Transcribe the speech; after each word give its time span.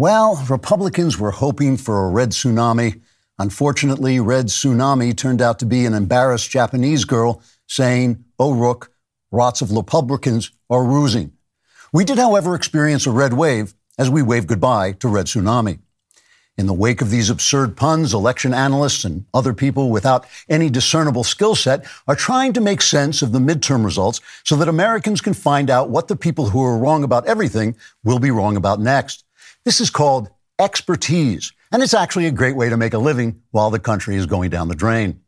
Well, 0.00 0.42
Republicans 0.48 1.18
were 1.18 1.30
hoping 1.30 1.76
for 1.76 2.06
a 2.06 2.08
red 2.08 2.30
tsunami. 2.30 3.02
Unfortunately, 3.38 4.18
red 4.18 4.46
tsunami 4.46 5.14
turned 5.14 5.42
out 5.42 5.58
to 5.58 5.66
be 5.66 5.84
an 5.84 5.92
embarrassed 5.92 6.48
Japanese 6.48 7.04
girl 7.04 7.42
saying, 7.66 8.24
Oh, 8.38 8.54
Rook, 8.54 8.94
lots 9.30 9.60
of 9.60 9.70
Republicans 9.70 10.52
are 10.70 10.84
rusing. 10.84 11.32
We 11.92 12.06
did, 12.06 12.16
however, 12.16 12.54
experience 12.54 13.06
a 13.06 13.10
red 13.10 13.34
wave 13.34 13.74
as 13.98 14.08
we 14.08 14.22
waved 14.22 14.48
goodbye 14.48 14.92
to 14.92 15.08
red 15.08 15.26
tsunami. 15.26 15.80
In 16.56 16.66
the 16.66 16.72
wake 16.72 17.02
of 17.02 17.10
these 17.10 17.28
absurd 17.28 17.76
puns, 17.76 18.14
election 18.14 18.54
analysts 18.54 19.04
and 19.04 19.26
other 19.34 19.52
people 19.52 19.90
without 19.90 20.26
any 20.48 20.70
discernible 20.70 21.24
skill 21.24 21.54
set 21.54 21.84
are 22.08 22.16
trying 22.16 22.54
to 22.54 22.62
make 22.62 22.80
sense 22.80 23.20
of 23.20 23.32
the 23.32 23.38
midterm 23.38 23.84
results 23.84 24.22
so 24.44 24.56
that 24.56 24.66
Americans 24.66 25.20
can 25.20 25.34
find 25.34 25.68
out 25.68 25.90
what 25.90 26.08
the 26.08 26.16
people 26.16 26.48
who 26.48 26.64
are 26.64 26.78
wrong 26.78 27.04
about 27.04 27.26
everything 27.26 27.76
will 28.02 28.18
be 28.18 28.30
wrong 28.30 28.56
about 28.56 28.80
next. 28.80 29.24
This 29.62 29.80
is 29.80 29.90
called 29.90 30.30
expertise, 30.58 31.52
and 31.70 31.82
it's 31.82 31.92
actually 31.92 32.24
a 32.26 32.30
great 32.30 32.56
way 32.56 32.70
to 32.70 32.78
make 32.78 32.94
a 32.94 32.98
living 32.98 33.42
while 33.50 33.68
the 33.68 33.78
country 33.78 34.16
is 34.16 34.24
going 34.24 34.48
down 34.48 34.68
the 34.68 34.74
drain. 34.74 35.20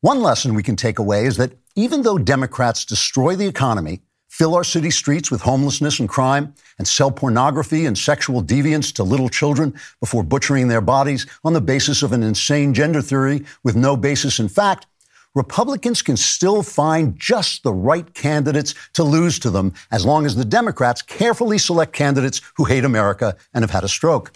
One 0.00 0.20
lesson 0.20 0.54
we 0.54 0.64
can 0.64 0.74
take 0.74 0.98
away 0.98 1.26
is 1.26 1.36
that 1.36 1.52
even 1.76 2.02
though 2.02 2.18
Democrats 2.18 2.84
destroy 2.84 3.36
the 3.36 3.46
economy, 3.46 4.02
fill 4.28 4.56
our 4.56 4.64
city 4.64 4.90
streets 4.90 5.30
with 5.30 5.42
homelessness 5.42 6.00
and 6.00 6.08
crime, 6.08 6.54
and 6.78 6.88
sell 6.88 7.12
pornography 7.12 7.86
and 7.86 7.96
sexual 7.96 8.42
deviance 8.42 8.92
to 8.94 9.04
little 9.04 9.28
children 9.28 9.72
before 10.00 10.24
butchering 10.24 10.66
their 10.66 10.80
bodies 10.80 11.24
on 11.44 11.52
the 11.52 11.60
basis 11.60 12.02
of 12.02 12.12
an 12.12 12.24
insane 12.24 12.74
gender 12.74 13.00
theory 13.00 13.44
with 13.62 13.76
no 13.76 13.96
basis 13.96 14.40
in 14.40 14.48
fact, 14.48 14.88
Republicans 15.36 16.00
can 16.00 16.16
still 16.16 16.62
find 16.62 17.14
just 17.18 17.62
the 17.62 17.72
right 17.72 18.14
candidates 18.14 18.74
to 18.94 19.04
lose 19.04 19.38
to 19.38 19.50
them 19.50 19.74
as 19.92 20.06
long 20.06 20.24
as 20.24 20.34
the 20.34 20.46
Democrats 20.46 21.02
carefully 21.02 21.58
select 21.58 21.92
candidates 21.92 22.40
who 22.56 22.64
hate 22.64 22.86
America 22.86 23.36
and 23.52 23.62
have 23.62 23.70
had 23.70 23.84
a 23.84 23.88
stroke. 23.88 24.32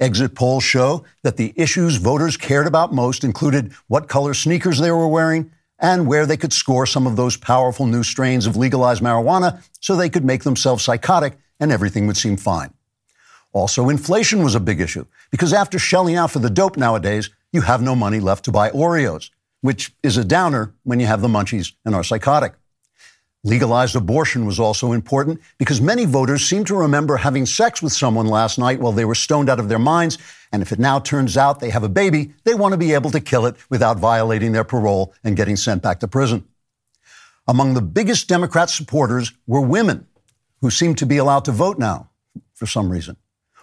Exit 0.00 0.34
polls 0.34 0.64
show 0.64 1.04
that 1.22 1.36
the 1.36 1.54
issues 1.54 1.96
voters 1.96 2.36
cared 2.36 2.66
about 2.66 2.92
most 2.92 3.22
included 3.22 3.72
what 3.86 4.08
color 4.08 4.34
sneakers 4.34 4.78
they 4.78 4.90
were 4.90 5.06
wearing 5.06 5.52
and 5.78 6.08
where 6.08 6.26
they 6.26 6.36
could 6.36 6.52
score 6.52 6.86
some 6.86 7.06
of 7.06 7.14
those 7.14 7.36
powerful 7.36 7.86
new 7.86 8.02
strains 8.02 8.48
of 8.48 8.56
legalized 8.56 9.02
marijuana 9.02 9.62
so 9.80 9.94
they 9.94 10.10
could 10.10 10.24
make 10.24 10.42
themselves 10.42 10.82
psychotic 10.82 11.38
and 11.60 11.70
everything 11.70 12.08
would 12.08 12.16
seem 12.16 12.36
fine. 12.36 12.74
Also, 13.52 13.88
inflation 13.88 14.42
was 14.42 14.56
a 14.56 14.60
big 14.60 14.80
issue 14.80 15.06
because 15.30 15.52
after 15.52 15.78
shelling 15.78 16.16
out 16.16 16.32
for 16.32 16.40
the 16.40 16.50
dope 16.50 16.76
nowadays, 16.76 17.30
you 17.52 17.60
have 17.60 17.80
no 17.80 17.94
money 17.94 18.18
left 18.18 18.44
to 18.44 18.50
buy 18.50 18.70
Oreos 18.70 19.30
which 19.66 19.92
is 20.04 20.16
a 20.16 20.24
downer 20.24 20.72
when 20.84 21.00
you 21.00 21.06
have 21.06 21.20
the 21.20 21.28
munchies 21.28 21.72
and 21.84 21.92
are 21.92 22.04
psychotic. 22.04 22.54
Legalized 23.42 23.96
abortion 23.96 24.46
was 24.46 24.60
also 24.60 24.92
important 24.92 25.40
because 25.58 25.80
many 25.80 26.04
voters 26.04 26.44
seem 26.44 26.64
to 26.64 26.76
remember 26.76 27.16
having 27.16 27.44
sex 27.44 27.82
with 27.82 27.92
someone 27.92 28.26
last 28.26 28.60
night 28.60 28.78
while 28.78 28.92
they 28.92 29.04
were 29.04 29.14
stoned 29.16 29.50
out 29.50 29.58
of 29.58 29.68
their 29.68 29.80
minds. 29.80 30.18
And 30.52 30.62
if 30.62 30.70
it 30.70 30.78
now 30.78 31.00
turns 31.00 31.36
out 31.36 31.58
they 31.58 31.70
have 31.70 31.82
a 31.82 31.88
baby, 31.88 32.32
they 32.44 32.54
want 32.54 32.74
to 32.74 32.78
be 32.78 32.94
able 32.94 33.10
to 33.10 33.20
kill 33.20 33.44
it 33.44 33.56
without 33.68 33.98
violating 33.98 34.52
their 34.52 34.62
parole 34.62 35.12
and 35.24 35.36
getting 35.36 35.56
sent 35.56 35.82
back 35.82 35.98
to 35.98 36.06
prison. 36.06 36.46
Among 37.48 37.74
the 37.74 37.82
biggest 37.82 38.28
Democrat 38.28 38.70
supporters 38.70 39.32
were 39.48 39.60
women 39.60 40.06
who 40.60 40.70
seem 40.70 40.94
to 40.94 41.06
be 41.06 41.16
allowed 41.16 41.44
to 41.46 41.52
vote 41.52 41.76
now 41.76 42.10
for 42.54 42.66
some 42.66 42.88
reason. 42.88 43.16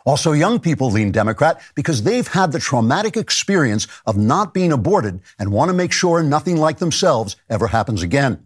Also, 0.05 0.33
young 0.33 0.59
people 0.59 0.91
lean 0.91 1.11
Democrat 1.11 1.61
because 1.75 2.03
they've 2.03 2.27
had 2.27 2.51
the 2.51 2.59
traumatic 2.59 3.15
experience 3.15 3.87
of 4.05 4.17
not 4.17 4.53
being 4.53 4.71
aborted 4.71 5.21
and 5.39 5.51
want 5.51 5.69
to 5.69 5.73
make 5.73 5.93
sure 5.93 6.21
nothing 6.21 6.57
like 6.57 6.79
themselves 6.79 7.35
ever 7.49 7.67
happens 7.67 8.01
again. 8.01 8.45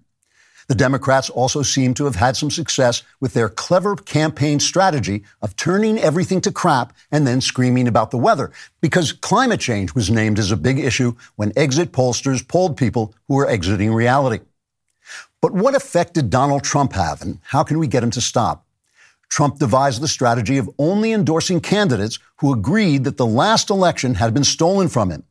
The 0.67 0.75
Democrats 0.75 1.29
also 1.29 1.61
seem 1.63 1.93
to 1.93 2.05
have 2.05 2.17
had 2.17 2.35
some 2.35 2.51
success 2.51 3.01
with 3.21 3.33
their 3.33 3.47
clever 3.47 3.95
campaign 3.95 4.59
strategy 4.59 5.23
of 5.41 5.55
turning 5.55 5.97
everything 5.97 6.41
to 6.41 6.51
crap 6.51 6.91
and 7.09 7.25
then 7.25 7.39
screaming 7.39 7.87
about 7.87 8.11
the 8.11 8.17
weather, 8.17 8.51
because 8.81 9.13
climate 9.13 9.61
change 9.61 9.95
was 9.95 10.11
named 10.11 10.37
as 10.37 10.51
a 10.51 10.57
big 10.57 10.77
issue 10.77 11.15
when 11.37 11.53
exit 11.55 11.93
pollsters 11.93 12.45
polled 12.45 12.75
people 12.75 13.15
who 13.27 13.35
were 13.35 13.47
exiting 13.47 13.93
reality. 13.93 14.43
But 15.41 15.53
what 15.53 15.73
effect 15.73 16.15
did 16.15 16.29
Donald 16.29 16.65
Trump 16.65 16.91
have, 16.93 17.21
and 17.21 17.39
how 17.43 17.63
can 17.63 17.79
we 17.79 17.87
get 17.87 18.03
him 18.03 18.11
to 18.11 18.21
stop? 18.21 18.66
Trump 19.29 19.59
devised 19.59 20.01
the 20.01 20.07
strategy 20.07 20.57
of 20.57 20.69
only 20.79 21.11
endorsing 21.11 21.59
candidates 21.59 22.19
who 22.37 22.53
agreed 22.53 23.03
that 23.03 23.17
the 23.17 23.25
last 23.25 23.69
election 23.69 24.15
had 24.15 24.33
been 24.33 24.43
stolen 24.43 24.87
from 24.87 25.11
him. 25.11 25.23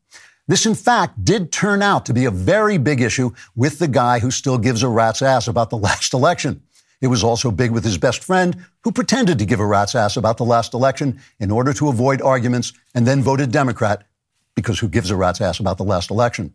This, 0.48 0.66
in 0.66 0.74
fact, 0.74 1.24
did 1.24 1.50
turn 1.50 1.82
out 1.82 2.06
to 2.06 2.14
be 2.14 2.24
a 2.24 2.30
very 2.30 2.78
big 2.78 3.00
issue 3.00 3.32
with 3.56 3.78
the 3.78 3.88
guy 3.88 4.20
who 4.20 4.30
still 4.30 4.58
gives 4.58 4.82
a 4.82 4.88
rat's 4.88 5.22
ass 5.22 5.48
about 5.48 5.70
the 5.70 5.78
last 5.88 6.14
election. 6.14 6.62
It 7.00 7.08
was 7.08 7.24
also 7.24 7.50
big 7.50 7.72
with 7.72 7.84
his 7.84 7.98
best 7.98 8.24
friend, 8.24 8.64
who 8.82 8.92
pretended 8.92 9.38
to 9.38 9.44
give 9.44 9.60
a 9.60 9.66
rat's 9.66 9.94
ass 9.94 10.16
about 10.16 10.38
the 10.38 10.44
last 10.44 10.72
election 10.72 11.20
in 11.40 11.50
order 11.50 11.72
to 11.74 11.88
avoid 11.88 12.22
arguments 12.22 12.72
and 12.94 13.06
then 13.06 13.22
voted 13.22 13.50
Democrat 13.50 14.06
because 14.54 14.78
who 14.78 14.88
gives 14.88 15.10
a 15.10 15.16
rat's 15.16 15.40
ass 15.40 15.60
about 15.60 15.78
the 15.78 15.84
last 15.84 16.10
election? 16.10 16.54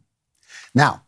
Now, 0.73 1.03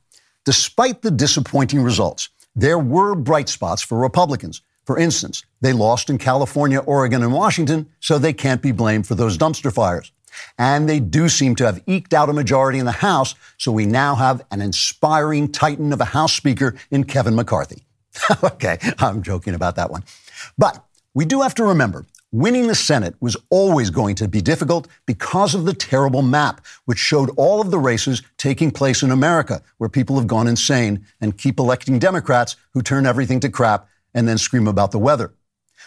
despite 0.45 1.01
the 1.01 1.09
disappointing 1.11 1.81
results, 1.81 2.29
there 2.55 2.77
were 2.77 3.15
bright 3.15 3.49
spots 3.49 3.81
for 3.81 3.97
Republicans. 3.97 4.61
For 4.85 4.99
instance, 4.99 5.43
they 5.63 5.71
lost 5.71 6.09
in 6.09 6.17
California, 6.17 6.79
Oregon, 6.79 7.23
and 7.23 7.31
Washington, 7.31 7.89
so 8.01 8.17
they 8.17 8.33
can't 8.33 8.61
be 8.61 8.73
blamed 8.73 9.07
for 9.07 9.15
those 9.15 9.37
dumpster 9.37 9.73
fires. 9.73 10.11
And 10.57 10.89
they 10.89 10.99
do 10.99 11.29
seem 11.29 11.55
to 11.55 11.65
have 11.65 11.81
eked 11.87 12.13
out 12.13 12.27
a 12.27 12.33
majority 12.33 12.79
in 12.79 12.85
the 12.85 12.91
House, 12.91 13.33
so 13.57 13.71
we 13.71 13.85
now 13.85 14.15
have 14.15 14.45
an 14.51 14.61
inspiring 14.61 15.49
titan 15.49 15.93
of 15.93 16.01
a 16.01 16.05
House 16.05 16.33
Speaker 16.33 16.75
in 16.91 17.05
Kevin 17.05 17.33
McCarthy. 17.33 17.85
okay, 18.43 18.77
I'm 18.99 19.23
joking 19.23 19.55
about 19.55 19.77
that 19.77 19.89
one. 19.89 20.03
But 20.57 20.83
we 21.13 21.23
do 21.23 21.41
have 21.41 21.55
to 21.55 21.63
remember 21.63 22.05
winning 22.33 22.67
the 22.67 22.75
Senate 22.75 23.15
was 23.21 23.37
always 23.49 23.89
going 23.89 24.15
to 24.15 24.27
be 24.27 24.41
difficult 24.41 24.89
because 25.05 25.55
of 25.55 25.63
the 25.63 25.73
terrible 25.73 26.23
map, 26.23 26.65
which 26.83 26.97
showed 26.97 27.29
all 27.37 27.61
of 27.61 27.71
the 27.71 27.79
races 27.79 28.21
taking 28.37 28.69
place 28.69 29.01
in 29.01 29.11
America, 29.11 29.61
where 29.77 29.89
people 29.89 30.17
have 30.17 30.27
gone 30.27 30.47
insane 30.47 31.05
and 31.21 31.37
keep 31.37 31.57
electing 31.57 31.99
Democrats 31.99 32.57
who 32.73 32.81
turn 32.81 33.05
everything 33.05 33.39
to 33.39 33.49
crap 33.49 33.87
and 34.13 34.27
then 34.27 34.37
scream 34.37 34.67
about 34.67 34.91
the 34.91 34.99
weather. 34.99 35.31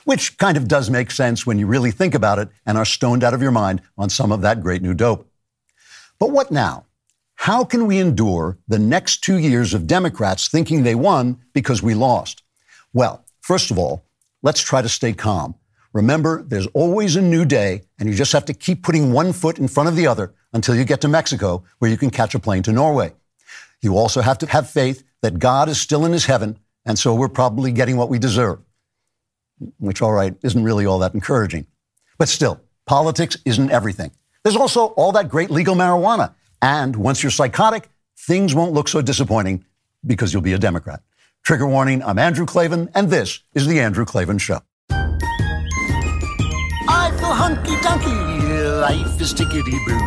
Which 0.06 0.39
kind 0.39 0.56
of 0.56 0.69
does 0.69 0.89
make 0.89 1.11
sense 1.11 1.44
when 1.44 1.59
you 1.59 1.67
really 1.67 1.91
think 1.91 2.15
about 2.15 2.39
it 2.39 2.49
and 2.65 2.78
are 2.78 2.84
stoned 2.84 3.25
out 3.25 3.34
of 3.34 3.43
your 3.43 3.50
mind 3.50 3.83
on 3.99 4.09
some 4.09 4.31
of 4.31 4.41
that 4.43 4.62
great 4.62 4.81
new 4.81 4.94
dope. 4.94 5.28
But 6.21 6.31
what 6.31 6.53
now? 6.53 6.87
How 7.34 7.65
can 7.65 7.89
we 7.89 7.99
endure 7.99 8.56
the 8.69 8.78
next 8.78 9.25
two 9.25 9.37
years 9.37 9.75
of 9.75 9.89
Democrats 9.89 10.47
thinking 10.47 10.84
they 10.84 10.95
won 10.95 11.41
because 11.53 11.83
we 11.83 11.95
lost? 11.95 12.45
Well, 12.93 13.25
first 13.41 13.72
of 13.72 13.81
all, 13.81 14.05
let's 14.45 14.61
try 14.62 14.81
to 14.81 14.89
stay 14.89 15.12
calm. 15.12 15.56
Remember, 15.93 16.41
there's 16.41 16.69
always 16.69 17.16
a 17.16 17.21
new 17.21 17.45
day, 17.45 17.83
and 17.99 18.09
you 18.09 18.15
just 18.15 18.33
have 18.33 18.45
to 18.45 18.55
keep 18.55 18.84
putting 18.84 19.11
one 19.11 19.33
foot 19.33 19.59
in 19.59 19.66
front 19.66 19.89
of 19.89 19.97
the 19.97 20.06
other 20.06 20.33
until 20.53 20.77
you 20.77 20.84
get 20.84 21.00
to 21.00 21.09
Mexico, 21.09 21.65
where 21.81 21.91
you 21.91 21.97
can 21.97 22.11
catch 22.11 22.33
a 22.37 22.39
plane 22.39 22.62
to 22.62 22.72
Norway. 22.72 23.12
You 23.83 23.97
also 23.97 24.21
have 24.21 24.39
to 24.39 24.47
have 24.47 24.71
faith 24.71 25.03
that 25.22 25.41
God 25.41 25.69
is 25.69 25.81
still 25.81 26.05
in 26.05 26.12
his 26.12 26.27
heaven 26.27 26.61
and 26.87 26.97
so 26.97 27.15
we're 27.15 27.28
probably 27.28 27.72
getting 27.72 27.97
what 27.97 28.09
we 28.09 28.19
deserve, 28.19 28.61
which, 29.78 30.03
all 30.03 30.12
right, 30.12 30.34
isn't 30.43 30.62
really 30.62 30.87
all 30.87 30.99
that 31.00 31.15
encouraging. 31.15 31.67
But 32.19 32.28
still, 32.28 32.61
politics 32.87 33.37
isn't 33.44 33.71
everything. 33.71 34.11
There's 34.43 34.56
also 34.56 34.87
all 34.89 35.12
that 35.12 35.28
great 35.28 35.50
legal 35.50 35.75
marijuana. 35.75 36.34
And 36.62 36.97
once 36.97 37.22
you're 37.22 37.31
psychotic, 37.31 37.89
things 38.19 38.55
won't 38.55 38.72
look 38.72 38.89
so 38.89 39.03
disappointing 39.03 39.65
because 40.05 40.33
you'll 40.33 40.43
be 40.43 40.53
a 40.53 40.59
Democrat. 40.59 41.03
Trigger 41.45 41.66
warning 41.66 42.03
I'm 42.03 42.19
Andrew 42.19 42.47
Klavan, 42.47 42.91
and 42.95 43.11
this 43.11 43.41
is 43.55 43.66
The 43.66 43.81
Andrew 43.81 44.05
Klavan 44.05 44.39
Show. 44.39 44.61
I 46.89 47.11
feel 47.19 47.33
hunky 47.33 47.77
dunky, 47.77 48.81
life 48.81 49.21
is 49.21 49.34
tickety 49.34 49.78
boo. 49.87 50.00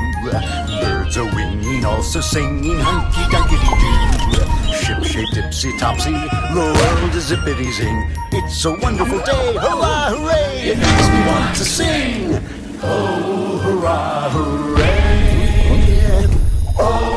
Birds 0.82 1.18
are 1.18 1.34
winging, 1.36 1.86
also 1.86 2.22
singing 2.22 2.80
hunky 2.80 3.22
dunky 3.36 3.58
doo 4.32 4.49
shape 5.19 5.34
tipsy 5.34 5.78
topsy. 5.78 6.12
The 6.12 6.19
world 6.56 7.16
is 7.16 7.31
zippity 7.31 7.72
zing. 7.72 8.09
It's 8.31 8.66
a 8.66 8.72
wonderful 8.72 9.19
day. 9.19 9.53
Hurrah, 9.53 10.12
hooray! 10.13 10.69
It 10.72 10.78
makes 10.78 11.07
me 11.09 11.19
want 11.28 11.56
to 11.56 11.66
sing. 11.66 12.40
Oh, 12.81 13.59
hurrah, 13.64 14.29
hooray! 14.29 16.28
Oh, 16.78 17.09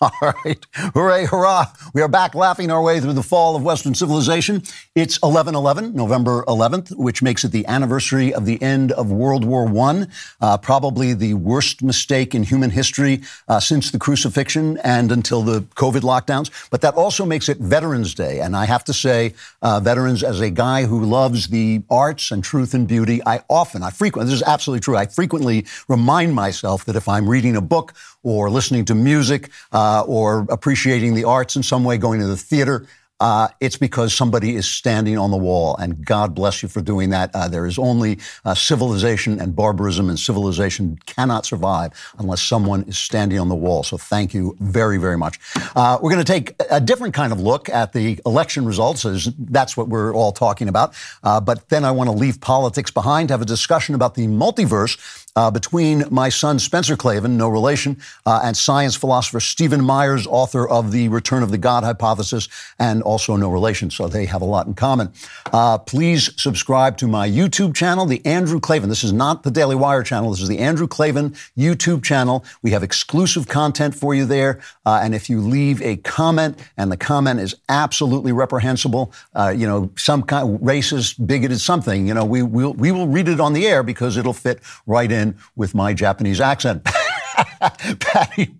All 0.02 0.32
right. 0.44 0.66
Hooray, 0.94 1.26
hurrah. 1.26 1.66
We 1.92 2.00
are 2.00 2.08
back 2.08 2.34
laughing 2.34 2.70
our 2.70 2.80
way 2.80 3.00
through 3.00 3.12
the 3.12 3.22
fall 3.22 3.54
of 3.54 3.62
Western 3.62 3.94
civilization. 3.94 4.62
It's 4.94 5.20
1111, 5.20 5.94
November 5.94 6.42
11th, 6.48 6.96
which 6.96 7.22
makes 7.22 7.44
it 7.44 7.48
the 7.52 7.66
anniversary 7.66 8.32
of 8.32 8.46
the 8.46 8.60
end 8.62 8.92
of 8.92 9.12
World 9.12 9.44
War 9.44 9.68
I, 9.68 10.06
uh, 10.40 10.56
probably 10.56 11.12
the 11.12 11.34
worst 11.34 11.82
mistake 11.82 12.34
in 12.34 12.44
human 12.44 12.70
history 12.70 13.20
uh, 13.46 13.60
since 13.60 13.90
the 13.90 13.98
crucifixion 13.98 14.78
and 14.78 15.12
until 15.12 15.42
the 15.42 15.60
COVID 15.74 16.00
lockdowns. 16.00 16.50
But 16.70 16.80
that 16.80 16.94
also 16.94 17.26
makes 17.26 17.50
it 17.50 17.58
Veterans 17.58 18.14
Day. 18.14 18.40
And 18.40 18.56
I 18.56 18.64
have 18.64 18.84
to 18.84 18.94
say, 18.94 19.34
uh, 19.60 19.80
veterans, 19.80 20.22
as 20.22 20.40
a 20.40 20.48
guy 20.48 20.86
who 20.86 21.04
loves 21.04 21.48
the 21.48 21.82
arts 21.90 22.30
and 22.30 22.42
truth 22.42 22.72
and 22.72 22.88
beauty, 22.88 23.20
I 23.26 23.42
often, 23.50 23.82
I 23.82 23.90
frequently, 23.90 24.32
this 24.32 24.40
is 24.40 24.48
absolutely 24.48 24.80
true, 24.80 24.96
I 24.96 25.04
frequently 25.04 25.66
remind 25.88 26.34
myself 26.34 26.86
that 26.86 26.96
if 26.96 27.06
I'm 27.06 27.28
reading 27.28 27.54
a 27.54 27.60
book 27.60 27.92
or 28.22 28.50
listening 28.50 28.84
to 28.84 28.94
music 28.94 29.50
uh, 29.72 30.04
or 30.06 30.46
appreciating 30.50 31.14
the 31.14 31.24
arts 31.24 31.56
in 31.56 31.62
some 31.62 31.84
way, 31.84 31.98
going 31.98 32.20
to 32.20 32.26
the 32.26 32.36
theater. 32.36 32.86
uh, 33.20 33.48
it's 33.60 33.76
because 33.76 34.14
somebody 34.14 34.56
is 34.56 34.66
standing 34.66 35.18
on 35.18 35.30
the 35.30 35.36
wall. 35.36 35.76
And 35.76 36.04
God 36.04 36.34
bless 36.34 36.62
you 36.62 36.68
for 36.68 36.80
doing 36.80 37.10
that. 37.10 37.30
Uh, 37.34 37.48
there 37.48 37.66
is 37.66 37.78
only 37.78 38.18
uh, 38.44 38.54
civilization 38.54 39.38
and 39.40 39.54
barbarism, 39.54 40.08
and 40.08 40.18
civilization 40.18 40.98
cannot 41.06 41.44
survive 41.44 41.92
unless 42.18 42.42
someone 42.42 42.82
is 42.84 42.96
standing 42.98 43.38
on 43.38 43.48
the 43.48 43.54
wall. 43.54 43.82
So 43.82 43.98
thank 43.98 44.32
you 44.32 44.56
very, 44.60 44.96
very 44.96 45.18
much. 45.18 45.38
Uh, 45.76 45.98
we're 46.00 46.10
going 46.10 46.24
to 46.24 46.32
take 46.32 46.54
a 46.70 46.80
different 46.80 47.14
kind 47.14 47.32
of 47.32 47.40
look 47.40 47.68
at 47.68 47.92
the 47.92 48.18
election 48.24 48.64
results, 48.64 49.04
as 49.04 49.28
that's 49.38 49.76
what 49.76 49.88
we're 49.88 50.14
all 50.14 50.32
talking 50.32 50.68
about. 50.68 50.94
Uh, 51.22 51.40
but 51.40 51.68
then 51.68 51.84
I 51.84 51.90
want 51.90 52.08
to 52.08 52.16
leave 52.16 52.40
politics 52.40 52.90
behind, 52.90 53.28
have 53.30 53.42
a 53.42 53.46
discussion 53.46 53.94
about 53.94 54.14
the 54.14 54.26
multiverse 54.26 55.26
uh, 55.36 55.50
between 55.50 56.04
my 56.10 56.28
son 56.28 56.58
Spencer 56.58 56.96
Klavan, 56.96 57.36
no 57.36 57.48
relation, 57.48 57.96
uh, 58.26 58.40
and 58.42 58.56
science 58.56 58.96
philosopher 58.96 59.40
Stephen 59.40 59.82
Myers, 59.82 60.26
author 60.26 60.68
of 60.68 60.90
The 60.90 61.08
Return 61.08 61.42
of 61.42 61.50
the 61.50 61.58
God 61.58 61.84
Hypothesis, 61.84 62.48
and 62.78 63.02
also 63.02 63.36
no 63.36 63.50
relation. 63.50 63.90
So 63.90 64.08
they 64.08 64.26
have 64.26 64.42
a 64.42 64.46
lot 64.46 64.66
in 64.66 64.74
common. 64.74 65.12
Uh, 65.52 65.78
please 65.78 66.30
subscribe 66.36 66.96
to 66.98 67.06
my 67.06 67.28
YouTube 67.28 67.74
channel, 67.74 68.06
The 68.06 68.24
Andrew 68.26 68.60
Klavan. 68.60 68.88
This 68.88 69.04
is 69.04 69.12
not 69.12 69.44
the 69.44 69.50
Daily 69.50 69.76
Wire 69.76 70.02
channel. 70.02 70.30
This 70.30 70.42
is 70.42 70.48
the 70.48 70.58
Andrew 70.58 70.88
Klavan 70.88 71.30
YouTube 71.56 72.02
channel. 72.02 72.44
We 72.62 72.72
have 72.72 72.82
exclusive 72.82 73.46
content 73.46 73.94
for 73.94 74.14
you 74.14 74.24
there. 74.26 74.60
Uh, 74.84 75.00
and 75.02 75.14
if 75.14 75.30
you 75.30 75.40
leave 75.40 75.80
a 75.82 75.96
comment, 75.98 76.58
and 76.76 76.90
the 76.90 76.96
comment 76.96 77.38
is 77.38 77.54
absolutely 77.68 78.32
reprehensible, 78.32 79.12
uh, 79.34 79.54
you 79.56 79.66
know, 79.66 79.90
some 79.96 80.22
kind 80.22 80.54
of 80.54 80.60
racist, 80.60 81.24
bigoted 81.24 81.60
something, 81.60 82.08
you 82.08 82.14
know, 82.14 82.24
we, 82.24 82.42
we'll, 82.42 82.74
we 82.74 82.90
will 82.90 83.06
read 83.06 83.28
it 83.28 83.38
on 83.38 83.52
the 83.52 83.66
air 83.66 83.82
because 83.82 84.16
it'll 84.16 84.32
fit 84.32 84.60
right 84.86 85.12
in 85.12 85.19
in 85.20 85.36
with 85.56 85.74
my 85.74 85.94
Japanese 85.94 86.40
accent. 86.40 86.84
Patty 88.00 88.54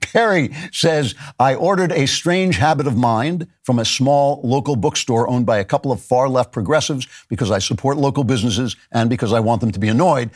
Perry 0.00 0.50
says, 0.72 1.14
I 1.38 1.54
ordered 1.54 1.92
A 1.92 2.06
Strange 2.06 2.56
Habit 2.56 2.86
of 2.86 2.96
Mind 2.96 3.46
from 3.62 3.78
a 3.78 3.84
small 3.84 4.40
local 4.42 4.76
bookstore 4.76 5.28
owned 5.28 5.46
by 5.46 5.58
a 5.58 5.64
couple 5.64 5.92
of 5.92 6.00
far 6.00 6.28
left 6.28 6.52
progressives 6.52 7.06
because 7.28 7.50
I 7.50 7.58
support 7.58 7.96
local 7.96 8.24
businesses 8.24 8.76
and 8.92 9.08
because 9.10 9.32
I 9.32 9.40
want 9.40 9.60
them 9.60 9.72
to 9.72 9.78
be 9.78 9.88
annoyed 9.88 10.30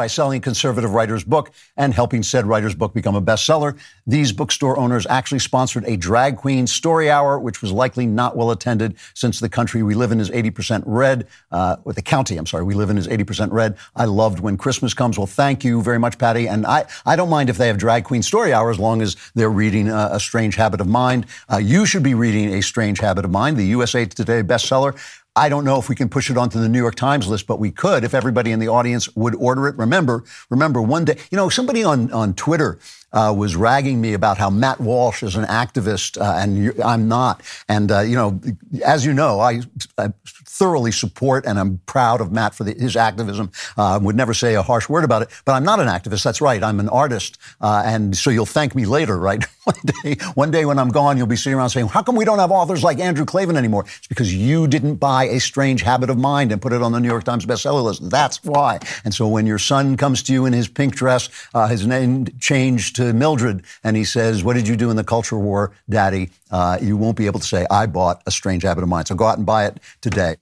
by 0.00 0.06
selling 0.06 0.40
conservative 0.40 0.94
writer's 0.94 1.24
book 1.24 1.50
and 1.76 1.92
helping 1.92 2.22
said 2.22 2.46
writer's 2.46 2.74
book 2.74 2.94
become 2.94 3.14
a 3.14 3.20
bestseller. 3.20 3.78
These 4.06 4.32
bookstore 4.32 4.78
owners 4.78 5.06
actually 5.10 5.40
sponsored 5.40 5.84
a 5.84 5.98
drag 5.98 6.38
queen 6.38 6.66
story 6.66 7.10
hour, 7.10 7.38
which 7.38 7.60
was 7.60 7.70
likely 7.70 8.06
not 8.06 8.34
well 8.34 8.50
attended 8.50 8.96
since 9.12 9.40
the 9.40 9.50
country 9.50 9.82
we 9.82 9.92
live 9.92 10.10
in 10.10 10.18
is 10.18 10.30
80% 10.30 10.84
red, 10.86 11.26
uh, 11.52 11.76
or 11.84 11.92
the 11.92 12.00
county, 12.00 12.38
I'm 12.38 12.46
sorry, 12.46 12.64
we 12.64 12.72
live 12.72 12.88
in 12.88 12.96
is 12.96 13.08
80% 13.08 13.52
red. 13.52 13.76
I 13.94 14.06
loved 14.06 14.40
when 14.40 14.56
Christmas 14.56 14.94
comes. 14.94 15.18
Well, 15.18 15.26
thank 15.26 15.64
you 15.64 15.82
very 15.82 15.98
much, 15.98 16.16
Patty. 16.16 16.48
And 16.48 16.64
I, 16.64 16.86
I 17.04 17.14
don't 17.14 17.28
mind 17.28 17.50
if 17.50 17.58
they 17.58 17.66
have 17.66 17.76
drag 17.76 18.04
queen 18.04 18.22
story 18.22 18.54
hour 18.54 18.70
as 18.70 18.78
long 18.78 19.02
as 19.02 19.18
they're 19.34 19.50
reading 19.50 19.90
A 19.90 20.18
Strange 20.18 20.54
Habit 20.54 20.80
of 20.80 20.86
Mind. 20.86 21.26
Uh, 21.52 21.58
you 21.58 21.84
should 21.84 22.02
be 22.02 22.14
reading 22.14 22.54
A 22.54 22.62
Strange 22.62 23.00
Habit 23.00 23.26
of 23.26 23.30
Mind, 23.30 23.58
the 23.58 23.66
USA 23.66 24.06
Today 24.06 24.42
bestseller. 24.42 24.98
I 25.36 25.48
don't 25.48 25.64
know 25.64 25.78
if 25.78 25.88
we 25.88 25.94
can 25.94 26.08
push 26.08 26.28
it 26.28 26.36
onto 26.36 26.58
the 26.58 26.68
New 26.68 26.78
York 26.78 26.96
Times 26.96 27.28
list, 27.28 27.46
but 27.46 27.60
we 27.60 27.70
could 27.70 28.02
if 28.02 28.14
everybody 28.14 28.50
in 28.50 28.58
the 28.58 28.68
audience 28.68 29.14
would 29.14 29.36
order 29.36 29.68
it. 29.68 29.76
Remember, 29.78 30.24
remember 30.50 30.82
one 30.82 31.04
day, 31.04 31.18
you 31.30 31.36
know, 31.36 31.48
somebody 31.48 31.84
on, 31.84 32.10
on 32.12 32.34
Twitter 32.34 32.80
uh, 33.12 33.34
was 33.36 33.56
ragging 33.56 34.00
me 34.00 34.14
about 34.14 34.38
how 34.38 34.50
Matt 34.50 34.80
Walsh 34.80 35.22
is 35.22 35.36
an 35.36 35.44
activist 35.44 36.20
uh, 36.20 36.38
and 36.38 36.80
I'm 36.82 37.08
not. 37.08 37.42
And, 37.68 37.90
uh, 37.90 38.00
you 38.00 38.16
know, 38.16 38.40
as 38.84 39.04
you 39.04 39.12
know, 39.12 39.40
I, 39.40 39.62
I, 39.98 40.12
thoroughly 40.60 40.92
support 40.92 41.46
and 41.46 41.58
I'm 41.58 41.78
proud 41.86 42.20
of 42.20 42.32
Matt 42.32 42.54
for 42.54 42.64
the, 42.64 42.74
his 42.74 42.94
activism. 42.94 43.50
Uh, 43.78 43.98
would 44.02 44.14
never 44.14 44.34
say 44.34 44.56
a 44.56 44.62
harsh 44.62 44.90
word 44.90 45.04
about 45.04 45.22
it, 45.22 45.30
but 45.46 45.52
I'm 45.52 45.64
not 45.64 45.80
an 45.80 45.88
activist. 45.88 46.22
That's 46.22 46.42
right. 46.42 46.62
I'm 46.62 46.80
an 46.80 46.90
artist. 46.90 47.38
Uh, 47.62 47.82
and 47.86 48.14
so 48.14 48.28
you'll 48.28 48.44
thank 48.44 48.74
me 48.74 48.84
later, 48.84 49.16
right? 49.18 49.42
one 49.64 49.76
day, 50.02 50.16
one 50.34 50.50
day 50.50 50.64
when 50.66 50.78
I'm 50.78 50.90
gone, 50.90 51.16
you'll 51.16 51.26
be 51.26 51.36
sitting 51.36 51.58
around 51.58 51.70
saying, 51.70 51.88
how 51.88 52.02
come 52.02 52.14
we 52.14 52.26
don't 52.26 52.38
have 52.38 52.50
authors 52.50 52.84
like 52.84 52.98
Andrew 52.98 53.24
Klavan 53.24 53.56
anymore? 53.56 53.84
It's 53.86 54.06
because 54.06 54.34
you 54.34 54.66
didn't 54.66 54.96
buy 54.96 55.24
A 55.24 55.40
Strange 55.40 55.80
Habit 55.80 56.10
of 56.10 56.18
Mind 56.18 56.52
and 56.52 56.60
put 56.60 56.74
it 56.74 56.82
on 56.82 56.92
the 56.92 57.00
New 57.00 57.08
York 57.08 57.24
Times 57.24 57.46
bestseller 57.46 57.82
list. 57.82 58.10
That's 58.10 58.44
why. 58.44 58.80
And 59.04 59.14
so 59.14 59.26
when 59.28 59.46
your 59.46 59.58
son 59.58 59.96
comes 59.96 60.22
to 60.24 60.32
you 60.34 60.44
in 60.44 60.52
his 60.52 60.68
pink 60.68 60.94
dress, 60.94 61.30
uh, 61.54 61.68
his 61.68 61.86
name 61.86 62.26
changed 62.38 62.99
to 63.00 63.12
Mildred, 63.14 63.64
and 63.82 63.96
he 63.96 64.04
says, 64.04 64.44
What 64.44 64.54
did 64.54 64.68
you 64.68 64.76
do 64.76 64.90
in 64.90 64.96
the 64.96 65.04
culture 65.04 65.38
war, 65.38 65.72
Daddy? 65.88 66.30
Uh, 66.50 66.78
you 66.80 66.96
won't 66.96 67.16
be 67.16 67.26
able 67.26 67.40
to 67.40 67.46
say, 67.46 67.66
I 67.70 67.86
bought 67.86 68.22
a 68.26 68.30
strange 68.30 68.62
habit 68.62 68.82
of 68.82 68.88
mine. 68.88 69.06
So 69.06 69.14
go 69.14 69.24
out 69.26 69.38
and 69.38 69.46
buy 69.46 69.66
it 69.66 69.78
today. 70.00 70.36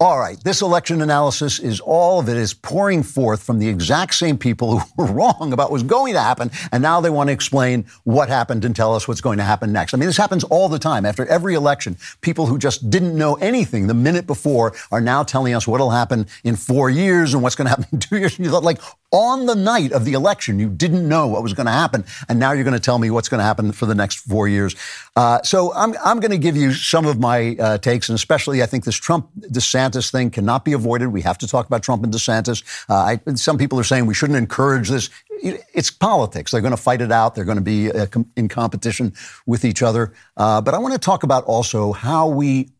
All 0.00 0.18
right, 0.18 0.36
this 0.42 0.60
election 0.60 1.02
analysis 1.02 1.60
is 1.60 1.78
all 1.78 2.18
of 2.18 2.28
it 2.28 2.36
is 2.36 2.52
pouring 2.52 3.04
forth 3.04 3.44
from 3.44 3.60
the 3.60 3.68
exact 3.68 4.14
same 4.14 4.36
people 4.36 4.80
who 4.80 4.86
were 4.96 5.12
wrong 5.12 5.52
about 5.52 5.70
what's 5.70 5.84
going 5.84 6.14
to 6.14 6.20
happen, 6.20 6.50
and 6.72 6.82
now 6.82 7.00
they 7.00 7.10
want 7.10 7.28
to 7.28 7.32
explain 7.32 7.86
what 8.02 8.28
happened 8.28 8.64
and 8.64 8.74
tell 8.74 8.92
us 8.92 9.06
what's 9.06 9.20
going 9.20 9.38
to 9.38 9.44
happen 9.44 9.72
next. 9.72 9.94
I 9.94 9.96
mean, 9.96 10.08
this 10.08 10.16
happens 10.16 10.42
all 10.42 10.68
the 10.68 10.80
time. 10.80 11.06
After 11.06 11.24
every 11.26 11.54
election, 11.54 11.96
people 12.22 12.46
who 12.46 12.58
just 12.58 12.90
didn't 12.90 13.16
know 13.16 13.34
anything 13.36 13.86
the 13.86 13.94
minute 13.94 14.26
before 14.26 14.74
are 14.90 15.00
now 15.00 15.22
telling 15.22 15.54
us 15.54 15.64
what'll 15.68 15.90
happen 15.90 16.26
in 16.42 16.56
four 16.56 16.90
years 16.90 17.32
and 17.32 17.40
what's 17.40 17.54
going 17.54 17.66
to 17.66 17.70
happen 17.70 17.86
in 17.92 17.98
two 18.00 18.18
years. 18.18 18.36
And 18.36 18.44
you 18.44 18.50
thought, 18.50 18.64
like, 18.64 18.80
on 19.14 19.46
the 19.46 19.54
night 19.54 19.92
of 19.92 20.04
the 20.04 20.12
election, 20.14 20.58
you 20.58 20.68
didn't 20.68 21.08
know 21.08 21.28
what 21.28 21.40
was 21.40 21.52
going 21.54 21.66
to 21.66 21.72
happen, 21.72 22.04
and 22.28 22.40
now 22.40 22.50
you're 22.50 22.64
going 22.64 22.74
to 22.74 22.80
tell 22.80 22.98
me 22.98 23.10
what's 23.12 23.28
going 23.28 23.38
to 23.38 23.44
happen 23.44 23.70
for 23.70 23.86
the 23.86 23.94
next 23.94 24.16
four 24.16 24.48
years. 24.48 24.74
Uh, 25.14 25.40
so 25.42 25.72
I'm, 25.72 25.94
I'm 26.04 26.18
going 26.18 26.32
to 26.32 26.38
give 26.38 26.56
you 26.56 26.72
some 26.72 27.06
of 27.06 27.20
my 27.20 27.56
uh, 27.60 27.78
takes, 27.78 28.08
and 28.08 28.16
especially 28.16 28.60
I 28.60 28.66
think 28.66 28.84
this 28.84 28.96
Trump 28.96 29.30
DeSantis 29.38 30.10
thing 30.10 30.30
cannot 30.30 30.64
be 30.64 30.72
avoided. 30.72 31.08
We 31.08 31.22
have 31.22 31.38
to 31.38 31.46
talk 31.46 31.66
about 31.66 31.84
Trump 31.84 32.02
and 32.02 32.12
DeSantis. 32.12 32.64
Uh, 32.90 32.94
I, 32.94 33.34
some 33.36 33.56
people 33.56 33.78
are 33.78 33.84
saying 33.84 34.06
we 34.06 34.14
shouldn't 34.14 34.36
encourage 34.36 34.88
this. 34.88 35.10
It's 35.30 35.92
politics. 35.92 36.50
They're 36.50 36.60
going 36.60 36.72
to 36.72 36.76
fight 36.76 37.00
it 37.00 37.12
out. 37.12 37.36
They're 37.36 37.44
going 37.44 37.58
to 37.58 37.62
be 37.62 37.92
uh, 37.92 38.06
in 38.36 38.48
competition 38.48 39.12
with 39.46 39.64
each 39.64 39.80
other. 39.80 40.12
Uh, 40.36 40.60
but 40.60 40.74
I 40.74 40.78
want 40.78 40.92
to 40.94 40.98
talk 40.98 41.22
about 41.22 41.44
also 41.44 41.92
how 41.92 42.26
we 42.26 42.70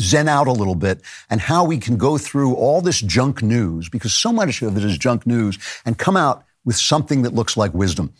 zen 0.00 0.28
out 0.28 0.46
a 0.46 0.52
little 0.52 0.74
bit 0.74 1.00
and 1.30 1.40
how 1.40 1.64
we 1.64 1.78
can 1.78 1.96
go 1.96 2.18
through 2.18 2.54
all 2.54 2.80
this 2.80 3.00
junk 3.00 3.42
news, 3.42 3.88
because 3.88 4.12
so 4.12 4.32
much 4.32 4.62
of 4.62 4.76
it 4.76 4.84
is 4.84 4.98
junk 4.98 5.26
news, 5.26 5.58
and 5.84 5.98
come 5.98 6.16
out 6.16 6.44
with 6.64 6.76
something 6.76 7.22
that 7.22 7.34
looks 7.34 7.56
like 7.56 7.74
wisdom. 7.74 8.12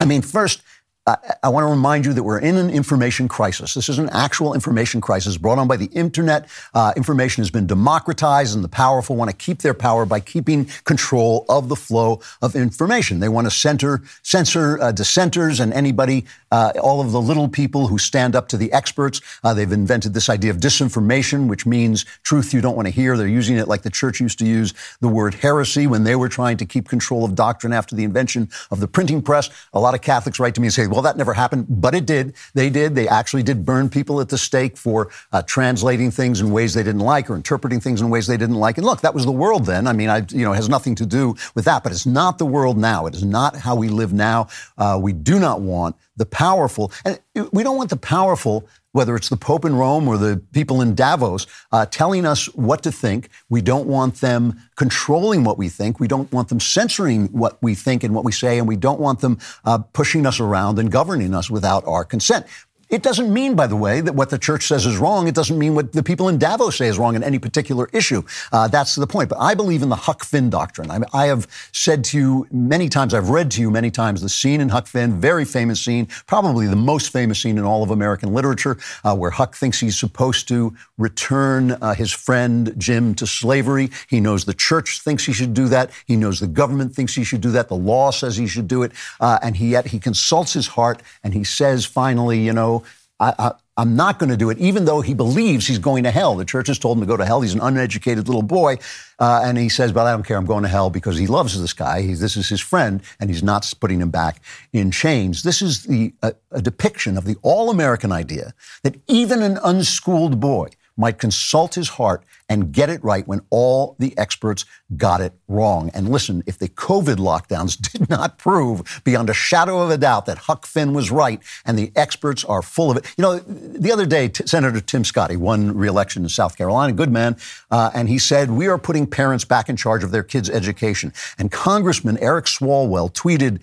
I 0.00 0.04
mean, 0.04 0.22
first, 0.22 0.62
I 1.06 1.50
want 1.50 1.62
to 1.62 1.68
remind 1.68 2.04
you 2.04 2.12
that 2.14 2.24
we're 2.24 2.40
in 2.40 2.56
an 2.56 2.68
information 2.68 3.28
crisis. 3.28 3.74
This 3.74 3.88
is 3.88 4.00
an 4.00 4.08
actual 4.10 4.54
information 4.54 5.00
crisis 5.00 5.36
brought 5.36 5.56
on 5.56 5.68
by 5.68 5.76
the 5.76 5.86
internet. 5.86 6.48
Uh, 6.74 6.92
information 6.96 7.42
has 7.42 7.50
been 7.50 7.68
democratized, 7.68 8.56
and 8.56 8.64
the 8.64 8.68
powerful 8.68 9.14
want 9.14 9.30
to 9.30 9.36
keep 9.36 9.58
their 9.58 9.72
power 9.72 10.04
by 10.04 10.18
keeping 10.18 10.64
control 10.82 11.44
of 11.48 11.68
the 11.68 11.76
flow 11.76 12.20
of 12.42 12.56
information. 12.56 13.20
They 13.20 13.28
want 13.28 13.46
to 13.46 13.52
center, 13.52 14.02
censor 14.24 14.80
uh, 14.80 14.90
dissenters 14.90 15.60
and 15.60 15.72
anybody, 15.72 16.24
uh, 16.50 16.72
all 16.82 17.00
of 17.00 17.12
the 17.12 17.20
little 17.20 17.48
people 17.48 17.86
who 17.86 17.98
stand 17.98 18.34
up 18.34 18.48
to 18.48 18.56
the 18.56 18.72
experts. 18.72 19.20
Uh, 19.44 19.54
they've 19.54 19.70
invented 19.70 20.12
this 20.12 20.28
idea 20.28 20.50
of 20.50 20.56
disinformation, 20.56 21.46
which 21.46 21.66
means 21.66 22.04
truth 22.24 22.52
you 22.52 22.60
don't 22.60 22.74
want 22.74 22.86
to 22.86 22.92
hear. 22.92 23.16
They're 23.16 23.28
using 23.28 23.58
it 23.58 23.68
like 23.68 23.82
the 23.82 23.90
church 23.90 24.20
used 24.20 24.40
to 24.40 24.44
use 24.44 24.74
the 25.00 25.08
word 25.08 25.34
heresy 25.34 25.86
when 25.86 26.02
they 26.02 26.16
were 26.16 26.28
trying 26.28 26.56
to 26.56 26.66
keep 26.66 26.88
control 26.88 27.24
of 27.24 27.36
doctrine 27.36 27.72
after 27.72 27.94
the 27.94 28.02
invention 28.02 28.48
of 28.72 28.80
the 28.80 28.88
printing 28.88 29.22
press. 29.22 29.50
A 29.72 29.78
lot 29.78 29.94
of 29.94 30.02
Catholics 30.02 30.40
write 30.40 30.56
to 30.56 30.60
me 30.60 30.66
and 30.66 30.74
say, 30.74 30.95
well, 30.96 31.02
that 31.02 31.18
never 31.18 31.34
happened, 31.34 31.66
but 31.68 31.94
it 31.94 32.06
did. 32.06 32.34
They 32.54 32.70
did. 32.70 32.94
They 32.94 33.06
actually 33.06 33.42
did 33.42 33.66
burn 33.66 33.90
people 33.90 34.18
at 34.22 34.30
the 34.30 34.38
stake 34.38 34.78
for 34.78 35.10
uh, 35.30 35.42
translating 35.42 36.10
things 36.10 36.40
in 36.40 36.50
ways 36.50 36.72
they 36.72 36.82
didn't 36.82 37.02
like 37.02 37.28
or 37.28 37.36
interpreting 37.36 37.80
things 37.80 38.00
in 38.00 38.08
ways 38.08 38.26
they 38.26 38.38
didn't 38.38 38.56
like. 38.56 38.78
And 38.78 38.86
look, 38.86 39.02
that 39.02 39.12
was 39.12 39.26
the 39.26 39.30
world 39.30 39.66
then. 39.66 39.86
I 39.86 39.92
mean, 39.92 40.08
I, 40.08 40.24
you 40.30 40.42
know, 40.42 40.54
it 40.54 40.56
has 40.56 40.70
nothing 40.70 40.94
to 40.94 41.04
do 41.04 41.36
with 41.54 41.66
that, 41.66 41.82
but 41.82 41.92
it's 41.92 42.06
not 42.06 42.38
the 42.38 42.46
world 42.46 42.78
now. 42.78 43.04
It 43.04 43.14
is 43.14 43.24
not 43.24 43.56
how 43.56 43.76
we 43.76 43.88
live 43.88 44.14
now. 44.14 44.48
Uh, 44.78 44.98
we 44.98 45.12
do 45.12 45.38
not 45.38 45.60
want 45.60 45.96
the 46.16 46.24
powerful, 46.24 46.90
and 47.04 47.20
we 47.52 47.62
don't 47.62 47.76
want 47.76 47.90
the 47.90 47.98
powerful 47.98 48.66
whether 48.96 49.14
it's 49.14 49.28
the 49.28 49.36
Pope 49.36 49.66
in 49.66 49.76
Rome 49.76 50.08
or 50.08 50.16
the 50.16 50.42
people 50.52 50.80
in 50.80 50.94
Davos, 50.94 51.46
uh, 51.70 51.84
telling 51.84 52.24
us 52.24 52.46
what 52.54 52.82
to 52.82 52.90
think. 52.90 53.28
We 53.50 53.60
don't 53.60 53.86
want 53.86 54.22
them 54.22 54.58
controlling 54.74 55.44
what 55.44 55.58
we 55.58 55.68
think. 55.68 56.00
We 56.00 56.08
don't 56.08 56.32
want 56.32 56.48
them 56.48 56.60
censoring 56.60 57.26
what 57.26 57.62
we 57.62 57.74
think 57.74 58.04
and 58.04 58.14
what 58.14 58.24
we 58.24 58.32
say, 58.32 58.58
and 58.58 58.66
we 58.66 58.76
don't 58.76 58.98
want 58.98 59.20
them 59.20 59.38
uh, 59.66 59.78
pushing 59.78 60.24
us 60.24 60.40
around 60.40 60.78
and 60.78 60.90
governing 60.90 61.34
us 61.34 61.50
without 61.50 61.86
our 61.86 62.06
consent. 62.06 62.46
It 62.88 63.02
doesn't 63.02 63.32
mean, 63.32 63.56
by 63.56 63.66
the 63.66 63.74
way, 63.74 64.00
that 64.00 64.14
what 64.14 64.30
the 64.30 64.38
church 64.38 64.68
says 64.68 64.86
is 64.86 64.96
wrong. 64.96 65.26
It 65.26 65.34
doesn't 65.34 65.58
mean 65.58 65.74
what 65.74 65.92
the 65.92 66.04
people 66.04 66.28
in 66.28 66.38
Davos 66.38 66.76
say 66.76 66.86
is 66.86 66.98
wrong 66.98 67.16
in 67.16 67.24
any 67.24 67.38
particular 67.38 67.88
issue. 67.92 68.22
Uh, 68.52 68.68
that's 68.68 68.94
the 68.94 69.08
point. 69.08 69.28
But 69.28 69.38
I 69.40 69.54
believe 69.54 69.82
in 69.82 69.88
the 69.88 69.96
Huck 69.96 70.24
Finn 70.24 70.50
doctrine. 70.50 70.90
I, 70.90 71.00
I, 71.12 71.26
have 71.26 71.48
said 71.72 72.04
to 72.04 72.18
you 72.18 72.46
many 72.52 72.88
times, 72.88 73.12
I've 73.12 73.28
read 73.28 73.50
to 73.52 73.60
you 73.60 73.72
many 73.72 73.90
times 73.90 74.22
the 74.22 74.28
scene 74.28 74.60
in 74.60 74.68
Huck 74.68 74.86
Finn, 74.86 75.20
very 75.20 75.44
famous 75.44 75.80
scene, 75.80 76.06
probably 76.28 76.68
the 76.68 76.76
most 76.76 77.12
famous 77.12 77.42
scene 77.42 77.58
in 77.58 77.64
all 77.64 77.82
of 77.82 77.90
American 77.90 78.32
literature, 78.32 78.78
uh, 79.02 79.16
where 79.16 79.30
Huck 79.30 79.56
thinks 79.56 79.80
he's 79.80 79.98
supposed 79.98 80.46
to 80.48 80.72
return 80.96 81.72
uh, 81.72 81.94
his 81.94 82.12
friend 82.12 82.72
Jim 82.78 83.16
to 83.16 83.26
slavery. 83.26 83.90
He 84.08 84.20
knows 84.20 84.44
the 84.44 84.54
church 84.54 85.00
thinks 85.00 85.26
he 85.26 85.32
should 85.32 85.54
do 85.54 85.66
that. 85.68 85.90
He 86.06 86.14
knows 86.14 86.38
the 86.38 86.46
government 86.46 86.94
thinks 86.94 87.16
he 87.16 87.24
should 87.24 87.40
do 87.40 87.50
that. 87.50 87.68
The 87.68 87.74
law 87.74 88.12
says 88.12 88.36
he 88.36 88.46
should 88.46 88.68
do 88.68 88.84
it. 88.84 88.92
Uh, 89.18 89.40
and 89.42 89.56
he, 89.56 89.70
yet 89.70 89.88
he 89.88 89.98
consults 89.98 90.52
his 90.52 90.68
heart 90.68 91.02
and 91.24 91.34
he 91.34 91.42
says 91.42 91.84
finally, 91.84 92.38
you 92.38 92.52
know, 92.52 92.75
I, 93.18 93.52
am 93.78 93.96
not 93.96 94.18
going 94.18 94.28
to 94.28 94.36
do 94.36 94.50
it, 94.50 94.58
even 94.58 94.84
though 94.84 95.00
he 95.00 95.14
believes 95.14 95.66
he's 95.66 95.78
going 95.78 96.04
to 96.04 96.10
hell. 96.10 96.36
The 96.36 96.44
church 96.44 96.66
has 96.66 96.78
told 96.78 96.98
him 96.98 97.00
to 97.02 97.06
go 97.06 97.16
to 97.16 97.24
hell. 97.24 97.40
He's 97.40 97.54
an 97.54 97.60
uneducated 97.60 98.28
little 98.28 98.42
boy. 98.42 98.76
Uh, 99.18 99.40
and 99.42 99.56
he 99.56 99.70
says, 99.70 99.92
But 99.92 100.06
I 100.06 100.12
don't 100.12 100.22
care. 100.22 100.36
I'm 100.36 100.44
going 100.44 100.64
to 100.64 100.68
hell 100.68 100.90
because 100.90 101.16
he 101.16 101.26
loves 101.26 101.58
this 101.58 101.72
guy. 101.72 102.02
He, 102.02 102.14
this 102.14 102.36
is 102.36 102.48
his 102.48 102.60
friend, 102.60 103.02
and 103.18 103.30
he's 103.30 103.42
not 103.42 103.72
putting 103.80 104.00
him 104.00 104.10
back 104.10 104.42
in 104.72 104.90
chains. 104.90 105.42
This 105.42 105.62
is 105.62 105.84
the, 105.84 106.12
a, 106.22 106.34
a 106.50 106.60
depiction 106.60 107.16
of 107.16 107.24
the 107.24 107.36
all 107.42 107.70
American 107.70 108.12
idea 108.12 108.52
that 108.82 108.96
even 109.06 109.42
an 109.42 109.58
unschooled 109.64 110.38
boy 110.38 110.68
might 110.96 111.18
consult 111.18 111.74
his 111.74 111.90
heart 111.90 112.22
and 112.48 112.72
get 112.72 112.88
it 112.88 113.02
right 113.02 113.26
when 113.26 113.40
all 113.50 113.96
the 113.98 114.16
experts 114.16 114.64
got 114.96 115.20
it 115.20 115.32
wrong. 115.48 115.90
And 115.94 116.10
listen, 116.10 116.42
if 116.46 116.58
the 116.58 116.68
COVID 116.68 117.16
lockdowns 117.16 117.76
did 117.92 118.08
not 118.08 118.38
prove 118.38 119.02
beyond 119.04 119.30
a 119.30 119.34
shadow 119.34 119.82
of 119.82 119.90
a 119.90 119.98
doubt 119.98 120.26
that 120.26 120.38
Huck 120.38 120.64
Finn 120.64 120.92
was 120.92 121.10
right 121.10 121.40
and 121.64 121.78
the 121.78 121.90
experts 121.96 122.44
are 122.44 122.62
full 122.62 122.90
of 122.90 122.96
it. 122.96 123.04
You 123.16 123.22
know, 123.22 123.38
the 123.38 123.92
other 123.92 124.06
day, 124.06 124.28
T- 124.28 124.46
Senator 124.46 124.80
Tim 124.80 125.04
Scott 125.04 125.34
won 125.36 125.76
re-election 125.76 126.22
in 126.22 126.28
South 126.28 126.56
Carolina, 126.56 126.92
good 126.92 127.10
man, 127.10 127.36
uh, 127.70 127.90
and 127.94 128.08
he 128.08 128.18
said, 128.18 128.50
we 128.50 128.68
are 128.68 128.78
putting 128.78 129.06
parents 129.06 129.44
back 129.44 129.68
in 129.68 129.76
charge 129.76 130.04
of 130.04 130.12
their 130.12 130.22
kids' 130.22 130.48
education. 130.48 131.12
And 131.38 131.50
Congressman 131.50 132.18
Eric 132.18 132.44
Swalwell 132.44 133.12
tweeted, 133.12 133.60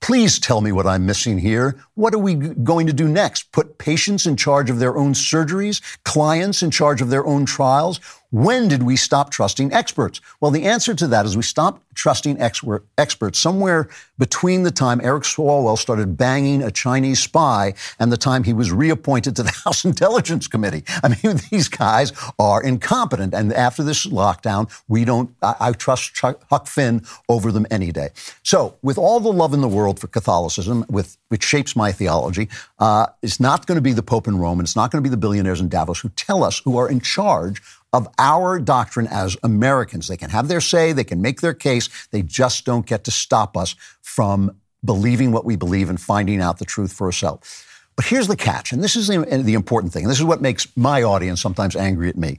Please 0.00 0.38
tell 0.38 0.62
me 0.62 0.72
what 0.72 0.86
I'm 0.86 1.04
missing 1.04 1.38
here. 1.38 1.76
What 1.94 2.14
are 2.14 2.18
we 2.18 2.34
going 2.34 2.86
to 2.86 2.92
do 2.92 3.06
next? 3.06 3.52
Put 3.52 3.76
patients 3.76 4.26
in 4.26 4.36
charge 4.36 4.70
of 4.70 4.78
their 4.78 4.96
own 4.96 5.12
surgeries, 5.12 5.82
clients 6.04 6.62
in 6.62 6.70
charge 6.70 7.02
of 7.02 7.10
their 7.10 7.26
own 7.26 7.44
trials? 7.44 8.00
When 8.30 8.68
did 8.68 8.84
we 8.84 8.94
stop 8.94 9.30
trusting 9.30 9.72
experts? 9.72 10.20
Well, 10.40 10.52
the 10.52 10.64
answer 10.64 10.94
to 10.94 11.08
that 11.08 11.26
is 11.26 11.36
we 11.36 11.42
stopped 11.42 11.82
trusting 11.94 12.40
expert, 12.40 12.86
experts 12.96 13.40
somewhere 13.40 13.88
between 14.18 14.62
the 14.62 14.70
time 14.70 15.00
Eric 15.02 15.24
Swalwell 15.24 15.76
started 15.76 16.16
banging 16.16 16.62
a 16.62 16.70
Chinese 16.70 17.20
spy 17.20 17.74
and 17.98 18.12
the 18.12 18.16
time 18.16 18.44
he 18.44 18.52
was 18.52 18.70
reappointed 18.70 19.34
to 19.36 19.42
the 19.42 19.50
House 19.64 19.84
Intelligence 19.84 20.46
Committee. 20.46 20.84
I 21.02 21.08
mean, 21.08 21.40
these 21.50 21.68
guys 21.68 22.12
are 22.38 22.62
incompetent. 22.62 23.34
And 23.34 23.52
after 23.52 23.82
this 23.82 24.06
lockdown, 24.06 24.70
we 24.86 25.04
don't, 25.04 25.34
I, 25.42 25.56
I 25.60 25.72
trust 25.72 26.14
Chuck, 26.14 26.44
Huck 26.50 26.68
Finn 26.68 27.02
over 27.28 27.50
them 27.50 27.66
any 27.70 27.90
day. 27.90 28.10
So, 28.44 28.76
with 28.82 28.96
all 28.96 29.18
the 29.18 29.32
love 29.32 29.54
in 29.54 29.60
the 29.60 29.68
world 29.68 29.98
for 29.98 30.06
Catholicism, 30.06 30.84
with, 30.88 31.16
which 31.28 31.42
shapes 31.42 31.74
my 31.74 31.90
theology, 31.90 32.48
uh, 32.78 33.06
it's 33.22 33.40
not 33.40 33.66
going 33.66 33.76
to 33.76 33.82
be 33.82 33.92
the 33.92 34.02
Pope 34.02 34.28
in 34.28 34.38
Rome 34.38 34.60
and 34.60 34.66
it's 34.66 34.76
not 34.76 34.92
going 34.92 35.02
to 35.02 35.08
be 35.08 35.10
the 35.10 35.16
billionaires 35.16 35.60
in 35.60 35.68
Davos 35.68 35.98
who 35.98 36.10
tell 36.10 36.44
us 36.44 36.60
who 36.60 36.76
are 36.78 36.88
in 36.88 37.00
charge 37.00 37.60
of 37.92 38.08
our 38.18 38.58
doctrine 38.58 39.06
as 39.08 39.36
Americans. 39.42 40.08
They 40.08 40.16
can 40.16 40.30
have 40.30 40.48
their 40.48 40.60
say, 40.60 40.92
they 40.92 41.04
can 41.04 41.20
make 41.20 41.40
their 41.40 41.54
case, 41.54 41.88
they 42.10 42.22
just 42.22 42.64
don't 42.64 42.86
get 42.86 43.04
to 43.04 43.10
stop 43.10 43.56
us 43.56 43.74
from 44.02 44.56
believing 44.84 45.32
what 45.32 45.44
we 45.44 45.56
believe 45.56 45.90
and 45.90 46.00
finding 46.00 46.40
out 46.40 46.58
the 46.58 46.64
truth 46.64 46.92
for 46.92 47.06
ourselves. 47.06 47.66
But 47.96 48.06
here's 48.06 48.28
the 48.28 48.36
catch, 48.36 48.72
and 48.72 48.82
this 48.82 48.96
is 48.96 49.08
the, 49.08 49.24
the 49.42 49.54
important 49.54 49.92
thing, 49.92 50.04
and 50.04 50.10
this 50.10 50.18
is 50.18 50.24
what 50.24 50.40
makes 50.40 50.66
my 50.76 51.02
audience 51.02 51.40
sometimes 51.40 51.76
angry 51.76 52.08
at 52.08 52.16
me. 52.16 52.38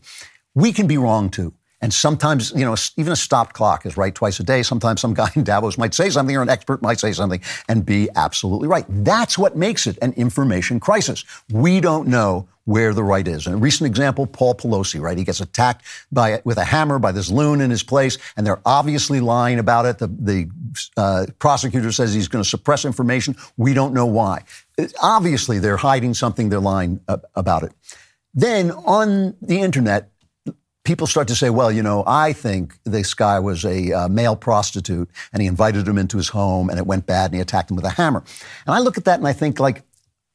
We 0.55 0.73
can 0.73 0.87
be 0.87 0.97
wrong 0.97 1.29
too. 1.29 1.53
And 1.81 1.91
sometimes, 1.91 2.51
you 2.55 2.63
know, 2.63 2.75
even 2.95 3.11
a 3.11 3.15
stopped 3.15 3.53
clock 3.53 3.85
is 3.85 3.97
right 3.97 4.13
twice 4.13 4.39
a 4.39 4.43
day. 4.43 4.61
Sometimes 4.61 5.01
some 5.01 5.13
guy 5.15 5.29
in 5.35 5.43
Davos 5.43 5.77
might 5.77 5.93
say 5.93 6.09
something 6.09 6.35
or 6.35 6.41
an 6.41 6.49
expert 6.49 6.81
might 6.81 6.99
say 6.99 7.11
something 7.11 7.41
and 7.67 7.85
be 7.85 8.07
absolutely 8.15 8.67
right. 8.67 8.85
That's 8.87 9.37
what 9.37 9.55
makes 9.55 9.87
it 9.87 9.97
an 10.01 10.13
information 10.13 10.79
crisis. 10.79 11.25
We 11.51 11.79
don't 11.79 12.07
know 12.07 12.47
where 12.65 12.93
the 12.93 13.03
right 13.03 13.27
is. 13.27 13.47
And 13.47 13.55
a 13.55 13.57
recent 13.57 13.87
example, 13.87 14.27
Paul 14.27 14.55
Pelosi, 14.55 14.99
right? 14.99 15.17
He 15.17 15.23
gets 15.23 15.41
attacked 15.41 15.85
by 16.11 16.41
with 16.43 16.57
a 16.57 16.63
hammer 16.63 16.99
by 16.99 17.11
this 17.11 17.29
loon 17.29 17.61
in 17.61 17.69
his 17.69 17.83
place, 17.83 18.17
and 18.37 18.45
they're 18.45 18.61
obviously 18.65 19.19
lying 19.19 19.59
about 19.59 19.85
it. 19.85 19.97
The, 19.97 20.07
the 20.07 20.49
uh, 20.97 21.25
prosecutor 21.39 21.91
says 21.91 22.13
he's 22.13 22.27
going 22.27 22.43
to 22.43 22.49
suppress 22.49 22.85
information. 22.85 23.35
We 23.57 23.73
don't 23.73 23.93
know 23.93 24.05
why. 24.05 24.43
obviously, 25.01 25.59
they're 25.59 25.77
hiding 25.77 26.13
something. 26.13 26.49
They're 26.49 26.59
lying 26.59 26.99
about 27.35 27.63
it. 27.63 27.73
Then 28.33 28.71
on 28.71 29.35
the 29.41 29.59
internet, 29.59 30.11
people 30.83 31.07
start 31.07 31.27
to 31.27 31.35
say, 31.35 31.49
well, 31.49 31.71
you 31.71 31.83
know, 31.83 32.03
I 32.07 32.33
think 32.33 32.77
this 32.85 33.13
guy 33.13 33.39
was 33.39 33.65
a 33.65 33.91
uh, 33.91 34.07
male 34.07 34.35
prostitute 34.35 35.09
and 35.33 35.41
he 35.41 35.47
invited 35.47 35.87
him 35.87 35.97
into 35.97 36.17
his 36.17 36.29
home 36.29 36.69
and 36.69 36.79
it 36.79 36.85
went 36.85 37.05
bad 37.05 37.25
and 37.25 37.35
he 37.35 37.41
attacked 37.41 37.69
him 37.69 37.75
with 37.75 37.85
a 37.85 37.91
hammer. 37.91 38.23
And 38.65 38.75
I 38.75 38.79
look 38.79 38.97
at 38.97 39.05
that 39.05 39.19
and 39.19 39.27
I 39.27 39.33
think, 39.33 39.59
like, 39.59 39.83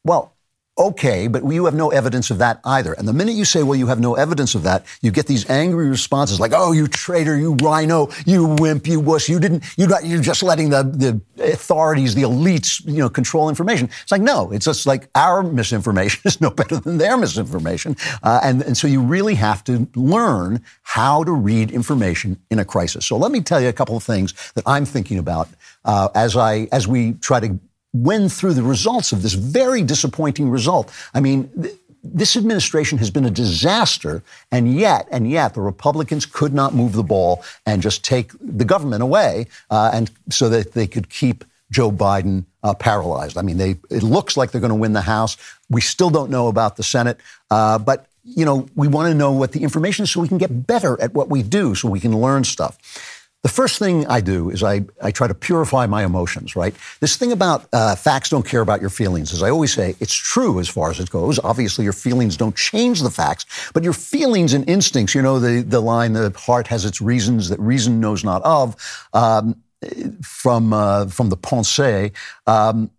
well, 0.04 0.35
Okay, 0.78 1.26
but 1.26 1.42
you 1.50 1.64
have 1.64 1.74
no 1.74 1.88
evidence 1.88 2.30
of 2.30 2.36
that 2.36 2.60
either. 2.62 2.92
And 2.92 3.08
the 3.08 3.14
minute 3.14 3.34
you 3.34 3.46
say, 3.46 3.62
well, 3.62 3.76
you 3.76 3.86
have 3.86 3.98
no 3.98 4.14
evidence 4.14 4.54
of 4.54 4.62
that, 4.64 4.84
you 5.00 5.10
get 5.10 5.26
these 5.26 5.48
angry 5.48 5.88
responses 5.88 6.38
like, 6.38 6.52
oh, 6.54 6.72
you 6.72 6.86
traitor, 6.86 7.38
you 7.38 7.54
RINO, 7.54 8.10
you 8.26 8.44
wimp, 8.44 8.86
you 8.86 9.00
wuss, 9.00 9.26
you 9.26 9.40
didn't, 9.40 9.64
you 9.78 9.88
got, 9.88 10.04
you're 10.04 10.20
just 10.20 10.42
letting 10.42 10.68
the, 10.68 10.82
the 10.82 11.50
authorities, 11.50 12.14
the 12.14 12.22
elites, 12.22 12.84
you 12.84 12.98
know, 12.98 13.08
control 13.08 13.48
information. 13.48 13.88
It's 14.02 14.12
like, 14.12 14.20
no, 14.20 14.52
it's 14.52 14.66
just 14.66 14.86
like 14.86 15.08
our 15.14 15.42
misinformation 15.42 16.20
is 16.26 16.42
no 16.42 16.50
better 16.50 16.76
than 16.76 16.98
their 16.98 17.16
misinformation. 17.16 17.96
Uh, 18.22 18.40
and, 18.42 18.60
and 18.62 18.76
so 18.76 18.86
you 18.86 19.00
really 19.00 19.34
have 19.34 19.64
to 19.64 19.88
learn 19.94 20.62
how 20.82 21.24
to 21.24 21.32
read 21.32 21.70
information 21.70 22.38
in 22.50 22.58
a 22.58 22.66
crisis. 22.66 23.06
So 23.06 23.16
let 23.16 23.32
me 23.32 23.40
tell 23.40 23.62
you 23.62 23.68
a 23.68 23.72
couple 23.72 23.96
of 23.96 24.02
things 24.02 24.34
that 24.52 24.64
I'm 24.66 24.84
thinking 24.84 25.18
about 25.18 25.48
uh, 25.86 26.10
as 26.14 26.36
I, 26.36 26.68
as 26.70 26.86
we 26.86 27.14
try 27.14 27.40
to 27.40 27.58
went 28.02 28.32
through 28.32 28.54
the 28.54 28.62
results 28.62 29.12
of 29.12 29.22
this 29.22 29.34
very 29.34 29.82
disappointing 29.82 30.50
result. 30.50 30.92
I 31.14 31.20
mean, 31.20 31.50
th- 31.60 31.74
this 32.02 32.36
administration 32.36 32.98
has 32.98 33.10
been 33.10 33.24
a 33.24 33.30
disaster, 33.30 34.22
and 34.52 34.72
yet, 34.72 35.08
and 35.10 35.28
yet, 35.28 35.54
the 35.54 35.60
Republicans 35.60 36.24
could 36.24 36.54
not 36.54 36.74
move 36.74 36.92
the 36.92 37.02
ball 37.02 37.42
and 37.64 37.82
just 37.82 38.04
take 38.04 38.30
the 38.40 38.64
government 38.64 39.02
away, 39.02 39.46
uh, 39.70 39.90
and 39.92 40.10
so 40.30 40.48
that 40.48 40.72
they 40.72 40.86
could 40.86 41.08
keep 41.08 41.44
Joe 41.70 41.90
Biden 41.90 42.44
uh, 42.62 42.74
paralyzed. 42.74 43.36
I 43.36 43.42
mean, 43.42 43.58
they 43.58 43.76
it 43.90 44.02
looks 44.02 44.36
like 44.36 44.50
they're 44.50 44.60
going 44.60 44.70
to 44.70 44.74
win 44.74 44.92
the 44.92 45.00
House. 45.00 45.36
We 45.68 45.80
still 45.80 46.10
don't 46.10 46.30
know 46.30 46.48
about 46.48 46.76
the 46.76 46.82
Senate, 46.82 47.18
uh, 47.50 47.78
but 47.78 48.06
you 48.24 48.44
know, 48.44 48.66
we 48.74 48.88
want 48.88 49.08
to 49.08 49.14
know 49.14 49.32
what 49.32 49.52
the 49.52 49.62
information 49.62 50.02
is 50.02 50.10
so 50.10 50.20
we 50.20 50.28
can 50.28 50.38
get 50.38 50.66
better 50.66 51.00
at 51.00 51.14
what 51.14 51.28
we 51.28 51.42
do, 51.42 51.74
so 51.74 51.88
we 51.88 52.00
can 52.00 52.16
learn 52.16 52.44
stuff. 52.44 52.76
The 53.46 53.52
first 53.52 53.78
thing 53.78 54.04
I 54.08 54.20
do 54.22 54.50
is 54.50 54.64
I, 54.64 54.86
I 55.00 55.12
try 55.12 55.28
to 55.28 55.34
purify 55.34 55.86
my 55.86 56.04
emotions, 56.04 56.56
right? 56.56 56.74
This 56.98 57.16
thing 57.16 57.30
about 57.30 57.68
uh, 57.72 57.94
facts 57.94 58.28
don't 58.28 58.44
care 58.44 58.60
about 58.60 58.80
your 58.80 58.90
feelings, 58.90 59.32
as 59.32 59.40
I 59.40 59.50
always 59.50 59.72
say, 59.72 59.94
it's 60.00 60.12
true 60.12 60.58
as 60.58 60.68
far 60.68 60.90
as 60.90 60.98
it 60.98 61.10
goes. 61.10 61.38
Obviously, 61.38 61.84
your 61.84 61.92
feelings 61.92 62.36
don't 62.36 62.56
change 62.56 63.02
the 63.02 63.10
facts, 63.10 63.70
but 63.72 63.84
your 63.84 63.92
feelings 63.92 64.52
and 64.52 64.68
instincts, 64.68 65.14
you 65.14 65.22
know, 65.22 65.38
the, 65.38 65.62
the 65.62 65.78
line, 65.78 66.14
the 66.14 66.34
heart 66.36 66.66
has 66.66 66.84
its 66.84 67.00
reasons 67.00 67.48
that 67.48 67.60
reason 67.60 68.00
knows 68.00 68.24
not 68.24 68.42
of, 68.42 68.74
um, 69.12 69.54
from, 70.24 70.72
uh, 70.72 71.06
from 71.06 71.28
the 71.28 71.36
Pensée, 71.36 72.10
um, 72.48 72.90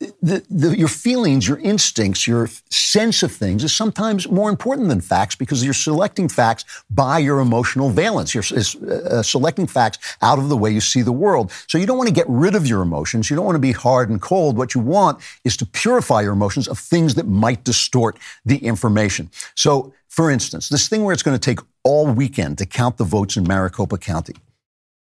the, 0.00 0.42
the, 0.48 0.78
your 0.78 0.88
feelings, 0.88 1.46
your 1.46 1.58
instincts, 1.58 2.26
your 2.26 2.48
sense 2.70 3.22
of 3.22 3.30
things 3.32 3.62
is 3.62 3.74
sometimes 3.74 4.30
more 4.30 4.48
important 4.48 4.88
than 4.88 5.00
facts 5.00 5.34
because 5.34 5.62
you're 5.62 5.74
selecting 5.74 6.26
facts 6.26 6.64
by 6.88 7.18
your 7.18 7.38
emotional 7.40 7.90
valence. 7.90 8.34
You're 8.34 8.44
uh, 8.90 9.22
selecting 9.22 9.66
facts 9.66 9.98
out 10.22 10.38
of 10.38 10.48
the 10.48 10.56
way 10.56 10.70
you 10.70 10.80
see 10.80 11.02
the 11.02 11.12
world. 11.12 11.52
So 11.66 11.76
you 11.76 11.86
don't 11.86 11.98
want 11.98 12.08
to 12.08 12.14
get 12.14 12.26
rid 12.28 12.54
of 12.54 12.66
your 12.66 12.80
emotions. 12.80 13.28
You 13.28 13.36
don't 13.36 13.44
want 13.44 13.56
to 13.56 13.60
be 13.60 13.72
hard 13.72 14.08
and 14.08 14.22
cold. 14.22 14.56
What 14.56 14.74
you 14.74 14.80
want 14.80 15.20
is 15.44 15.56
to 15.58 15.66
purify 15.66 16.22
your 16.22 16.32
emotions 16.32 16.66
of 16.66 16.78
things 16.78 17.14
that 17.16 17.26
might 17.26 17.64
distort 17.64 18.18
the 18.46 18.56
information. 18.56 19.30
So, 19.54 19.92
for 20.08 20.30
instance, 20.30 20.70
this 20.70 20.88
thing 20.88 21.04
where 21.04 21.12
it's 21.12 21.22
going 21.22 21.38
to 21.38 21.40
take 21.40 21.60
all 21.84 22.06
weekend 22.06 22.58
to 22.58 22.66
count 22.66 22.96
the 22.96 23.04
votes 23.04 23.36
in 23.36 23.46
Maricopa 23.46 23.98
County 23.98 24.34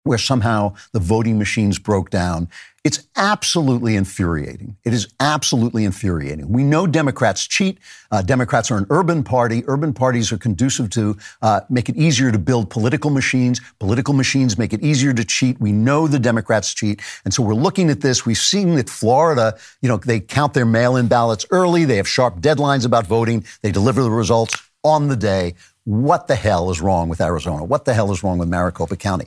where 0.04 0.18
somehow 0.18 0.74
the 0.92 0.98
voting 0.98 1.38
machines 1.38 1.78
broke 1.78 2.10
down 2.10 2.48
it's 2.82 3.06
absolutely 3.16 3.94
infuriating. 3.94 4.76
It 4.84 4.94
is 4.94 5.08
absolutely 5.20 5.84
infuriating. 5.84 6.50
We 6.50 6.62
know 6.62 6.86
Democrats 6.86 7.46
cheat. 7.46 7.78
Uh, 8.10 8.22
Democrats 8.22 8.70
are 8.70 8.78
an 8.78 8.86
urban 8.88 9.22
party. 9.22 9.62
Urban 9.66 9.92
parties 9.92 10.32
are 10.32 10.38
conducive 10.38 10.88
to 10.90 11.16
uh, 11.42 11.60
make 11.68 11.90
it 11.90 11.96
easier 11.96 12.32
to 12.32 12.38
build 12.38 12.70
political 12.70 13.10
machines. 13.10 13.60
Political 13.80 14.14
machines 14.14 14.56
make 14.56 14.72
it 14.72 14.82
easier 14.82 15.12
to 15.12 15.24
cheat. 15.24 15.60
We 15.60 15.72
know 15.72 16.06
the 16.06 16.18
Democrats 16.18 16.72
cheat. 16.72 17.02
And 17.26 17.34
so 17.34 17.42
we're 17.42 17.54
looking 17.54 17.90
at 17.90 18.00
this. 18.00 18.24
We've 18.24 18.38
seen 18.38 18.76
that 18.76 18.88
Florida, 18.88 19.58
you 19.82 19.88
know, 19.88 19.98
they 19.98 20.18
count 20.18 20.54
their 20.54 20.66
mail 20.66 20.96
in 20.96 21.06
ballots 21.06 21.44
early. 21.50 21.84
They 21.84 21.96
have 21.96 22.08
sharp 22.08 22.40
deadlines 22.40 22.86
about 22.86 23.06
voting. 23.06 23.44
They 23.60 23.72
deliver 23.72 24.02
the 24.02 24.10
results 24.10 24.56
on 24.82 25.08
the 25.08 25.16
day. 25.16 25.54
What 25.84 26.28
the 26.28 26.34
hell 26.34 26.70
is 26.70 26.80
wrong 26.80 27.10
with 27.10 27.20
Arizona? 27.20 27.64
What 27.64 27.84
the 27.84 27.92
hell 27.92 28.10
is 28.10 28.22
wrong 28.22 28.38
with 28.38 28.48
Maricopa 28.48 28.96
County? 28.96 29.26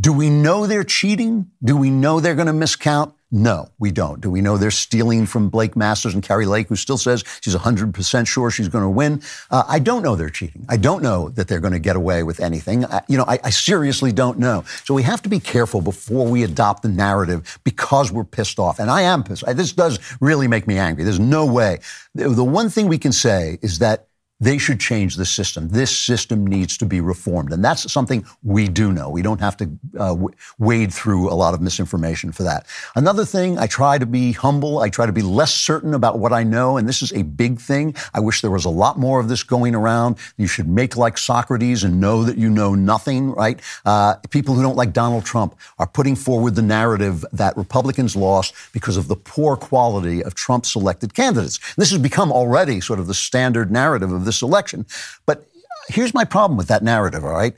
Do 0.00 0.14
we 0.14 0.30
know 0.30 0.66
they're 0.66 0.84
cheating? 0.84 1.50
Do 1.62 1.76
we 1.76 1.90
know 1.90 2.20
they're 2.20 2.34
going 2.34 2.46
to 2.46 2.54
miscount? 2.54 3.12
No, 3.30 3.68
we 3.78 3.90
don't. 3.92 4.20
Do 4.20 4.30
we 4.30 4.40
know 4.40 4.56
they're 4.56 4.70
stealing 4.70 5.26
from 5.26 5.50
Blake 5.50 5.76
Masters 5.76 6.14
and 6.14 6.22
Kari 6.22 6.46
Lake, 6.46 6.68
who 6.68 6.74
still 6.74 6.96
says 6.96 7.22
she's 7.42 7.54
100% 7.54 8.26
sure 8.26 8.50
she's 8.50 8.68
going 8.68 8.82
to 8.82 8.88
win? 8.88 9.22
Uh, 9.50 9.62
I 9.68 9.78
don't 9.78 10.02
know 10.02 10.16
they're 10.16 10.30
cheating. 10.30 10.64
I 10.68 10.78
don't 10.78 11.02
know 11.02 11.28
that 11.30 11.48
they're 11.48 11.60
going 11.60 11.74
to 11.74 11.78
get 11.78 11.96
away 11.96 12.22
with 12.22 12.40
anything. 12.40 12.86
I, 12.86 13.02
you 13.08 13.18
know, 13.18 13.24
I, 13.28 13.38
I 13.44 13.50
seriously 13.50 14.10
don't 14.10 14.38
know. 14.38 14.64
So 14.84 14.94
we 14.94 15.02
have 15.02 15.22
to 15.22 15.28
be 15.28 15.38
careful 15.38 15.80
before 15.80 16.26
we 16.26 16.44
adopt 16.44 16.82
the 16.82 16.88
narrative 16.88 17.60
because 17.62 18.10
we're 18.10 18.24
pissed 18.24 18.58
off. 18.58 18.78
And 18.78 18.90
I 18.90 19.02
am 19.02 19.22
pissed. 19.22 19.44
This 19.54 19.72
does 19.72 19.98
really 20.20 20.48
make 20.48 20.66
me 20.66 20.78
angry. 20.78 21.04
There's 21.04 21.20
no 21.20 21.44
way. 21.44 21.80
The 22.14 22.42
one 22.42 22.70
thing 22.70 22.88
we 22.88 22.98
can 22.98 23.12
say 23.12 23.58
is 23.60 23.78
that 23.80 24.08
they 24.40 24.56
should 24.58 24.80
change 24.80 25.16
the 25.16 25.26
system. 25.26 25.68
This 25.68 25.96
system 25.96 26.46
needs 26.46 26.76
to 26.78 26.86
be 26.86 27.00
reformed. 27.00 27.52
And 27.52 27.62
that's 27.62 27.90
something 27.92 28.24
we 28.42 28.68
do 28.68 28.90
know. 28.90 29.10
We 29.10 29.22
don't 29.22 29.40
have 29.40 29.56
to 29.58 29.70
uh, 29.98 30.16
wade 30.58 30.92
through 30.92 31.30
a 31.30 31.34
lot 31.34 31.52
of 31.52 31.60
misinformation 31.60 32.32
for 32.32 32.42
that. 32.44 32.66
Another 32.96 33.24
thing, 33.24 33.58
I 33.58 33.66
try 33.66 33.98
to 33.98 34.06
be 34.06 34.32
humble. 34.32 34.78
I 34.78 34.88
try 34.88 35.06
to 35.06 35.12
be 35.12 35.22
less 35.22 35.54
certain 35.54 35.92
about 35.92 36.18
what 36.18 36.32
I 36.32 36.42
know. 36.42 36.78
And 36.78 36.88
this 36.88 37.02
is 37.02 37.12
a 37.12 37.22
big 37.22 37.60
thing. 37.60 37.94
I 38.14 38.20
wish 38.20 38.40
there 38.40 38.50
was 38.50 38.64
a 38.64 38.70
lot 38.70 38.98
more 38.98 39.20
of 39.20 39.28
this 39.28 39.42
going 39.42 39.74
around. 39.74 40.16
You 40.38 40.46
should 40.46 40.68
make 40.68 40.96
like 40.96 41.18
Socrates 41.18 41.84
and 41.84 42.00
know 42.00 42.24
that 42.24 42.38
you 42.38 42.48
know 42.48 42.74
nothing, 42.74 43.32
right? 43.32 43.60
Uh, 43.84 44.14
people 44.30 44.54
who 44.54 44.62
don't 44.62 44.76
like 44.76 44.92
Donald 44.92 45.24
Trump 45.26 45.54
are 45.78 45.86
putting 45.86 46.16
forward 46.16 46.54
the 46.54 46.62
narrative 46.62 47.24
that 47.32 47.56
Republicans 47.56 48.16
lost 48.16 48.54
because 48.72 48.96
of 48.96 49.08
the 49.08 49.16
poor 49.16 49.56
quality 49.56 50.24
of 50.24 50.34
Trump 50.34 50.64
selected 50.64 51.12
candidates. 51.12 51.58
This 51.76 51.90
has 51.90 52.00
become 52.00 52.32
already 52.32 52.80
sort 52.80 52.98
of 52.98 53.06
the 53.06 53.14
standard 53.14 53.70
narrative 53.70 54.12
of 54.12 54.24
election. 54.42 54.86
But 55.26 55.46
here's 55.88 56.14
my 56.14 56.24
problem 56.24 56.56
with 56.56 56.68
that 56.68 56.82
narrative, 56.82 57.24
all 57.24 57.32
right? 57.32 57.54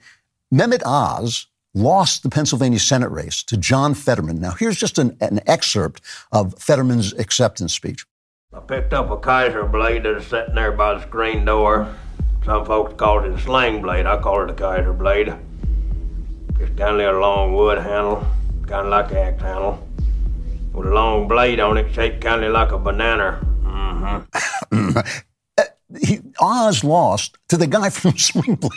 Mehmet 0.52 0.82
Oz 0.84 1.46
lost 1.74 2.22
the 2.22 2.28
Pennsylvania 2.28 2.78
Senate 2.78 3.10
race 3.10 3.42
to 3.44 3.56
John 3.56 3.94
Fetterman. 3.94 4.40
Now, 4.40 4.52
here's 4.52 4.78
just 4.78 4.98
an, 4.98 5.16
an 5.20 5.40
excerpt 5.46 6.02
of 6.30 6.58
Fetterman's 6.58 7.12
acceptance 7.14 7.72
speech. 7.72 8.04
I 8.54 8.60
picked 8.60 8.92
up 8.92 9.10
a 9.10 9.16
Kaiser 9.16 9.64
blade 9.64 10.02
that 10.02 10.16
is 10.18 10.26
sitting 10.26 10.54
there 10.54 10.72
by 10.72 10.94
the 10.94 11.02
screen 11.02 11.44
door. 11.44 11.94
Some 12.44 12.66
folks 12.66 12.92
call 12.94 13.24
it 13.24 13.30
a 13.30 13.40
sling 13.40 13.80
blade. 13.80 14.04
I 14.04 14.20
call 14.20 14.42
it 14.42 14.50
a 14.50 14.54
Kaiser 14.54 14.92
blade. 14.92 15.32
Just 16.58 16.76
kind 16.76 17.00
of 17.00 17.16
a 17.16 17.18
long 17.18 17.54
wood 17.54 17.78
handle, 17.78 18.26
kind 18.66 18.86
of 18.86 18.90
like 18.90 19.10
an 19.10 19.16
axe 19.16 19.42
handle, 19.42 19.88
with 20.74 20.86
a 20.86 20.90
long 20.90 21.28
blade 21.28 21.60
on 21.60 21.78
it, 21.78 21.94
shaped 21.94 22.20
kind 22.20 22.44
of 22.44 22.52
like 22.52 22.72
a 22.72 22.78
banana. 22.78 23.40
Mm-hmm. 23.62 25.00
he, 26.00 26.20
Oz 26.40 26.84
lost 26.84 27.38
to 27.48 27.56
the 27.56 27.66
guy 27.66 27.90
from 27.90 28.16
Sling 28.16 28.56
Blade. 28.56 28.72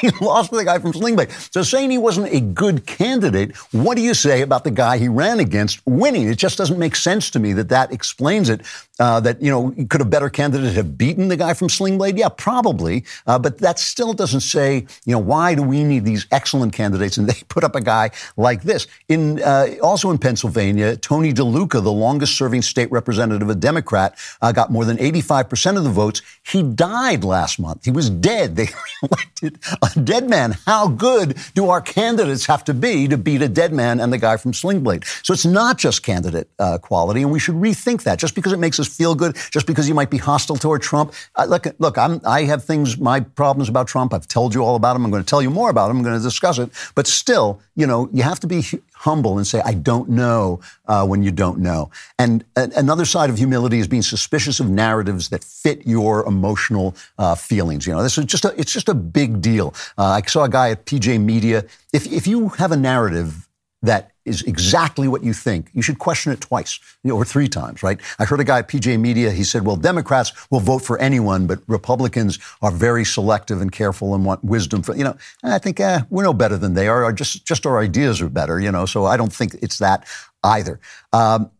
he 0.00 0.10
lost 0.20 0.50
to 0.50 0.56
the 0.56 0.64
guy 0.64 0.78
from 0.78 0.92
Sling 0.92 1.16
Blade. 1.16 1.30
So 1.50 1.62
saying 1.62 1.90
he 1.90 1.98
wasn't 1.98 2.32
a 2.32 2.40
good 2.40 2.86
candidate, 2.86 3.56
what 3.72 3.96
do 3.96 4.02
you 4.02 4.14
say 4.14 4.42
about 4.42 4.64
the 4.64 4.70
guy 4.70 4.98
he 4.98 5.08
ran 5.08 5.40
against 5.40 5.80
winning? 5.86 6.28
It 6.28 6.36
just 6.36 6.58
doesn't 6.58 6.78
make 6.78 6.96
sense 6.96 7.30
to 7.30 7.38
me 7.38 7.52
that 7.54 7.68
that 7.68 7.92
explains 7.92 8.48
it. 8.48 8.62
Uh, 9.00 9.18
that 9.18 9.40
you 9.40 9.50
know 9.50 9.74
could 9.88 10.02
a 10.02 10.04
better 10.04 10.28
candidate 10.28 10.74
have 10.74 10.98
beaten 10.98 11.28
the 11.28 11.36
guy 11.36 11.54
from 11.54 11.70
Sling 11.70 11.96
Blade? 11.96 12.18
Yeah, 12.18 12.28
probably. 12.28 13.02
Uh, 13.26 13.38
but 13.38 13.56
that 13.58 13.78
still 13.78 14.12
doesn't 14.12 14.40
say 14.40 14.86
you 15.06 15.12
know 15.12 15.18
why 15.18 15.54
do 15.54 15.62
we 15.62 15.82
need 15.84 16.04
these 16.04 16.26
excellent 16.30 16.74
candidates 16.74 17.16
and 17.16 17.26
they 17.30 17.42
put 17.48 17.64
up 17.64 17.74
a 17.74 17.80
guy 17.80 18.10
like 18.36 18.62
this. 18.62 18.86
In 19.08 19.40
uh, 19.42 19.68
also 19.82 20.10
in 20.10 20.18
Pennsylvania, 20.18 20.96
Tony 20.96 21.32
DeLuca, 21.32 21.82
the 21.82 21.90
longest-serving 21.90 22.60
state 22.60 22.92
representative, 22.92 23.48
a 23.48 23.54
Democrat, 23.54 24.18
uh, 24.42 24.52
got 24.52 24.70
more 24.70 24.84
than 24.84 25.00
85 25.00 25.48
percent 25.48 25.78
of 25.78 25.84
the 25.84 25.90
votes. 25.90 26.20
He 26.42 26.62
died 26.62 27.24
last 27.24 27.58
month. 27.58 27.86
He 27.86 27.90
was 27.90 28.10
dead. 28.10 28.56
They 28.60 28.68
elected 29.02 29.58
a 29.80 30.00
dead 30.00 30.28
man. 30.28 30.52
How 30.66 30.88
good 30.88 31.38
do 31.54 31.70
our 31.70 31.80
candidates 31.80 32.44
have 32.44 32.62
to 32.64 32.74
be 32.74 33.08
to 33.08 33.16
beat 33.16 33.40
a 33.40 33.48
dead 33.48 33.72
man 33.72 33.98
and 33.98 34.12
the 34.12 34.18
guy 34.18 34.36
from 34.36 34.52
Sling 34.52 34.82
Blade? 34.82 35.04
So 35.22 35.32
it's 35.32 35.46
not 35.46 35.78
just 35.78 36.02
candidate 36.02 36.50
uh, 36.58 36.76
quality, 36.76 37.22
and 37.22 37.30
we 37.30 37.38
should 37.38 37.54
rethink 37.54 38.02
that. 38.02 38.18
Just 38.18 38.34
because 38.34 38.52
it 38.52 38.58
makes 38.58 38.78
us 38.78 38.89
feel 38.90 39.14
good 39.14 39.36
just 39.50 39.66
because 39.66 39.88
you 39.88 39.94
might 39.94 40.10
be 40.10 40.18
hostile 40.18 40.56
toward 40.56 40.82
Trump. 40.82 41.14
Uh, 41.36 41.44
look, 41.44 41.66
look, 41.78 41.96
I'm, 41.96 42.20
I 42.26 42.42
have 42.44 42.64
things, 42.64 42.98
my 42.98 43.20
problems 43.20 43.68
about 43.68 43.86
Trump. 43.88 44.12
I've 44.12 44.28
told 44.28 44.54
you 44.54 44.62
all 44.62 44.76
about 44.76 44.94
them. 44.94 45.04
I'm 45.04 45.10
going 45.10 45.22
to 45.22 45.28
tell 45.28 45.42
you 45.42 45.50
more 45.50 45.70
about 45.70 45.88
them. 45.88 45.98
I'm 45.98 46.02
going 46.02 46.16
to 46.16 46.22
discuss 46.22 46.58
it. 46.58 46.70
But 46.94 47.06
still, 47.06 47.60
you 47.76 47.86
know, 47.86 48.08
you 48.12 48.22
have 48.22 48.40
to 48.40 48.46
be 48.46 48.64
humble 48.92 49.38
and 49.38 49.46
say, 49.46 49.60
I 49.64 49.74
don't 49.74 50.10
know 50.10 50.60
uh, 50.86 51.06
when 51.06 51.22
you 51.22 51.30
don't 51.30 51.58
know. 51.58 51.90
And 52.18 52.44
uh, 52.56 52.68
another 52.76 53.04
side 53.04 53.30
of 53.30 53.38
humility 53.38 53.78
is 53.78 53.88
being 53.88 54.02
suspicious 54.02 54.60
of 54.60 54.68
narratives 54.68 55.30
that 55.30 55.42
fit 55.42 55.86
your 55.86 56.26
emotional 56.26 56.94
uh, 57.18 57.34
feelings. 57.34 57.86
You 57.86 57.94
know, 57.94 58.02
this 58.02 58.18
is 58.18 58.26
just 58.26 58.44
a, 58.44 58.58
it's 58.60 58.72
just 58.72 58.88
a 58.88 58.94
big 58.94 59.40
deal. 59.40 59.74
Uh, 59.96 60.20
I 60.22 60.22
saw 60.26 60.44
a 60.44 60.48
guy 60.48 60.70
at 60.70 60.84
PJ 60.84 61.20
Media. 61.20 61.64
If, 61.92 62.10
if 62.12 62.26
you 62.26 62.50
have 62.50 62.72
a 62.72 62.76
narrative 62.76 63.48
that 63.82 64.09
is 64.24 64.42
exactly 64.42 65.08
what 65.08 65.24
you 65.24 65.32
think, 65.32 65.70
you 65.72 65.82
should 65.82 65.98
question 65.98 66.32
it 66.32 66.40
twice 66.40 66.78
you 67.02 67.10
know, 67.10 67.16
or 67.16 67.24
three 67.24 67.48
times, 67.48 67.82
right? 67.82 67.98
I 68.18 68.24
heard 68.24 68.40
a 68.40 68.44
guy 68.44 68.58
at 68.58 68.68
PJ 68.68 69.00
Media, 69.00 69.30
he 69.30 69.44
said, 69.44 69.64
well, 69.64 69.76
Democrats 69.76 70.32
will 70.50 70.60
vote 70.60 70.80
for 70.80 70.98
anyone, 70.98 71.46
but 71.46 71.60
Republicans 71.66 72.38
are 72.60 72.70
very 72.70 73.04
selective 73.04 73.60
and 73.60 73.72
careful 73.72 74.14
and 74.14 74.24
want 74.24 74.44
wisdom. 74.44 74.82
For, 74.82 74.94
you 74.94 75.04
know, 75.04 75.16
and 75.42 75.52
I 75.52 75.58
think 75.58 75.80
eh, 75.80 76.02
we're 76.10 76.24
no 76.24 76.34
better 76.34 76.58
than 76.58 76.74
they 76.74 76.88
are. 76.88 77.12
Just, 77.12 77.46
just 77.46 77.66
our 77.66 77.78
ideas 77.78 78.20
are 78.20 78.28
better, 78.28 78.60
you 78.60 78.70
know, 78.70 78.84
so 78.86 79.06
I 79.06 79.16
don't 79.16 79.32
think 79.32 79.54
it's 79.62 79.78
that 79.78 80.06
either. 80.44 80.80
Um, 81.12 81.50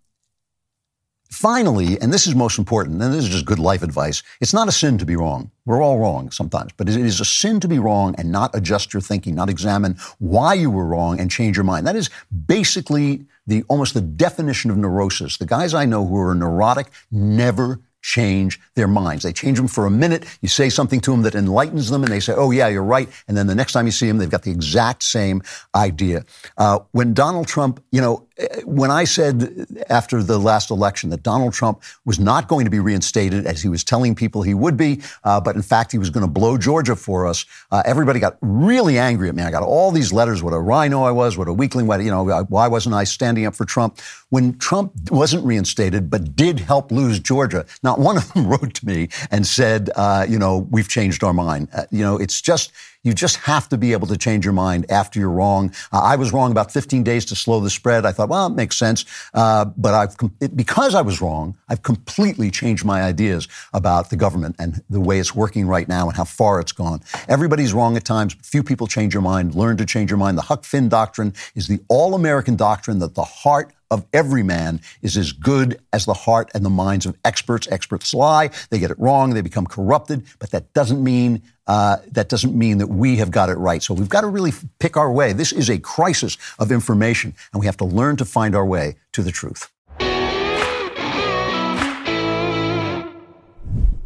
Finally, 1.31 1.97
and 2.01 2.13
this 2.13 2.27
is 2.27 2.35
most 2.35 2.59
important, 2.59 3.01
and 3.01 3.15
this 3.15 3.25
is 3.25 3.31
just 3.31 3.45
good 3.45 3.61
life 3.61 3.85
advice, 3.85 4.23
it's 4.41 4.53
not 4.53 4.67
a 4.67 4.73
sin 4.73 4.99
to 4.99 5.07
be 5.07 5.15
wrong. 5.15 5.49
We're 5.65 5.81
all 5.81 6.01
wrong 6.01 6.33
sometimes, 6.33 6.73
but 6.77 6.89
it 6.89 6.97
is 6.97 7.21
a 7.21 7.25
sin 7.25 7.61
to 7.61 7.69
be 7.69 7.79
wrong 7.79 8.17
and 8.19 8.33
not 8.33 8.51
adjust 8.53 8.93
your 8.93 9.01
thinking, 9.01 9.37
not 9.37 9.49
examine 9.49 9.97
why 10.19 10.55
you 10.55 10.71
were 10.71 10.85
wrong 10.85 11.21
and 11.21 11.31
change 11.31 11.57
your 11.57 11.65
mind. 11.65 11.87
That 11.87 11.95
is 11.95 12.11
basically 12.47 13.27
the 13.47 13.63
almost 13.69 13.95
the 13.95 14.01
definition 14.01 14.73
of 14.73 14.77
neurosis. 14.77 15.37
The 15.37 15.47
guys 15.47 15.73
I 15.73 15.85
know 15.85 16.05
who 16.05 16.19
are 16.19 16.35
neurotic 16.35 16.89
never 17.13 17.81
change 18.03 18.61
their 18.75 18.89
minds. 18.89 19.23
They 19.23 19.33
change 19.33 19.59
them 19.59 19.69
for 19.69 19.87
a 19.87 19.91
minute. 19.91 20.25
You 20.41 20.49
say 20.49 20.69
something 20.69 21.01
to 21.01 21.11
them 21.11 21.23
that 21.23 21.35
enlightens 21.35 21.91
them, 21.91 22.03
and 22.03 22.13
they 22.13 22.21
say, 22.21 22.33
"Oh 22.35 22.51
yeah, 22.51 22.69
you're 22.69 22.83
right." 22.83 23.09
And 23.29 23.37
then 23.37 23.47
the 23.47 23.55
next 23.55 23.73
time 23.73 23.87
you 23.87 23.93
see 23.93 24.09
them, 24.09 24.19
they've 24.19 24.31
got 24.31 24.43
the 24.43 24.51
exact 24.51 25.03
same 25.03 25.43
idea. 25.75 26.25
Uh, 26.57 26.81
when 26.93 27.15
Donald 27.15 27.47
Trump, 27.47 27.83
you 27.93 28.01
know, 28.01 28.27
when 28.65 28.91
I 28.91 29.05
said 29.05 29.67
after 29.89 30.23
the 30.23 30.39
last 30.39 30.71
election 30.71 31.11
that 31.11 31.23
Donald 31.23 31.53
Trump 31.53 31.83
was 32.05 32.19
not 32.19 32.49
going 32.49 32.65
to 32.65 32.71
be 32.71 32.81
reinstated, 32.81 33.47
as 33.47 33.63
he 33.63 33.69
was 33.69 33.85
telling 33.85 34.15
people 34.15 34.43
he 34.43 34.55
would 34.55 34.77
be, 34.77 35.01
uh, 35.25 35.41
but 35.41 35.57
in 35.57 35.63
fact 35.63 35.93
he 35.93 35.99
was 35.99 36.11
going 36.11 36.25
to 36.25 36.31
blow 36.31 36.57
Georgia 36.57 36.97
for 36.97 37.27
us, 37.27 37.45
uh, 37.71 37.83
everybody 37.85 38.21
got 38.21 38.37
really 38.41 38.99
angry 38.99 39.29
at 39.29 39.35
me. 39.35 39.43
I 39.43 39.51
got 39.51 39.63
all 39.63 39.91
these 39.91 40.13
letters: 40.13 40.43
what 40.43 40.53
a 40.53 40.61
RINO 40.61 41.03
I 41.03 41.11
was, 41.11 41.37
what 41.37 41.49
a 41.49 41.53
weakling, 41.53 41.87
what 41.87 42.03
you 42.03 42.11
know, 42.11 42.45
why 42.49 42.69
wasn't 42.69 42.95
I 42.95 43.05
standing 43.05 43.47
up 43.47 43.55
for 43.55 43.65
Trump? 43.65 44.01
When 44.31 44.57
Trump 44.59 44.93
wasn't 45.11 45.45
reinstated, 45.45 46.09
but 46.09 46.37
did 46.37 46.61
help 46.61 46.93
lose 46.93 47.19
Georgia. 47.19 47.67
Not 47.83 47.99
one 47.99 48.17
of 48.17 48.33
them 48.33 48.47
wrote 48.51 48.75
to 48.75 48.87
me 48.87 49.09
and 49.31 49.47
said, 49.47 49.91
uh, 49.97 50.27
you 50.29 50.39
know, 50.39 50.69
we've 50.71 50.89
changed 50.89 51.25
our 51.25 51.35
mind. 51.35 51.69
Uh, 51.75 51.85
you 51.91 52.03
know, 52.03 52.17
it's 52.17 52.41
just, 52.41 52.73
you 53.03 53.15
just 53.15 53.37
have 53.39 53.69
to 53.71 53.79
be 53.79 53.93
able 53.93 54.07
to 54.09 54.17
change 54.17 54.45
your 54.45 54.53
mind 54.53 54.91
after 54.91 55.19
you're 55.19 55.31
wrong. 55.31 55.73
Uh, 55.93 56.01
I 56.01 56.17
was 56.17 56.33
wrong 56.33 56.51
about 56.51 56.71
15 56.71 57.03
days 57.03 57.25
to 57.27 57.37
slow 57.37 57.61
the 57.61 57.71
spread. 57.71 58.05
I 58.05 58.13
thought, 58.13 58.29
well, 58.29 58.47
it 58.47 58.55
makes 58.55 58.77
sense. 58.77 59.05
Uh, 59.33 59.65
but 59.65 59.95
I've, 59.95 60.17
it, 60.41 60.57
because 60.57 60.95
I 60.95 61.03
was 61.03 61.21
wrong, 61.21 61.57
I've 61.69 61.83
completely 61.83 62.51
changed 62.51 62.85
my 62.85 63.03
ideas 63.03 63.49
about 63.73 64.11
the 64.11 64.17
government 64.17 64.57
and 64.59 64.83
the 64.91 65.01
way 65.01 65.19
it's 65.19 65.35
working 65.35 65.67
right 65.67 65.89
now 65.89 66.09
and 66.09 66.17
how 66.17 66.25
far 66.25 66.61
it's 66.61 66.73
gone. 66.73 67.01
Everybody's 67.29 67.73
wrong 67.73 67.97
at 67.97 68.05
times. 68.05 68.35
Few 68.43 68.63
people 68.63 68.87
change 68.87 69.15
your 69.15 69.23
mind. 69.23 69.55
Learn 69.55 69.77
to 69.79 69.87
change 69.87 70.11
your 70.11 70.19
mind. 70.19 70.37
The 70.37 70.43
Huck 70.43 70.65
Finn 70.65 70.89
doctrine 70.89 71.33
is 71.55 71.69
the 71.69 71.81
all 71.89 72.15
American 72.15 72.57
doctrine 72.57 72.99
that 72.99 73.15
the 73.15 73.25
heart 73.25 73.73
of 73.91 74.07
every 74.13 74.43
man 74.43 74.81
is 75.03 75.17
as 75.17 75.33
good 75.33 75.81
as 75.93 76.05
the 76.05 76.15
heart 76.15 76.51
and 76.55 76.65
the 76.65 76.71
minds 76.71 77.07
of 77.07 77.17
experts. 77.25 77.67
Experts 77.71 78.15
lie, 78.15 78.51
they 78.71 78.79
get 78.79 78.91
it 78.91 78.99
wrong, 78.99 79.31
they 79.31 79.41
become 79.41 79.67
corrupted, 79.67 80.25
but 80.39 80.51
that 80.51 80.73
doesn't 80.73 81.03
mean 81.03 81.43
uh, 81.67 81.99
that 82.11 82.29
doesn't 82.29 82.57
mean 82.57 82.79
that 82.79 82.89
we 82.89 83.17
have 83.17 83.31
got 83.31 83.49
it 83.49 83.55
right. 83.55 83.81
So 83.83 83.95
we've 83.95 84.09
got 84.09 84.23
to 84.23 84.27
really 84.27 84.53
pick 84.81 84.97
our 84.97 85.13
way. 85.13 85.33
This 85.33 85.53
is 85.53 85.71
a 85.71 85.79
crisis 85.79 86.37
of 86.59 86.73
information, 86.73 87.35
and 87.53 87.61
we 87.61 87.67
have 87.67 87.77
to 87.77 87.85
learn 87.85 88.17
to 88.17 88.25
find 88.25 88.57
our 88.57 88.67
way 88.67 88.97
to 89.13 89.23
the 89.23 89.31
truth. 89.31 89.71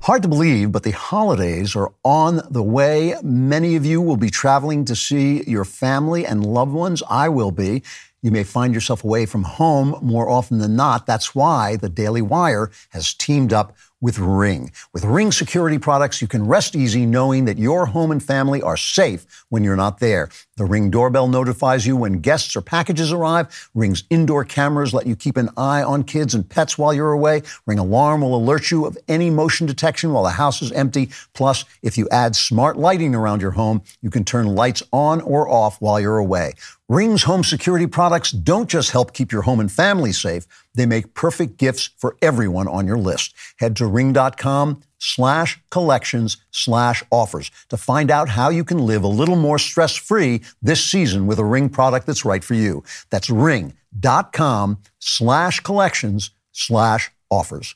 Hard 0.04 0.20
to 0.20 0.28
believe, 0.28 0.70
but 0.70 0.82
the 0.82 0.90
holidays 0.90 1.74
are 1.74 1.90
on 2.04 2.42
the 2.50 2.62
way. 2.62 3.14
Many 3.22 3.76
of 3.76 3.86
you 3.86 4.02
will 4.02 4.18
be 4.18 4.28
traveling 4.28 4.84
to 4.84 4.94
see 4.94 5.42
your 5.44 5.64
family 5.64 6.26
and 6.26 6.44
loved 6.44 6.72
ones. 6.72 7.02
I 7.08 7.30
will 7.30 7.50
be. 7.50 7.82
You 8.24 8.30
may 8.30 8.42
find 8.42 8.72
yourself 8.72 9.04
away 9.04 9.26
from 9.26 9.42
home 9.42 9.98
more 10.00 10.30
often 10.30 10.56
than 10.56 10.74
not. 10.74 11.04
That's 11.04 11.34
why 11.34 11.76
the 11.76 11.90
Daily 11.90 12.22
Wire 12.22 12.70
has 12.88 13.12
teamed 13.12 13.52
up 13.52 13.76
with 14.00 14.18
Ring. 14.18 14.70
With 14.92 15.04
Ring 15.04 15.32
security 15.32 15.78
products, 15.78 16.20
you 16.20 16.28
can 16.28 16.46
rest 16.46 16.76
easy 16.76 17.06
knowing 17.06 17.46
that 17.46 17.58
your 17.58 17.86
home 17.86 18.10
and 18.10 18.22
family 18.22 18.60
are 18.60 18.76
safe 18.76 19.26
when 19.48 19.64
you're 19.64 19.76
not 19.76 19.98
there. 19.98 20.28
The 20.56 20.64
Ring 20.64 20.90
doorbell 20.90 21.26
notifies 21.26 21.86
you 21.86 21.96
when 21.96 22.20
guests 22.20 22.54
or 22.54 22.60
packages 22.60 23.12
arrive. 23.12 23.70
Ring's 23.74 24.04
indoor 24.10 24.44
cameras 24.44 24.92
let 24.92 25.06
you 25.06 25.16
keep 25.16 25.36
an 25.36 25.50
eye 25.56 25.82
on 25.82 26.04
kids 26.04 26.34
and 26.34 26.48
pets 26.48 26.76
while 26.76 26.92
you're 26.92 27.12
away. 27.12 27.42
Ring 27.66 27.78
alarm 27.78 28.20
will 28.20 28.36
alert 28.36 28.70
you 28.70 28.84
of 28.84 28.98
any 29.08 29.30
motion 29.30 29.66
detection 29.66 30.12
while 30.12 30.24
the 30.24 30.30
house 30.30 30.60
is 30.60 30.72
empty. 30.72 31.10
Plus, 31.32 31.64
if 31.82 31.96
you 31.96 32.08
add 32.10 32.36
smart 32.36 32.76
lighting 32.76 33.14
around 33.14 33.40
your 33.40 33.52
home, 33.52 33.82
you 34.02 34.10
can 34.10 34.24
turn 34.24 34.54
lights 34.54 34.82
on 34.92 35.20
or 35.22 35.48
off 35.48 35.80
while 35.80 35.98
you're 35.98 36.18
away. 36.18 36.52
Ring's 36.88 37.22
home 37.22 37.42
security 37.42 37.86
products 37.86 38.30
don't 38.30 38.68
just 38.68 38.90
help 38.90 39.14
keep 39.14 39.32
your 39.32 39.40
home 39.40 39.58
and 39.58 39.72
family 39.72 40.12
safe, 40.12 40.46
they 40.74 40.86
make 40.86 41.14
perfect 41.14 41.56
gifts 41.56 41.90
for 41.96 42.16
everyone 42.20 42.68
on 42.68 42.86
your 42.86 42.98
list. 42.98 43.34
Head 43.58 43.76
to 43.76 43.86
ring.com 43.86 44.82
slash 44.98 45.60
collections 45.70 46.38
slash 46.50 47.02
offers 47.10 47.50
to 47.68 47.76
find 47.76 48.10
out 48.10 48.30
how 48.30 48.48
you 48.48 48.64
can 48.64 48.78
live 48.78 49.04
a 49.04 49.08
little 49.08 49.36
more 49.36 49.58
stress 49.58 49.94
free 49.94 50.42
this 50.62 50.84
season 50.84 51.26
with 51.26 51.38
a 51.38 51.44
ring 51.44 51.68
product 51.68 52.06
that's 52.06 52.24
right 52.24 52.42
for 52.42 52.54
you. 52.54 52.82
That's 53.10 53.30
ring.com 53.30 54.78
slash 54.98 55.60
collections 55.60 56.30
slash 56.52 57.10
offers. 57.30 57.74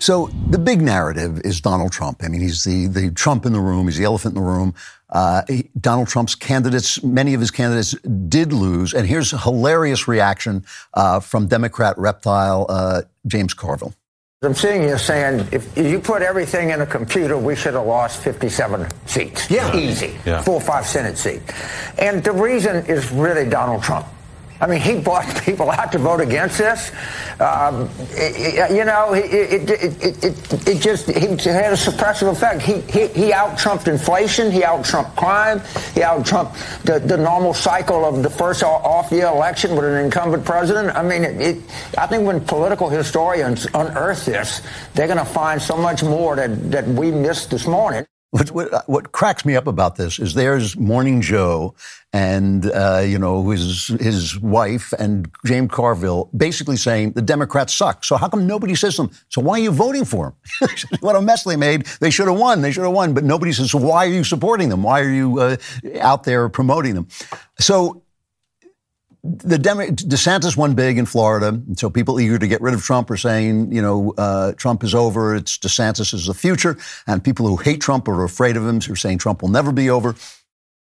So 0.00 0.30
the 0.48 0.58
big 0.58 0.80
narrative 0.80 1.40
is 1.44 1.60
Donald 1.60 1.92
Trump. 1.92 2.22
I 2.22 2.28
mean, 2.28 2.40
he's 2.40 2.64
the, 2.64 2.86
the 2.86 3.10
Trump 3.10 3.44
in 3.44 3.52
the 3.52 3.60
room. 3.60 3.86
He's 3.88 3.98
the 3.98 4.04
elephant 4.04 4.36
in 4.36 4.42
the 4.42 4.48
room. 4.48 4.74
Uh, 5.10 5.42
he, 5.48 5.70
Donald 5.80 6.08
Trump's 6.08 6.34
candidates, 6.34 7.02
many 7.02 7.34
of 7.34 7.40
his 7.40 7.50
candidates 7.50 7.92
did 8.28 8.52
lose. 8.52 8.92
And 8.94 9.06
here's 9.06 9.32
a 9.32 9.38
hilarious 9.38 10.06
reaction 10.06 10.64
uh, 10.94 11.20
from 11.20 11.46
Democrat 11.46 11.96
reptile 11.98 12.66
uh, 12.68 13.02
James 13.26 13.54
Carville. 13.54 13.94
I'm 14.42 14.54
seeing 14.54 14.84
you 14.84 14.96
saying, 14.98 15.48
if 15.50 15.76
you 15.76 15.98
put 15.98 16.22
everything 16.22 16.70
in 16.70 16.80
a 16.80 16.86
computer, 16.86 17.36
we 17.36 17.56
should 17.56 17.74
have 17.74 17.86
lost 17.86 18.22
57 18.22 18.86
seats. 19.06 19.50
Yeah. 19.50 19.74
Easy. 19.76 20.16
Yeah. 20.24 20.42
Four, 20.42 20.60
five 20.60 20.86
Senate 20.86 21.18
seat. 21.18 21.42
And 21.98 22.22
the 22.22 22.30
reason 22.30 22.86
is 22.86 23.10
really 23.10 23.50
Donald 23.50 23.82
Trump. 23.82 24.06
I 24.60 24.66
mean, 24.66 24.80
he 24.80 24.98
bought 25.00 25.26
people 25.44 25.70
out 25.70 25.92
to 25.92 25.98
vote 25.98 26.20
against 26.20 26.58
this. 26.58 26.90
Um, 27.40 27.88
it, 28.10 28.70
you 28.70 28.84
know, 28.84 29.14
it, 29.14 29.32
it, 29.32 29.70
it, 29.70 30.68
it, 30.68 30.80
just 30.80 31.06
he 31.06 31.26
had 31.28 31.72
a 31.72 31.76
suppressive 31.76 32.30
effect. 32.30 32.62
He 32.62 32.80
he, 32.82 33.06
he 33.08 33.32
out 33.32 33.58
trumped 33.58 33.88
inflation. 33.88 34.50
He 34.50 34.64
out 34.64 34.84
trumped 34.84 35.16
crime. 35.16 35.60
He 35.94 36.02
out 36.02 36.26
trumped 36.26 36.56
the, 36.84 36.98
the 36.98 37.16
normal 37.16 37.54
cycle 37.54 38.04
of 38.04 38.22
the 38.22 38.30
first 38.30 38.62
off 38.62 39.12
year 39.12 39.26
election 39.26 39.76
with 39.76 39.84
an 39.84 40.04
incumbent 40.04 40.44
president. 40.44 40.96
I 40.96 41.02
mean, 41.02 41.24
it, 41.24 41.58
I 41.96 42.06
think 42.06 42.26
when 42.26 42.40
political 42.40 42.88
historians 42.88 43.66
unearth 43.74 44.26
this, 44.26 44.62
they're 44.94 45.06
going 45.06 45.18
to 45.18 45.24
find 45.24 45.60
so 45.62 45.76
much 45.76 46.02
more 46.02 46.36
that 46.36 46.70
that 46.70 46.86
we 46.86 47.10
missed 47.10 47.50
this 47.50 47.66
morning. 47.66 48.04
What, 48.30 48.50
what, 48.50 48.88
what, 48.88 49.12
cracks 49.12 49.46
me 49.46 49.56
up 49.56 49.66
about 49.66 49.96
this 49.96 50.18
is 50.18 50.34
there's 50.34 50.76
Morning 50.76 51.22
Joe 51.22 51.74
and, 52.12 52.70
uh, 52.72 53.02
you 53.02 53.18
know, 53.18 53.48
his, 53.48 53.86
his 54.00 54.38
wife 54.38 54.92
and 54.98 55.30
James 55.46 55.70
Carville 55.70 56.28
basically 56.36 56.76
saying 56.76 57.12
the 57.12 57.22
Democrats 57.22 57.74
suck. 57.74 58.04
So 58.04 58.16
how 58.16 58.28
come 58.28 58.46
nobody 58.46 58.74
says 58.74 58.96
to 58.96 59.02
them, 59.04 59.10
so 59.30 59.40
why 59.40 59.54
are 59.54 59.62
you 59.62 59.70
voting 59.70 60.04
for 60.04 60.34
them? 60.60 60.68
what 61.00 61.16
a 61.16 61.22
mess 61.22 61.44
they 61.44 61.56
made. 61.56 61.86
They 62.00 62.10
should 62.10 62.28
have 62.28 62.38
won. 62.38 62.60
They 62.60 62.70
should 62.70 62.84
have 62.84 62.92
won. 62.92 63.14
But 63.14 63.24
nobody 63.24 63.50
says, 63.50 63.70
so 63.70 63.78
why 63.78 64.06
are 64.06 64.10
you 64.10 64.24
supporting 64.24 64.68
them? 64.68 64.82
Why 64.82 65.00
are 65.00 65.10
you 65.10 65.38
uh, 65.38 65.56
out 66.00 66.24
there 66.24 66.50
promoting 66.50 66.96
them? 66.96 67.08
So 67.58 68.02
the 69.28 69.58
DeSantis 69.58 70.56
won 70.56 70.74
big 70.74 70.98
in 70.98 71.06
Florida, 71.06 71.48
and 71.48 71.78
so 71.78 71.90
people 71.90 72.20
eager 72.20 72.38
to 72.38 72.48
get 72.48 72.60
rid 72.60 72.74
of 72.74 72.82
Trump 72.82 73.10
are 73.10 73.16
saying, 73.16 73.72
you 73.72 73.82
know, 73.82 74.14
uh, 74.16 74.52
Trump 74.52 74.82
is 74.82 74.94
over. 74.94 75.34
It's 75.34 75.58
DeSantis 75.58 76.14
is 76.14 76.26
the 76.26 76.34
future, 76.34 76.76
and 77.06 77.22
people 77.22 77.46
who 77.46 77.56
hate 77.56 77.80
Trump 77.80 78.08
are 78.08 78.24
afraid 78.24 78.56
of 78.56 78.66
him 78.66 78.78
are 78.78 78.96
saying 78.96 79.18
Trump 79.18 79.42
will 79.42 79.48
never 79.48 79.72
be 79.72 79.90
over. 79.90 80.14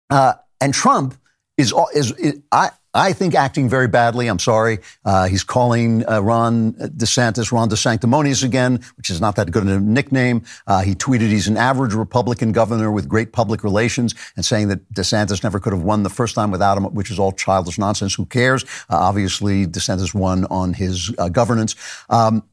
Uh, 0.10 0.34
and 0.62 0.74
Trump 0.74 1.16
is, 1.58 1.74
is, 1.94 2.12
is 2.14 2.42
I, 2.52 2.72
I 2.96 3.12
think 3.12 3.36
acting 3.36 3.68
very 3.68 3.90
badly. 3.90 4.28
I'm 4.28 4.40
sorry. 4.40 4.80
Uh, 5.04 5.28
he's 5.28 5.44
calling 5.44 6.08
uh, 6.10 6.22
Ron 6.22 6.74
DeSantis 6.74 7.52
Ron 7.52 7.70
DeSanctimonious 7.70 8.44
again, 8.44 8.80
which 8.96 9.10
is 9.10 9.20
not 9.20 9.36
that 9.36 9.52
good 9.52 9.64
a 9.64 9.80
nickname. 9.80 10.44
Uh, 10.66 10.82
he 10.82 10.96
tweeted 10.96 11.30
he's 11.30 11.50
an 11.50 11.58
average 11.58 11.94
Republican 11.94 12.54
governor 12.54 12.92
with 12.92 13.10
great 13.10 13.34
public 13.34 13.64
relations 13.66 14.16
and 14.38 14.46
saying 14.46 14.70
that 14.70 14.90
DeSantis 14.94 15.44
never 15.44 15.60
could 15.60 15.74
have 15.74 15.84
won 15.84 16.04
the 16.04 16.10
first 16.10 16.36
time 16.36 16.52
without 16.52 16.78
him, 16.78 16.86
which 16.86 17.12
is 17.12 17.20
all 17.20 17.34
childish 17.34 17.78
nonsense. 17.78 18.16
Who 18.16 18.26
cares? 18.26 18.64
Uh, 18.90 18.96
obviously, 18.98 19.68
DeSantis 19.68 20.14
won 20.14 20.46
on 20.46 20.74
his 20.74 21.14
uh, 21.18 21.28
governance. 21.28 21.76
Um, 22.10 22.44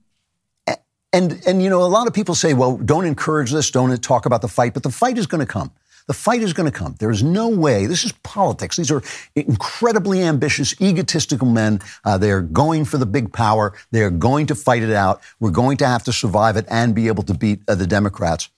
and, 1.15 1.41
and, 1.47 1.63
you 1.63 1.69
know, 1.69 1.83
a 1.83 1.85
lot 1.85 2.07
of 2.07 2.15
people 2.15 2.35
say, 2.35 2.55
well, 2.55 2.79
don't 2.79 3.05
encourage 3.05 3.53
this, 3.53 3.71
don't 3.71 3.97
talk 4.03 4.25
about 4.25 4.41
the 4.41 4.49
fight, 4.49 4.73
but 4.73 4.83
the 4.83 4.91
fight 4.91 5.19
is 5.19 5.27
going 5.27 5.41
to 5.41 5.47
come. 5.47 5.71
The 6.07 6.15
fight 6.15 6.43
is 6.43 6.53
going 6.53 6.71
to 6.71 6.77
come. 6.77 6.97
There 6.99 7.11
is 7.11 7.23
no 7.23 7.49
way. 7.49 7.87
This 7.87 8.05
is 8.05 8.13
politics. 8.23 8.77
These 8.77 8.91
are 8.91 9.03
incredibly 9.35 10.23
ambitious, 10.23 10.81
egotistical 10.81 11.49
men. 11.49 11.81
Uh, 12.05 12.19
they 12.19 12.31
are 12.31 12.43
going 12.43 12.85
for 12.85 12.99
the 12.99 13.07
big 13.07 13.33
power. 13.33 13.75
They 13.91 14.03
are 14.03 14.11
going 14.11 14.47
to 14.47 14.55
fight 14.55 14.83
it 14.83 14.93
out. 14.93 15.21
We're 15.41 15.51
going 15.51 15.77
to 15.79 15.87
have 15.87 16.05
to 16.05 16.13
survive 16.13 16.57
it 16.57 16.67
and 16.69 16.95
be 16.95 17.09
able 17.09 17.23
to 17.25 17.35
beat 17.35 17.61
uh, 17.69 17.75
the 17.75 17.87
Democrats. 17.87 18.49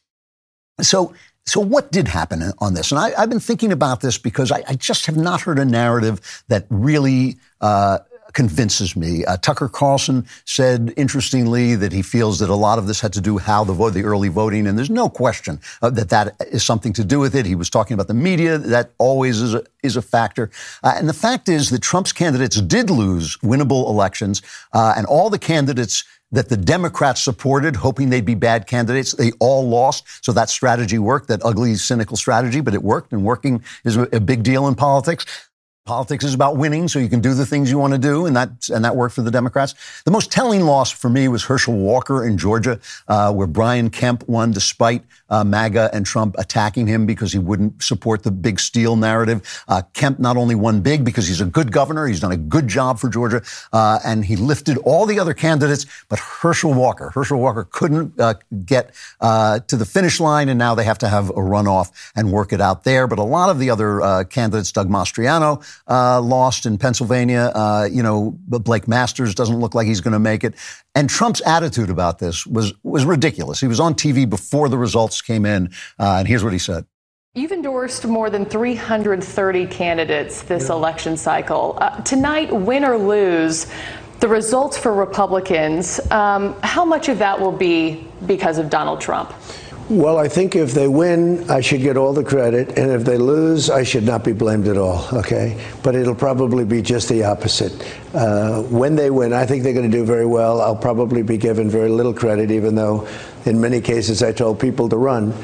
So, 0.80 1.14
so 1.46 1.60
what 1.60 1.92
did 1.92 2.08
happen 2.08 2.42
on 2.58 2.74
this? 2.74 2.90
And 2.90 2.98
I, 2.98 3.20
have 3.20 3.28
been 3.28 3.40
thinking 3.40 3.72
about 3.72 4.00
this 4.00 4.18
because 4.18 4.50
I, 4.50 4.62
I, 4.68 4.74
just 4.74 5.06
have 5.06 5.16
not 5.16 5.42
heard 5.42 5.58
a 5.58 5.64
narrative 5.64 6.44
that 6.48 6.66
really 6.70 7.36
uh, 7.60 7.98
convinces 8.34 8.96
me. 8.96 9.24
Uh, 9.24 9.36
Tucker 9.38 9.68
Carlson 9.68 10.26
said, 10.44 10.92
interestingly, 10.96 11.74
that 11.76 11.92
he 11.92 12.02
feels 12.02 12.38
that 12.40 12.50
a 12.50 12.54
lot 12.54 12.78
of 12.78 12.86
this 12.86 13.00
had 13.00 13.12
to 13.14 13.20
do 13.20 13.38
how 13.38 13.64
the 13.64 13.72
vote, 13.72 13.90
the 13.90 14.04
early 14.04 14.28
voting, 14.28 14.66
and 14.66 14.76
there's 14.76 14.90
no 14.90 15.08
question 15.08 15.60
uh, 15.80 15.90
that 15.90 16.10
that 16.10 16.36
is 16.50 16.62
something 16.62 16.92
to 16.92 17.04
do 17.04 17.18
with 17.18 17.34
it. 17.34 17.46
He 17.46 17.54
was 17.54 17.70
talking 17.70 17.94
about 17.94 18.08
the 18.08 18.14
media. 18.14 18.58
That 18.58 18.90
always 18.98 19.40
is 19.40 19.54
a, 19.54 19.64
is 19.82 19.96
a 19.96 20.02
factor. 20.02 20.50
Uh, 20.82 20.94
and 20.96 21.08
the 21.08 21.14
fact 21.14 21.48
is 21.48 21.70
that 21.70 21.80
Trump's 21.80 22.12
candidates 22.12 22.60
did 22.60 22.90
lose 22.90 23.36
winnable 23.38 23.88
elections, 23.88 24.42
uh, 24.72 24.94
and 24.96 25.06
all 25.06 25.30
the 25.30 25.38
candidates 25.38 26.04
that 26.32 26.48
the 26.48 26.56
Democrats 26.56 27.22
supported, 27.22 27.76
hoping 27.76 28.10
they'd 28.10 28.24
be 28.24 28.34
bad 28.34 28.66
candidates. 28.66 29.12
They 29.12 29.30
all 29.38 29.68
lost. 29.68 30.24
So 30.24 30.32
that 30.32 30.50
strategy 30.50 30.98
worked, 30.98 31.28
that 31.28 31.40
ugly, 31.44 31.76
cynical 31.76 32.16
strategy, 32.16 32.60
but 32.60 32.74
it 32.74 32.82
worked, 32.82 33.12
and 33.12 33.24
working 33.24 33.62
is 33.84 33.96
a 33.96 34.20
big 34.20 34.42
deal 34.42 34.66
in 34.66 34.74
politics. 34.74 35.24
Politics 35.86 36.24
is 36.24 36.32
about 36.32 36.56
winning, 36.56 36.88
so 36.88 36.98
you 36.98 37.10
can 37.10 37.20
do 37.20 37.34
the 37.34 37.44
things 37.44 37.70
you 37.70 37.76
want 37.76 37.92
to 37.92 37.98
do, 37.98 38.24
and 38.24 38.34
that 38.34 38.70
and 38.70 38.86
that 38.86 38.96
worked 38.96 39.14
for 39.14 39.20
the 39.20 39.30
Democrats. 39.30 39.74
The 40.06 40.10
most 40.10 40.32
telling 40.32 40.62
loss 40.62 40.90
for 40.90 41.10
me 41.10 41.28
was 41.28 41.44
Herschel 41.44 41.74
Walker 41.74 42.26
in 42.26 42.38
Georgia, 42.38 42.80
uh, 43.06 43.30
where 43.34 43.46
Brian 43.46 43.90
Kemp 43.90 44.26
won 44.26 44.50
despite 44.50 45.04
uh, 45.28 45.44
MAGA 45.44 45.90
and 45.92 46.06
Trump 46.06 46.36
attacking 46.38 46.86
him 46.86 47.04
because 47.04 47.32
he 47.34 47.38
wouldn't 47.38 47.82
support 47.82 48.22
the 48.22 48.30
big 48.30 48.60
steal 48.60 48.96
narrative. 48.96 49.62
Uh, 49.68 49.82
Kemp 49.92 50.18
not 50.18 50.38
only 50.38 50.54
won 50.54 50.80
big 50.80 51.04
because 51.04 51.28
he's 51.28 51.42
a 51.42 51.44
good 51.44 51.70
governor, 51.70 52.06
he's 52.06 52.20
done 52.20 52.32
a 52.32 52.38
good 52.38 52.66
job 52.66 52.98
for 52.98 53.10
Georgia, 53.10 53.42
uh, 53.74 53.98
and 54.06 54.24
he 54.24 54.36
lifted 54.36 54.78
all 54.78 55.04
the 55.04 55.18
other 55.18 55.34
candidates, 55.34 55.84
but 56.08 56.18
Herschel 56.18 56.72
Walker, 56.72 57.10
Herschel 57.10 57.38
Walker 57.38 57.68
couldn't 57.70 58.18
uh, 58.18 58.32
get 58.64 58.94
uh, 59.20 59.58
to 59.58 59.76
the 59.76 59.84
finish 59.84 60.18
line, 60.18 60.48
and 60.48 60.58
now 60.58 60.74
they 60.74 60.84
have 60.84 61.00
to 61.00 61.08
have 61.08 61.28
a 61.28 61.34
runoff 61.34 61.90
and 62.16 62.32
work 62.32 62.54
it 62.54 62.60
out 62.62 62.84
there. 62.84 63.06
But 63.06 63.18
a 63.18 63.22
lot 63.22 63.50
of 63.50 63.58
the 63.58 63.68
other 63.68 64.24
candidates, 64.30 64.72
Doug 64.72 64.88
Mastriano 64.88 65.62
uh, 65.88 66.20
lost 66.20 66.66
in 66.66 66.78
Pennsylvania. 66.78 67.52
Uh, 67.54 67.88
you 67.90 68.02
know, 68.02 68.38
Blake 68.48 68.88
Masters 68.88 69.34
doesn't 69.34 69.58
look 69.58 69.74
like 69.74 69.86
he's 69.86 70.00
going 70.00 70.12
to 70.12 70.18
make 70.18 70.44
it. 70.44 70.54
And 70.94 71.08
Trump's 71.08 71.42
attitude 71.46 71.90
about 71.90 72.18
this 72.18 72.46
was 72.46 72.72
was 72.82 73.04
ridiculous. 73.04 73.60
He 73.60 73.66
was 73.66 73.80
on 73.80 73.94
TV 73.94 74.28
before 74.28 74.68
the 74.68 74.78
results 74.78 75.20
came 75.20 75.46
in, 75.46 75.72
uh, 75.98 76.16
and 76.18 76.28
here's 76.28 76.44
what 76.44 76.52
he 76.52 76.58
said. 76.58 76.86
You've 77.36 77.50
endorsed 77.50 78.06
more 78.06 78.30
than 78.30 78.44
330 78.44 79.66
candidates 79.66 80.42
this 80.42 80.68
yeah. 80.68 80.74
election 80.76 81.16
cycle. 81.16 81.76
Uh, 81.80 82.00
tonight, 82.02 82.52
win 82.52 82.84
or 82.84 82.96
lose, 82.96 83.66
the 84.20 84.28
results 84.28 84.78
for 84.78 84.94
Republicans, 84.94 85.98
um, 86.12 86.54
how 86.62 86.84
much 86.84 87.08
of 87.08 87.18
that 87.18 87.40
will 87.40 87.52
be 87.52 88.06
because 88.26 88.58
of 88.58 88.70
Donald 88.70 89.00
Trump? 89.00 89.34
Well, 89.90 90.16
I 90.16 90.28
think 90.28 90.56
if 90.56 90.72
they 90.72 90.88
win, 90.88 91.50
I 91.50 91.60
should 91.60 91.82
get 91.82 91.98
all 91.98 92.14
the 92.14 92.24
credit, 92.24 92.78
and 92.78 92.90
if 92.90 93.04
they 93.04 93.18
lose, 93.18 93.68
I 93.68 93.82
should 93.82 94.04
not 94.04 94.24
be 94.24 94.32
blamed 94.32 94.66
at 94.66 94.78
all. 94.78 95.06
Okay, 95.12 95.60
but 95.82 95.94
it'll 95.94 96.14
probably 96.14 96.64
be 96.64 96.80
just 96.80 97.10
the 97.10 97.24
opposite. 97.24 97.86
Uh, 98.14 98.62
when 98.62 98.96
they 98.96 99.10
win, 99.10 99.34
I 99.34 99.44
think 99.44 99.62
they're 99.62 99.74
going 99.74 99.90
to 99.90 99.94
do 99.94 100.02
very 100.02 100.24
well. 100.24 100.62
I'll 100.62 100.74
probably 100.74 101.22
be 101.22 101.36
given 101.36 101.68
very 101.68 101.90
little 101.90 102.14
credit, 102.14 102.50
even 102.50 102.74
though, 102.74 103.06
in 103.44 103.60
many 103.60 103.82
cases, 103.82 104.22
I 104.22 104.32
told 104.32 104.58
people 104.58 104.88
to 104.88 104.96
run 104.96 105.34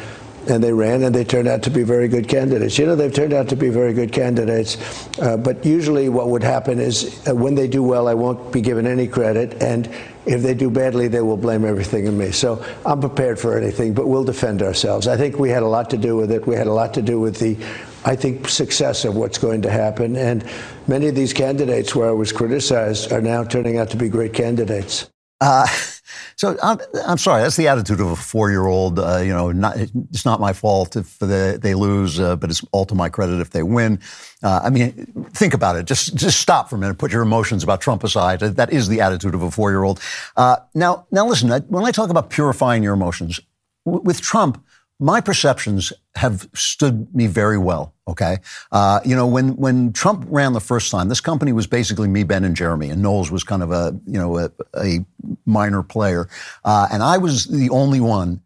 and 0.48 0.62
they 0.62 0.72
ran, 0.72 1.02
and 1.02 1.14
they 1.14 1.24
turned 1.24 1.48
out 1.48 1.62
to 1.64 1.70
be 1.70 1.82
very 1.82 2.08
good 2.08 2.28
candidates. 2.28 2.78
You 2.78 2.86
know, 2.86 2.96
they've 2.96 3.12
turned 3.12 3.32
out 3.32 3.48
to 3.48 3.56
be 3.56 3.68
very 3.68 3.92
good 3.92 4.12
candidates. 4.12 4.78
Uh, 5.18 5.36
but 5.36 5.64
usually, 5.64 6.08
what 6.08 6.28
would 6.28 6.42
happen 6.42 6.78
is 6.78 7.26
uh, 7.28 7.34
when 7.34 7.54
they 7.54 7.68
do 7.68 7.82
well, 7.82 8.08
I 8.08 8.14
won't 8.14 8.52
be 8.52 8.60
given 8.60 8.86
any 8.86 9.06
credit, 9.06 9.62
and 9.62 9.90
if 10.26 10.42
they 10.42 10.54
do 10.54 10.70
badly, 10.70 11.08
they 11.08 11.22
will 11.22 11.36
blame 11.36 11.64
everything 11.64 12.06
on 12.08 12.16
me. 12.16 12.30
So 12.30 12.64
I'm 12.86 13.00
prepared 13.00 13.38
for 13.38 13.56
anything, 13.56 13.94
but 13.94 14.06
we'll 14.06 14.24
defend 14.24 14.62
ourselves. 14.62 15.08
I 15.08 15.16
think 15.16 15.38
we 15.38 15.50
had 15.50 15.62
a 15.62 15.68
lot 15.68 15.90
to 15.90 15.96
do 15.96 16.16
with 16.16 16.30
it. 16.30 16.46
We 16.46 16.54
had 16.54 16.66
a 16.66 16.72
lot 16.72 16.94
to 16.94 17.02
do 17.02 17.20
with 17.20 17.38
the 17.38 17.56
I 18.04 18.16
think, 18.16 18.48
success 18.48 19.04
of 19.04 19.16
what's 19.16 19.38
going 19.38 19.62
to 19.62 19.70
happen. 19.70 20.16
And 20.16 20.44
many 20.88 21.08
of 21.08 21.14
these 21.14 21.32
candidates 21.32 21.94
where 21.94 22.08
I 22.08 22.12
was 22.12 22.32
criticized 22.32 23.12
are 23.12 23.20
now 23.20 23.44
turning 23.44 23.76
out 23.76 23.90
to 23.90 23.96
be 23.96 24.08
great 24.08 24.32
candidates. 24.32 25.10
Uh, 25.40 25.66
so 26.40 26.56
I'm, 26.62 26.78
I'm, 27.06 27.18
sorry. 27.18 27.42
That's 27.42 27.56
the 27.56 27.68
attitude 27.68 28.00
of 28.00 28.10
a 28.12 28.16
four-year-old. 28.16 28.98
Uh, 28.98 29.18
you 29.18 29.28
know, 29.28 29.52
not, 29.52 29.76
it's 29.76 30.24
not 30.24 30.40
my 30.40 30.54
fault 30.54 30.96
if 30.96 31.18
they, 31.18 31.58
they 31.60 31.74
lose, 31.74 32.18
uh, 32.18 32.34
but 32.36 32.48
it's 32.48 32.64
all 32.72 32.86
to 32.86 32.94
my 32.94 33.10
credit 33.10 33.42
if 33.42 33.50
they 33.50 33.62
win. 33.62 34.00
Uh, 34.42 34.62
I 34.64 34.70
mean, 34.70 34.90
think 35.34 35.52
about 35.52 35.76
it. 35.76 35.84
Just 35.84 36.14
just 36.14 36.40
stop 36.40 36.70
for 36.70 36.76
a 36.76 36.78
minute. 36.78 36.96
Put 36.96 37.12
your 37.12 37.20
emotions 37.20 37.62
about 37.62 37.82
Trump 37.82 38.02
aside. 38.04 38.40
That 38.40 38.72
is 38.72 38.88
the 38.88 39.02
attitude 39.02 39.34
of 39.34 39.42
a 39.42 39.50
four-year-old. 39.50 40.00
Uh, 40.34 40.56
now, 40.74 41.06
now 41.12 41.26
listen. 41.26 41.50
When 41.68 41.84
I 41.84 41.90
talk 41.90 42.08
about 42.08 42.30
purifying 42.30 42.82
your 42.82 42.94
emotions 42.94 43.38
with 43.84 44.22
Trump, 44.22 44.64
my 45.00 45.20
perceptions 45.20 45.92
have 46.14 46.48
stood 46.54 47.12
me 47.14 47.26
very 47.26 47.58
well. 47.58 47.94
Okay, 48.06 48.38
uh, 48.70 49.00
you 49.04 49.16
know 49.16 49.26
when 49.26 49.56
when 49.56 49.92
Trump 49.92 50.26
ran 50.28 50.52
the 50.52 50.60
first 50.60 50.90
time, 50.90 51.08
this 51.08 51.20
company 51.20 51.52
was 51.52 51.66
basically 51.66 52.08
me, 52.08 52.22
Ben, 52.22 52.44
and 52.44 52.54
Jeremy, 52.54 52.90
and 52.90 53.02
Knowles 53.02 53.30
was 53.30 53.42
kind 53.42 53.62
of 53.62 53.72
a 53.72 53.98
you 54.06 54.18
know 54.18 54.38
a, 54.38 54.50
a 54.76 55.04
minor 55.46 55.82
player, 55.82 56.28
uh, 56.64 56.88
and 56.92 57.02
I 57.02 57.18
was 57.18 57.46
the 57.46 57.70
only 57.70 58.00
one 58.00 58.40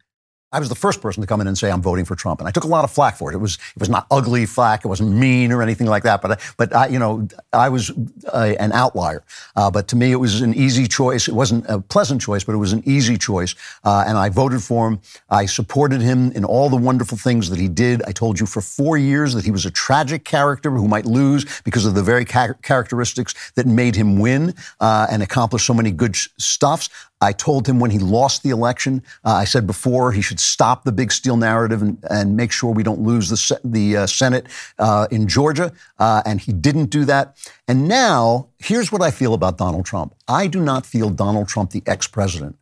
I 0.55 0.59
was 0.59 0.69
the 0.69 0.75
first 0.75 1.01
person 1.01 1.19
to 1.19 1.27
come 1.27 1.41
in 1.41 1.47
and 1.47 1.57
say 1.57 1.69
I'm 1.69 1.81
voting 1.81 2.05
for 2.05 2.15
Trump, 2.15 2.39
and 2.39 2.47
I 2.47 2.51
took 2.51 2.63
a 2.63 2.67
lot 2.67 2.85
of 2.85 2.91
flack 2.91 3.17
for 3.17 3.29
it. 3.29 3.35
It 3.35 3.39
was 3.39 3.55
it 3.75 3.79
was 3.79 3.89
not 3.89 4.07
ugly 4.09 4.45
flack, 4.45 4.85
it 4.85 4.87
wasn't 4.87 5.11
mean 5.11 5.51
or 5.51 5.61
anything 5.61 5.85
like 5.85 6.03
that. 6.03 6.21
But 6.21 6.31
I, 6.31 6.37
but 6.55 6.73
I, 6.73 6.87
you 6.87 6.97
know 6.97 7.27
I 7.51 7.67
was 7.67 7.91
a, 8.33 8.55
an 8.61 8.71
outlier. 8.71 9.25
Uh, 9.57 9.69
but 9.69 9.89
to 9.89 9.97
me, 9.97 10.13
it 10.13 10.15
was 10.15 10.39
an 10.39 10.53
easy 10.53 10.87
choice. 10.87 11.27
It 11.27 11.33
wasn't 11.33 11.65
a 11.67 11.81
pleasant 11.81 12.21
choice, 12.21 12.45
but 12.45 12.53
it 12.53 12.57
was 12.57 12.71
an 12.71 12.83
easy 12.85 13.17
choice, 13.17 13.53
uh, 13.83 14.05
and 14.07 14.17
I 14.17 14.29
voted 14.29 14.63
for 14.63 14.87
him. 14.87 15.01
I 15.29 15.45
supported 15.45 15.99
him 16.01 16.31
in 16.31 16.45
all 16.45 16.69
the 16.69 16.77
wonderful 16.77 17.17
things 17.17 17.49
that 17.49 17.59
he 17.59 17.67
did. 17.67 18.01
I 18.03 18.13
told 18.13 18.39
you 18.39 18.45
for 18.45 18.61
four 18.61 18.97
years 18.97 19.33
that 19.33 19.43
he 19.43 19.51
was 19.51 19.65
a 19.65 19.71
tragic 19.71 20.23
character 20.23 20.71
who 20.71 20.87
might 20.87 21.05
lose 21.05 21.43
because 21.63 21.85
of 21.85 21.95
the 21.95 22.03
very 22.03 22.23
ca- 22.23 22.53
characteristics 22.61 23.51
that 23.55 23.65
made 23.65 23.97
him 23.97 24.19
win 24.19 24.53
uh, 24.79 25.07
and 25.11 25.21
accomplish 25.21 25.65
so 25.65 25.73
many 25.73 25.91
good 25.91 26.15
sh- 26.15 26.29
stuffs. 26.37 26.89
I 27.25 27.31
told 27.31 27.67
him 27.67 27.79
when 27.79 27.89
he 27.89 27.97
lost 27.97 28.43
the 28.43 28.51
election, 28.51 29.01
uh, 29.25 29.33
I 29.33 29.45
said 29.45 29.65
before 29.65 30.11
he 30.11 30.21
should 30.21 30.39
stop 30.39 30.83
the 30.83 30.91
big 30.91 31.11
steal 31.11 31.37
narrative 31.37 31.81
and, 31.81 31.97
and 32.09 32.37
make 32.37 32.51
sure 32.51 32.71
we 32.71 32.83
don't 32.83 33.01
lose 33.01 33.29
the, 33.29 33.59
the 33.63 33.97
uh, 33.97 34.07
Senate 34.07 34.45
uh, 34.77 35.07
in 35.09 35.27
Georgia. 35.27 35.73
Uh, 35.97 36.21
and 36.23 36.39
he 36.39 36.53
didn't 36.53 36.91
do 36.91 37.03
that. 37.05 37.35
And 37.67 37.87
now, 37.87 38.49
here's 38.59 38.91
what 38.91 39.01
I 39.01 39.09
feel 39.09 39.33
about 39.33 39.57
Donald 39.57 39.85
Trump 39.85 40.13
I 40.27 40.45
do 40.45 40.61
not 40.61 40.85
feel 40.85 41.09
Donald 41.09 41.47
Trump, 41.47 41.71
the 41.71 41.81
ex 41.87 42.07
president, 42.07 42.57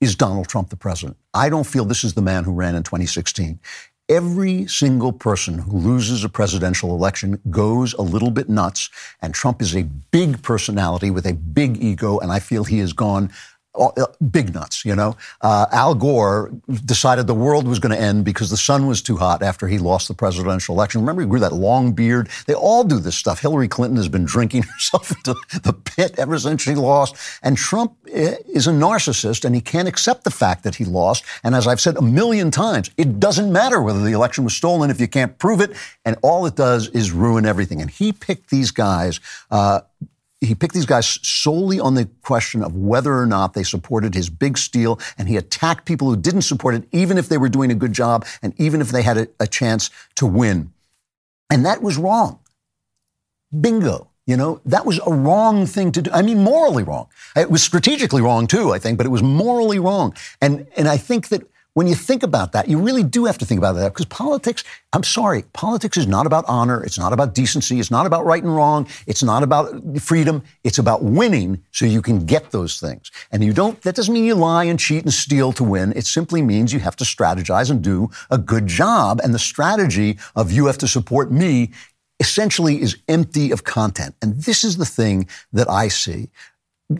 is 0.00 0.14
Donald 0.14 0.46
Trump 0.46 0.70
the 0.70 0.76
president. 0.76 1.16
I 1.34 1.48
don't 1.48 1.66
feel 1.66 1.84
this 1.84 2.04
is 2.04 2.14
the 2.14 2.22
man 2.22 2.44
who 2.44 2.52
ran 2.52 2.76
in 2.76 2.84
2016. 2.84 3.58
Every 4.08 4.68
single 4.68 5.12
person 5.12 5.58
who 5.58 5.78
loses 5.78 6.22
a 6.22 6.28
presidential 6.28 6.90
election 6.94 7.40
goes 7.50 7.92
a 7.94 8.02
little 8.02 8.30
bit 8.30 8.48
nuts, 8.48 8.88
and 9.20 9.34
Trump 9.34 9.60
is 9.60 9.74
a 9.74 9.82
big 9.82 10.42
personality 10.42 11.10
with 11.10 11.26
a 11.26 11.34
big 11.34 11.82
ego, 11.82 12.20
and 12.20 12.30
I 12.30 12.38
feel 12.38 12.62
he 12.62 12.78
has 12.78 12.92
gone 12.92 13.32
big 14.30 14.54
nuts, 14.54 14.84
you 14.84 14.94
know. 14.94 15.16
Uh, 15.40 15.66
Al 15.72 15.94
Gore 15.94 16.52
decided 16.84 17.26
the 17.26 17.34
world 17.34 17.66
was 17.68 17.78
going 17.78 17.94
to 17.94 18.00
end 18.00 18.24
because 18.24 18.50
the 18.50 18.56
sun 18.56 18.86
was 18.86 19.02
too 19.02 19.16
hot 19.16 19.42
after 19.42 19.68
he 19.68 19.78
lost 19.78 20.08
the 20.08 20.14
presidential 20.14 20.74
election. 20.74 21.00
Remember, 21.00 21.22
he 21.22 21.28
grew 21.28 21.40
that 21.40 21.52
long 21.52 21.92
beard. 21.92 22.28
They 22.46 22.54
all 22.54 22.84
do 22.84 22.98
this 22.98 23.16
stuff. 23.16 23.40
Hillary 23.40 23.68
Clinton 23.68 23.96
has 23.96 24.08
been 24.08 24.24
drinking 24.24 24.62
herself 24.74 25.10
into 25.10 25.34
the 25.62 25.72
pit 25.72 26.14
ever 26.18 26.38
since 26.38 26.62
she 26.62 26.74
lost. 26.74 27.16
And 27.42 27.56
Trump 27.56 27.96
eh, 28.12 28.36
is 28.48 28.66
a 28.66 28.72
narcissist 28.72 29.44
and 29.44 29.54
he 29.54 29.60
can't 29.60 29.88
accept 29.88 30.24
the 30.24 30.30
fact 30.30 30.64
that 30.64 30.76
he 30.76 30.84
lost. 30.84 31.24
And 31.42 31.54
as 31.54 31.66
I've 31.66 31.80
said 31.80 31.96
a 31.96 32.02
million 32.02 32.50
times, 32.50 32.90
it 32.96 33.20
doesn't 33.20 33.52
matter 33.52 33.82
whether 33.82 34.02
the 34.02 34.12
election 34.12 34.44
was 34.44 34.54
stolen 34.54 34.90
if 34.90 35.00
you 35.00 35.08
can't 35.08 35.38
prove 35.38 35.60
it. 35.60 35.72
And 36.04 36.16
all 36.22 36.46
it 36.46 36.56
does 36.56 36.88
is 36.88 37.12
ruin 37.12 37.46
everything. 37.46 37.80
And 37.80 37.90
he 37.90 38.12
picked 38.12 38.50
these 38.50 38.70
guys. 38.70 39.20
Uh, 39.50 39.80
he 40.40 40.54
picked 40.54 40.74
these 40.74 40.86
guys 40.86 41.18
solely 41.22 41.80
on 41.80 41.94
the 41.94 42.08
question 42.22 42.62
of 42.62 42.74
whether 42.74 43.16
or 43.16 43.26
not 43.26 43.54
they 43.54 43.62
supported 43.62 44.14
his 44.14 44.28
big 44.28 44.58
steal, 44.58 45.00
and 45.16 45.28
he 45.28 45.36
attacked 45.36 45.86
people 45.86 46.08
who 46.08 46.16
didn't 46.16 46.42
support 46.42 46.74
it, 46.74 46.86
even 46.92 47.16
if 47.16 47.28
they 47.28 47.38
were 47.38 47.48
doing 47.48 47.70
a 47.70 47.74
good 47.74 47.92
job 47.92 48.26
and 48.42 48.52
even 48.58 48.80
if 48.80 48.90
they 48.90 49.02
had 49.02 49.16
a, 49.16 49.28
a 49.40 49.46
chance 49.46 49.90
to 50.16 50.26
win. 50.26 50.72
And 51.50 51.64
that 51.64 51.82
was 51.82 51.96
wrong. 51.96 52.40
Bingo. 53.58 54.10
You 54.26 54.36
know, 54.36 54.60
that 54.66 54.84
was 54.84 55.00
a 55.06 55.12
wrong 55.12 55.66
thing 55.66 55.92
to 55.92 56.02
do. 56.02 56.10
I 56.12 56.20
mean, 56.22 56.42
morally 56.42 56.82
wrong. 56.82 57.06
It 57.36 57.48
was 57.48 57.62
strategically 57.62 58.20
wrong 58.20 58.48
too, 58.48 58.72
I 58.72 58.80
think, 58.80 58.98
but 58.98 59.06
it 59.06 59.10
was 59.10 59.22
morally 59.22 59.78
wrong. 59.78 60.16
And, 60.40 60.66
and 60.76 60.88
I 60.88 60.96
think 60.96 61.28
that 61.28 61.48
when 61.76 61.86
you 61.86 61.94
think 61.94 62.22
about 62.22 62.52
that, 62.52 62.68
you 62.70 62.78
really 62.78 63.02
do 63.02 63.26
have 63.26 63.36
to 63.36 63.44
think 63.44 63.58
about 63.58 63.74
that 63.74 63.92
because 63.92 64.06
politics, 64.06 64.64
I'm 64.94 65.02
sorry, 65.02 65.42
politics 65.52 65.98
is 65.98 66.06
not 66.06 66.24
about 66.24 66.46
honor. 66.48 66.82
It's 66.82 66.98
not 66.98 67.12
about 67.12 67.34
decency. 67.34 67.78
It's 67.78 67.90
not 67.90 68.06
about 68.06 68.24
right 68.24 68.42
and 68.42 68.56
wrong. 68.56 68.88
It's 69.06 69.22
not 69.22 69.42
about 69.42 70.00
freedom. 70.00 70.42
It's 70.64 70.78
about 70.78 71.02
winning 71.02 71.62
so 71.72 71.84
you 71.84 72.00
can 72.00 72.24
get 72.24 72.50
those 72.50 72.80
things. 72.80 73.12
And 73.30 73.44
you 73.44 73.52
don't, 73.52 73.78
that 73.82 73.94
doesn't 73.94 74.14
mean 74.14 74.24
you 74.24 74.34
lie 74.34 74.64
and 74.64 74.80
cheat 74.80 75.02
and 75.02 75.12
steal 75.12 75.52
to 75.52 75.64
win. 75.64 75.92
It 75.94 76.06
simply 76.06 76.40
means 76.40 76.72
you 76.72 76.80
have 76.80 76.96
to 76.96 77.04
strategize 77.04 77.70
and 77.70 77.84
do 77.84 78.08
a 78.30 78.38
good 78.38 78.66
job. 78.66 79.20
And 79.22 79.34
the 79.34 79.38
strategy 79.38 80.18
of 80.34 80.50
you 80.50 80.64
have 80.68 80.78
to 80.78 80.88
support 80.88 81.30
me 81.30 81.72
essentially 82.20 82.80
is 82.80 82.96
empty 83.06 83.50
of 83.50 83.64
content. 83.64 84.14
And 84.22 84.42
this 84.44 84.64
is 84.64 84.78
the 84.78 84.86
thing 84.86 85.28
that 85.52 85.68
I 85.68 85.88
see. 85.88 86.30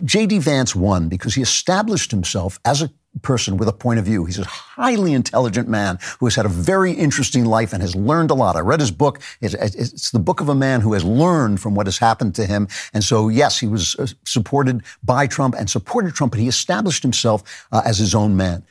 J.D. 0.03 0.37
Vance 0.37 0.75
won 0.75 1.09
because 1.09 1.33
he 1.33 1.41
established 1.41 2.11
himself 2.11 2.59
as 2.63 2.83
a 2.83 2.91
person 3.21 3.57
with 3.57 3.67
a 3.67 3.73
point 3.73 3.99
of 3.99 4.05
view. 4.05 4.25
He's 4.25 4.39
a 4.39 4.45
highly 4.45 5.13
intelligent 5.13 5.67
man 5.67 5.99
who 6.19 6.25
has 6.25 6.35
had 6.35 6.45
a 6.45 6.49
very 6.49 6.91
interesting 6.91 7.45
life 7.45 7.73
and 7.73 7.81
has 7.81 7.95
learned 7.95 8.31
a 8.31 8.33
lot. 8.33 8.55
I 8.55 8.59
read 8.59 8.79
his 8.79 8.91
book. 8.91 9.21
It's, 9.41 10.11
the 10.11 10.19
book 10.19 10.41
of 10.41 10.49
a 10.49 10.55
man 10.55 10.81
who 10.81 10.93
has 10.93 11.03
learned 11.03 11.59
from 11.59 11.75
what 11.75 11.87
has 11.87 11.97
happened 11.97 12.35
to 12.35 12.45
him. 12.45 12.67
And 12.93 13.03
so, 13.03 13.29
yes, 13.29 13.59
he 13.59 13.67
was 13.67 13.95
uh, 13.95 14.07
supported 14.25 14.83
by 15.03 15.27
Trump 15.27 15.55
and 15.57 15.69
supported 15.69 16.13
Trump, 16.13 16.31
but 16.31 16.39
he 16.39 16.47
established 16.47 17.03
himself 17.03 17.65
uh, 17.71 17.81
as 17.85 17.97
his 17.97 18.15
own 18.15 18.35
man. 18.37 18.63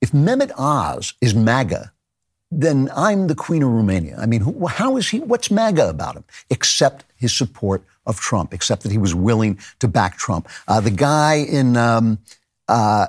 If 0.00 0.12
Mehmet 0.12 0.50
Oz 0.58 1.14
is 1.20 1.34
MAGA, 1.34 1.92
then 2.50 2.90
I'm 2.94 3.28
the 3.28 3.34
Queen 3.34 3.62
of 3.62 3.70
Romania. 3.70 4.16
I 4.18 4.26
mean, 4.26 4.42
how 4.68 4.96
is 4.96 5.08
he? 5.08 5.20
What's 5.20 5.50
MAGA 5.50 5.88
about 5.88 6.16
him? 6.16 6.24
Except 6.50 7.04
his 7.16 7.32
support 7.32 7.82
of 8.04 8.20
Trump, 8.20 8.52
except 8.52 8.82
that 8.82 8.92
he 8.92 8.98
was 8.98 9.14
willing 9.14 9.58
to 9.78 9.88
back 9.88 10.18
Trump. 10.18 10.48
Uh, 10.68 10.80
the 10.80 10.90
guy 10.90 11.36
in 11.36 11.76
um, 11.76 12.18
uh, 12.68 13.06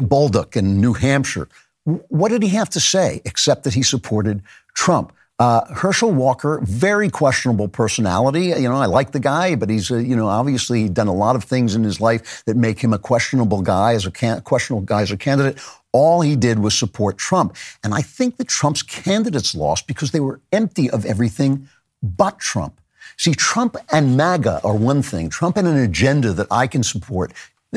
Bolduc 0.00 0.56
in 0.56 0.80
New 0.80 0.92
Hampshire. 0.92 1.48
What 1.84 2.30
did 2.30 2.42
he 2.42 2.48
have 2.50 2.70
to 2.70 2.80
say 2.80 3.20
except 3.24 3.64
that 3.64 3.74
he 3.74 3.82
supported 3.82 4.42
Trump? 4.74 5.12
Uh, 5.40 5.64
Herschel 5.74 6.12
Walker, 6.12 6.60
very 6.62 7.10
questionable 7.10 7.66
personality. 7.66 8.46
You 8.46 8.68
know, 8.68 8.76
I 8.76 8.86
like 8.86 9.10
the 9.10 9.20
guy, 9.20 9.56
but 9.56 9.68
he's, 9.68 9.90
uh, 9.90 9.96
you 9.96 10.14
know, 10.14 10.28
obviously 10.28 10.88
done 10.88 11.08
a 11.08 11.14
lot 11.14 11.34
of 11.34 11.42
things 11.42 11.74
in 11.74 11.82
his 11.82 12.00
life 12.00 12.44
that 12.46 12.56
make 12.56 12.78
him 12.78 12.92
a 12.92 12.98
questionable 12.98 13.60
guy 13.60 13.94
as 13.94 14.06
a 14.06 14.12
can- 14.12 14.40
questionable 14.42 14.86
guy 14.86 15.02
as 15.02 15.10
a 15.10 15.16
candidate. 15.16 15.58
All 15.90 16.20
he 16.20 16.36
did 16.36 16.60
was 16.60 16.78
support 16.78 17.18
Trump. 17.18 17.56
And 17.82 17.94
I 17.94 18.00
think 18.00 18.36
that 18.36 18.46
Trump's 18.46 18.82
candidates 18.82 19.56
lost 19.56 19.88
because 19.88 20.12
they 20.12 20.20
were 20.20 20.40
empty 20.52 20.88
of 20.88 21.04
everything 21.04 21.68
but 22.00 22.38
Trump. 22.38 22.80
See, 23.16 23.34
Trump 23.34 23.76
and 23.92 24.16
MAGA 24.16 24.60
are 24.64 24.74
one 24.74 25.02
thing. 25.02 25.30
Trump 25.30 25.56
and 25.56 25.66
an 25.66 25.76
agenda 25.76 26.32
that 26.32 26.46
I 26.50 26.66
can 26.66 26.82
support. 26.82 27.32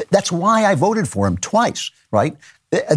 That's 0.10 0.32
why 0.32 0.66
I 0.66 0.76
voted 0.76 1.08
for 1.08 1.28
him 1.28 1.38
twice, 1.38 1.92
right? 2.12 2.36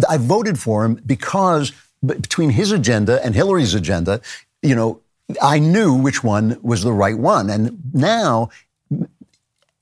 I 0.09 0.17
voted 0.17 0.59
for 0.59 0.85
him 0.85 0.95
because 1.05 1.71
between 2.05 2.49
his 2.49 2.71
agenda 2.71 3.23
and 3.23 3.35
Hillary's 3.35 3.73
agenda, 3.73 4.21
you 4.61 4.75
know, 4.75 5.01
I 5.41 5.59
knew 5.59 5.93
which 5.93 6.23
one 6.23 6.59
was 6.61 6.83
the 6.83 6.91
right 6.91 7.17
one. 7.17 7.49
And 7.49 7.79
now, 7.93 8.49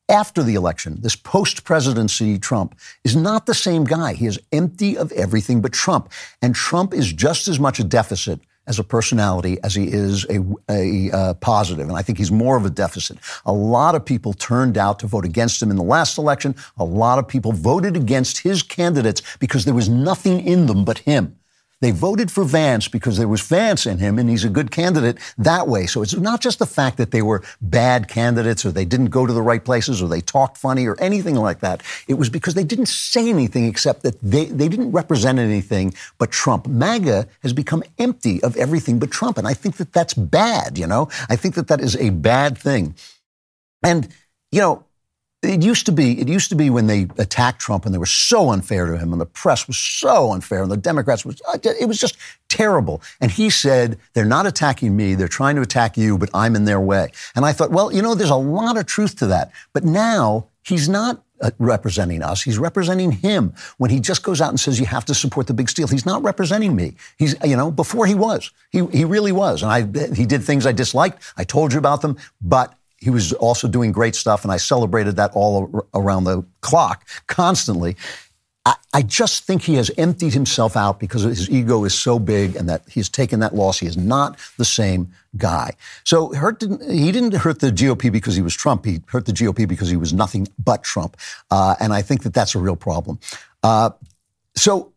after 0.08 0.44
the 0.44 0.56
election, 0.56 0.98
this 1.02 1.16
post 1.16 1.64
presidency 1.64 2.38
Trump 2.40 2.76
is 3.04 3.16
not 3.16 3.46
the 3.46 3.54
same 3.54 3.84
guy. 3.84 4.14
He 4.14 4.26
is 4.26 4.40
empty 4.52 4.98
of 4.98 5.12
everything 5.14 5.62
but 5.62 5.72
Trump. 5.72 6.12
And 6.42 6.56
Trump 6.56 6.94
is 6.94 7.14
just 7.14 7.48
as 7.48 7.60
much 7.60 7.80
a 7.80 7.84
deficit 7.84 8.40
as 8.70 8.80
a 8.80 8.84
personality 8.84 9.58
as 9.64 9.76
he 9.76 9.92
is 9.92 10.26
a, 10.30 10.40
a 10.70 11.12
uh, 11.12 11.34
positive. 11.36 11.90
And 11.90 11.98
I 11.98 12.04
think 12.04 12.20
he's 12.20 12.32
more 12.32 12.56
of 12.56 12.66
a 12.66 12.70
deficit. 12.70 13.18
A 13.46 13.52
lot 13.52 13.96
of 13.96 14.06
people 14.06 14.34
turned 14.34 14.78
out 14.78 15.00
to 15.00 15.08
vote 15.08 15.26
against 15.26 15.62
him 15.62 15.72
in 15.72 15.76
the 15.76 15.84
last 15.84 16.18
election. 16.18 16.56
A 16.78 16.86
lot 16.86 17.18
of 17.18 17.28
people 17.28 17.52
voted 17.52 17.98
against 17.98 18.38
his 18.38 18.62
candidates 18.62 19.24
because 19.40 19.66
there 19.66 19.74
was 19.74 19.90
nothing 19.90 20.46
in 20.46 20.68
them 20.68 20.86
but 20.86 21.00
him. 21.00 21.39
They 21.82 21.92
voted 21.92 22.30
for 22.30 22.44
Vance 22.44 22.90
because 22.90 23.18
there 23.18 23.28
was 23.28 23.42
Vance 23.42 23.86
in 23.86 24.00
him 24.00 24.20
and 24.20 24.30
he's 24.30 24.44
a 24.44 24.50
good 24.50 24.70
candidate 24.70 25.18
that 25.38 25.68
way. 25.68 25.86
So 25.86 26.02
it's 26.02 26.16
not 26.16 26.42
just 26.42 26.60
the 26.60 26.66
fact 26.66 26.98
that 26.98 27.12
they 27.12 27.22
were 27.22 27.42
bad 27.62 28.10
candidates 28.10 28.66
or 28.66 28.72
they 28.72 28.84
didn't 28.84 29.08
go 29.08 29.26
to 29.26 29.32
the 29.32 29.42
right 29.42 29.64
places 29.64 30.02
or 30.02 30.10
they 30.10 30.20
talked 30.20 30.58
funny 30.58 30.86
or 30.88 31.00
anything 31.00 31.36
like 31.36 31.62
that. 31.62 31.82
It 32.08 32.16
was 32.16 32.30
because 32.30 32.54
they 32.54 32.66
didn't 32.66 32.88
say 32.88 33.30
anything 33.30 33.66
except 33.66 34.04
that 34.04 34.20
they, 34.22 34.46
they 34.46 34.68
didn't 34.68 34.92
represent 34.92 35.40
anything 35.40 35.94
but 36.18 36.32
Trump. 36.32 36.68
MAGA 36.68 37.28
has 37.44 37.54
become 37.54 37.84
empty 37.98 38.44
of 38.44 38.58
everything 38.58 39.00
but 39.00 39.12
Trump. 39.12 39.38
And 39.38 39.48
I 39.48 39.54
think 39.54 39.78
that 39.78 39.94
that's 39.94 40.14
bad, 40.14 40.78
you 40.78 40.88
know? 40.88 41.08
I 41.30 41.38
think 41.38 41.56
that 41.56 41.70
that 41.70 41.80
is 41.80 41.96
a 41.96 42.10
bad 42.10 42.58
thing. 42.58 42.96
And, 43.84 44.10
you 44.52 44.60
know, 44.60 44.84
it 45.42 45.64
used 45.64 45.86
to 45.86 45.92
be, 45.92 46.20
it 46.20 46.28
used 46.28 46.50
to 46.50 46.56
be 46.56 46.70
when 46.70 46.88
they 46.88 47.08
attacked 47.18 47.62
Trump 47.62 47.86
and 47.86 47.94
they 47.94 47.98
were 47.98 48.06
so 48.06 48.50
unfair 48.50 48.86
to 48.88 48.98
him 48.98 49.14
and 49.14 49.22
the 49.22 49.26
press 49.26 49.68
was 49.68 49.78
so 49.78 50.34
unfair 50.34 50.64
and 50.64 50.72
the 50.72 50.78
Democrats 50.78 51.24
was, 51.24 51.42
uh, 51.48 51.58
it 51.64 51.88
was 51.88 52.00
just 52.00 52.18
terrible. 52.50 53.02
And 53.22 53.32
he 53.32 53.50
said, 53.50 53.98
they're 54.14 54.26
not 54.26 54.46
attacking 54.46 54.96
me. 54.98 55.16
They're 55.16 55.30
trying 55.30 55.56
to 55.56 55.62
attack 55.62 55.98
you, 55.98 56.18
but 56.18 56.30
I'm 56.34 56.56
in 56.56 56.66
their 56.66 56.82
way. 56.82 57.12
And 57.36 57.46
I 57.46 57.54
thought, 57.54 57.72
well, 57.72 57.94
you 57.94 58.02
know, 58.02 58.16
there's 58.16 58.30
a 58.30 58.36
lot 58.36 58.78
of 58.78 58.86
truth 58.86 59.16
to 59.18 59.28
that. 59.28 59.52
But 59.72 59.86
now 59.86 60.48
he's 60.64 60.90
not 60.90 61.24
uh, 61.42 61.52
representing 61.58 62.22
us. 62.22 62.42
He's 62.44 62.58
representing 62.58 63.14
him 63.14 63.54
when 63.78 63.90
he 63.90 64.02
just 64.02 64.24
goes 64.24 64.42
out 64.42 64.50
and 64.50 64.60
says 64.60 64.78
you 64.78 64.86
have 64.88 65.06
to 65.06 65.16
support 65.16 65.48
the 65.48 65.54
big 65.54 65.70
steal. 65.70 65.88
He's 65.88 66.06
not 66.06 66.22
representing 66.22 66.76
me. 66.76 66.96
He's 67.18 67.34
you 67.46 67.56
know 67.56 67.72
before 67.72 68.06
he 68.06 68.16
was. 68.16 68.52
He 68.72 68.86
he 68.88 69.06
really 69.06 69.32
was, 69.32 69.64
and 69.64 69.72
I 69.72 70.14
he 70.14 70.26
did 70.26 70.44
things 70.44 70.66
I 70.66 70.74
disliked. 70.74 71.24
I 71.38 71.46
told 71.46 71.72
you 71.72 71.80
about 71.80 72.02
them, 72.02 72.18
but 72.42 72.79
he 73.00 73.10
was 73.10 73.34
also 73.34 73.68
doing 73.68 73.92
great 73.92 74.16
stuff, 74.16 74.44
and 74.44 74.52
I 74.52 74.58
celebrated 74.58 75.16
that 75.16 75.32
all 75.34 75.88
around 75.94 76.26
the 76.26 76.44
clock, 76.62 77.08
constantly. 77.28 77.96
I, 78.66 78.76
I, 78.94 79.02
just 79.04 79.46
think 79.46 79.62
he 79.62 79.76
has 79.76 79.90
emptied 79.98 80.34
himself 80.34 80.76
out 80.76 81.00
because 81.00 81.24
his 81.24 81.50
ego 81.50 81.86
is 81.86 81.94
so 81.94 82.20
big 82.20 82.58
and 82.58 82.68
that 82.68 82.84
he's 82.90 83.08
taken 83.08 83.40
that 83.40 83.56
loss. 83.56 83.80
He 83.80 83.88
is 83.88 83.96
not 83.96 84.38
the 84.58 84.66
same 84.66 85.12
guy. 85.38 85.72
So 86.04 86.34
hurt 86.34 86.60
didn't, 86.60 86.84
he 86.92 87.12
didn't 87.12 87.36
hurt 87.36 87.62
the 87.62 87.72
GOP 87.72 88.12
because 88.12 88.36
he 88.36 88.42
was 88.42 88.54
Trump. 88.54 88.84
He 88.84 89.02
hurt 89.08 89.26
the 89.26 89.32
GOP 89.32 89.66
because 89.68 89.90
he 89.90 89.96
was 89.96 90.12
nothing 90.12 90.48
but 90.64 90.84
Trump. 90.84 91.16
Uh, 91.50 91.76
and 91.80 91.94
I 91.94 92.02
think 92.02 92.24
that 92.24 92.34
that's 92.34 92.54
a 92.54 92.60
real 92.60 92.76
problem. 92.76 93.18
Uh, 93.64 93.92
so 94.56 94.92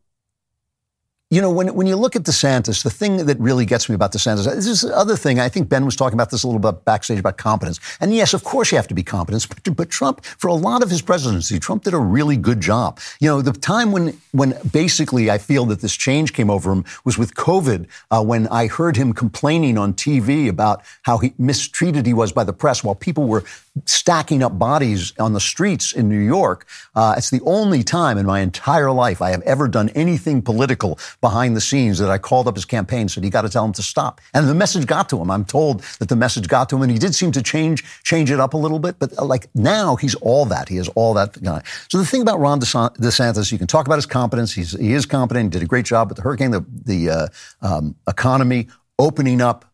you 1.33 1.41
know, 1.41 1.51
when, 1.51 1.75
when 1.75 1.87
you 1.87 1.97
look 1.97 2.15
at 2.15 2.25
DeSantis, 2.25 2.83
the 2.83 2.91
thing 2.91 3.25
that 3.25 3.41
really 3.41 3.65
gets 3.65 3.89
me 3.89 3.95
about 3.95 4.13
DeSantis, 4.13 4.45
this 4.45 4.67
is 4.67 4.83
the 4.83 4.95
other 4.95 5.17
thing. 5.17 5.41
I 5.41 5.49
think 5.49 5.67
Ben 5.67 5.87
was 5.87 5.97
talking 5.97 6.13
about 6.13 6.29
this 6.29 6.43
a 6.43 6.47
little 6.47 6.61
bit 6.61 6.85
backstage 6.85 7.19
about 7.19 7.39
competence. 7.39 7.81
And 8.03 8.15
yes, 8.15 8.35
of 8.35 8.45
course 8.45 8.71
you 8.71 8.77
have 8.77 8.87
to 8.89 8.95
be 8.95 9.03
competent, 9.03 9.49
but, 9.49 9.75
but 9.75 9.89
Trump, 9.89 10.23
for 10.27 10.49
a 10.49 10.55
lot 10.55 10.83
of 10.83 10.91
his 10.91 11.01
presidency, 11.01 11.59
Trump 11.59 11.85
did 11.85 11.95
a 11.95 11.99
really 11.99 12.37
good 12.37 12.61
job. 12.61 13.01
You 13.19 13.31
know, 13.31 13.41
the 13.41 13.53
time 13.53 13.93
when, 13.93 14.21
when 14.33 14.55
basically 14.73 15.31
I 15.31 15.39
feel 15.39 15.65
that 15.67 15.81
this 15.81 15.97
change 15.97 16.35
came 16.35 16.51
over 16.51 16.71
him 16.71 16.85
was 17.07 17.17
with 17.17 17.35
COVID, 17.35 17.87
uh, 18.11 18.23
when 18.23 18.47
I 18.49 18.67
heard 18.67 18.99
him 18.99 19.15
complaining 19.15 19.79
on 19.79 19.95
TV 19.95 20.51
about 20.51 20.83
how 21.01 21.17
he 21.17 21.33
mistreated 21.39 22.05
he 22.05 22.13
was 22.13 22.31
by 22.31 22.45
the 22.45 22.53
press 22.53 22.85
while 22.85 22.95
people 22.95 23.27
were 23.27 23.43
stacking 23.87 24.43
up 24.43 24.59
bodies 24.59 25.15
on 25.19 25.33
the 25.33 25.41
streets 25.41 25.93
in 25.93 26.11
New 26.11 26.19
York. 26.19 26.67
Uh, 26.95 27.15
it's 27.17 27.31
the 27.31 27.41
only 27.47 27.83
time 27.83 28.19
in 28.19 28.27
my 28.27 28.41
entire 28.41 28.93
life 28.93 29.23
I 29.23 29.31
have 29.31 29.41
ever 29.43 29.67
done 29.67 29.89
anything 29.91 30.43
political 30.43 30.99
behind 31.23 31.57
the 31.57 31.61
scenes 31.61 31.99
that 31.99 32.11
I 32.11 32.19
called 32.19 32.49
up 32.49 32.57
his 32.57 32.67
campaign, 32.67 33.09
said, 33.09 33.25
you 33.25 33.31
got 33.31 33.43
to 33.43 33.49
tell 33.49 33.65
him 33.65 33.73
to 33.75 33.83
stop. 33.83 34.21
And 34.35 34.49
the 34.49 34.55
message 34.55 34.87
got 34.87 35.09
to 35.11 35.21
him. 35.21 35.31
I'm 35.31 35.45
told 35.45 35.81
that 36.01 36.09
the 36.09 36.17
message 36.17 36.49
got 36.49 36.69
to 36.69 36.77
him, 36.77 36.83
and 36.83 36.91
he 36.91 36.99
did 36.99 37.15
seem 37.15 37.33
to 37.33 37.43
change, 37.43 37.85
change 38.03 38.31
it 38.31 38.41
up 38.41 38.53
a 38.53 38.57
little 38.59 38.81
bit. 38.81 38.99
But 38.99 39.17
uh, 39.17 39.25
like 39.25 39.49
now, 39.55 39.97
he's 39.97 40.17
all 40.17 40.45
that. 40.47 40.69
He 40.69 40.77
is 40.77 40.89
all 40.89 41.15
that 41.15 41.41
guy. 41.43 41.63
So 41.89 41.97
the 41.97 42.05
thing 42.05 42.23
about 42.23 42.41
Ron 42.41 42.61
DeSantis, 42.61 43.53
you 43.53 43.59
can 43.59 43.69
talk 43.69 43.87
about 43.87 43.97
his 43.97 44.07
competence. 44.07 44.53
He's, 44.53 44.73
he 44.73 44.93
is 44.93 45.07
competent. 45.07 45.53
Did 45.53 45.63
a 45.63 45.67
great 45.67 45.87
job 45.87 46.09
with 46.09 46.17
the 46.17 46.23
hurricane, 46.23 46.51
the, 46.51 46.65
the 46.85 47.09
uh, 47.09 47.27
um, 47.63 47.95
economy, 48.09 48.69
opening 48.99 49.41
up 49.41 49.65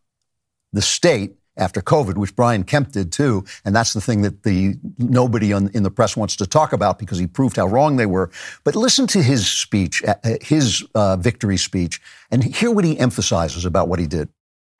the 0.75 0.83
state 0.83 1.38
after 1.59 1.81
COVID, 1.81 2.17
which 2.17 2.35
Brian 2.35 2.65
Kemp 2.65 2.93
did 2.93 3.13
too. 3.13 3.45
And 3.65 3.75
that's 3.75 3.93
the 3.93 4.01
thing 4.01 4.23
that 4.23 4.43
the 4.45 4.77
nobody 4.99 5.53
on, 5.53 5.71
in 5.75 5.83
the 5.83 5.91
press 5.91 6.17
wants 6.17 6.37
to 6.37 6.47
talk 6.47 6.73
about 6.73 6.99
because 6.99 7.19
he 7.19 7.27
proved 7.27 7.57
how 7.57 7.67
wrong 7.67 7.97
they 7.97 8.07
were. 8.07 8.31
But 8.65 8.77
listen 8.77 9.07
to 9.09 9.23
his 9.23 9.49
speech, 9.49 10.03
uh, 10.05 10.15
uh, 10.25 10.35
his 10.41 10.85
uh, 10.95 11.17
victory 11.17 11.57
speech, 11.57 12.01
and 12.31 12.43
hear 12.43 12.71
what 12.71 12.85
he 12.85 12.99
emphasizes 12.99 13.65
about 13.65 13.89
what 13.89 13.99
he 13.99 14.07
did. 14.07 14.29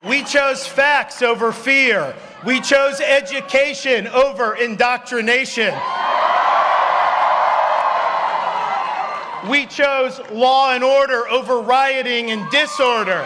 We 0.07 0.23
chose 0.23 0.65
facts 0.65 1.21
over 1.21 1.51
fear. 1.51 2.15
We 2.45 2.61
chose 2.61 3.01
education 3.01 4.07
over 4.07 4.55
indoctrination. 4.55 5.73
We 9.49 9.65
chose 9.65 10.19
law 10.31 10.73
and 10.73 10.83
order 10.83 11.27
over 11.29 11.59
rioting 11.59 12.31
and 12.31 12.49
disorder. 12.49 13.25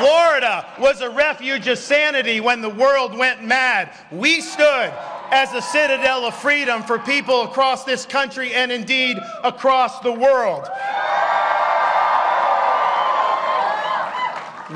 Florida 0.00 0.66
was 0.78 1.02
a 1.02 1.10
refuge 1.10 1.68
of 1.68 1.76
sanity 1.76 2.40
when 2.40 2.62
the 2.62 2.70
world 2.70 3.14
went 3.14 3.44
mad. 3.44 3.92
We 4.10 4.40
stood 4.40 4.90
as 5.30 5.52
a 5.52 5.60
citadel 5.60 6.24
of 6.24 6.34
freedom 6.34 6.82
for 6.82 6.98
people 6.98 7.42
across 7.42 7.84
this 7.84 8.06
country 8.06 8.54
and 8.54 8.72
indeed 8.72 9.18
across 9.44 10.00
the 10.00 10.10
world. 10.10 10.66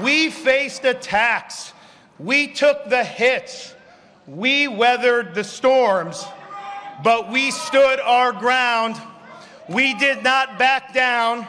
We 0.02 0.28
faced 0.28 0.84
attacks. 0.84 1.72
We 2.18 2.48
took 2.48 2.90
the 2.90 3.02
hits. 3.02 3.74
We 4.26 4.68
weathered 4.68 5.34
the 5.34 5.44
storms, 5.44 6.22
but 7.02 7.32
we 7.32 7.50
stood 7.50 7.98
our 8.00 8.32
ground. 8.32 9.00
We 9.70 9.94
did 9.94 10.22
not 10.22 10.58
back 10.58 10.92
down. 10.92 11.46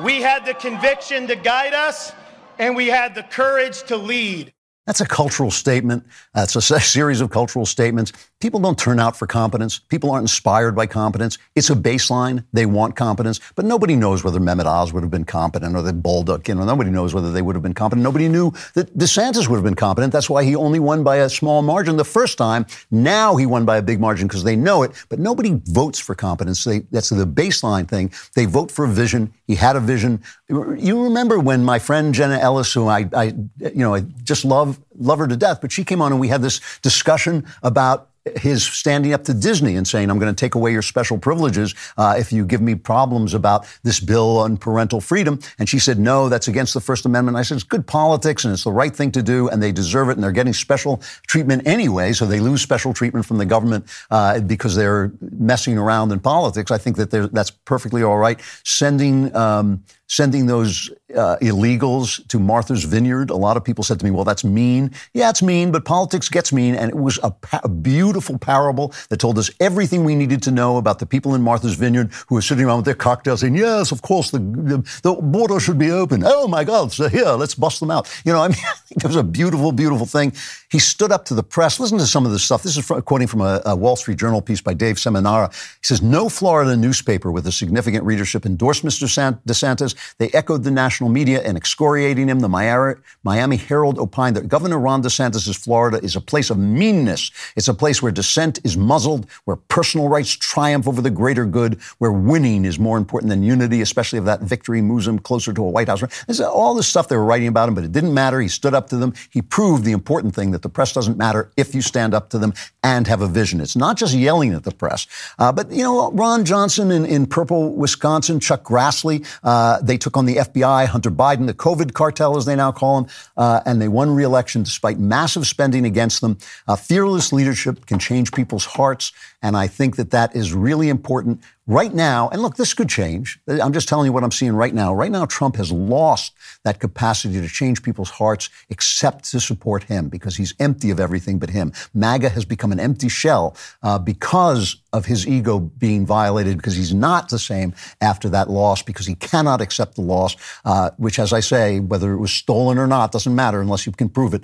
We 0.00 0.22
had 0.22 0.46
the 0.46 0.54
conviction 0.54 1.26
to 1.26 1.34
guide 1.34 1.74
us 1.74 2.12
and 2.58 2.76
we 2.76 2.88
had 2.88 3.14
the 3.14 3.22
courage 3.22 3.82
to 3.84 3.96
lead. 3.96 4.52
That's 4.86 5.00
a 5.00 5.06
cultural 5.06 5.50
statement. 5.50 6.04
That's 6.36 6.54
a 6.54 6.60
series 6.80 7.22
of 7.22 7.30
cultural 7.30 7.64
statements. 7.64 8.12
People 8.40 8.60
don't 8.60 8.78
turn 8.78 9.00
out 9.00 9.16
for 9.16 9.26
competence. 9.26 9.78
People 9.78 10.10
aren't 10.10 10.24
inspired 10.24 10.76
by 10.76 10.86
competence. 10.86 11.38
It's 11.54 11.70
a 11.70 11.74
baseline. 11.74 12.44
They 12.52 12.66
want 12.66 12.94
competence, 12.94 13.40
but 13.54 13.64
nobody 13.64 13.96
knows 13.96 14.22
whether 14.22 14.38
Mehmet 14.38 14.66
Oz 14.66 14.92
would 14.92 15.02
have 15.02 15.10
been 15.10 15.24
competent 15.24 15.74
or 15.74 15.80
that 15.80 16.02
Bolduc, 16.02 16.46
you 16.46 16.54
know, 16.54 16.66
nobody 16.66 16.90
knows 16.90 17.14
whether 17.14 17.32
they 17.32 17.40
would 17.40 17.56
have 17.56 17.62
been 17.62 17.72
competent. 17.72 18.04
Nobody 18.04 18.28
knew 18.28 18.52
that 18.74 18.96
DeSantis 18.98 19.48
would 19.48 19.56
have 19.56 19.64
been 19.64 19.74
competent. 19.74 20.12
That's 20.12 20.28
why 20.28 20.44
he 20.44 20.54
only 20.54 20.78
won 20.78 21.02
by 21.02 21.16
a 21.16 21.30
small 21.30 21.62
margin 21.62 21.96
the 21.96 22.04
first 22.04 22.36
time. 22.36 22.66
Now 22.90 23.36
he 23.36 23.46
won 23.46 23.64
by 23.64 23.78
a 23.78 23.82
big 23.82 23.98
margin 23.98 24.28
because 24.28 24.44
they 24.44 24.56
know 24.56 24.82
it, 24.82 24.92
but 25.08 25.18
nobody 25.18 25.58
votes 25.64 25.98
for 25.98 26.14
competence. 26.14 26.64
They, 26.64 26.80
that's 26.90 27.08
the 27.08 27.26
baseline 27.26 27.88
thing. 27.88 28.12
They 28.34 28.44
vote 28.44 28.70
for 28.70 28.84
a 28.84 28.88
vision. 28.88 29.32
He 29.46 29.54
had 29.54 29.76
a 29.76 29.80
vision. 29.80 30.22
You 30.48 31.04
remember 31.04 31.38
when 31.40 31.64
my 31.64 31.78
friend 31.78 32.12
Jenna 32.12 32.36
Ellis, 32.36 32.74
who 32.74 32.88
I, 32.88 33.08
I 33.14 33.24
you 33.58 33.76
know, 33.76 33.94
I 33.94 34.00
just 34.00 34.44
love, 34.44 34.78
love 34.98 35.18
her 35.18 35.26
to 35.26 35.36
death, 35.36 35.60
but 35.60 35.72
she 35.72 35.84
came 35.84 36.02
on 36.02 36.12
and 36.12 36.20
we 36.20 36.28
had 36.28 36.42
this 36.42 36.60
discussion 36.80 37.46
about 37.62 38.10
his 38.34 38.64
standing 38.64 39.12
up 39.12 39.24
to 39.24 39.34
Disney 39.34 39.76
and 39.76 39.86
saying, 39.86 40.10
I'm 40.10 40.18
going 40.18 40.34
to 40.34 40.38
take 40.38 40.54
away 40.54 40.72
your 40.72 40.82
special 40.82 41.18
privileges 41.18 41.74
uh, 41.96 42.16
if 42.18 42.32
you 42.32 42.44
give 42.44 42.60
me 42.60 42.74
problems 42.74 43.34
about 43.34 43.66
this 43.82 44.00
bill 44.00 44.38
on 44.38 44.56
parental 44.56 45.00
freedom. 45.00 45.38
And 45.58 45.68
she 45.68 45.78
said, 45.78 45.98
no, 45.98 46.28
that's 46.28 46.48
against 46.48 46.74
the 46.74 46.80
First 46.80 47.06
Amendment. 47.06 47.36
I 47.36 47.42
said, 47.42 47.56
it's 47.56 47.64
good 47.64 47.86
politics 47.86 48.44
and 48.44 48.52
it's 48.52 48.64
the 48.64 48.72
right 48.72 48.94
thing 48.94 49.12
to 49.12 49.22
do 49.22 49.48
and 49.48 49.62
they 49.62 49.72
deserve 49.72 50.08
it 50.08 50.12
and 50.12 50.24
they're 50.24 50.32
getting 50.32 50.52
special 50.52 51.00
treatment 51.26 51.66
anyway, 51.66 52.12
so 52.12 52.26
they 52.26 52.40
lose 52.40 52.60
special 52.62 52.92
treatment 52.92 53.26
from 53.26 53.38
the 53.38 53.46
government 53.46 53.86
uh, 54.10 54.40
because 54.40 54.74
they're 54.74 55.12
messing 55.20 55.78
around 55.78 56.10
in 56.10 56.20
politics. 56.20 56.70
I 56.70 56.78
think 56.78 56.96
that 56.96 57.10
that's 57.32 57.50
perfectly 57.50 58.02
all 58.02 58.18
right. 58.18 58.40
Sending 58.64 59.34
um, 59.36 59.84
sending 60.08 60.46
those 60.46 60.90
uh, 61.16 61.36
illegals 61.42 62.26
to 62.28 62.38
Martha's 62.38 62.84
Vineyard. 62.84 63.30
A 63.30 63.36
lot 63.36 63.56
of 63.56 63.64
people 63.64 63.82
said 63.82 63.98
to 63.98 64.04
me, 64.04 64.10
well, 64.10 64.24
that's 64.24 64.44
mean. 64.44 64.92
Yeah, 65.14 65.30
it's 65.30 65.42
mean, 65.42 65.72
but 65.72 65.84
politics 65.84 66.28
gets 66.28 66.52
mean. 66.52 66.74
And 66.74 66.90
it 66.90 66.96
was 66.96 67.18
a, 67.22 67.30
pa- 67.30 67.60
a, 67.64 67.68
beautiful 67.68 68.38
parable 68.38 68.92
that 69.08 69.18
told 69.18 69.38
us 69.38 69.50
everything 69.60 70.04
we 70.04 70.14
needed 70.14 70.42
to 70.44 70.50
know 70.50 70.76
about 70.76 70.98
the 70.98 71.06
people 71.06 71.34
in 71.34 71.42
Martha's 71.42 71.74
Vineyard 71.74 72.12
who 72.28 72.36
were 72.36 72.42
sitting 72.42 72.64
around 72.64 72.78
with 72.78 72.84
their 72.84 72.94
cocktails 72.94 73.40
saying, 73.40 73.56
yes, 73.56 73.90
of 73.92 74.02
course, 74.02 74.30
the, 74.30 74.38
the, 74.38 75.00
the 75.02 75.12
border 75.14 75.58
should 75.58 75.78
be 75.78 75.90
open. 75.90 76.22
Oh, 76.24 76.46
my 76.46 76.64
God, 76.64 76.92
so 76.92 77.08
here, 77.08 77.24
let's 77.30 77.54
bust 77.54 77.80
them 77.80 77.90
out. 77.90 78.08
You 78.24 78.32
know, 78.32 78.42
I 78.42 78.48
mean, 78.48 78.58
it 78.90 79.04
was 79.04 79.16
a 79.16 79.24
beautiful, 79.24 79.72
beautiful 79.72 80.06
thing. 80.06 80.32
He 80.70 80.78
stood 80.78 81.12
up 81.12 81.24
to 81.26 81.34
the 81.34 81.42
press. 81.42 81.80
Listen 81.80 81.98
to 81.98 82.06
some 82.06 82.26
of 82.26 82.32
this 82.32 82.44
stuff. 82.44 82.62
This 82.62 82.76
is 82.76 82.84
from, 82.84 83.02
quoting 83.02 83.26
from 83.26 83.40
a, 83.40 83.60
a, 83.64 83.76
Wall 83.76 83.96
Street 83.96 84.18
Journal 84.18 84.40
piece 84.40 84.60
by 84.60 84.74
Dave 84.74 84.96
Seminara. 84.96 85.52
He 85.52 85.84
says, 85.84 86.02
no 86.02 86.28
Florida 86.28 86.76
newspaper 86.76 87.30
with 87.30 87.46
a 87.46 87.52
significant 87.52 88.04
readership 88.04 88.46
endorsed 88.46 88.84
Mr. 88.84 89.06
DeSantis. 89.46 89.95
They 90.18 90.28
echoed 90.30 90.64
the 90.64 90.70
national 90.70 91.10
media 91.10 91.42
in 91.42 91.56
excoriating 91.56 92.28
him. 92.28 92.40
The 92.40 92.96
Miami 93.22 93.56
Herald 93.56 93.98
opined 93.98 94.36
that 94.36 94.48
Governor 94.48 94.78
Ron 94.78 95.02
DeSantis' 95.02 95.56
Florida 95.56 95.98
is 96.02 96.16
a 96.16 96.20
place 96.20 96.50
of 96.50 96.58
meanness. 96.58 97.30
It's 97.56 97.68
a 97.68 97.74
place 97.74 98.02
where 98.02 98.12
dissent 98.12 98.58
is 98.64 98.76
muzzled, 98.76 99.26
where 99.44 99.56
personal 99.56 100.08
rights 100.08 100.30
triumph 100.30 100.86
over 100.88 101.00
the 101.00 101.10
greater 101.10 101.44
good, 101.44 101.80
where 101.98 102.12
winning 102.12 102.64
is 102.64 102.78
more 102.78 102.98
important 102.98 103.30
than 103.30 103.42
unity, 103.42 103.80
especially 103.80 104.18
if 104.18 104.24
that 104.24 104.40
victory 104.40 104.82
moves 104.82 105.06
him 105.06 105.18
closer 105.18 105.52
to 105.52 105.62
a 105.62 105.70
White 105.70 105.88
House. 105.88 106.02
This 106.26 106.40
all 106.40 106.74
this 106.74 106.88
stuff 106.88 107.08
they 107.08 107.16
were 107.16 107.24
writing 107.24 107.48
about 107.48 107.68
him, 107.68 107.74
but 107.74 107.84
it 107.84 107.92
didn't 107.92 108.14
matter. 108.14 108.40
He 108.40 108.48
stood 108.48 108.74
up 108.74 108.88
to 108.90 108.96
them. 108.96 109.14
He 109.30 109.42
proved 109.42 109.84
the 109.84 109.92
important 109.92 110.34
thing 110.34 110.50
that 110.52 110.62
the 110.62 110.68
press 110.68 110.92
doesn't 110.92 111.16
matter 111.16 111.50
if 111.56 111.74
you 111.74 111.82
stand 111.82 112.14
up 112.14 112.30
to 112.30 112.38
them 112.38 112.52
and 112.82 113.06
have 113.06 113.20
a 113.20 113.28
vision. 113.28 113.60
It's 113.60 113.76
not 113.76 113.96
just 113.96 114.14
yelling 114.14 114.52
at 114.52 114.64
the 114.64 114.72
press. 114.72 115.06
Uh, 115.38 115.52
but, 115.52 115.70
you 115.70 115.82
know, 115.82 116.10
Ron 116.12 116.44
Johnson 116.44 116.90
in, 116.90 117.04
in 117.04 117.26
purple 117.26 117.74
Wisconsin, 117.74 118.40
Chuck 118.40 118.62
Grassley, 118.62 119.26
uh, 119.42 119.80
they 119.86 119.98
took 119.98 120.16
on 120.16 120.26
the 120.26 120.36
FBI, 120.36 120.86
Hunter 120.86 121.10
Biden, 121.10 121.46
the 121.46 121.54
COVID 121.54 121.92
cartel, 121.92 122.36
as 122.36 122.44
they 122.44 122.56
now 122.56 122.72
call 122.72 122.98
him, 122.98 123.06
uh, 123.36 123.60
and 123.66 123.80
they 123.80 123.88
won 123.88 124.14
re-election 124.14 124.62
despite 124.62 124.98
massive 124.98 125.46
spending 125.46 125.84
against 125.84 126.20
them. 126.20 126.38
Uh, 126.68 126.76
fearless 126.76 127.32
leadership 127.32 127.86
can 127.86 127.98
change 127.98 128.32
people's 128.32 128.64
hearts, 128.64 129.12
and 129.46 129.56
I 129.56 129.68
think 129.68 129.94
that 129.94 130.10
that 130.10 130.34
is 130.34 130.52
really 130.52 130.88
important 130.88 131.40
right 131.68 131.94
now. 131.94 132.28
And 132.30 132.42
look, 132.42 132.56
this 132.56 132.74
could 132.74 132.88
change. 132.88 133.38
I'm 133.46 133.72
just 133.72 133.88
telling 133.88 134.06
you 134.06 134.12
what 134.12 134.24
I'm 134.24 134.32
seeing 134.32 134.56
right 134.56 134.74
now. 134.74 134.92
Right 134.92 135.10
now, 135.12 135.24
Trump 135.24 135.54
has 135.54 135.70
lost 135.70 136.32
that 136.64 136.80
capacity 136.80 137.40
to 137.40 137.48
change 137.48 137.84
people's 137.84 138.10
hearts, 138.10 138.50
except 138.70 139.30
to 139.30 139.38
support 139.38 139.84
him, 139.84 140.08
because 140.08 140.34
he's 140.34 140.52
empty 140.58 140.90
of 140.90 140.98
everything 140.98 141.38
but 141.38 141.50
him. 141.50 141.72
MAGA 141.94 142.28
has 142.30 142.44
become 142.44 142.72
an 142.72 142.80
empty 142.80 143.08
shell 143.08 143.56
uh, 143.84 144.00
because 144.00 144.82
of 144.92 145.06
his 145.06 145.28
ego 145.28 145.60
being 145.60 146.04
violated, 146.04 146.56
because 146.56 146.74
he's 146.74 146.92
not 146.92 147.28
the 147.28 147.38
same 147.38 147.72
after 148.00 148.28
that 148.28 148.50
loss, 148.50 148.82
because 148.82 149.06
he 149.06 149.14
cannot 149.14 149.60
accept 149.60 149.94
the 149.94 150.02
loss, 150.02 150.34
uh, 150.64 150.90
which, 150.96 151.20
as 151.20 151.32
I 151.32 151.40
say, 151.40 151.78
whether 151.78 152.12
it 152.12 152.18
was 152.18 152.32
stolen 152.32 152.78
or 152.78 152.88
not, 152.88 153.12
doesn't 153.12 153.34
matter 153.34 153.60
unless 153.60 153.86
you 153.86 153.92
can 153.92 154.08
prove 154.08 154.34
it. 154.34 154.42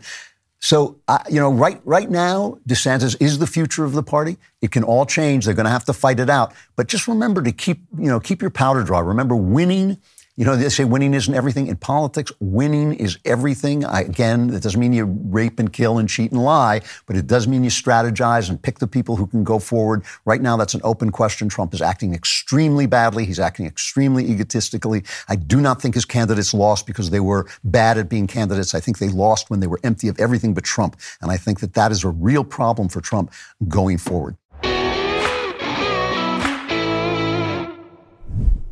So, 0.62 1.00
uh, 1.08 1.18
you 1.28 1.40
know, 1.40 1.52
right, 1.52 1.80
right 1.84 2.08
now, 2.08 2.56
DeSantis 2.68 3.20
is 3.20 3.40
the 3.40 3.48
future 3.48 3.84
of 3.84 3.94
the 3.94 4.02
party. 4.02 4.38
It 4.60 4.70
can 4.70 4.84
all 4.84 5.04
change. 5.04 5.44
They're 5.44 5.54
going 5.54 5.66
to 5.66 5.70
have 5.70 5.84
to 5.86 5.92
fight 5.92 6.20
it 6.20 6.30
out. 6.30 6.54
But 6.76 6.86
just 6.86 7.08
remember 7.08 7.42
to 7.42 7.50
keep, 7.50 7.80
you 7.98 8.06
know, 8.06 8.20
keep 8.20 8.40
your 8.40 8.50
powder 8.50 8.84
dry. 8.84 9.00
Remember, 9.00 9.34
winning 9.34 9.98
you 10.36 10.46
know, 10.46 10.56
they 10.56 10.70
say 10.70 10.84
winning 10.84 11.12
isn't 11.12 11.34
everything. 11.34 11.66
In 11.66 11.76
politics, 11.76 12.32
winning 12.40 12.94
is 12.94 13.18
everything. 13.26 13.84
I, 13.84 14.00
again, 14.00 14.48
it 14.48 14.62
doesn't 14.62 14.80
mean 14.80 14.94
you 14.94 15.04
rape 15.04 15.58
and 15.58 15.70
kill 15.70 15.98
and 15.98 16.08
cheat 16.08 16.32
and 16.32 16.42
lie, 16.42 16.80
but 17.06 17.16
it 17.16 17.26
does 17.26 17.46
mean 17.46 17.64
you 17.64 17.70
strategize 17.70 18.48
and 18.48 18.60
pick 18.60 18.78
the 18.78 18.86
people 18.86 19.16
who 19.16 19.26
can 19.26 19.44
go 19.44 19.58
forward. 19.58 20.04
Right 20.24 20.40
now, 20.40 20.56
that's 20.56 20.72
an 20.72 20.80
open 20.84 21.10
question. 21.10 21.50
Trump 21.50 21.74
is 21.74 21.82
acting 21.82 22.14
extremely 22.14 22.86
badly. 22.86 23.26
He's 23.26 23.40
acting 23.40 23.66
extremely 23.66 24.24
egotistically. 24.30 25.04
I 25.28 25.36
do 25.36 25.60
not 25.60 25.82
think 25.82 25.94
his 25.94 26.06
candidates 26.06 26.54
lost 26.54 26.86
because 26.86 27.10
they 27.10 27.20
were 27.20 27.46
bad 27.64 27.98
at 27.98 28.08
being 28.08 28.26
candidates. 28.26 28.74
I 28.74 28.80
think 28.80 28.98
they 28.98 29.08
lost 29.08 29.50
when 29.50 29.60
they 29.60 29.66
were 29.66 29.80
empty 29.84 30.08
of 30.08 30.18
everything 30.18 30.54
but 30.54 30.64
Trump. 30.64 30.96
And 31.20 31.30
I 31.30 31.36
think 31.36 31.60
that 31.60 31.74
that 31.74 31.92
is 31.92 32.04
a 32.04 32.08
real 32.08 32.44
problem 32.44 32.88
for 32.88 33.02
Trump 33.02 33.32
going 33.68 33.98
forward. 33.98 34.36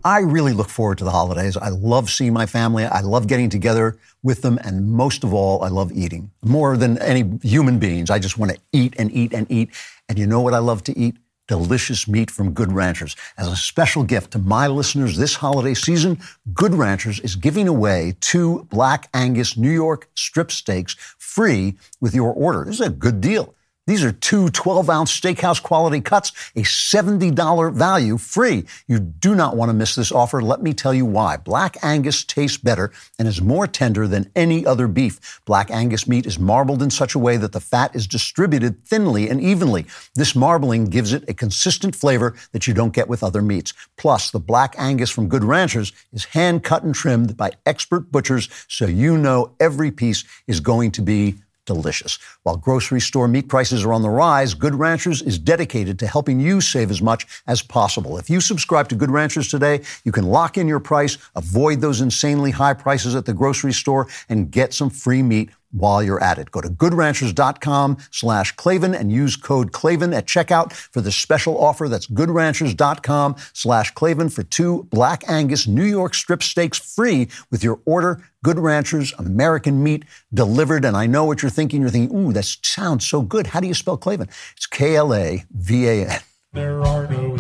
I 0.05 0.21
really 0.21 0.55
look 0.55 0.71
forward 0.71 0.99
to 0.99 1.05
the 1.05 1.11
holidays. 1.11 1.57
I 1.57 1.69
love 1.69 2.09
seeing 2.09 2.33
my 2.33 2.47
family. 2.47 2.85
I 2.85 3.01
love 3.01 3.27
getting 3.27 3.51
together 3.51 3.99
with 4.23 4.41
them. 4.41 4.59
And 4.65 4.91
most 4.91 5.25
of 5.25 5.35
all, 5.35 5.63
I 5.63 5.69
love 5.69 5.93
eating 5.93 6.31
more 6.43 6.77
than 6.79 6.97
any 7.03 7.39
human 7.43 7.79
beings. 7.79 8.09
I 8.09 8.19
just 8.19 8.39
want 8.39 8.53
to 8.53 8.59
eat 8.73 8.95
and 8.99 9.13
eat 9.13 9.35
and 9.35 9.47
eat. 9.51 9.71
And 10.09 10.19
you 10.19 10.27
know 10.27 10.41
what 10.41 10.55
I 10.55 10.59
love 10.59 10.83
to 10.85 10.99
eat? 10.99 11.17
Delicious 11.49 12.09
meat 12.09 12.31
from 12.31 12.53
Good 12.53 12.73
Ranchers. 12.73 13.15
As 13.37 13.49
a 13.49 13.57
special 13.57 14.03
gift 14.03 14.31
to 14.33 14.39
my 14.39 14.69
listeners 14.69 15.19
this 15.19 15.35
holiday 15.35 15.75
season, 15.75 16.19
Good 16.55 16.75
Ranchers 16.75 17.21
is 17.21 17.37
giving 17.37 17.69
away 17.69 18.15
two 18.21 18.67
Black 18.71 19.09
Angus 19.13 19.57
New 19.57 19.71
York 19.71 20.09
strip 20.15 20.51
steaks 20.51 20.95
free 21.19 21.77
with 22.01 22.15
your 22.15 22.33
order. 22.33 22.65
This 22.65 22.77
is 22.81 22.87
a 22.87 22.91
good 22.91 23.21
deal. 23.21 23.55
These 23.91 24.05
are 24.05 24.13
two 24.13 24.51
12 24.51 24.89
ounce 24.89 25.21
steakhouse 25.21 25.61
quality 25.61 26.01
cuts, 26.01 26.31
a 26.55 26.61
$70 26.61 27.75
value 27.75 28.19
free. 28.19 28.65
You 28.87 29.01
do 29.01 29.35
not 29.35 29.57
want 29.57 29.69
to 29.69 29.73
miss 29.73 29.97
this 29.97 30.13
offer. 30.13 30.41
Let 30.41 30.63
me 30.63 30.73
tell 30.73 30.95
you 30.95 31.05
why. 31.05 31.39
Black 31.39 31.77
Angus 31.83 32.23
tastes 32.23 32.57
better 32.57 32.93
and 33.19 33.27
is 33.27 33.43
more 33.43 33.67
tender 33.67 34.07
than 34.07 34.31
any 34.37 34.65
other 34.65 34.87
beef. 34.87 35.41
Black 35.45 35.73
Angus 35.73 36.07
meat 36.07 36.25
is 36.25 36.39
marbled 36.39 36.85
in 36.85 36.91
such 36.91 37.17
a 37.17 37.19
way 37.19 37.37
that 37.37 37.51
the 37.51 37.59
fat 37.59 37.97
is 37.97 38.07
distributed 38.07 38.87
thinly 38.87 39.29
and 39.29 39.41
evenly. 39.41 39.87
This 40.15 40.37
marbling 40.37 40.85
gives 40.85 41.13
it 41.13 41.29
a 41.29 41.35
consistent 41.35 41.97
flavor 41.97 42.37
that 42.53 42.69
you 42.69 42.75
don't 42.75 42.95
get 42.95 43.09
with 43.09 43.25
other 43.25 43.43
meats. 43.43 43.75
Plus, 43.97 44.31
the 44.31 44.39
Black 44.39 44.77
Angus 44.79 45.11
from 45.11 45.29
Good 45.29 45.43
Ranchers 45.43 45.93
is 46.13 46.27
hand 46.27 46.63
cut 46.63 46.85
and 46.85 46.95
trimmed 46.95 47.37
by 47.37 47.51
expert 47.67 48.13
butchers, 48.13 48.49
so 48.69 48.87
you 48.87 49.19
know 49.19 49.57
every 49.59 49.91
piece 49.91 50.23
is 50.47 50.61
going 50.61 50.93
to 50.93 51.03
be 51.03 51.41
delicious. 51.67 52.19
While 52.43 52.57
grocery 52.57 53.01
store 53.01 53.29
meat 53.29 53.49
prices 53.49 53.85
are 53.85 53.93
on 53.93 54.03
the 54.03 54.11
rise, 54.11 54.55
Good 54.55 54.75
Ranchers 54.75 55.23
is 55.23 55.39
dedicated 55.39 55.99
to 55.99 56.07
helping 56.07 56.41
you 56.41 56.61
save 56.61 56.91
as 56.91 57.03
much 57.03 57.27
as 57.47 57.63
possible. 57.63 58.19
If 58.19 58.31
you 58.31 58.41
subscribe 58.41 58.89
to 58.89 58.95
Good 58.95 59.11
Ranchers 59.11 59.49
today, 59.49 59.83
you 60.05 60.13
can 60.13 60.27
lock 60.27 60.59
in 60.59 60.69
your 60.69 60.81
price, 60.81 61.19
avoid 61.35 61.81
those 61.81 62.01
insanely 62.01 62.51
high 62.51 62.75
prices 62.75 63.15
at 63.15 63.25
the 63.25 63.35
grocery 63.35 63.73
store, 63.73 64.09
and 64.29 64.51
get 64.51 64.75
some 64.75 64.91
free 64.91 65.23
meat 65.23 65.51
while 65.73 66.03
you're 66.03 66.23
at 66.23 66.39
it. 66.39 66.51
Go 66.51 66.61
to 66.61 66.69
goodranchers.com 66.69 67.99
slash 68.11 68.53
Klavan 68.53 68.95
and 68.95 69.13
use 69.13 69.37
code 69.37 69.73
Klavan 69.73 70.13
at 70.13 70.27
checkout 70.27 70.73
for 70.73 71.01
the 71.01 71.13
special 71.13 71.63
offer. 71.63 71.89
That's 71.89 72.07
goodranchers.com 72.07 73.37
slash 73.53 73.91
Klavan 73.93 74.29
for 74.29 74.43
two 74.43 74.85
Black 74.91 75.29
Angus 75.29 75.67
New 75.67 75.85
York 75.85 76.15
strip 76.15 76.43
steaks 76.43 76.79
free 76.79 77.29
with 77.51 77.63
your 77.65 77.81
order. 77.85 78.25
Good 78.43 78.59
Ranchers, 78.59 79.13
American 79.19 79.83
meat 79.83 80.05
delivered. 80.33 80.85
And 80.85 80.97
I 80.97 81.07
know 81.07 81.25
what 81.25 81.43
you're 81.43 81.51
thinking. 81.51 81.83
You're 81.83 81.91
thinking, 81.91 82.17
ooh, 82.17 82.33
that 82.33 82.45
sounds 82.45 83.07
so 83.07 83.23
good. 83.23 83.49
How 83.49 83.61
do 83.61 83.67
you 83.67 83.75
spell 83.75 83.97
Klavan? 83.97 84.29
It's 84.57 84.67
K 84.67 84.97
L 84.97 85.15
A 85.15 85.45
V 85.51 85.87
A 85.87 86.07
N. 86.09 86.21
There 86.53 86.83
are 86.83 87.07
no 87.07 87.37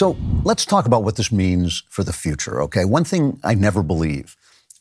So 0.00 0.16
let's 0.44 0.64
talk 0.64 0.86
about 0.86 1.04
what 1.04 1.16
this 1.16 1.30
means 1.30 1.82
for 1.90 2.02
the 2.02 2.12
future, 2.14 2.62
okay? 2.62 2.86
One 2.86 3.04
thing 3.04 3.38
I 3.44 3.52
never 3.52 3.82
believe 3.82 4.34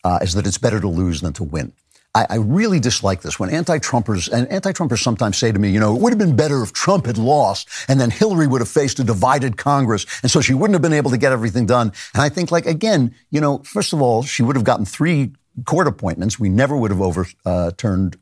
uh, 0.06 0.20
is 0.22 0.34
that 0.36 0.48
it's 0.48 0.58
better 0.58 0.80
to 0.80 0.88
lose 0.88 1.20
than 1.20 1.34
to 1.34 1.44
win. 1.44 1.74
I, 2.16 2.26
I 2.30 2.36
really 2.36 2.80
dislike 2.80 3.20
this 3.20 3.38
when 3.38 3.50
anti-Trumpers 3.50 4.32
and 4.32 4.48
anti-Trumpers 4.48 5.00
sometimes 5.04 5.36
say 5.38 5.52
to 5.52 5.60
me, 5.60 5.72
you 5.72 5.80
know, 5.82 5.94
it 5.94 6.02
would 6.02 6.14
have 6.14 6.20
been 6.20 6.38
better 6.38 6.64
if 6.64 6.72
Trump 6.72 7.06
had 7.06 7.18
lost, 7.18 7.68
and 7.90 8.00
then 8.00 8.12
Hillary 8.12 8.48
would 8.48 8.62
have 8.62 8.70
faced 8.70 8.98
a 9.00 9.04
divided 9.04 9.58
Congress, 9.58 10.06
and 10.22 10.32
so 10.32 10.40
she 10.40 10.54
wouldn't 10.54 10.76
have 10.76 10.82
been 10.82 10.94
able 10.94 11.12
to 11.12 11.18
get 11.18 11.34
everything 11.34 11.66
done. 11.66 11.92
And 12.14 12.24
I 12.24 12.30
think, 12.30 12.50
like 12.50 12.66
again, 12.66 13.14
you 13.30 13.42
know, 13.42 13.58
first 13.66 13.92
of 13.92 14.02
all, 14.02 14.24
she 14.24 14.42
would 14.42 14.56
have 14.56 14.64
gotten 14.64 14.86
three 14.86 15.34
court 15.66 15.88
appointments. 15.88 16.40
We 16.40 16.48
never 16.48 16.78
would 16.78 16.92
have 16.92 17.02
overturned 17.02 18.16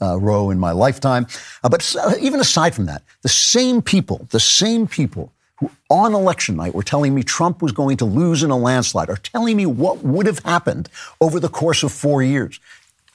uh, 0.00 0.18
Roe 0.18 0.48
in 0.48 0.58
my 0.58 0.72
lifetime. 0.72 1.26
Uh, 1.62 1.68
but 1.68 1.94
uh, 2.02 2.14
even 2.18 2.40
aside 2.40 2.74
from 2.74 2.86
that, 2.86 3.02
the 3.20 3.28
same 3.28 3.82
people, 3.82 4.26
the 4.30 4.40
same 4.40 4.86
people 4.86 5.34
who 5.60 5.70
on 5.88 6.14
election 6.14 6.56
night 6.56 6.74
were 6.74 6.82
telling 6.82 7.14
me 7.14 7.22
Trump 7.22 7.62
was 7.62 7.72
going 7.72 7.98
to 7.98 8.04
lose 8.04 8.42
in 8.42 8.50
a 8.50 8.56
landslide 8.56 9.10
are 9.10 9.16
telling 9.16 9.56
me 9.56 9.66
what 9.66 10.02
would 10.02 10.26
have 10.26 10.40
happened 10.40 10.88
over 11.20 11.38
the 11.38 11.48
course 11.48 11.82
of 11.82 11.92
four 11.92 12.22
years. 12.22 12.58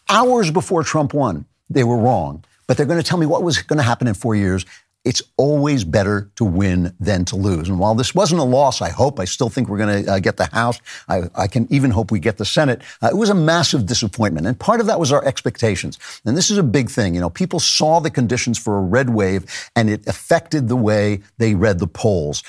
Hours 0.08 0.52
before 0.52 0.84
Trump 0.84 1.14
won, 1.14 1.46
they 1.70 1.84
were 1.84 1.98
wrong. 1.98 2.44
But 2.68 2.78
they're 2.78 2.86
going 2.86 3.02
to 3.02 3.08
tell 3.08 3.20
me 3.20 3.26
what 3.26 3.44
was 3.44 3.62
going 3.62 3.78
to 3.78 3.84
happen 3.84 4.08
in 4.08 4.14
four 4.14 4.36
years 4.36 4.66
it's 5.06 5.22
always 5.38 5.84
better 5.84 6.30
to 6.36 6.44
win 6.44 6.94
than 7.00 7.24
to 7.26 7.36
lose. 7.36 7.70
And 7.70 7.80
while 7.80 7.96
this 7.96 8.16
wasn't 8.16 8.42
a 8.42 8.44
loss, 8.44 8.82
I 8.82 8.90
hope, 8.90 9.20
I 9.20 9.26
still 9.26 9.50
think 9.50 9.70
we're 9.70 9.78
going 9.78 10.04
to 10.04 10.14
uh, 10.14 10.20
get 10.20 10.38
the 10.38 10.46
House. 10.48 10.80
I, 11.08 11.24
I, 11.36 11.48
can 11.48 11.68
even 11.72 11.92
hope 11.92 12.12
we 12.12 12.20
get 12.20 12.38
the 12.38 12.46
Senate. 12.46 12.82
Uh, 13.02 13.10
it 13.12 13.16
was 13.16 13.30
a 13.30 13.36
massive 13.36 13.86
disappointment. 13.86 14.48
And 14.48 14.60
part 14.60 14.80
of 14.80 14.88
that 14.88 15.00
was 15.00 15.12
our 15.12 15.24
expectations. 15.26 16.00
And 16.26 16.36
this 16.36 16.50
is 16.50 16.58
a 16.58 16.64
big 16.64 16.90
thing. 16.90 17.14
You 17.14 17.22
know, 17.22 17.30
people 17.30 17.60
saw 17.60 18.00
the 18.00 18.10
conditions 18.10 18.58
for 18.58 18.78
a 18.78 18.82
red 18.82 19.10
wave 19.10 19.46
and 19.76 19.90
it 19.90 20.08
affected 20.08 20.68
the 20.68 20.76
way 20.76 21.22
they 21.38 21.56
read 21.56 21.80
the 21.80 21.88
polls. 21.88 22.44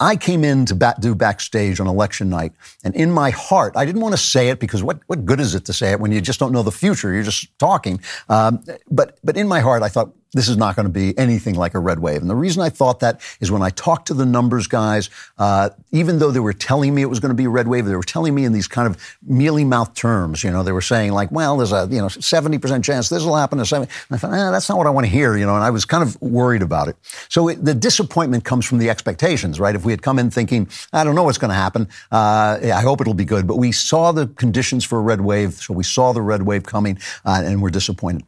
I 0.00 0.16
came 0.16 0.42
in 0.42 0.66
to 0.66 0.74
bat, 0.74 1.00
do 1.00 1.14
backstage 1.14 1.78
on 1.78 1.86
election 1.86 2.28
night, 2.28 2.52
and 2.82 2.92
in 2.96 3.12
my 3.12 3.30
heart, 3.30 3.74
I 3.76 3.84
didn't 3.84 4.00
want 4.00 4.14
to 4.14 4.20
say 4.20 4.48
it 4.48 4.58
because 4.58 4.82
what, 4.82 4.98
what 5.06 5.24
good 5.24 5.38
is 5.38 5.54
it 5.54 5.64
to 5.66 5.72
say 5.72 5.92
it 5.92 6.00
when 6.00 6.10
you 6.10 6.20
just 6.20 6.40
don't 6.40 6.50
know 6.50 6.64
the 6.64 6.72
future? 6.72 7.12
You're 7.12 7.22
just 7.22 7.56
talking. 7.60 8.00
Um, 8.28 8.64
but 8.90 9.20
but 9.22 9.36
in 9.36 9.46
my 9.46 9.60
heart, 9.60 9.84
I 9.84 9.88
thought 9.88 10.10
this 10.32 10.48
is 10.48 10.56
not 10.56 10.76
going 10.76 10.86
to 10.86 10.92
be 10.92 11.16
anything 11.18 11.54
like 11.54 11.74
a 11.74 11.78
red 11.78 11.98
wave. 11.98 12.20
And 12.20 12.30
the 12.30 12.34
reason 12.34 12.62
I 12.62 12.70
thought 12.70 13.00
that 13.00 13.20
is 13.40 13.50
when 13.50 13.62
I 13.62 13.70
talked 13.70 14.06
to 14.06 14.14
the 14.14 14.24
numbers 14.24 14.66
guys, 14.66 15.10
uh, 15.38 15.70
even 15.90 16.18
though 16.18 16.30
they 16.30 16.40
were 16.40 16.52
telling 16.52 16.94
me 16.94 17.02
it 17.02 17.06
was 17.06 17.20
going 17.20 17.30
to 17.30 17.34
be 17.34 17.44
a 17.44 17.50
red 17.50 17.68
wave, 17.68 17.84
they 17.84 17.96
were 17.96 18.02
telling 18.02 18.34
me 18.34 18.44
in 18.44 18.52
these 18.52 18.68
kind 18.68 18.88
of 18.88 19.18
mealy 19.22 19.64
mouth 19.64 19.94
terms. 19.94 20.42
You 20.42 20.50
know, 20.50 20.62
they 20.62 20.72
were 20.72 20.80
saying 20.80 21.12
like, 21.12 21.30
well, 21.30 21.56
there's 21.56 21.72
a 21.72 21.86
you 21.90 21.98
know 21.98 22.06
70% 22.06 22.82
chance 22.82 23.08
this 23.08 23.24
will 23.24 23.36
happen. 23.36 23.62
70. 23.62 23.92
And 24.08 24.16
I 24.16 24.18
thought, 24.18 24.32
eh, 24.32 24.50
that's 24.50 24.68
not 24.68 24.78
what 24.78 24.86
I 24.86 24.90
want 24.90 25.06
to 25.06 25.10
hear. 25.10 25.36
You 25.36 25.46
know, 25.46 25.54
and 25.54 25.64
I 25.64 25.70
was 25.70 25.84
kind 25.84 26.02
of 26.02 26.20
worried 26.22 26.62
about 26.62 26.88
it. 26.88 26.96
So 27.28 27.48
it, 27.48 27.64
the 27.64 27.74
disappointment 27.74 28.44
comes 28.44 28.64
from 28.66 28.78
the 28.78 28.88
expectations, 28.88 29.60
right? 29.60 29.74
If 29.74 29.84
we 29.84 29.92
had 29.92 30.02
come 30.02 30.18
in 30.18 30.30
thinking, 30.30 30.68
I 30.92 31.04
don't 31.04 31.14
know 31.14 31.24
what's 31.24 31.38
going 31.38 31.50
to 31.50 31.54
happen, 31.54 31.88
uh, 32.10 32.58
I 32.62 32.80
hope 32.80 33.00
it'll 33.00 33.14
be 33.14 33.24
good, 33.24 33.46
but 33.46 33.56
we 33.56 33.72
saw 33.72 34.12
the 34.12 34.26
conditions 34.28 34.84
for 34.84 34.98
a 34.98 35.02
red 35.02 35.20
wave, 35.20 35.54
so 35.54 35.74
we 35.74 35.84
saw 35.84 36.12
the 36.12 36.22
red 36.22 36.42
wave 36.42 36.64
coming, 36.64 36.98
uh, 37.24 37.42
and 37.44 37.60
we're 37.62 37.70
disappointed. 37.70 38.24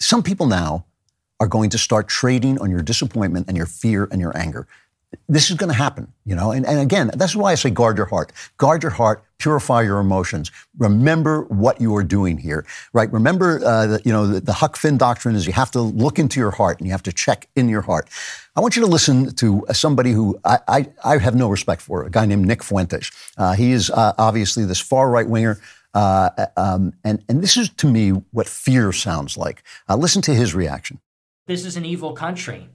Some 0.00 0.22
people 0.22 0.46
now 0.46 0.86
are 1.38 1.46
going 1.46 1.70
to 1.70 1.78
start 1.78 2.08
trading 2.08 2.58
on 2.60 2.70
your 2.70 2.82
disappointment 2.82 3.48
and 3.48 3.56
your 3.56 3.66
fear 3.66 4.08
and 4.10 4.20
your 4.20 4.36
anger. 4.36 4.66
This 5.28 5.50
is 5.50 5.56
going 5.56 5.70
to 5.70 5.76
happen, 5.76 6.12
you 6.24 6.36
know. 6.36 6.52
And, 6.52 6.64
and 6.64 6.78
again, 6.78 7.10
that's 7.14 7.34
why 7.34 7.50
I 7.50 7.54
say 7.56 7.70
guard 7.70 7.96
your 7.96 8.06
heart. 8.06 8.32
Guard 8.58 8.82
your 8.82 8.92
heart. 8.92 9.24
Purify 9.38 9.82
your 9.82 9.98
emotions. 9.98 10.52
Remember 10.78 11.42
what 11.44 11.80
you 11.80 11.96
are 11.96 12.04
doing 12.04 12.38
here, 12.38 12.64
right? 12.92 13.12
Remember, 13.12 13.60
uh, 13.64 13.98
you 14.04 14.12
know, 14.12 14.26
the, 14.26 14.40
the 14.40 14.52
Huck 14.52 14.76
Finn 14.76 14.98
doctrine 14.98 15.34
is 15.34 15.46
you 15.46 15.52
have 15.52 15.70
to 15.72 15.80
look 15.80 16.18
into 16.18 16.38
your 16.38 16.52
heart 16.52 16.78
and 16.78 16.86
you 16.86 16.92
have 16.92 17.02
to 17.04 17.12
check 17.12 17.48
in 17.56 17.68
your 17.68 17.80
heart. 17.80 18.08
I 18.54 18.60
want 18.60 18.76
you 18.76 18.82
to 18.82 18.88
listen 18.88 19.34
to 19.36 19.64
somebody 19.72 20.12
who 20.12 20.38
I, 20.44 20.58
I, 20.68 20.86
I 21.04 21.18
have 21.18 21.34
no 21.34 21.48
respect 21.48 21.82
for, 21.82 22.04
a 22.04 22.10
guy 22.10 22.26
named 22.26 22.46
Nick 22.46 22.62
Fuentes. 22.62 23.10
Uh, 23.36 23.54
he 23.54 23.72
is 23.72 23.90
uh, 23.90 24.12
obviously 24.16 24.64
this 24.64 24.80
far 24.80 25.10
right 25.10 25.28
winger. 25.28 25.58
Uh, 25.92 26.30
um, 26.56 26.92
and, 27.04 27.24
and 27.28 27.42
this 27.42 27.56
is 27.56 27.68
to 27.70 27.88
me 27.88 28.10
what 28.10 28.46
fear 28.46 28.92
sounds 28.92 29.36
like. 29.36 29.62
Uh, 29.88 29.96
listen 29.96 30.22
to 30.22 30.34
his 30.34 30.54
reaction. 30.54 31.00
This 31.46 31.64
is 31.64 31.76
an 31.76 31.84
evil 31.84 32.12
country. 32.12 32.68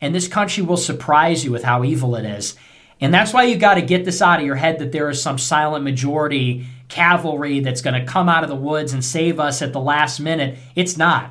And 0.00 0.14
this 0.14 0.28
country 0.28 0.62
will 0.62 0.76
surprise 0.76 1.44
you 1.44 1.52
with 1.52 1.64
how 1.64 1.84
evil 1.84 2.16
it 2.16 2.24
is. 2.24 2.56
And 3.00 3.12
that's 3.12 3.32
why 3.32 3.44
you 3.44 3.56
got 3.56 3.74
to 3.74 3.82
get 3.82 4.04
this 4.04 4.22
out 4.22 4.40
of 4.40 4.46
your 4.46 4.56
head 4.56 4.78
that 4.78 4.92
there 4.92 5.10
is 5.10 5.20
some 5.20 5.38
silent 5.38 5.84
majority 5.84 6.66
cavalry 6.88 7.60
that's 7.60 7.82
going 7.82 8.00
to 8.00 8.10
come 8.10 8.28
out 8.28 8.42
of 8.42 8.48
the 8.48 8.56
woods 8.56 8.92
and 8.92 9.04
save 9.04 9.38
us 9.38 9.60
at 9.60 9.72
the 9.72 9.80
last 9.80 10.18
minute. 10.18 10.58
It's 10.74 10.96
not. 10.96 11.30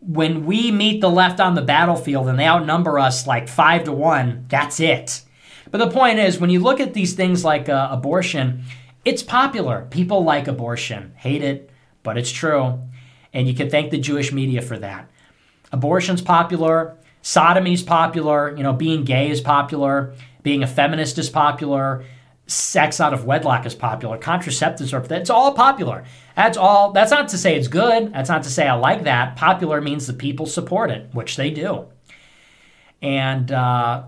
When 0.00 0.44
we 0.44 0.70
meet 0.70 1.00
the 1.00 1.10
left 1.10 1.40
on 1.40 1.54
the 1.54 1.62
battlefield 1.62 2.28
and 2.28 2.38
they 2.38 2.46
outnumber 2.46 2.98
us 2.98 3.26
like 3.26 3.48
five 3.48 3.84
to 3.84 3.92
one, 3.92 4.46
that's 4.48 4.80
it. 4.80 5.22
But 5.70 5.78
the 5.78 5.90
point 5.90 6.18
is, 6.18 6.38
when 6.38 6.50
you 6.50 6.60
look 6.60 6.80
at 6.80 6.94
these 6.94 7.14
things 7.14 7.44
like 7.44 7.68
uh, 7.68 7.88
abortion, 7.90 8.64
it's 9.06 9.22
popular. 9.22 9.86
People 9.88 10.24
like 10.24 10.48
abortion, 10.48 11.14
hate 11.16 11.42
it, 11.42 11.70
but 12.02 12.18
it's 12.18 12.32
true. 12.32 12.80
And 13.32 13.46
you 13.46 13.54
can 13.54 13.70
thank 13.70 13.92
the 13.92 13.98
Jewish 13.98 14.32
media 14.32 14.60
for 14.60 14.76
that. 14.78 15.08
Abortion's 15.70 16.20
popular, 16.20 16.98
sodomy's 17.22 17.84
popular, 17.84 18.54
you 18.56 18.64
know, 18.64 18.72
being 18.72 19.04
gay 19.04 19.30
is 19.30 19.40
popular, 19.40 20.14
being 20.42 20.64
a 20.64 20.66
feminist 20.66 21.18
is 21.18 21.30
popular, 21.30 22.04
sex 22.48 23.00
out 23.00 23.14
of 23.14 23.24
wedlock 23.24 23.64
is 23.64 23.76
popular, 23.76 24.18
contraceptives 24.18 24.92
are 24.92 25.00
that's 25.06 25.30
all 25.30 25.54
popular. 25.54 26.04
That's 26.34 26.56
all 26.56 26.90
that's 26.90 27.12
not 27.12 27.28
to 27.28 27.38
say 27.38 27.56
it's 27.56 27.68
good. 27.68 28.12
That's 28.12 28.28
not 28.28 28.42
to 28.42 28.50
say 28.50 28.66
I 28.66 28.74
like 28.74 29.04
that. 29.04 29.36
Popular 29.36 29.80
means 29.80 30.08
the 30.08 30.14
people 30.14 30.46
support 30.46 30.90
it, 30.90 31.08
which 31.12 31.36
they 31.36 31.50
do. 31.50 31.86
And 33.02 33.52
uh, 33.52 34.04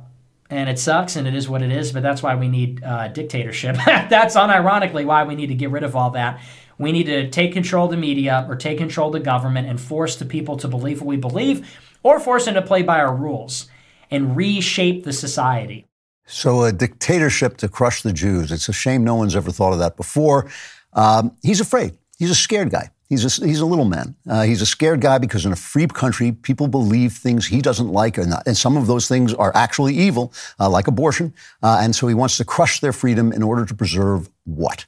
and 0.51 0.69
it 0.69 0.79
sucks 0.79 1.17
and 1.17 1.29
it 1.29 1.35
is 1.35 1.49
what 1.49 1.63
it 1.63 1.71
is, 1.71 1.93
but 1.93 2.03
that's 2.03 2.23
why 2.23 2.35
we 2.35 2.49
need 2.49 2.83
uh, 2.83 3.09
dictatorship. 3.09 3.77
that's 3.87 4.37
unironically 4.37 5.05
why 5.05 5.25
we 5.25 5.35
need 5.35 5.49
to 5.49 5.55
get 5.55 5.71
rid 5.71 5.83
of 5.83 5.95
all 5.95 6.11
that. 6.11 6.41
We 6.79 6.93
need 6.93 7.05
to 7.05 7.29
take 7.29 7.53
control 7.53 7.87
of 7.87 7.91
the 7.91 7.97
media 7.97 8.47
or 8.49 8.57
take 8.57 8.79
control 8.79 9.09
of 9.09 9.13
the 9.13 9.21
government 9.21 9.69
and 9.69 9.81
force 9.81 10.17
the 10.17 10.25
people 10.25 10.57
to 10.59 10.69
believe 10.69 11.01
what 11.01 11.09
we 11.09 11.17
believe 11.17 11.69
or 12.03 12.21
force 12.21 12.45
them 12.45 12.55
to 12.55 12.63
play 12.63 12.83
by 12.83 13.01
our 13.01 13.15
rules 13.15 13.69
and 14.11 14.37
reshape 14.37 15.05
the 15.05 15.13
society. 15.13 15.85
So, 16.27 16.65
a 16.65 16.73
dictatorship 16.73 17.57
to 17.59 17.69
crush 17.69 18.03
the 18.03 18.13
Jews. 18.13 18.53
It's 18.53 18.69
a 18.69 18.73
shame 18.73 19.03
no 19.03 19.15
one's 19.15 19.35
ever 19.35 19.51
thought 19.51 19.73
of 19.73 19.79
that 19.79 19.97
before. 19.97 20.51
Um, 20.93 21.35
he's 21.43 21.61
afraid. 21.61 21.97
He's 22.19 22.31
a 22.31 22.35
scared 22.35 22.71
guy. 22.71 22.91
He's 23.09 23.25
a, 23.25 23.47
he's 23.47 23.61
a 23.61 23.67
little 23.67 23.87
man. 23.87 24.17
Uh, 24.29 24.43
he's 24.43 24.61
a 24.61 24.67
scared 24.67 25.01
guy 25.01 25.17
because 25.17 25.47
in 25.47 25.53
a 25.53 25.57
free 25.57 25.87
country, 25.87 26.33
people 26.33 26.69
believe 26.69 27.15
things 27.15 27.47
he 27.47 27.63
doesn't 27.63 27.89
like, 27.89 28.19
and, 28.19 28.35
and 28.45 28.57
some 28.57 28.77
of 28.77 28.87
those 28.87 29.09
things 29.09 29.33
are 29.33 29.55
actually 29.57 29.95
evil, 29.95 30.33
uh, 30.61 30.69
like 30.69 30.89
abortion. 30.89 31.33
Uh, 31.63 31.79
and 31.81 31.97
so 31.97 32.07
he 32.07 32.15
wants 32.15 32.37
to 32.37 32.45
crush 32.45 32.81
their 32.81 32.93
freedom 32.93 33.33
in 33.33 33.43
order 33.43 33.65
to 33.65 33.75
preserve 33.75 34.29
what? 34.45 34.85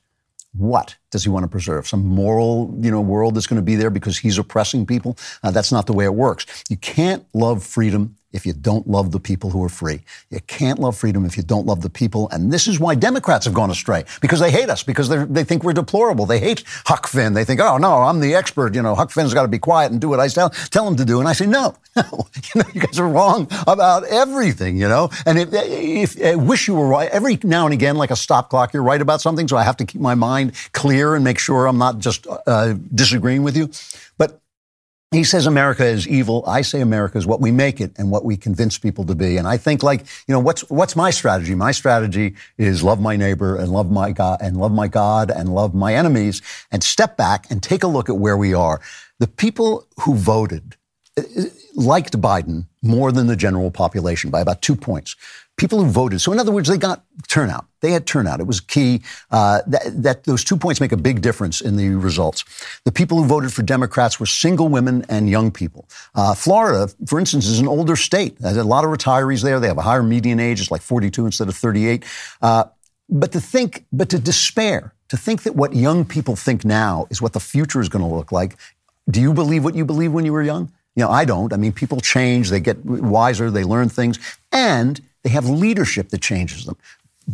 What 0.53 0.97
does 1.11 1.23
he 1.23 1.31
want 1.31 1.45
to 1.45 1.49
preserve? 1.49 1.87
Some 1.87 2.05
moral, 2.05 2.77
you 2.81 2.91
know, 2.91 3.01
world 3.01 3.37
that's 3.37 3.47
going 3.47 3.61
to 3.61 3.64
be 3.64 3.77
there 3.77 3.91
because 3.91 4.18
he's 4.18 4.37
oppressing 4.37 4.85
people? 4.85 5.16
Uh, 5.43 5.51
that's 5.51 5.73
not 5.73 5.87
the 5.87 5.93
way 5.93 6.05
it 6.05 6.14
works. 6.14 6.64
You 6.68 6.77
can't 6.77 7.25
love 7.33 7.62
freedom 7.62 8.16
if 8.33 8.47
you 8.47 8.53
don't 8.53 8.87
love 8.87 9.11
the 9.11 9.20
people 9.20 9.51
who 9.51 9.62
are 9.64 9.68
free. 9.68 10.01
You 10.31 10.41
can't 10.47 10.78
love 10.78 10.97
freedom 10.97 11.24
if 11.24 11.37
you 11.37 11.43
don't 11.43 11.66
love 11.66 11.81
the 11.83 11.91
people. 11.91 12.28
And 12.31 12.53
this 12.53 12.68
is 12.68 12.78
why 12.78 12.95
Democrats 12.95 13.45
have 13.45 13.55
gone 13.55 13.70
astray 13.70 14.05
because 14.20 14.41
they 14.41 14.51
hate 14.51 14.70
us, 14.70 14.83
because 14.83 15.09
they 15.09 15.45
think 15.45 15.64
we're 15.64 15.72
deplorable. 15.72 16.26
They 16.26 16.39
hate 16.39 16.64
Huck 16.87 17.07
Finn. 17.07 17.35
They 17.35 17.45
think, 17.45 17.61
oh, 17.61 17.76
no, 17.76 17.95
I'm 17.95 18.20
the 18.20 18.35
expert. 18.35 18.74
You 18.74 18.83
know, 18.83 18.95
Huck 18.95 19.11
Finn's 19.11 19.35
got 19.35 19.43
to 19.43 19.49
be 19.49 19.59
quiet 19.59 19.93
and 19.93 20.01
do 20.01 20.09
what 20.09 20.20
I 20.20 20.28
tell, 20.28 20.51
tell 20.51 20.87
him 20.87 20.97
to 20.97 21.05
do. 21.05 21.18
And 21.20 21.28
I 21.28 21.33
say, 21.33 21.47
no, 21.47 21.74
no. 21.97 22.28
You, 22.55 22.62
know, 22.62 22.68
you 22.72 22.81
guys 22.81 22.99
are 22.99 23.09
wrong 23.09 23.49
about 23.66 24.05
everything, 24.05 24.76
you 24.76 24.89
know? 24.89 25.11
And 25.26 25.39
if, 25.39 25.49
if 25.53 26.24
I 26.24 26.35
wish 26.37 26.68
you 26.68 26.74
were 26.74 26.89
right, 26.89 27.11
every 27.11 27.39
now 27.43 27.64
and 27.64 27.74
again, 27.74 27.97
like 27.97 28.11
a 28.11 28.16
stop 28.16 28.51
clock, 28.51 28.72
you're 28.72 28.83
right 28.83 29.01
about 29.01 29.20
something. 29.20 29.49
So 29.49 29.57
I 29.57 29.62
have 29.62 29.76
to 29.78 29.85
keep 29.85 30.01
my 30.01 30.14
mind 30.14 30.53
clear 30.72 31.14
and 31.14 31.24
make 31.24 31.39
sure 31.39 31.66
I'm 31.66 31.78
not 31.78 31.99
just 31.99 32.26
uh, 32.47 32.74
disagreeing 32.95 33.43
with 33.43 33.57
you. 33.57 33.70
But 34.18 34.39
he 35.11 35.25
says 35.25 35.47
America 35.47 35.85
is 35.85 36.07
evil. 36.07 36.45
I 36.47 36.63
say 36.63 36.81
America 36.81 37.19
is 37.19 37.27
what 37.27 37.41
we 37.41 37.51
make 37.51 37.81
it 37.81 37.93
and 37.97 38.13
what 38.13 38.25
we 38.25 38.37
convince 38.37 38.79
people 38.79 39.05
to 39.07 39.15
be. 39.17 39.39
And 39.39 39.49
I 39.49 39.57
think 39.57 39.83
like, 39.83 40.03
you 40.29 40.33
know, 40.33 40.39
what's, 40.39 40.63
what's 40.71 40.95
my 40.95 41.11
strategy? 41.11 41.57
My 41.57 41.73
strategy 41.73 42.37
is 42.59 42.85
love 42.85 43.01
my 43.01 43.17
neighbor 43.17 43.57
and 43.57 43.73
love 43.73 43.91
my 43.91 44.13
God 44.13 44.39
and 44.41 44.57
love 44.57 44.71
my 44.71 44.87
God 44.87 45.31
and 45.31 45.53
love 45.53 45.75
my 45.75 45.95
enemies 45.95 46.43
and 46.71 46.85
step 46.85 47.17
back 47.17 47.51
and 47.51 47.61
take 47.61 47.83
a 47.83 47.89
look 47.89 48.09
at 48.09 48.19
where 48.19 48.37
we 48.37 48.55
are. 48.55 48.81
The 49.19 49.27
people 49.27 49.89
who 50.03 50.15
voted 50.15 50.77
uh, 51.19 51.23
liked 51.75 52.21
Biden 52.21 52.67
more 52.81 53.11
than 53.11 53.27
the 53.27 53.37
general 53.37 53.73
population 53.73 54.31
by 54.31 54.41
about 54.41 54.63
two 54.63 54.77
points 54.77 55.17
people 55.61 55.85
who 55.85 55.91
voted. 55.91 56.23
So 56.23 56.33
in 56.33 56.39
other 56.39 56.51
words, 56.51 56.71
they 56.71 56.79
got 56.79 57.05
turnout. 57.29 57.67
They 57.83 57.93
had 57.93 58.07
turnout. 58.07 58.41
It 58.41 58.47
was 58.47 58.61
key. 58.61 59.03
Uh, 59.31 59.61
that, 59.67 60.03
that, 60.03 60.25
those 60.25 60.43
two 60.43 60.57
points 60.57 60.81
make 60.81 60.91
a 60.91 60.97
big 60.97 61.21
difference 61.21 61.61
in 61.61 61.77
the 61.77 61.91
results. 61.91 62.45
The 62.85 62.93
people 62.93 63.19
who 63.19 63.27
voted 63.27 63.53
for 63.53 63.63
Democrats 63.63 64.19
were 64.19 64.25
single 64.25 64.69
women 64.69 65.05
and 65.11 65.29
young 65.29 65.51
people. 65.51 65.87
Uh, 66.15 66.35
Florida, 66.35 66.91
for 67.07 67.21
instance, 67.21 67.47
is 67.47 67.61
an 67.61 67.69
older 67.69 67.95
state. 67.95 68.39
There's 68.39 68.57
a 68.57 68.65
lot 68.65 68.85
of 68.85 68.91
retirees 68.91 69.43
there. 69.43 69.61
They 69.61 69.69
have 69.69 69.77
a 69.77 69.83
higher 69.83 70.03
median 70.03 70.41
age. 70.41 70.63
It's 70.63 70.71
like 70.71 70.81
42 70.81 71.27
instead 71.27 71.49
of 71.49 71.55
38. 71.55 72.05
Uh, 72.41 72.65
but 73.11 73.31
to 73.33 73.41
think, 73.41 73.85
but 73.93 74.09
to 74.09 74.19
despair, 74.19 74.95
to 75.11 75.19
think 75.19 75.43
that 75.43 75.55
what 75.57 75.75
young 75.75 76.07
people 76.07 76.37
think 76.37 76.65
now 76.65 77.07
is 77.11 77.21
what 77.21 77.35
the 77.35 77.41
future 77.41 77.83
is 77.83 77.91
going 77.91 78.09
to 78.09 78.15
look 78.15 78.33
like. 78.33 78.57
Do 79.11 79.21
you 79.21 79.35
believe 79.35 79.63
what 79.63 79.75
you 79.75 79.85
believe 79.85 80.13
when 80.13 80.25
you 80.25 80.33
were 80.33 80.43
young? 80.43 80.73
You 80.97 81.05
know, 81.05 81.11
I 81.11 81.27
don't. 81.27 81.53
I 81.53 81.57
mean, 81.57 81.73
people 81.73 82.01
change, 82.01 82.49
they 82.49 82.61
get 82.61 82.83
wiser, 82.85 83.51
they 83.51 83.65
learn 83.65 83.89
things, 83.89 84.19
and 84.53 85.01
they 85.23 85.31
have 85.31 85.49
leadership 85.49 86.11
that 86.11 86.21
changes 86.21 86.64
them. 86.64 86.77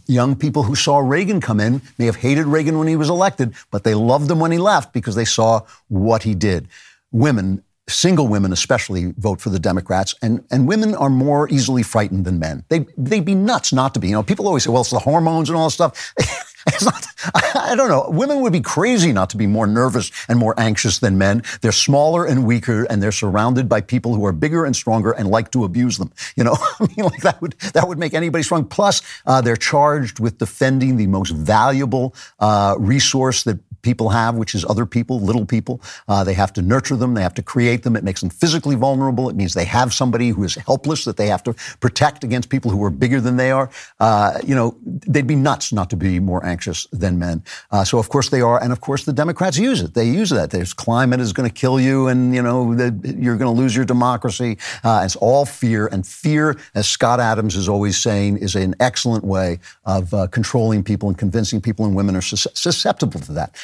Young 0.07 0.37
people 0.37 0.64
who 0.64 0.74
saw 0.74 0.99
Reagan 0.99 1.41
come 1.41 1.61
in 1.61 1.80
may 1.99 2.07
have 2.07 2.16
hated 2.16 2.47
Reagan 2.47 2.78
when 2.78 2.89
he 2.89 2.97
was 2.97 3.09
elected, 3.09 3.55
but 3.70 3.84
they 3.84 3.95
loved 3.95 4.30
him 4.30 4.41
when 4.41 4.53
he 4.53 4.59
left 4.59 4.93
because 4.93 5.14
they 5.14 5.24
saw 5.24 5.61
what 5.89 6.22
he 6.22 6.34
did. 6.34 6.68
Women, 7.12 7.62
single 7.89 8.28
women 8.28 8.53
especially, 8.53 9.14
vote 9.16 9.41
for 9.41 9.51
the 9.51 9.59
Democrats, 9.59 10.14
and, 10.20 10.45
and 10.51 10.68
women 10.68 10.95
are 10.95 11.09
more 11.09 11.49
easily 11.49 11.82
frightened 11.82 12.24
than 12.24 12.39
men. 12.39 12.64
They, 12.68 12.87
they'd 12.99 13.24
be 13.24 13.34
nuts 13.34 13.72
not 13.72 13.95
to 13.95 14.01
be. 14.01 14.09
You 14.09 14.14
know, 14.14 14.22
people 14.22 14.47
always 14.47 14.64
say, 14.64 14.70
well, 14.70 14.82
it's 14.82 14.91
the 14.91 14.99
hormones 14.99 15.49
and 15.49 15.57
all 15.57 15.66
this 15.66 15.74
stuff. 15.74 16.14
It's 16.77 16.85
not, 16.85 17.07
I 17.55 17.75
don't 17.77 17.89
know. 17.89 18.07
Women 18.11 18.41
would 18.41 18.53
be 18.53 18.61
crazy 18.61 19.12
not 19.12 19.31
to 19.31 19.37
be 19.37 19.47
more 19.47 19.67
nervous 19.67 20.11
and 20.29 20.39
more 20.39 20.55
anxious 20.59 20.99
than 20.99 21.17
men. 21.17 21.43
They're 21.61 21.73
smaller 21.73 22.27
and 22.27 22.45
weaker, 22.45 22.85
and 22.85 23.03
they're 23.03 23.12
surrounded 23.12 23.69
by 23.69 23.81
people 23.81 24.14
who 24.14 24.27
are 24.27 24.33
bigger 24.33 24.64
and 24.64 24.75
stronger 24.75 25.12
and 25.12 25.29
like 25.29 25.53
to 25.53 25.64
abuse 25.64 25.97
them. 25.97 26.12
You 26.37 26.45
know, 26.45 26.57
I 26.81 26.87
mean, 26.97 27.07
like 27.07 27.23
that 27.23 27.41
would 27.41 27.53
that 27.73 27.87
would 27.87 27.99
make 27.99 28.14
anybody 28.14 28.43
strong. 28.43 28.64
Plus, 28.67 29.01
uh, 29.27 29.41
they're 29.41 29.57
charged 29.57 30.19
with 30.19 30.39
defending 30.39 30.97
the 30.97 31.07
most 31.07 31.31
valuable 31.31 32.14
uh, 32.41 32.75
resource 32.79 33.45
that 33.45 33.59
people 33.87 34.09
have, 34.09 34.35
which 34.35 34.55
is 34.57 34.64
other 34.64 34.85
people, 34.85 35.21
little 35.21 35.47
people. 35.47 35.81
Uh, 36.09 36.25
they 36.25 36.35
have 36.35 36.53
to 36.53 36.61
nurture 36.61 36.97
them. 36.97 37.14
They 37.14 37.23
have 37.23 37.35
to 37.35 37.43
create 37.43 37.85
them. 37.85 37.95
It 37.95 38.03
makes 38.03 38.21
them 38.21 38.31
physically 38.31 38.75
vulnerable. 38.75 39.31
It 39.31 39.37
means 39.37 39.55
they 39.55 39.64
have 39.64 39.95
somebody 39.95 40.31
who 40.31 40.43
is 40.43 40.57
helpless 40.57 41.05
that 41.05 41.17
they 41.17 41.29
have 41.29 41.45
to 41.45 41.55
protect 41.79 42.25
against 42.25 42.49
people 42.49 42.73
who 42.73 42.83
are 42.83 42.91
bigger 42.91 43.21
than 43.21 43.37
they 43.37 43.53
are. 43.53 43.71
Uh, 44.01 44.41
you 44.45 44.57
know, 44.57 44.77
they'd 44.83 45.29
be 45.29 45.37
nuts 45.37 45.73
not 45.73 45.89
to 45.91 45.97
be 45.97 46.19
more 46.19 46.45
anxious 46.45 46.55
than 46.92 47.18
men. 47.18 47.42
Uh, 47.70 47.84
so 47.84 47.98
of 47.98 48.09
course 48.09 48.28
they 48.28 48.40
are, 48.40 48.62
and 48.62 48.72
of 48.72 48.80
course 48.80 49.04
the 49.04 49.12
Democrats 49.12 49.59
use 49.59 49.80
it. 49.80 49.94
They 49.94 50.09
use 50.09 50.30
that. 50.30 50.50
There's 50.50 50.72
climate 50.72 51.20
is 51.20 51.32
going 51.32 51.48
to 51.48 51.54
kill 51.54 51.80
you, 51.80 52.09
and 52.09 52.34
you 52.34 52.42
know 52.42 52.72
you're 53.04 53.36
going 53.36 53.54
to 53.54 53.61
lose 53.62 53.74
your 53.74 53.84
democracy. 53.84 54.59
Uh, 54.82 55.02
it's 55.04 55.16
all 55.16 55.44
fear, 55.46 55.86
and 55.86 56.07
fear, 56.07 56.57
as 56.74 56.88
Scott 56.88 57.20
Adams 57.20 57.57
is 57.57 57.68
always 57.68 57.96
saying, 57.96 58.38
is 58.38 58.54
an 58.54 58.74
excellent 58.80 59.24
way 59.24 59.59
of 59.84 60.12
uh, 60.12 60.26
controlling 60.28 60.82
people 60.82 61.09
and 61.09 61.18
convincing 61.18 61.61
people, 61.61 61.84
and 61.84 61.94
women 61.94 62.16
are 62.16 62.22
susceptible 62.22 63.20
to 63.20 63.32
that. 63.32 63.54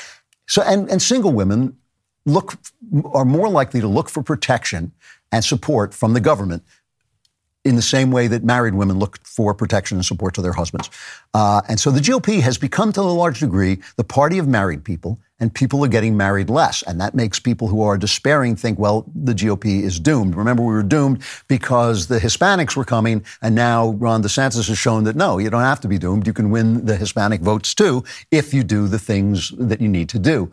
So, 0.46 0.62
and, 0.62 0.90
and 0.90 1.00
single 1.00 1.32
women 1.32 1.76
look 2.26 2.54
are 3.12 3.24
more 3.24 3.48
likely 3.48 3.80
to 3.80 3.88
look 3.88 4.08
for 4.08 4.22
protection 4.22 4.92
and 5.30 5.44
support 5.44 5.94
from 5.94 6.12
the 6.12 6.20
government 6.20 6.62
in 7.64 7.76
the 7.76 7.82
same 7.82 8.10
way 8.10 8.26
that 8.26 8.42
married 8.42 8.74
women 8.74 8.98
look 8.98 9.18
for 9.24 9.54
protection 9.54 9.96
and 9.96 10.04
support 10.04 10.34
to 10.34 10.42
their 10.42 10.52
husbands. 10.52 10.90
Uh, 11.32 11.62
and 11.68 11.78
so 11.78 11.90
the 11.90 12.00
GOP 12.00 12.40
has 12.40 12.58
become, 12.58 12.92
to 12.92 13.00
a 13.00 13.02
large 13.02 13.40
degree, 13.40 13.78
the 13.96 14.04
party 14.04 14.38
of 14.38 14.48
married 14.48 14.84
people, 14.84 15.20
and 15.38 15.54
people 15.54 15.84
are 15.84 15.88
getting 15.88 16.16
married 16.16 16.50
less. 16.50 16.82
And 16.82 17.00
that 17.00 17.14
makes 17.14 17.38
people 17.38 17.68
who 17.68 17.82
are 17.82 17.96
despairing 17.96 18.56
think, 18.56 18.78
well, 18.78 19.04
the 19.14 19.32
GOP 19.32 19.82
is 19.82 20.00
doomed. 20.00 20.34
Remember, 20.34 20.62
we 20.62 20.72
were 20.72 20.82
doomed 20.82 21.22
because 21.48 22.08
the 22.08 22.18
Hispanics 22.18 22.76
were 22.76 22.84
coming, 22.84 23.24
and 23.40 23.54
now 23.54 23.90
Ron 23.90 24.22
DeSantis 24.22 24.68
has 24.68 24.78
shown 24.78 25.04
that 25.04 25.16
no, 25.16 25.38
you 25.38 25.50
don't 25.50 25.62
have 25.62 25.80
to 25.80 25.88
be 25.88 25.98
doomed. 25.98 26.26
You 26.26 26.32
can 26.32 26.50
win 26.50 26.84
the 26.84 26.96
Hispanic 26.96 27.40
votes 27.40 27.74
too 27.74 28.04
if 28.30 28.52
you 28.52 28.64
do 28.64 28.88
the 28.88 28.98
things 28.98 29.52
that 29.56 29.80
you 29.80 29.88
need 29.88 30.08
to 30.10 30.18
do. 30.18 30.50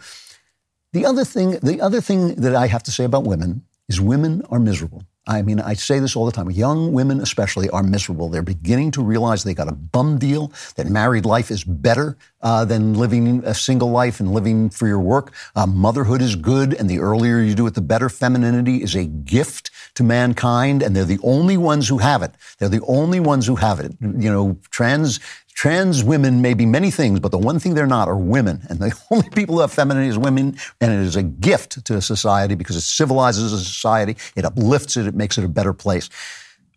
The 0.94 1.06
other 1.06 1.24
thing, 1.24 1.52
the 1.62 1.82
other 1.82 2.02
thing 2.02 2.36
that 2.36 2.56
I 2.56 2.68
have 2.68 2.84
to 2.84 2.92
say 2.92 3.04
about 3.04 3.24
women 3.24 3.64
is 3.88 4.00
women 4.02 4.44
are 4.50 4.60
miserable. 4.60 5.04
I 5.30 5.44
mean, 5.44 5.60
I 5.60 5.76
say 5.76 6.00
this 6.00 6.16
all 6.16 6.26
the 6.26 6.32
time. 6.32 6.50
Young 6.50 6.92
women, 6.92 7.22
especially, 7.22 7.70
are 7.70 7.84
miserable. 7.84 8.30
They're 8.30 8.42
beginning 8.42 8.90
to 8.92 9.04
realize 9.04 9.44
they 9.44 9.54
got 9.54 9.68
a 9.68 9.76
bum 9.76 10.18
deal, 10.18 10.52
that 10.76 10.88
married 10.88 11.24
life 11.24 11.52
is 11.52 11.64
better 11.64 12.18
uh, 12.42 12.66
than 12.66 12.96
living 12.96 13.44
a 13.46 13.54
single 13.54 13.92
life 13.92 14.20
and 14.20 14.34
living 14.34 14.72
for 14.72 14.88
your 14.88 15.00
work. 15.00 15.32
Uh, 15.56 15.68
motherhood 15.68 16.24
is 16.24 16.36
good, 16.36 16.74
and 16.74 16.90
the 16.90 16.98
earlier 16.98 17.40
you 17.42 17.54
do 17.54 17.68
it, 17.68 17.76
the 17.76 17.82
better. 17.82 18.10
Femininity 18.10 18.82
is 18.82 18.96
a 18.96 19.06
gift 19.06 19.70
to 19.94 20.04
mankind, 20.04 20.82
and 20.82 20.96
they're 20.96 21.06
the 21.06 21.20
only 21.22 21.58
ones 21.58 21.88
who 21.88 22.00
have 22.00 22.24
it. 22.24 22.32
They're 22.58 22.68
the 22.68 22.84
only 22.88 23.20
ones 23.20 23.46
who 23.46 23.56
have 23.58 23.80
it. 23.80 23.94
You 24.02 24.32
know, 24.32 24.58
trans 24.72 25.20
Trans 25.60 26.06
women 26.06 26.42
may 26.42 26.54
be 26.54 26.66
many 26.66 26.90
things, 26.90 27.20
but 27.20 27.32
the 27.32 27.38
one 27.38 27.60
thing 27.60 27.74
they're 27.74 27.86
not 27.86 28.08
are 28.08 28.16
women. 28.16 28.66
And 28.70 28.80
the 28.80 28.98
only 29.12 29.30
people 29.32 29.56
who 29.56 29.62
have 29.62 29.74
femininity 29.74 30.08
is 30.08 30.18
women. 30.18 30.56
And 30.80 30.94
it 30.94 31.00
is 31.00 31.18
a 31.18 31.22
gift 31.22 31.84
to 31.84 31.98
a 31.98 32.02
society 32.02 32.56
because 32.56 32.78
it 32.78 32.82
civilizes 32.84 33.52
a 33.52 33.58
society, 33.58 34.16
it 34.38 34.46
uplifts 34.46 34.96
it, 34.96 35.06
it 35.06 35.16
makes 35.16 35.38
it 35.38 35.44
a 35.44 35.50
better 35.50 35.74
place 35.74 36.10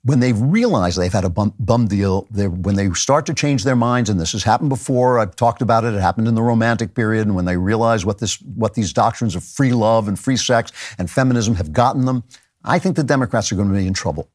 when 0.05 0.19
they 0.19 0.33
realize 0.33 0.97
they've 0.97 1.13
had 1.13 1.25
a 1.25 1.31
bum, 1.31 1.55
bum 1.61 1.87
deal, 1.87 2.27
when 2.33 2.75
they 2.75 2.91
start 2.91 3.25
to 3.27 3.35
change 3.35 3.63
their 3.63 3.77
minds, 3.77 4.11
and 4.11 4.19
this 4.19 4.33
has 4.33 4.43
happened 4.43 4.69
before, 4.69 5.21
I've 5.21 5.37
talked 5.37 5.63
about 5.63 5.85
it. 5.85 5.95
It 5.95 6.01
happened 6.01 6.27
in 6.27 6.35
the 6.35 6.43
Romantic 6.43 6.93
period, 6.93 7.29
and 7.29 7.37
when 7.37 7.45
they 7.45 7.57
realize 7.57 8.05
what 8.05 8.19
this, 8.19 8.43
what 8.43 8.75
these 8.75 8.93
doctrines 8.93 9.37
of 9.37 9.45
free 9.45 9.73
love 9.73 10.09
and 10.09 10.19
free 10.19 10.37
sex 10.37 10.73
and 10.99 11.09
feminism 11.09 11.55
have 11.55 11.73
gotten 11.73 12.05
them, 12.05 12.25
I 12.65 12.81
think 12.81 12.97
the 12.97 13.05
Democrats 13.05 13.53
are 13.53 13.55
going 13.55 13.69
to 13.69 13.75
be 13.75 13.87
in 13.87 13.95
trouble. 13.95 14.29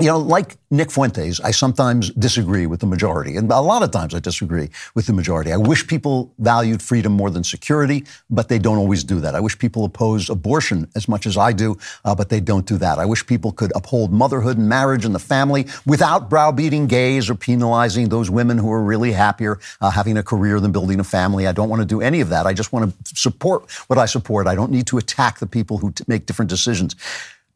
You 0.00 0.06
know, 0.06 0.18
like 0.18 0.56
Nick 0.72 0.90
Fuentes, 0.90 1.38
I 1.38 1.52
sometimes 1.52 2.10
disagree 2.10 2.66
with 2.66 2.80
the 2.80 2.86
majority. 2.86 3.36
And 3.36 3.48
a 3.52 3.60
lot 3.60 3.84
of 3.84 3.92
times 3.92 4.12
I 4.12 4.18
disagree 4.18 4.70
with 4.96 5.06
the 5.06 5.12
majority. 5.12 5.52
I 5.52 5.56
wish 5.56 5.86
people 5.86 6.34
valued 6.40 6.82
freedom 6.82 7.12
more 7.12 7.30
than 7.30 7.44
security, 7.44 8.04
but 8.28 8.48
they 8.48 8.58
don't 8.58 8.78
always 8.78 9.04
do 9.04 9.20
that. 9.20 9.36
I 9.36 9.40
wish 9.40 9.56
people 9.56 9.84
oppose 9.84 10.28
abortion 10.28 10.90
as 10.96 11.06
much 11.06 11.26
as 11.26 11.36
I 11.36 11.52
do, 11.52 11.78
uh, 12.04 12.12
but 12.12 12.28
they 12.28 12.40
don't 12.40 12.66
do 12.66 12.76
that. 12.78 12.98
I 12.98 13.04
wish 13.04 13.24
people 13.24 13.52
could 13.52 13.70
uphold 13.76 14.12
motherhood 14.12 14.58
and 14.58 14.68
marriage 14.68 15.04
and 15.04 15.14
the 15.14 15.20
family 15.20 15.68
without 15.86 16.28
browbeating 16.28 16.88
gays 16.88 17.30
or 17.30 17.36
penalizing 17.36 18.08
those 18.08 18.28
women 18.28 18.58
who 18.58 18.72
are 18.72 18.82
really 18.82 19.12
happier 19.12 19.60
uh, 19.80 19.90
having 19.90 20.16
a 20.16 20.24
career 20.24 20.58
than 20.58 20.72
building 20.72 20.98
a 20.98 21.04
family. 21.04 21.46
I 21.46 21.52
don't 21.52 21.68
want 21.68 21.82
to 21.82 21.86
do 21.86 22.00
any 22.00 22.20
of 22.20 22.30
that. 22.30 22.46
I 22.46 22.52
just 22.52 22.72
want 22.72 22.92
to 23.04 23.14
support 23.14 23.70
what 23.86 23.96
I 23.96 24.06
support. 24.06 24.48
I 24.48 24.56
don't 24.56 24.72
need 24.72 24.88
to 24.88 24.98
attack 24.98 25.38
the 25.38 25.46
people 25.46 25.78
who 25.78 25.92
t- 25.92 26.02
make 26.08 26.26
different 26.26 26.48
decisions. 26.48 26.96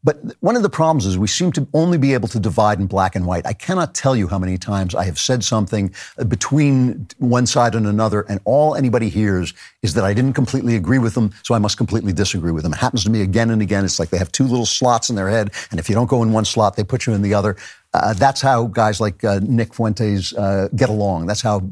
But 0.05 0.19
one 0.41 0.55
of 0.55 0.63
the 0.63 0.71
problems 0.71 1.07
is 1.07 1.19
we 1.19 1.27
seem 1.27 1.51
to 1.53 1.67
only 1.75 1.99
be 1.99 2.15
able 2.15 2.29
to 2.29 2.39
divide 2.39 2.79
in 2.79 2.87
black 2.87 3.17
and 3.17 3.27
white. 3.27 3.45
I 3.47 3.53
cannot 3.53 3.95
tell 3.95 4.15
you 4.15 4.29
how 4.29 4.39
many 4.39 4.57
times 4.57 4.95
I 4.95 5.05
have 5.05 5.19
said 5.19 5.43
something 5.43 5.93
between 6.29 7.09
one 7.19 7.47
side 7.47 7.75
and 7.75 7.87
another, 7.87 8.23
and 8.23 8.41
all 8.45 8.77
anybody 8.77 9.09
hears 9.09 9.53
is 9.83 9.95
that 9.95 10.05
I 10.05 10.15
didn't 10.15 10.35
completely 10.35 10.77
agree 10.77 10.99
with 10.99 11.15
them, 11.15 11.33
so 11.43 11.55
I 11.55 11.59
must 11.59 11.77
completely 11.77 12.13
disagree 12.13 12.53
with 12.53 12.63
them. 12.63 12.73
It 12.73 12.79
happens 12.79 13.03
to 13.05 13.11
me 13.11 13.23
again 13.23 13.51
and 13.51 13.61
again. 13.61 13.85
It's 13.85 13.99
like 13.99 14.11
they 14.11 14.19
have 14.19 14.31
two 14.31 14.45
little 14.45 14.67
slots 14.67 15.11
in 15.11 15.17
their 15.17 15.29
head, 15.29 15.51
and 15.71 15.81
if 15.81 15.89
you 15.89 15.97
don't 15.97 16.09
go 16.09 16.23
in 16.23 16.33
one 16.33 16.45
slot, 16.45 16.77
they 16.77 16.85
put 16.85 17.07
you 17.07 17.13
in 17.13 17.23
the 17.23 17.35
other. 17.35 17.57
Uh, 17.93 18.13
that's 18.15 18.41
how 18.41 18.67
guys 18.67 19.01
like 19.01 19.25
uh, 19.25 19.41
Nick 19.43 19.75
Fuentes 19.75 20.33
uh, 20.35 20.69
get 20.77 20.91
along. 20.91 21.27
That's 21.27 21.41
how 21.41 21.63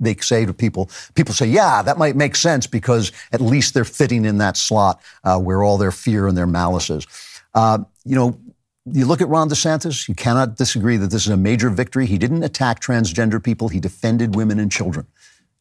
they 0.00 0.14
say 0.16 0.44
to 0.44 0.52
people, 0.52 0.90
people 1.14 1.34
say, 1.34 1.46
yeah, 1.46 1.82
that 1.82 1.98
might 1.98 2.16
make 2.16 2.36
sense 2.36 2.66
because 2.66 3.12
at 3.32 3.40
least 3.40 3.74
they're 3.74 3.84
fitting 3.84 4.24
in 4.24 4.38
that 4.38 4.56
slot 4.56 5.00
uh, 5.22 5.38
where 5.38 5.62
all 5.62 5.78
their 5.78 5.92
fear 5.92 6.26
and 6.26 6.36
their 6.36 6.46
malice 6.46 6.90
is. 6.90 7.06
Uh, 7.54 7.78
you 8.04 8.14
know, 8.14 8.38
you 8.86 9.06
look 9.06 9.20
at 9.20 9.28
Ron 9.28 9.48
DeSantis, 9.48 10.08
you 10.08 10.14
cannot 10.14 10.56
disagree 10.56 10.96
that 10.98 11.10
this 11.10 11.26
is 11.26 11.32
a 11.32 11.36
major 11.36 11.70
victory. 11.70 12.06
He 12.06 12.18
didn't 12.18 12.42
attack 12.42 12.80
transgender 12.80 13.42
people, 13.42 13.68
he 13.68 13.80
defended 13.80 14.34
women 14.34 14.58
and 14.58 14.70
children. 14.70 15.06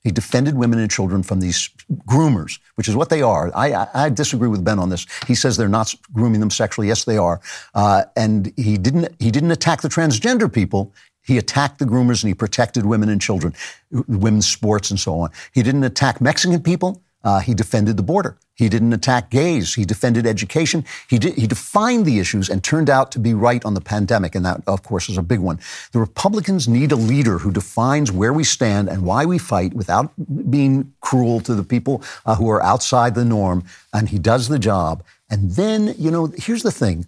He 0.03 0.11
defended 0.11 0.57
women 0.57 0.79
and 0.79 0.91
children 0.91 1.23
from 1.23 1.39
these 1.39 1.69
groomers, 2.05 2.59
which 2.75 2.89
is 2.89 2.95
what 2.95 3.09
they 3.09 3.21
are. 3.21 3.49
I, 3.55 3.87
I, 3.93 4.09
disagree 4.09 4.49
with 4.49 4.61
Ben 4.61 4.77
on 4.77 4.89
this. 4.89 5.07
He 5.27 5.33
says 5.33 5.55
they're 5.55 5.69
not 5.69 5.95
grooming 6.11 6.41
them 6.41 6.49
sexually. 6.49 6.89
Yes, 6.89 7.05
they 7.05 7.17
are. 7.17 7.39
Uh, 7.73 8.03
and 8.17 8.51
he 8.57 8.77
didn't. 8.77 9.15
He 9.19 9.31
didn't 9.31 9.51
attack 9.51 9.81
the 9.81 9.87
transgender 9.87 10.51
people. 10.51 10.91
He 11.21 11.37
attacked 11.37 11.79
the 11.79 11.85
groomers 11.85 12.21
and 12.21 12.27
he 12.27 12.33
protected 12.33 12.85
women 12.85 13.07
and 13.07 13.21
children, 13.21 13.53
women's 13.91 14.45
sports 14.45 14.91
and 14.91 14.99
so 14.99 15.19
on. 15.19 15.29
He 15.53 15.63
didn't 15.63 15.85
attack 15.85 16.19
Mexican 16.19 16.61
people. 16.61 17.01
Uh, 17.23 17.39
he 17.39 17.53
defended 17.53 17.97
the 17.97 18.03
border. 18.03 18.37
He 18.55 18.69
didn't 18.69 18.93
attack 18.93 19.31
gays. 19.31 19.73
He 19.73 19.85
defended 19.85 20.27
education. 20.27 20.85
He, 21.09 21.17
did, 21.17 21.33
he 21.35 21.47
defined 21.47 22.05
the 22.05 22.19
issues 22.19 22.49
and 22.49 22.63
turned 22.63 22.89
out 22.89 23.11
to 23.13 23.19
be 23.19 23.33
right 23.33 23.63
on 23.65 23.73
the 23.73 23.81
pandemic. 23.81 24.35
And 24.35 24.45
that, 24.45 24.61
of 24.67 24.83
course, 24.83 25.09
is 25.09 25.17
a 25.17 25.23
big 25.23 25.39
one. 25.39 25.59
The 25.91 25.99
Republicans 25.99 26.67
need 26.67 26.91
a 26.91 26.95
leader 26.95 27.39
who 27.39 27.51
defines 27.51 28.11
where 28.11 28.33
we 28.33 28.43
stand 28.43 28.89
and 28.89 29.03
why 29.03 29.25
we 29.25 29.39
fight 29.39 29.73
without 29.73 30.11
being 30.51 30.93
cruel 31.01 31.39
to 31.41 31.55
the 31.55 31.63
people 31.63 32.03
uh, 32.25 32.35
who 32.35 32.49
are 32.49 32.61
outside 32.61 33.15
the 33.15 33.25
norm. 33.25 33.63
And 33.91 34.09
he 34.09 34.19
does 34.19 34.49
the 34.49 34.59
job. 34.59 35.03
And 35.29 35.51
then, 35.51 35.95
you 35.97 36.11
know, 36.11 36.31
here's 36.37 36.63
the 36.63 36.71
thing 36.71 37.07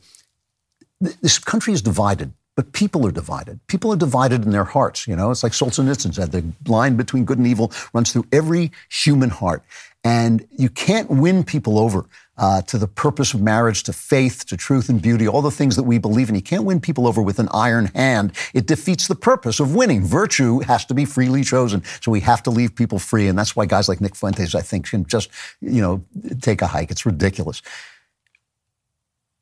this 1.00 1.38
country 1.38 1.74
is 1.74 1.82
divided. 1.82 2.32
But 2.56 2.72
people 2.72 3.06
are 3.06 3.12
divided. 3.12 3.60
People 3.68 3.92
are 3.92 3.98
divided 3.98 4.46
in 4.46 4.52
their 4.52 4.64
hearts. 4.64 5.10
You 5.10 5.16
know, 5.18 5.30
it's 5.30 5.44
like 5.44 5.52
Solzhenitsyn 5.52 6.14
said, 6.14 6.32
the 6.32 6.46
line 6.66 6.96
between 6.96 7.26
good 7.26 7.38
and 7.38 7.46
evil 7.46 7.74
runs 7.94 8.14
through 8.14 8.28
every 8.32 8.72
human 8.90 9.30
heart. 9.30 9.62
And 10.06 10.48
you 10.52 10.70
can't 10.70 11.10
win 11.10 11.44
people 11.44 11.80
over 11.80 12.06
uh, 12.38 12.62
to 12.62 12.78
the 12.78 12.88
purpose 12.88 13.34
of 13.34 13.42
marriage, 13.42 13.82
to 13.84 13.94
faith, 13.94 14.46
to 14.46 14.56
truth 14.56 14.88
and 14.88 15.02
beauty, 15.02 15.28
all 15.28 15.42
the 15.42 15.50
things 15.50 15.76
that 15.78 15.84
we 15.84 15.98
believe 15.98 16.30
in. 16.30 16.36
You 16.36 16.44
can't 16.44 16.64
win 16.64 16.80
people 16.80 17.08
over 17.08 17.24
with 17.24 17.40
an 17.40 17.50
iron 17.52 17.88
hand. 17.96 18.32
It 18.54 18.68
defeats 18.68 19.08
the 19.08 19.16
purpose 19.16 19.60
of 19.60 19.74
winning. 19.74 20.06
Virtue 20.06 20.60
has 20.60 20.86
to 20.86 20.94
be 20.94 21.06
freely 21.06 21.44
chosen. 21.44 21.84
So 22.02 22.12
we 22.12 22.20
have 22.20 22.44
to 22.44 22.52
leave 22.52 22.76
people 22.76 23.00
free. 23.00 23.28
And 23.28 23.38
that's 23.38 23.56
why 23.56 23.66
guys 23.66 23.90
like 23.90 24.00
Nick 24.00 24.16
Fuentes, 24.16 24.54
I 24.54 24.62
think, 24.62 24.90
can 24.90 25.06
just, 25.08 25.30
you 25.60 25.82
know, 25.82 26.06
take 26.40 26.62
a 26.62 26.68
hike. 26.68 26.92
It's 26.92 27.06
ridiculous 27.06 27.64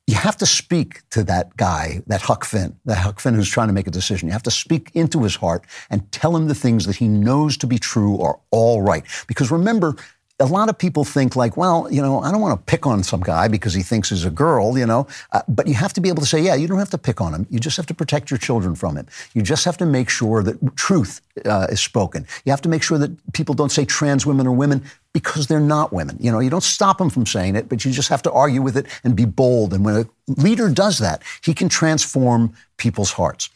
you 0.05 0.15
have 0.15 0.35
to 0.37 0.45
speak 0.45 1.01
to 1.11 1.23
that 1.23 1.55
guy, 1.55 2.01
that 2.07 2.21
Huck 2.21 2.43
Finn, 2.43 2.77
that 2.85 2.97
Huck 2.97 3.21
Finn 3.21 3.35
who's 3.35 3.49
trying 3.49 3.67
to 3.67 3.73
make 3.73 3.87
a 3.87 3.91
decision. 3.91 4.27
You 4.27 4.33
have 4.33 4.43
to 4.43 4.51
speak 4.51 4.91
into 4.93 5.23
his 5.23 5.37
heart 5.37 5.65
and 5.89 6.11
tell 6.11 6.35
him 6.35 6.47
the 6.47 6.55
things 6.55 6.85
that 6.87 6.97
he 6.97 7.07
knows 7.07 7.55
to 7.57 7.67
be 7.67 7.77
true 7.77 8.19
are 8.19 8.39
all 8.51 8.81
right. 8.81 9.05
Because 9.27 9.49
remember, 9.49 9.95
a 10.43 10.47
lot 10.47 10.67
of 10.67 10.77
people 10.77 11.05
think 11.05 11.37
like, 11.37 11.55
well, 11.55 11.87
you 11.89 12.01
know, 12.01 12.19
I 12.19 12.29
don't 12.29 12.41
want 12.41 12.59
to 12.59 12.63
pick 12.69 12.85
on 12.85 13.01
some 13.01 13.21
guy 13.21 13.47
because 13.47 13.73
he 13.73 13.81
thinks 13.81 14.09
he's 14.09 14.25
a 14.25 14.29
girl, 14.29 14.77
you 14.77 14.85
know. 14.85 15.07
Uh, 15.31 15.41
but 15.47 15.67
you 15.67 15.73
have 15.73 15.93
to 15.93 16.01
be 16.01 16.09
able 16.09 16.21
to 16.21 16.27
say, 16.27 16.41
yeah, 16.41 16.53
you 16.53 16.67
don't 16.67 16.79
have 16.79 16.89
to 16.89 16.97
pick 16.97 17.21
on 17.21 17.33
him. 17.33 17.47
You 17.49 17.59
just 17.59 17.77
have 17.77 17.85
to 17.85 17.93
protect 17.93 18.29
your 18.29 18.37
children 18.37 18.75
from 18.75 18.97
him. 18.97 19.07
You 19.33 19.41
just 19.41 19.63
have 19.63 19.77
to 19.77 19.85
make 19.85 20.09
sure 20.09 20.43
that 20.43 20.75
truth 20.75 21.21
uh, 21.45 21.67
is 21.69 21.79
spoken. 21.79 22.27
You 22.43 22.51
have 22.51 22.61
to 22.63 22.69
make 22.69 22.83
sure 22.83 22.97
that 22.97 23.11
people 23.31 23.55
don't 23.55 23.71
say 23.71 23.85
trans 23.85 24.25
women 24.25 24.45
are 24.45 24.51
women 24.51 24.83
because 25.13 25.47
they're 25.47 25.61
not 25.61 25.93
women. 25.93 26.17
You 26.19 26.29
know, 26.29 26.39
you 26.39 26.49
don't 26.49 26.61
stop 26.63 26.97
them 26.97 27.09
from 27.09 27.25
saying 27.25 27.55
it, 27.55 27.69
but 27.69 27.85
you 27.85 27.91
just 27.93 28.09
have 28.09 28.21
to 28.23 28.31
argue 28.33 28.61
with 28.61 28.75
it 28.75 28.87
and 29.05 29.15
be 29.15 29.25
bold. 29.25 29.73
And 29.73 29.85
when 29.85 29.95
a 29.95 30.05
leader 30.27 30.69
does 30.69 30.99
that, 30.99 31.23
he 31.41 31.53
can 31.53 31.69
transform 31.69 32.53
people's 32.75 33.13
hearts. 33.13 33.49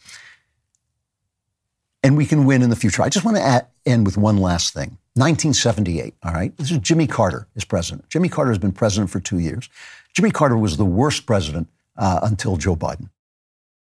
And 2.02 2.16
we 2.16 2.24
can 2.24 2.46
win 2.46 2.62
in 2.62 2.70
the 2.70 2.76
future. 2.76 3.02
I 3.02 3.10
just 3.10 3.26
want 3.26 3.36
to 3.36 3.66
end 3.88 4.06
with 4.06 4.16
one 4.16 4.36
last 4.36 4.74
thing. 4.74 4.98
1978, 5.14 6.14
all 6.22 6.32
right? 6.32 6.56
This 6.56 6.70
is 6.70 6.78
Jimmy 6.78 7.06
Carter 7.06 7.48
is 7.56 7.64
president. 7.64 8.08
Jimmy 8.08 8.28
Carter 8.28 8.50
has 8.50 8.58
been 8.58 8.72
president 8.72 9.10
for 9.10 9.18
two 9.18 9.38
years. 9.38 9.68
Jimmy 10.14 10.30
Carter 10.30 10.56
was 10.56 10.76
the 10.76 10.84
worst 10.84 11.26
president 11.26 11.68
uh, 11.96 12.20
until 12.22 12.56
Joe 12.56 12.76
Biden. 12.76 13.08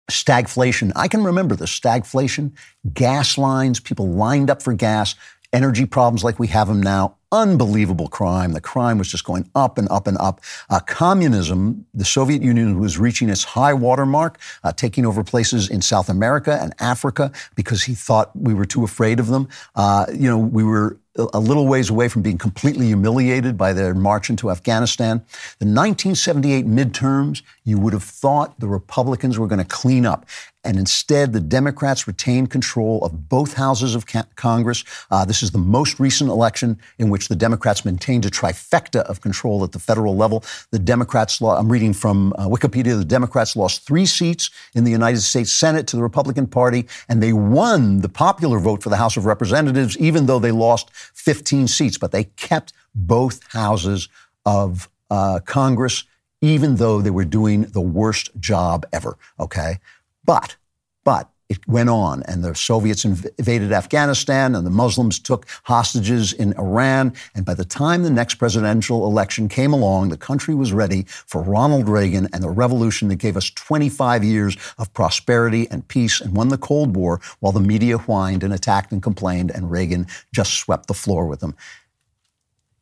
Stagflation, 0.10 0.91
I 0.95 1.08
can 1.08 1.24
remember 1.24 1.56
the 1.56 1.66
stagflation, 1.66 2.52
gas 2.93 3.38
lines, 3.38 3.80
people 3.80 4.10
lined 4.10 4.49
up 4.49 4.62
for 4.62 4.74
gas, 4.74 5.16
energy 5.54 5.86
problems 5.86 6.24
like 6.24 6.39
we 6.39 6.47
have 6.47 6.68
them 6.68 6.82
now, 6.82 7.16
unbelievable 7.32 8.08
crime. 8.08 8.54
The 8.54 8.62
crime 8.62 8.97
was 8.97 9.10
just 9.10 9.24
going 9.24 9.49
up 9.56 9.78
and 9.78 9.88
up 9.89 10.08
and 10.08 10.18
up. 10.18 10.41
Uh, 10.70 10.80
communism, 10.80 11.86
the 11.93 12.06
Soviet 12.06 12.41
Union 12.41 12.80
was 12.80 12.97
reaching 12.97 13.30
its 13.30 13.43
high 13.43 13.74
water 13.74 14.06
mark, 14.06 14.39
uh, 14.64 14.72
taking 14.72 15.06
over 15.06 15.24
places 15.24 15.70
in 15.70 15.82
South 15.82 16.10
America 16.10 16.58
and 16.62 16.74
Africa 16.80 17.32
because 17.56 17.84
he 17.84 17.93
thought 17.93 18.36
we 18.36 18.54
were 18.54 18.66
too 18.66 18.84
afraid 18.84 19.20
of 19.20 19.28
them. 19.28 19.47
Uh, 19.76 20.06
you 20.14 20.30
know, 20.30 20.38
we 20.38 20.64
were 20.64 20.97
a 21.34 21.39
little 21.39 21.68
ways 21.68 21.89
away 21.89 22.08
from 22.08 22.22
being 22.22 22.38
completely 22.38 22.88
humiliated 22.88 23.58
by 23.58 23.74
their 23.74 23.93
march 23.93 24.30
into 24.30 24.49
Afghanistan. 24.49 25.18
The 25.60 25.66
1978 25.66 26.66
midterms, 26.66 27.41
you 27.66 27.78
would 27.80 27.91
have 27.91 28.04
thought 28.04 28.58
the 28.60 28.68
Republicans 28.68 29.38
were 29.38 29.47
going 29.47 29.60
to 29.60 29.66
clean 29.66 30.06
up. 30.06 30.26
And 30.64 30.78
instead, 30.78 31.34
the 31.34 31.39
Democrats 31.39 32.07
retained 32.07 32.51
control 32.51 33.03
of 33.03 33.28
both 33.28 33.53
houses 33.53 33.95
of 33.95 34.05
Congress. 34.36 34.84
Uh, 35.09 35.26
this 35.26 35.41
is 35.41 35.51
the 35.51 35.57
most 35.57 35.99
recent 35.99 36.30
election 36.30 36.78
in 36.99 37.09
which 37.09 37.30
the 37.30 37.36
Democrats 37.36 37.84
maintained 37.84 38.26
a 38.26 38.30
trifecta 38.30 39.01
of 39.01 39.22
control 39.22 39.64
at 39.64 39.72
the 39.72 39.80
federal 39.80 40.16
level. 40.16 40.43
The 40.70 40.78
Democrats, 40.78 41.41
I'm 41.41 41.72
reading 41.72 41.93
from 41.93 42.34
uh, 42.34 42.47
Wikipedia, 42.47 42.97
the 42.97 43.05
Democrats 43.05 43.55
lost 43.55 43.88
three 43.88 44.05
seats 44.05 44.51
in 44.76 44.84
the 44.84 44.91
United 44.91 45.22
States 45.22 45.51
Senate 45.51 45.88
to 45.88 45.95
the 45.95 46.03
Republican 46.03 46.45
Party, 46.45 46.88
and 47.09 47.24
they 47.24 47.34
won 47.34 48.01
the 48.01 48.09
popular 48.09 48.59
vote 48.59 48.84
for 48.84 48.89
the 48.89 48.97
House 48.97 49.18
of 49.18 49.26
Representatives, 49.26 49.97
even 49.97 50.28
though 50.28 50.39
they 50.39 50.51
lost 50.51 50.91
15 50.91 51.68
seats. 51.68 51.97
But 51.97 52.12
they 52.12 52.26
kept 52.26 52.74
both 52.93 53.41
houses 53.51 54.09
of 54.45 54.89
uh, 55.09 55.39
Congress, 55.45 56.03
even 56.41 56.76
though 56.76 57.01
they 57.01 57.09
were 57.09 57.26
doing 57.26 57.64
the 57.64 57.82
worst 57.82 58.30
job 58.39 58.86
ever. 58.93 59.18
Okay. 59.39 59.80
But, 60.24 60.56
but 61.04 61.30
it 61.52 61.68
went 61.68 61.90
on, 61.90 62.24
and 62.30 62.46
the 62.46 62.56
Soviets 62.56 63.04
invaded 63.04 63.74
Afghanistan, 63.74 64.56
and 64.56 64.66
the 64.66 64.72
Muslims 64.72 65.20
took 65.20 65.46
hostages 65.64 66.32
in 66.32 66.54
Iran. 66.54 67.12
And 67.36 67.44
by 67.44 67.56
the 67.56 67.66
time 67.66 68.04
the 68.04 68.10
next 68.10 68.36
presidential 68.36 69.06
election 69.06 69.50
came 69.50 69.74
along, 69.74 70.08
the 70.08 70.18
country 70.18 70.56
was 70.56 70.72
ready 70.72 71.04
for 71.10 71.42
Ronald 71.42 71.90
Reagan 71.90 72.30
and 72.32 72.42
the 72.42 72.50
revolution 72.50 73.10
that 73.10 73.18
gave 73.18 73.36
us 73.36 73.50
25 73.50 74.24
years 74.24 74.56
of 74.78 74.94
prosperity 74.94 75.70
and 75.70 75.86
peace 75.86 76.22
and 76.22 76.34
won 76.38 76.48
the 76.48 76.58
Cold 76.58 76.96
War 76.96 77.20
while 77.42 77.52
the 77.52 77.60
media 77.60 77.98
whined 77.98 78.44
and 78.44 78.54
attacked 78.54 78.94
and 78.94 79.04
complained, 79.04 79.52
and 79.52 79.70
Reagan 79.70 80.08
just 80.34 80.54
swept 80.54 80.88
the 80.88 80.94
floor 80.94 81.26
with 81.28 81.42
them. 81.42 81.54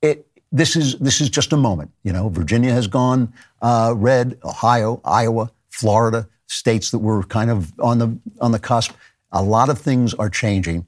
It, 0.04 0.28
this 0.52 0.76
is 0.76 1.00
this 1.00 1.22
is 1.22 1.32
just 1.32 1.54
a 1.54 1.58
moment. 1.58 1.92
You 2.04 2.14
know, 2.14 2.30
Virginia 2.30 2.72
has 2.72 2.86
gone 2.86 3.34
uh, 3.64 3.96
red, 3.98 4.38
Ohio, 4.44 5.02
Iowa, 5.04 5.50
Florida, 5.70 6.28
states 6.50 6.92
that 6.92 7.00
were 7.00 7.24
kind 7.24 7.50
of 7.50 7.72
on 7.80 8.00
the 8.00 8.18
on 8.42 8.52
the 8.52 8.60
cusp. 8.60 8.92
A 9.32 9.42
lot 9.42 9.70
of 9.70 9.80
things 9.80 10.14
are 10.16 10.30
changing. 10.30 10.86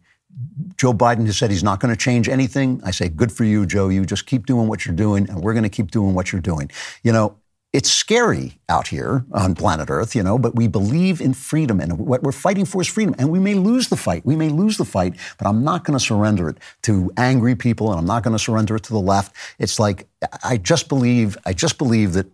Joe 0.77 0.93
Biden 0.93 1.25
has 1.27 1.37
said 1.37 1.51
he's 1.51 1.63
not 1.63 1.79
going 1.79 1.93
to 1.93 1.99
change 1.99 2.27
anything. 2.27 2.81
I 2.83 2.91
say, 2.91 3.09
good 3.09 3.31
for 3.31 3.43
you, 3.43 3.65
Joe. 3.65 3.89
You 3.89 4.05
just 4.05 4.25
keep 4.25 4.45
doing 4.45 4.67
what 4.67 4.85
you're 4.85 4.95
doing, 4.95 5.29
and 5.29 5.41
we're 5.41 5.53
going 5.53 5.63
to 5.63 5.69
keep 5.69 5.91
doing 5.91 6.15
what 6.15 6.31
you're 6.31 6.41
doing. 6.41 6.71
You 7.03 7.11
know, 7.11 7.37
it's 7.73 7.89
scary 7.89 8.59
out 8.67 8.87
here 8.87 9.25
on 9.31 9.55
planet 9.55 9.89
Earth, 9.89 10.13
you 10.15 10.23
know, 10.23 10.37
but 10.37 10.55
we 10.55 10.67
believe 10.67 11.21
in 11.21 11.33
freedom 11.33 11.79
and 11.79 11.97
what 11.97 12.21
we're 12.21 12.33
fighting 12.33 12.65
for 12.65 12.81
is 12.81 12.87
freedom. 12.87 13.15
And 13.17 13.29
we 13.29 13.39
may 13.39 13.53
lose 13.53 13.87
the 13.87 13.95
fight. 13.95 14.25
We 14.25 14.35
may 14.35 14.49
lose 14.49 14.77
the 14.77 14.83
fight, 14.83 15.15
but 15.37 15.47
I'm 15.47 15.63
not 15.63 15.85
going 15.85 15.97
to 15.97 16.03
surrender 16.03 16.49
it 16.49 16.57
to 16.83 17.11
angry 17.15 17.55
people 17.55 17.89
and 17.91 17.99
I'm 17.99 18.05
not 18.05 18.23
going 18.23 18.35
to 18.35 18.43
surrender 18.43 18.75
it 18.75 18.83
to 18.83 18.93
the 18.93 18.99
left. 18.99 19.33
It's 19.57 19.79
like, 19.79 20.07
I 20.43 20.57
just 20.57 20.89
believe, 20.89 21.37
I 21.45 21.53
just 21.53 21.77
believe 21.77 22.11
that 22.13 22.27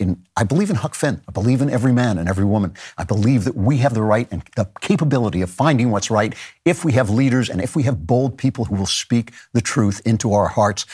in, 0.00 0.24
I 0.36 0.44
believe 0.44 0.70
in 0.70 0.76
Huck 0.76 0.94
Finn. 0.94 1.20
I 1.28 1.32
believe 1.32 1.60
in 1.60 1.70
every 1.70 1.92
man 1.92 2.18
and 2.18 2.28
every 2.28 2.44
woman. 2.44 2.74
I 2.96 3.04
believe 3.04 3.44
that 3.44 3.54
we 3.54 3.76
have 3.78 3.94
the 3.94 4.02
right 4.02 4.26
and 4.32 4.42
the 4.56 4.68
capability 4.80 5.42
of 5.42 5.50
finding 5.50 5.90
what's 5.90 6.10
right 6.10 6.34
if 6.64 6.84
we 6.84 6.92
have 6.92 7.10
leaders 7.10 7.50
and 7.50 7.60
if 7.60 7.76
we 7.76 7.84
have 7.84 8.06
bold 8.06 8.38
people 8.38 8.64
who 8.64 8.74
will 8.74 8.86
speak 8.86 9.32
the 9.52 9.60
truth 9.60 10.00
into 10.04 10.32
our 10.32 10.48
hearts. 10.48 10.86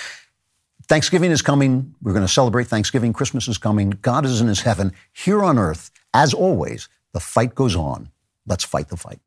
Thanksgiving 0.88 1.30
is 1.30 1.40
coming. 1.40 1.94
We're 2.02 2.12
going 2.12 2.26
to 2.26 2.32
celebrate 2.32 2.66
Thanksgiving. 2.66 3.12
Christmas 3.12 3.48
is 3.48 3.58
coming. 3.58 3.90
God 4.02 4.24
is 4.24 4.40
in 4.40 4.48
his 4.48 4.60
heaven. 4.60 4.92
Here 5.12 5.42
on 5.42 5.58
earth, 5.58 5.90
as 6.12 6.34
always, 6.34 6.88
the 7.12 7.20
fight 7.20 7.54
goes 7.54 7.74
on. 7.74 8.10
Let's 8.46 8.64
fight 8.64 8.88
the 8.88 8.96
fight. 8.96 9.20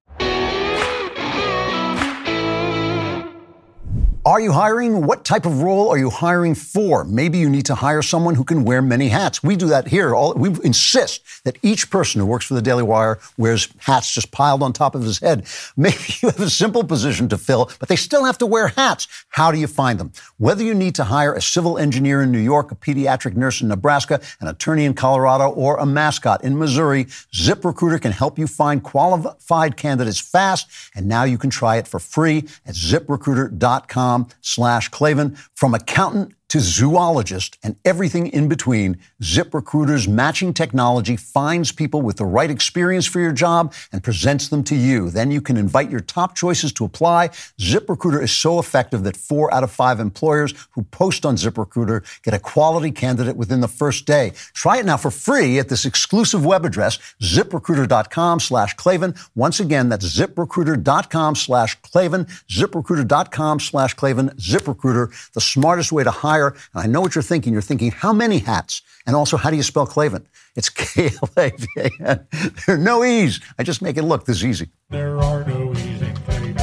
Are 4.30 4.40
you 4.40 4.52
hiring? 4.52 5.08
What 5.08 5.26
type 5.26 5.48
of 5.48 5.64
role 5.64 5.90
are 5.90 5.98
you 5.98 6.12
hiring 6.12 6.54
for? 6.54 7.04
Maybe 7.04 7.40
you 7.40 7.50
need 7.50 7.66
to 7.66 7.74
hire 7.74 8.04
someone 8.04 8.36
who 8.36 8.44
can 8.44 8.64
wear 8.64 8.80
many 8.80 9.08
hats. 9.08 9.42
We 9.42 9.56
do 9.56 9.66
that 9.70 9.88
here. 9.88 10.14
All, 10.14 10.36
we 10.36 10.50
insist 10.64 11.24
that 11.46 11.58
each 11.64 11.90
person 11.90 12.22
who 12.22 12.28
works 12.28 12.46
for 12.46 12.54
the 12.54 12.62
Daily 12.62 12.84
Wire 12.84 13.18
wears 13.38 13.70
hats 13.80 14.14
just 14.14 14.30
piled 14.30 14.62
on 14.62 14.72
top 14.72 14.94
of 14.94 15.02
his 15.02 15.18
head. 15.18 15.48
Maybe 15.76 15.98
you 16.22 16.30
have 16.30 16.40
a 16.42 16.50
simple 16.52 16.84
position 16.84 17.28
to 17.30 17.40
fill, 17.40 17.72
but 17.80 17.90
they 17.90 17.96
still 17.96 18.24
have 18.24 18.38
to 18.38 18.46
wear 18.46 18.68
hats. 18.68 19.08
How 19.30 19.52
do 19.52 19.58
you 19.58 19.66
find 19.66 20.00
them? 20.00 20.12
Whether 20.38 20.64
you 20.64 20.76
need 20.76 20.94
to 20.96 21.06
hire 21.06 21.34
a 21.34 21.42
civil 21.42 21.80
engineer 21.80 22.22
in 22.22 22.32
New 22.32 22.38
York, 22.38 22.72
a 22.72 22.76
pediatric 22.76 23.36
nurse 23.36 23.62
in 23.62 23.68
Nebraska, 23.68 24.22
an 24.42 24.48
attorney 24.48 24.86
in 24.86 24.94
Colorado, 24.94 25.50
or 25.50 25.78
a 25.78 25.88
mascot 25.88 26.44
in 26.44 26.56
Missouri, 26.56 27.06
ZipRecruiter 27.34 28.00
can 28.00 28.12
help 28.12 28.38
you 28.38 28.46
find 28.46 28.84
qualified 28.84 29.76
candidates 29.76 30.20
fast, 30.20 30.70
and 30.94 31.08
now 31.08 31.24
you 31.24 31.40
can 31.40 31.50
try 31.50 31.78
it 31.78 31.88
for 31.88 31.98
free 31.98 32.48
at 32.68 32.76
ziprecruiter.com 32.76 34.18
slash 34.41 34.89
Klavan. 34.89 35.38
From 35.55 35.74
accountant 35.74 36.34
to 36.50 36.60
zoologist 36.60 37.58
and 37.64 37.76
everything 37.86 38.28
in 38.28 38.47
between, 38.47 38.97
ZipRecruiter's 39.22 40.08
matching 40.08 40.54
technology 40.54 41.16
finds 41.16 41.72
people 41.72 42.02
with 42.02 42.18
the 42.18 42.26
right 42.26 42.50
experience 42.50 43.06
for 43.06 43.20
your 43.20 43.32
job 43.32 43.74
and 43.91 44.04
presents 44.04 44.50
them 44.50 44.64
to 44.64 44.76
you. 44.76 45.12
Then 45.12 45.30
you 45.30 45.41
can 45.41 45.58
invite 45.58 45.91
your 45.91 46.00
top 46.00 46.36
choices 46.36 46.74
to 46.74 46.86
apply. 46.86 47.30
ZipRecruiter 47.60 48.22
is 48.22 48.32
so 48.32 48.58
effective 48.58 49.04
that 49.04 49.16
four 49.16 49.54
out 49.54 49.64
of 49.64 49.72
five 49.72 50.00
employers 50.00 50.54
who 50.72 50.82
post 50.84 51.26
on 51.26 51.36
ZipRecruiter 51.36 52.04
get 52.24 52.34
a 52.34 52.39
quality 52.39 52.91
candidate 52.91 53.38
within 53.38 53.62
the 53.62 53.68
first 53.68 54.06
day. 54.08 54.34
Try 54.54 54.80
it 54.80 54.86
now 54.86 54.97
for 54.97 55.12
free 55.12 55.60
at 55.60 55.70
this 55.70 55.86
exclusive 55.86 56.45
web 56.45 56.66
address, 56.66 56.97
ziprecruiter.com 57.22 58.39
slash 58.39 58.74
Klavan. 58.74 59.14
Once 59.36 59.60
again, 59.60 59.89
that's 59.89 60.18
ziprecruiter.com 60.18 61.36
slash 61.36 61.76
Klavan, 61.82 62.26
ziprecruiter.com 62.50 63.60
slash 63.60 63.93
Klavan, 63.93 64.30
ZipRecruiter, 64.30 65.32
the 65.34 65.41
smartest 65.41 65.91
way 65.91 66.04
to 66.04 66.12
hire 66.12 66.39
and 66.48 66.84
I 66.84 66.88
know 66.88 67.02
what 67.02 67.16
you're 67.16 67.22
thinking. 67.22 67.54
You're 67.54 67.62
thinking, 67.62 67.92
how 67.92 68.14
many 68.14 68.40
hats? 68.40 68.82
And 69.06 69.16
also, 69.16 69.38
how 69.38 69.50
do 69.50 69.56
you 69.56 69.64
spell 69.64 69.86
Klavan? 69.86 70.28
It's 70.56 70.70
K 70.82 71.12
L 71.22 71.30
A 71.38 71.50
V 71.52 71.68
A 71.78 71.90
N. 72.00 72.28
There 72.66 72.76
are 72.76 72.78
no 72.78 73.04
E's. 73.04 73.40
I 73.58 73.64
just 73.64 73.82
make 73.82 73.98
it 73.98 74.04
look 74.04 74.26
this 74.26 74.44
easy. 74.44 74.70
There 74.90 75.18
are 75.20 75.44
no 75.46 75.72
E's 75.74 76.02
in 76.02 76.16
Klavan. 76.16 76.58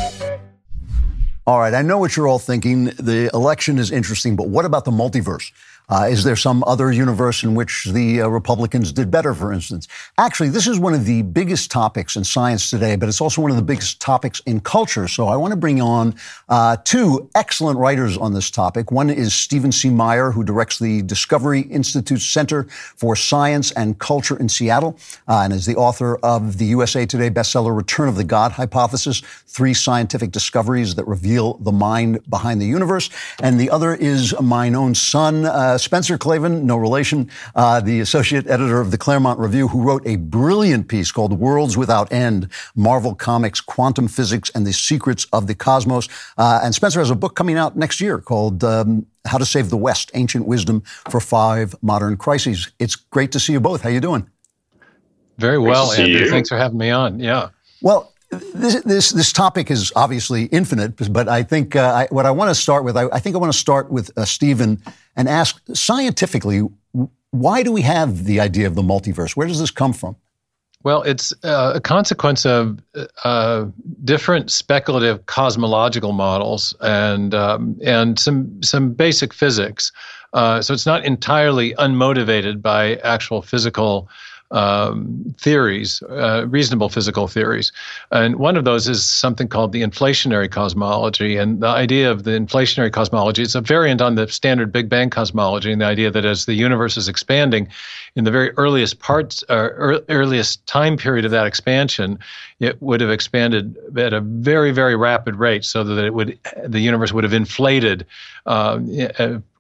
All 1.49 1.61
right, 1.61 1.75
I 1.75 1.83
know 1.83 1.99
what 1.99 2.17
you're 2.17 2.27
all 2.27 2.41
thinking. 2.41 2.87
The 2.87 3.31
election 3.33 3.79
is 3.79 3.93
interesting, 3.93 4.35
but 4.35 4.49
what 4.49 4.65
about 4.65 4.85
the 4.85 4.91
multiverse? 4.91 5.53
Uh, 5.89 6.09
is 6.11 6.25
there 6.25 6.35
some 6.35 6.65
other 6.67 6.91
universe 6.91 7.45
in 7.45 7.55
which 7.55 7.85
the 7.93 8.21
uh, 8.21 8.27
Republicans 8.27 8.91
did 8.93 9.09
better, 9.09 9.33
for 9.35 9.53
instance? 9.53 9.87
Actually, 10.19 10.49
this 10.49 10.67
is 10.67 10.81
one 10.81 10.95
of 10.95 11.05
the 11.05 11.23
biggest 11.23 11.71
topics 11.71 12.17
in 12.17 12.25
science 12.25 12.71
today, 12.71 12.97
but 12.97 13.09
it's 13.09 13.21
also 13.21 13.41
one 13.41 13.53
of 13.53 13.57
the 13.57 13.63
biggest 13.63 14.01
topics 14.01 14.41
in 14.47 14.59
culture. 14.59 15.07
So 15.07 15.29
I 15.29 15.37
want 15.37 15.53
to 15.53 15.57
bring 15.57 15.81
on 15.81 16.17
uh, 16.49 16.77
two 16.83 17.31
excellent 17.37 17.79
writers 17.79 18.17
on 18.17 18.35
this 18.35 18.51
topic. 18.51 18.91
One 18.91 19.11
is 19.11 19.33
Stephen 19.33 19.71
C. 19.71 19.89
Meyer, 19.89 20.33
who 20.33 20.43
directs 20.43 20.81
the 20.81 21.03
Discovery 21.03 21.61
Institute 21.61 22.21
Center 22.21 22.65
for 22.65 23.15
Science 23.15 23.71
and 23.73 23.97
Culture 24.01 24.37
in 24.37 24.49
Seattle, 24.49 24.99
uh, 25.29 25.43
and 25.43 25.53
is 25.53 25.67
the 25.67 25.77
author 25.77 26.17
of 26.17 26.59
the 26.59 26.65
USA 26.67 27.07
Today 27.07 27.31
bestseller 27.31 27.77
Return 27.77 28.09
of 28.09 28.17
the 28.17 28.25
God 28.25 28.51
Hypothesis 28.51 29.21
Three 29.47 29.73
Scientific 29.73 30.33
Discoveries 30.33 30.97
That 30.97 31.07
Reveal 31.07 31.55
the 31.55 31.73
Mind 31.73 32.19
Behind 32.29 32.61
the 32.61 32.67
Universe. 32.67 33.09
And 33.41 33.61
the 33.61 33.71
other 33.71 33.95
is 33.95 34.39
mine 34.41 34.75
own 34.75 34.95
son, 34.95 35.47
uh, 35.77 35.79
Spencer 35.79 36.17
Klavan, 36.17 36.67
no 36.67 36.79
relation, 36.79 37.31
uh, 37.55 37.81
the 37.81 38.01
associate 38.01 38.47
editor 38.47 38.81
of 38.81 38.91
the 38.91 38.97
Claremont 38.97 39.39
Review, 39.39 39.69
who 39.69 39.83
wrote 39.83 40.07
a 40.07 40.17
brilliant 40.17 40.89
piece 40.89 41.13
called 41.13 41.39
Worlds 41.39 41.77
Without 41.77 42.11
End 42.11 42.49
Marvel 42.75 43.15
Comics, 43.15 43.61
Quantum 43.61 44.09
Physics, 44.09 44.51
and 44.55 44.67
the 44.67 44.73
Secrets 44.73 45.27
of 45.35 45.47
the 45.47 45.55
Cosmos. 45.55 46.09
Uh, 46.39 46.61
and 46.65 46.75
Spencer 46.75 46.99
has 46.99 47.11
a 47.11 47.15
book 47.15 47.37
coming 47.37 47.59
out 47.59 47.77
next 47.77 48.01
year 48.01 48.19
called 48.19 48.65
um, 48.65 49.07
How 49.27 49.37
to 49.37 49.45
Save 49.45 49.69
the 49.69 49.77
West 49.77 50.11
Ancient 50.15 50.47
Wisdom 50.47 50.83
for 51.11 51.21
Five 51.21 51.75
Modern 51.83 52.17
Crises. 52.17 52.71
It's 52.79 52.97
great 52.97 53.33
to 53.33 53.41
see 53.41 53.53
you 53.53 53.61
both. 53.61 53.83
How 53.83 53.91
you 53.91 54.01
doing? 54.01 54.27
Very 55.37 55.59
well, 55.59 55.93
Andrew. 55.93 56.21
You. 56.21 56.31
Thanks 56.31 56.49
for 56.49 56.57
having 56.57 56.79
me 56.79 56.89
on. 56.89 57.21
Yeah. 57.21 57.51
Well, 57.83 58.15
this, 58.55 58.83
this, 58.83 59.11
this 59.11 59.33
topic 59.33 59.71
is 59.71 59.93
obviously 59.97 60.45
infinite, 60.47 61.13
but 61.13 61.29
I 61.29 61.43
think 61.43 61.77
uh, 61.77 62.07
I, 62.11 62.15
what 62.15 62.27
I 62.27 62.31
want 62.31 62.51
to 62.51 62.55
start 62.55 62.85
with, 62.85 62.97
I, 62.97 63.09
I 63.13 63.19
think 63.21 63.37
I 63.37 63.39
want 63.39 63.53
to 63.53 63.59
start 63.59 63.91
with 63.91 64.11
uh, 64.17 64.25
Stephen 64.25 64.83
and 65.17 65.29
ask 65.29 65.61
scientifically, 65.73 66.63
why 67.31 67.63
do 67.63 67.73
we 67.73 67.83
have 67.83 68.25
the 68.25 68.41
idea 68.41 68.67
of 68.67 68.75
the 68.75 68.83
multiverse? 68.83 69.37
Where 69.37 69.47
does 69.47 69.61
this 69.61 69.71
come 69.71 69.93
from? 69.93 70.17
Well, 70.83 71.03
it's 71.03 71.33
uh, 71.43 71.73
a 71.75 71.81
consequence 71.81 72.47
of 72.47 72.79
uh, 73.25 73.67
different 74.05 74.53
speculative 74.53 75.27
cosmological 75.27 76.13
models 76.13 76.77
and 76.81 77.35
um, 77.35 77.77
and 77.83 78.19
some 78.19 78.63
some 78.63 78.93
basic 78.93 79.35
physics. 79.35 79.91
Uh, 80.33 80.63
so 80.63 80.73
it's 80.75 80.87
not 80.87 81.05
entirely 81.05 81.75
unmotivated 81.75 82.63
by 82.63 82.97
actual 82.97 83.43
physical 83.43 84.09
um, 84.51 85.35
theories, 85.39 86.03
uh, 86.03 86.47
reasonable 86.49 86.89
physical 86.89 87.29
theories. 87.29 87.73
And 88.11 88.37
one 88.37 88.57
of 88.57 88.65
those 88.65 88.89
is 88.89 89.05
something 89.05 89.49
called 89.49 89.73
the 89.73 89.83
inflationary 89.83 90.51
cosmology. 90.51 91.37
And 91.37 91.61
the 91.61 91.69
idea 91.69 92.11
of 92.11 92.25
the 92.25 92.33
inflationary 92.33 92.93
cosmology 92.93 93.43
is 93.43 93.55
a 93.55 93.61
variant 93.61 94.01
on 94.01 94.15
the 94.15 94.29
standard 94.29 94.73
Big 94.73 94.89
Bang 94.89 95.11
cosmology, 95.11 95.73
and 95.73 95.81
the 95.81 95.87
idea 95.87 96.11
that 96.11 96.25
as 96.25 96.47
the 96.47 96.55
universe 96.55 96.97
is 96.97 97.09
expanding, 97.09 97.69
in 98.15 98.25
the 98.25 98.31
very 98.31 98.51
earliest 98.57 98.99
parts, 98.99 99.45
uh, 99.49 99.69
earliest 100.09 100.67
time 100.67 100.97
period 100.97 101.25
of 101.25 101.31
that 101.31 101.47
expansion, 101.47 102.19
it 102.61 102.81
would 102.81 103.01
have 103.01 103.11
expanded 103.11 103.77
at 103.99 104.13
a 104.13 104.21
very, 104.21 104.73
very 104.73 104.97
rapid 104.97 105.37
rate, 105.37 105.65
so 105.65 105.85
that 105.85 106.05
it 106.05 106.15
would, 106.15 106.39
the 106.65 106.81
universe 106.81 107.13
would 107.13 107.25
have 107.25 107.35
inflated 107.35 108.07
uh, 108.47 108.79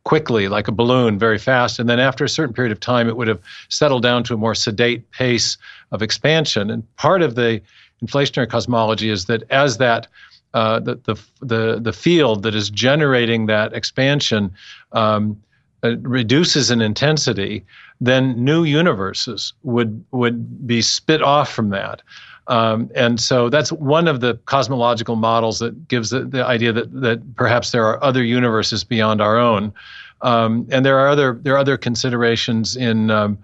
quickly, 0.07 0.47
like 0.47 0.69
a 0.69 0.73
balloon, 0.73 1.19
very 1.19 1.37
fast. 1.37 1.81
And 1.81 1.89
then 1.89 1.99
after 1.99 2.25
a 2.25 2.29
certain 2.29 2.55
period 2.55 2.71
of 2.71 2.79
time, 2.79 3.09
it 3.09 3.17
would 3.17 3.27
have 3.27 3.41
settled 3.69 4.05
down 4.05 4.23
to 4.25 4.35
a 4.35 4.37
more 4.37 4.55
sedate 4.55 5.11
pace 5.11 5.59
of 5.91 6.01
expansion. 6.01 6.71
And 6.71 6.85
part 6.97 7.23
of 7.23 7.35
the 7.35 7.61
inflationary 8.01 8.49
cosmology 8.49 9.11
is 9.11 9.25
that 9.25 9.43
as 9.51 9.79
that 9.79 10.07
uh, 10.55 10.79
the, 10.79 10.95
the, 11.05 11.17
the, 11.41 11.81
the 11.81 11.93
field 11.93 12.45
that 12.45 12.55
is 12.55 12.71
generating 12.71 13.47
that 13.47 13.73
expansion 13.73 14.55
um, 14.93 15.43
uh, 15.83 15.97
reduces 15.99 16.71
in 16.71 16.81
intensity, 16.81 17.65
then 18.01 18.45
new 18.45 18.63
universes 18.63 19.55
would 19.65 20.05
would 20.13 20.67
be 20.67 20.83
spit 20.83 21.21
off 21.21 21.51
from 21.53 21.71
that. 21.71 22.01
Um, 22.49 22.91
and 22.95 23.21
so 23.21 23.49
that's 23.49 23.73
one 23.73 24.07
of 24.07 24.21
the 24.21 24.39
cosmological 24.45 25.17
models 25.17 25.59
that 25.59 25.89
gives 25.89 26.11
the, 26.11 26.21
the 26.21 26.45
idea 26.45 26.73
that, 26.73 26.93
that 27.01 27.35
perhaps 27.35 27.73
there 27.73 27.85
are 27.85 28.03
other 28.05 28.23
universes 28.23 28.85
beyond 28.85 29.21
our 29.21 29.37
own. 29.37 29.73
Um, 30.23 30.67
and 30.71 30.85
there 30.87 30.99
are 30.99 31.09
other 31.09 31.39
there 31.43 31.55
are 31.55 31.59
other 31.59 31.77
considerations 31.77 32.77
in 32.77 33.11
um, 33.11 33.39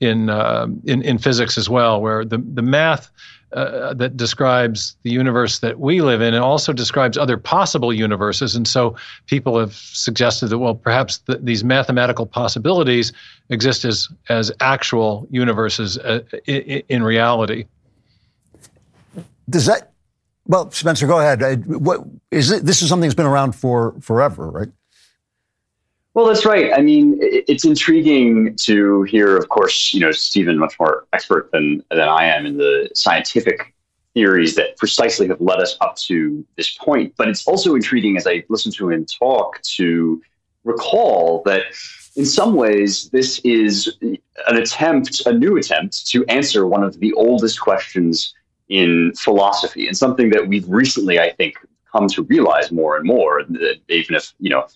in, 0.00 0.28
uh, 0.28 0.66
in 0.84 1.02
in 1.02 1.18
physics 1.18 1.56
as 1.56 1.70
well, 1.70 2.00
where 2.00 2.24
the 2.24 2.38
the 2.38 2.62
math 2.62 3.10
uh, 3.52 3.94
that 3.94 4.16
describes 4.16 4.96
the 5.04 5.10
universe 5.10 5.60
that 5.60 5.80
we 5.80 6.02
live 6.02 6.20
in 6.20 6.34
and 6.34 6.44
also 6.44 6.70
describes 6.70 7.16
other 7.16 7.38
possible 7.38 7.94
universes. 7.94 8.54
And 8.54 8.68
so 8.68 8.94
people 9.26 9.58
have 9.58 9.72
suggested 9.72 10.48
that 10.48 10.58
well, 10.58 10.74
perhaps 10.74 11.18
the, 11.18 11.38
these 11.38 11.64
mathematical 11.64 12.26
possibilities 12.26 13.12
exist 13.48 13.86
as 13.86 14.08
as 14.28 14.52
actual 14.60 15.26
universes 15.30 15.96
uh, 15.98 16.20
in 16.46 17.02
reality. 17.02 17.64
Does 19.48 19.66
that? 19.66 19.92
Well, 20.46 20.70
Spencer, 20.70 21.06
go 21.06 21.20
ahead. 21.20 21.66
What 21.66 22.04
is 22.30 22.50
it? 22.50 22.64
This 22.64 22.82
is 22.82 22.88
something 22.88 23.08
that's 23.08 23.14
been 23.14 23.26
around 23.26 23.52
for 23.52 23.96
forever, 24.00 24.50
right? 24.50 24.68
Well, 26.14 26.26
that's 26.26 26.44
right. 26.44 26.72
I 26.72 26.80
mean, 26.80 27.18
it's 27.20 27.64
intriguing 27.64 28.56
to 28.62 29.02
hear. 29.04 29.36
Of 29.36 29.48
course, 29.50 29.92
you 29.94 30.00
know, 30.00 30.10
Stephen 30.10 30.58
much 30.58 30.74
more 30.80 31.06
expert 31.12 31.50
than 31.52 31.82
than 31.90 32.08
I 32.08 32.24
am 32.24 32.46
in 32.46 32.56
the 32.56 32.90
scientific 32.94 33.74
theories 34.14 34.56
that 34.56 34.76
precisely 34.76 35.28
have 35.28 35.40
led 35.40 35.60
us 35.60 35.76
up 35.80 35.96
to 35.96 36.44
this 36.56 36.74
point. 36.76 37.14
But 37.16 37.28
it's 37.28 37.46
also 37.46 37.74
intriguing 37.74 38.16
as 38.16 38.26
I 38.26 38.44
listen 38.48 38.72
to 38.72 38.90
him 38.90 39.06
talk 39.06 39.62
to 39.76 40.20
recall 40.64 41.42
that 41.46 41.62
in 42.16 42.26
some 42.26 42.54
ways 42.54 43.10
this 43.10 43.38
is 43.40 43.96
an 44.02 44.56
attempt, 44.56 45.24
a 45.26 45.32
new 45.32 45.56
attempt 45.56 46.06
to 46.08 46.24
answer 46.26 46.66
one 46.66 46.82
of 46.82 46.98
the 46.98 47.12
oldest 47.12 47.60
questions 47.60 48.34
in 48.68 49.12
philosophy 49.14 49.86
and 49.86 49.96
something 49.96 50.30
that 50.30 50.46
we've 50.48 50.68
recently, 50.68 51.18
I 51.18 51.32
think, 51.32 51.54
come 51.90 52.08
to 52.08 52.22
realize 52.22 52.70
more 52.70 52.96
and 52.96 53.06
more, 53.06 53.42
that 53.48 53.76
even 53.88 54.14
if, 54.14 54.34
you 54.38 54.50
know, 54.50 54.66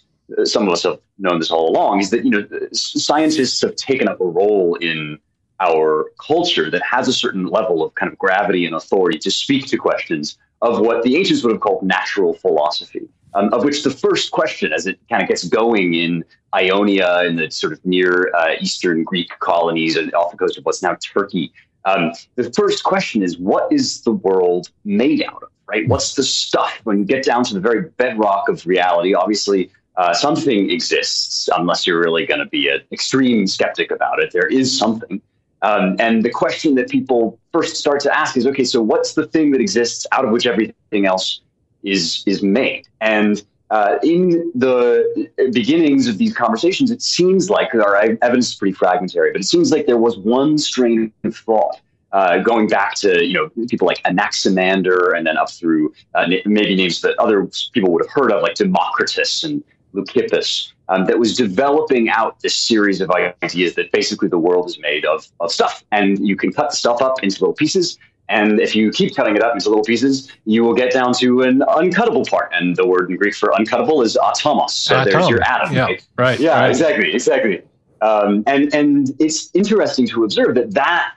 some 0.44 0.66
of 0.66 0.72
us 0.72 0.84
have 0.84 0.98
known 1.18 1.38
this 1.38 1.50
all 1.50 1.68
along, 1.68 2.00
is 2.00 2.10
that, 2.10 2.24
you 2.24 2.30
know, 2.30 2.46
scientists 2.72 3.60
have 3.60 3.76
taken 3.76 4.08
up 4.08 4.20
a 4.20 4.26
role 4.26 4.76
in 4.76 5.18
our 5.60 6.10
culture 6.18 6.70
that 6.70 6.82
has 6.82 7.06
a 7.06 7.12
certain 7.12 7.46
level 7.46 7.84
of 7.84 7.94
kind 7.94 8.10
of 8.10 8.18
gravity 8.18 8.66
and 8.66 8.74
authority 8.74 9.18
to 9.18 9.30
speak 9.30 9.66
to 9.66 9.76
questions 9.76 10.38
of 10.62 10.80
what 10.80 11.02
the 11.02 11.16
ancients 11.16 11.42
would 11.42 11.52
have 11.52 11.60
called 11.60 11.82
natural 11.82 12.34
philosophy. 12.34 13.08
Um, 13.34 13.48
of 13.54 13.64
which 13.64 13.82
the 13.82 13.90
first 13.90 14.30
question, 14.30 14.74
as 14.74 14.86
it 14.86 14.98
kind 15.08 15.22
of 15.22 15.28
gets 15.28 15.44
going 15.48 15.94
in 15.94 16.22
Ionia 16.54 17.20
and 17.20 17.38
the 17.38 17.50
sort 17.50 17.72
of 17.72 17.82
near 17.82 18.30
uh, 18.34 18.56
eastern 18.60 19.04
Greek 19.04 19.30
colonies 19.38 19.96
and 19.96 20.12
off 20.12 20.32
the 20.32 20.36
coast 20.36 20.58
of 20.58 20.66
what's 20.66 20.82
now 20.82 20.96
Turkey, 20.96 21.50
um, 21.84 22.12
the 22.36 22.50
first 22.52 22.84
question 22.84 23.22
is 23.22 23.38
what 23.38 23.72
is 23.72 24.02
the 24.02 24.12
world 24.12 24.70
made 24.84 25.22
out 25.22 25.42
of, 25.42 25.48
right? 25.66 25.86
What's 25.88 26.14
the 26.14 26.22
stuff? 26.22 26.80
When 26.84 26.98
you 26.98 27.04
get 27.04 27.24
down 27.24 27.44
to 27.44 27.54
the 27.54 27.60
very 27.60 27.88
bedrock 27.90 28.48
of 28.48 28.66
reality, 28.66 29.14
obviously 29.14 29.70
uh, 29.96 30.14
something 30.14 30.70
exists, 30.70 31.48
unless 31.56 31.86
you're 31.86 32.00
really 32.00 32.24
going 32.24 32.40
to 32.40 32.46
be 32.46 32.68
an 32.68 32.80
extreme 32.92 33.46
skeptic 33.46 33.90
about 33.90 34.20
it. 34.20 34.32
There 34.32 34.46
is 34.46 34.76
something. 34.76 35.20
Um, 35.62 35.96
and 36.00 36.24
the 36.24 36.30
question 36.30 36.74
that 36.76 36.88
people 36.88 37.38
first 37.52 37.76
start 37.76 38.00
to 38.00 38.16
ask 38.16 38.36
is, 38.36 38.46
okay, 38.46 38.64
so 38.64 38.82
what's 38.82 39.14
the 39.14 39.26
thing 39.26 39.52
that 39.52 39.60
exists 39.60 40.06
out 40.12 40.24
of 40.24 40.30
which 40.30 40.46
everything 40.46 41.06
else 41.06 41.40
is 41.82 42.24
is 42.26 42.42
made? 42.42 42.88
And 43.00 43.42
uh, 43.72 43.98
in 44.02 44.52
the 44.54 45.30
beginnings 45.50 46.06
of 46.06 46.18
these 46.18 46.34
conversations, 46.34 46.90
it 46.90 47.00
seems 47.00 47.48
like 47.48 47.74
our 47.74 47.96
evidence 47.96 48.50
is 48.50 48.54
pretty 48.54 48.74
fragmentary, 48.74 49.32
but 49.32 49.40
it 49.40 49.44
seems 49.44 49.72
like 49.72 49.86
there 49.86 49.96
was 49.96 50.18
one 50.18 50.58
strain 50.58 51.10
of 51.24 51.34
thought 51.34 51.80
uh, 52.12 52.36
going 52.42 52.68
back 52.68 52.94
to 52.96 53.24
you 53.24 53.32
know 53.32 53.48
people 53.68 53.86
like 53.86 53.98
Anaximander, 54.04 55.12
and 55.12 55.26
then 55.26 55.38
up 55.38 55.50
through 55.50 55.94
uh, 56.14 56.26
maybe 56.44 56.76
names 56.76 57.00
that 57.00 57.18
other 57.18 57.48
people 57.72 57.90
would 57.92 58.02
have 58.04 58.10
heard 58.10 58.30
of, 58.30 58.42
like 58.42 58.56
Democritus 58.56 59.42
and 59.44 59.64
Leucippus, 59.94 60.72
um, 60.90 61.06
that 61.06 61.18
was 61.18 61.34
developing 61.34 62.10
out 62.10 62.38
this 62.40 62.54
series 62.54 63.00
of 63.00 63.10
ideas 63.42 63.74
that 63.76 63.90
basically 63.92 64.28
the 64.28 64.38
world 64.38 64.66
is 64.68 64.78
made 64.78 65.06
of, 65.06 65.26
of 65.40 65.50
stuff. 65.50 65.82
And 65.92 66.26
you 66.26 66.36
can 66.36 66.52
cut 66.52 66.74
stuff 66.74 67.00
up 67.00 67.22
into 67.22 67.40
little 67.40 67.54
pieces. 67.54 67.98
And 68.28 68.60
if 68.60 68.74
you 68.74 68.90
keep 68.90 69.14
cutting 69.14 69.36
it 69.36 69.42
up 69.42 69.54
into 69.54 69.68
little 69.68 69.84
pieces, 69.84 70.30
you 70.44 70.62
will 70.62 70.74
get 70.74 70.92
down 70.92 71.12
to 71.14 71.42
an 71.42 71.60
uncuttable 71.60 72.28
part. 72.28 72.50
And 72.54 72.76
the 72.76 72.86
word 72.86 73.10
in 73.10 73.16
Greek 73.16 73.34
for 73.34 73.50
uncuttable 73.50 74.04
is 74.04 74.16
atomos. 74.16 74.70
So 74.70 74.96
Atom. 74.96 75.12
there's 75.12 75.28
your 75.28 75.42
atom. 75.42 75.74
Yeah, 75.74 75.84
right? 75.84 76.04
right 76.16 76.40
yeah, 76.40 76.60
right. 76.60 76.70
exactly, 76.70 77.12
exactly. 77.12 77.62
Um, 78.00 78.42
and 78.46 78.74
and 78.74 79.10
it's 79.20 79.50
interesting 79.54 80.08
to 80.08 80.24
observe 80.24 80.54
that 80.54 80.72
that 80.74 81.12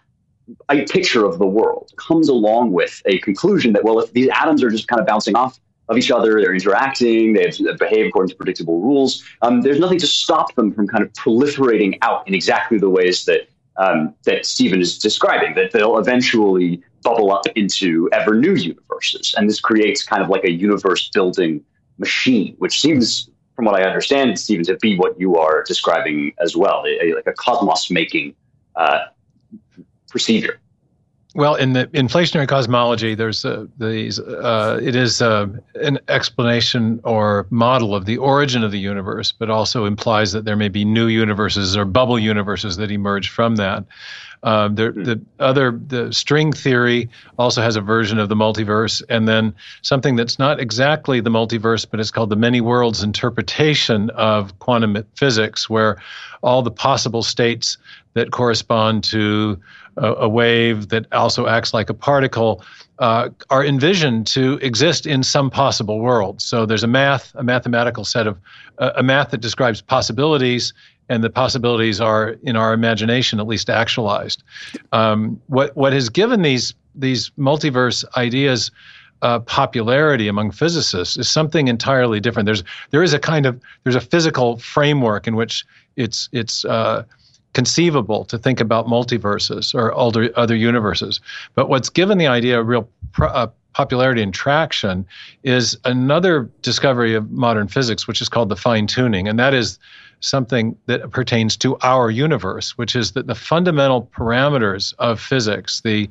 a 0.70 0.86
picture 0.86 1.26
of 1.26 1.40
the 1.40 1.46
world 1.48 1.92
comes 1.98 2.30
along 2.30 2.72
with 2.72 3.02
a 3.06 3.18
conclusion 3.20 3.74
that 3.74 3.84
well, 3.84 4.00
if 4.00 4.12
these 4.14 4.30
atoms 4.30 4.64
are 4.64 4.70
just 4.70 4.88
kind 4.88 5.00
of 5.00 5.08
bouncing 5.08 5.36
off 5.36 5.60
of 5.90 5.98
each 5.98 6.12
other. 6.12 6.40
They're 6.42 6.54
interacting. 6.54 7.34
They 7.34 7.52
behave 7.78 8.08
according 8.08 8.30
to 8.30 8.36
predictable 8.36 8.82
rules. 8.82 9.24
Um, 9.42 9.62
there's 9.62 9.80
nothing 9.80 10.00
to 10.00 10.08
stop 10.08 10.56
them 10.56 10.72
from 10.74 10.88
kind 10.88 11.04
of 11.04 11.12
proliferating 11.14 11.98
out 12.02 12.28
in 12.28 12.34
exactly 12.34 12.78
the 12.78 12.90
ways 12.90 13.26
that 13.26 13.48
um, 13.78 14.16
that 14.24 14.46
Stephen 14.46 14.82
is 14.82 14.98
describing. 14.98 15.54
That 15.56 15.72
they'll 15.72 15.98
eventually 15.98 16.82
bubble 17.06 17.30
up 17.32 17.46
into 17.62 17.88
ever 18.20 18.34
new 18.46 18.56
universes, 18.72 19.26
and 19.38 19.48
this 19.50 19.62
creates 19.70 20.00
kind 20.12 20.22
of 20.24 20.30
like 20.34 20.44
a 20.44 20.52
universe 20.68 21.04
building 21.14 21.54
machine, 22.06 22.56
which 22.64 22.76
seems, 22.82 23.30
from 23.56 23.66
what 23.66 23.76
I 23.80 23.84
understand, 23.92 24.28
Stephen, 24.44 24.66
to 24.66 24.76
be 24.88 24.92
what 24.98 25.14
you 25.24 25.30
are 25.44 25.64
describing 25.64 26.34
as 26.46 26.52
well, 26.62 26.84
a, 26.86 26.94
a, 27.04 27.06
like 27.18 27.28
a 27.28 27.34
cosmos 27.34 27.90
making 28.00 28.36
uh, 28.76 29.02
procedure. 30.10 30.60
Well, 31.36 31.56
in 31.56 31.74
the 31.74 31.88
inflationary 31.88 32.48
cosmology, 32.48 33.14
there's 33.14 33.44
uh, 33.44 33.66
these. 33.78 34.20
Uh, 34.22 34.80
it 34.82 34.96
is 34.96 35.22
uh, 35.22 35.48
an 35.76 36.00
explanation 36.08 37.02
or 37.04 37.46
model 37.50 37.94
of 37.94 38.06
the 38.06 38.18
origin 38.20 38.64
of 38.64 38.72
the 38.72 38.80
universe, 38.80 39.34
but 39.34 39.50
also 39.50 39.84
implies 39.84 40.32
that 40.32 40.46
there 40.46 40.56
may 40.56 40.70
be 40.70 40.86
new 40.86 41.08
universes 41.08 41.76
or 41.76 41.84
bubble 41.84 42.18
universes 42.18 42.78
that 42.78 42.90
emerge 42.90 43.28
from 43.28 43.58
that. 43.58 43.84
Um, 44.44 44.76
there, 44.76 44.94
the 44.94 45.20
other, 45.40 45.72
the 45.72 46.14
string 46.14 46.54
theory 46.54 47.10
also 47.38 47.62
has 47.62 47.76
a 47.76 47.82
version 47.82 48.18
of 48.18 48.30
the 48.30 48.36
multiverse, 48.36 49.04
and 49.10 49.28
then 49.28 49.56
something 49.82 50.16
that's 50.16 50.40
not 50.40 50.62
exactly 50.62 51.20
the 51.20 51.32
multiverse, 51.32 51.86
but 51.90 52.00
it's 52.00 52.12
called 52.12 52.30
the 52.30 52.38
many 52.38 52.62
worlds 52.62 53.04
interpretation 53.04 54.10
of 54.12 54.58
quantum 54.60 55.04
physics, 55.16 55.70
where 55.70 56.02
all 56.44 56.62
the 56.62 56.72
possible 56.72 57.24
states 57.24 57.78
that 58.16 58.32
correspond 58.32 59.04
to 59.04 59.60
a, 59.98 60.14
a 60.14 60.30
wave 60.30 60.90
that 60.90 61.06
also 61.14 61.48
acts 61.48 61.74
like 61.74 61.90
a 61.90 61.94
particle 61.94 62.64
uh, 63.00 63.30
are 63.50 63.64
envisioned 63.64 64.26
to 64.26 64.58
exist 64.62 65.06
in 65.06 65.22
some 65.22 65.50
possible 65.50 66.00
world. 66.00 66.42
So 66.42 66.66
there's 66.66 66.84
a 66.84 66.88
math, 66.88 67.34
a 67.36 67.44
mathematical 67.44 68.06
set 68.06 68.26
of 68.26 68.40
uh, 68.80 68.92
a 68.96 69.04
math 69.04 69.32
that 69.32 69.42
describes 69.42 69.82
possibilities, 69.82 70.74
and 71.10 71.24
the 71.24 71.30
possibilities 71.30 72.02
are 72.02 72.36
in 72.44 72.56
our 72.56 72.74
imagination 72.74 73.40
at 73.40 73.48
least 73.48 73.70
actualized. 73.70 74.44
Um, 74.92 75.40
what 75.48 75.76
what 75.76 75.94
has 75.94 76.10
given 76.10 76.42
these 76.42 76.74
these 76.96 77.30
multiverse 77.38 78.06
ideas 78.16 78.72
uh, 79.22 79.40
popularity 79.40 80.28
among 80.28 80.52
physicists 80.52 81.18
is 81.18 81.30
something 81.30 81.68
entirely 81.68 82.20
different. 82.20 82.46
There's 82.46 82.64
there 82.92 83.04
is 83.04 83.14
a 83.14 83.20
kind 83.20 83.46
of 83.46 83.60
there's 83.84 83.96
a 83.96 84.02
physical 84.02 84.58
framework 84.58 85.28
in 85.28 85.36
which 85.36 85.66
it's 85.96 86.30
it's 86.32 86.64
uh, 86.66 87.04
conceivable 87.56 88.26
to 88.26 88.38
think 88.38 88.60
about 88.60 88.86
multiverses 88.86 89.74
or 89.74 89.98
other, 89.98 90.30
other 90.36 90.56
universes. 90.56 91.22
But 91.56 91.70
what's 91.70 91.90
given 91.90 92.18
the 92.18 92.28
idea 92.28 92.60
a 92.60 92.64
real 92.64 92.88
uh, 93.20 93.48
popularity 93.74 94.22
and 94.22 94.34
traction 94.34 95.08
is 95.44 95.78
another 95.86 96.50
discovery 96.62 97.16
of 97.16 97.32
modern 97.32 97.68
physics, 97.70 98.08
which 98.08 98.22
is 98.22 98.30
called 98.30 98.50
the 98.50 98.58
fine 98.58 98.88
tuning. 98.88 99.28
And 99.28 99.40
that 99.40 99.54
is 99.54 99.80
something 100.26 100.76
that 100.88 101.12
pertains 101.12 101.56
to 101.58 101.78
our 101.82 102.10
universe, 102.10 102.78
which 102.78 102.96
is 102.96 103.12
that 103.12 103.28
the 103.28 103.36
fundamental 103.36 104.10
parameters 104.16 104.94
of 104.98 105.20
physics, 105.20 105.82
the 105.82 106.10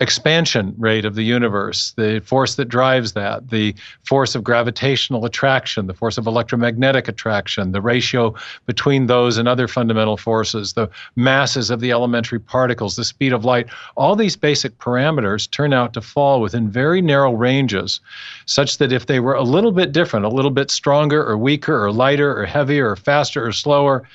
expansion 0.00 0.74
rate 0.78 1.04
of 1.04 1.14
the 1.14 1.24
universe, 1.24 1.92
the 1.96 2.20
force 2.24 2.54
that 2.54 2.66
drives 2.66 3.12
that, 3.12 3.50
the 3.50 3.74
force 4.04 4.34
of 4.34 4.44
gravitational 4.44 5.24
attraction, 5.24 5.86
the 5.86 5.94
force 5.94 6.16
of 6.16 6.26
electromagnetic 6.26 7.08
attraction, 7.08 7.72
the 7.72 7.80
ratio 7.80 8.34
between 8.66 9.06
those 9.06 9.36
and 9.36 9.48
other 9.48 9.66
fundamental 9.66 10.16
forces, 10.16 10.74
the 10.74 10.88
masses 11.16 11.70
of 11.70 11.80
the 11.80 11.90
elementary 11.90 12.38
particles, 12.38 12.96
the 12.96 13.04
speed 13.04 13.32
of 13.32 13.44
light, 13.44 13.66
all 13.96 14.14
these 14.14 14.36
basic 14.36 14.78
parameters 14.78 15.50
turn 15.50 15.72
out 15.72 15.92
to 15.92 16.00
fall 16.00 16.40
within 16.40 16.70
very 16.70 17.02
narrow 17.02 17.32
ranges, 17.32 18.00
such 18.46 18.78
that 18.78 18.92
if 18.92 19.06
they 19.06 19.18
were 19.18 19.34
a 19.34 19.42
little 19.42 19.72
bit 19.72 19.92
different, 19.92 20.24
a 20.24 20.28
little 20.28 20.50
bit 20.50 20.70
stronger 20.70 21.26
or 21.26 21.36
weaker 21.36 21.84
or 21.84 21.90
lighter 21.90 22.38
or 22.38 22.46
heavier 22.46 22.90
or 22.90 22.96
faster 22.96 23.44
or 23.44 23.52
slower. 23.56 24.08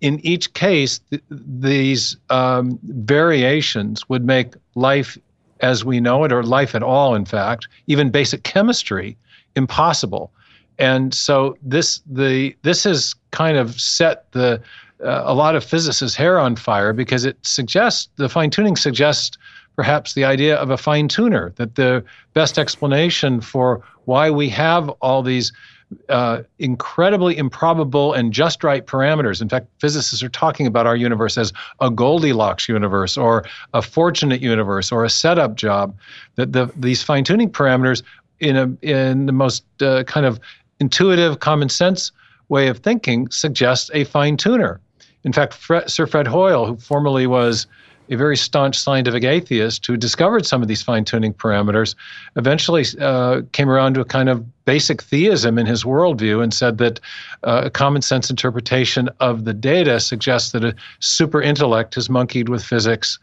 In 0.00 0.20
each 0.24 0.52
case, 0.54 1.00
th- 1.10 1.22
these 1.30 2.16
um, 2.30 2.78
variations 2.82 4.08
would 4.08 4.24
make 4.24 4.54
life 4.74 5.18
as 5.60 5.84
we 5.84 6.00
know 6.00 6.24
it, 6.24 6.32
or 6.32 6.42
life 6.42 6.74
at 6.74 6.82
all, 6.82 7.14
in 7.14 7.24
fact, 7.24 7.68
even 7.86 8.10
basic 8.10 8.42
chemistry, 8.42 9.16
impossible. 9.54 10.30
And 10.78 11.14
so 11.14 11.56
this 11.62 12.02
the 12.06 12.54
this 12.62 12.84
has 12.84 13.14
kind 13.30 13.56
of 13.56 13.80
set 13.80 14.30
the 14.32 14.60
uh, 15.02 15.22
a 15.24 15.34
lot 15.34 15.56
of 15.56 15.64
physicists' 15.64 16.16
hair 16.16 16.38
on 16.38 16.56
fire 16.56 16.92
because 16.92 17.24
it 17.24 17.38
suggests 17.42 18.08
the 18.16 18.28
fine 18.28 18.50
tuning 18.50 18.76
suggests 18.76 19.38
perhaps 19.74 20.14
the 20.14 20.24
idea 20.24 20.56
of 20.56 20.70
a 20.70 20.76
fine 20.76 21.08
tuner 21.08 21.52
that 21.56 21.74
the 21.74 22.04
best 22.34 22.58
explanation 22.58 23.40
for 23.40 23.82
why 24.04 24.30
we 24.30 24.48
have 24.48 24.88
all 25.00 25.22
these 25.22 25.52
uh, 26.08 26.42
incredibly 26.58 27.36
improbable 27.36 28.12
and 28.12 28.32
just 28.32 28.64
right 28.64 28.86
parameters. 28.86 29.40
In 29.40 29.48
fact, 29.48 29.68
physicists 29.80 30.22
are 30.22 30.28
talking 30.28 30.66
about 30.66 30.86
our 30.86 30.96
universe 30.96 31.38
as 31.38 31.52
a 31.80 31.90
Goldilocks 31.90 32.68
universe 32.68 33.16
or 33.16 33.44
a 33.72 33.82
fortunate 33.82 34.40
universe 34.40 34.90
or 34.90 35.04
a 35.04 35.10
setup 35.10 35.54
job. 35.54 35.96
That 36.34 36.52
the, 36.52 36.70
these 36.76 37.02
fine 37.02 37.24
tuning 37.24 37.50
parameters, 37.50 38.02
in 38.40 38.56
a 38.56 38.76
in 38.82 39.26
the 39.26 39.32
most 39.32 39.64
uh, 39.80 40.04
kind 40.04 40.26
of 40.26 40.40
intuitive, 40.80 41.38
common 41.40 41.68
sense 41.68 42.12
way 42.48 42.68
of 42.68 42.78
thinking, 42.78 43.28
suggest 43.30 43.90
a 43.94 44.04
fine 44.04 44.36
tuner. 44.36 44.80
In 45.24 45.32
fact, 45.32 45.54
Fred, 45.54 45.90
Sir 45.90 46.06
Fred 46.06 46.26
Hoyle, 46.26 46.66
who 46.66 46.76
formerly 46.76 47.26
was 47.26 47.66
a 48.08 48.16
very 48.16 48.36
staunch 48.36 48.78
scientific 48.78 49.24
atheist 49.24 49.86
who 49.86 49.96
discovered 49.96 50.46
some 50.46 50.62
of 50.62 50.68
these 50.68 50.82
fine 50.82 51.04
tuning 51.04 51.34
parameters, 51.34 51.94
eventually 52.36 52.84
uh, 53.00 53.42
came 53.52 53.68
around 53.68 53.94
to 53.94 54.00
a 54.00 54.04
kind 54.04 54.28
of 54.28 54.64
basic 54.64 55.02
theism 55.02 55.58
in 55.58 55.66
his 55.66 55.84
worldview 55.84 56.42
and 56.42 56.52
said 56.52 56.78
that 56.78 57.00
uh, 57.44 57.62
a 57.64 57.70
common 57.70 58.02
sense 58.02 58.30
interpretation 58.30 59.08
of 59.20 59.44
the 59.44 59.54
data 59.54 60.00
suggests 60.00 60.52
that 60.52 60.64
a 60.64 60.74
super 61.00 61.40
intellect 61.40 61.94
has 61.94 62.08
monkeyed 62.08 62.48
with 62.48 62.64
physics 62.64 63.18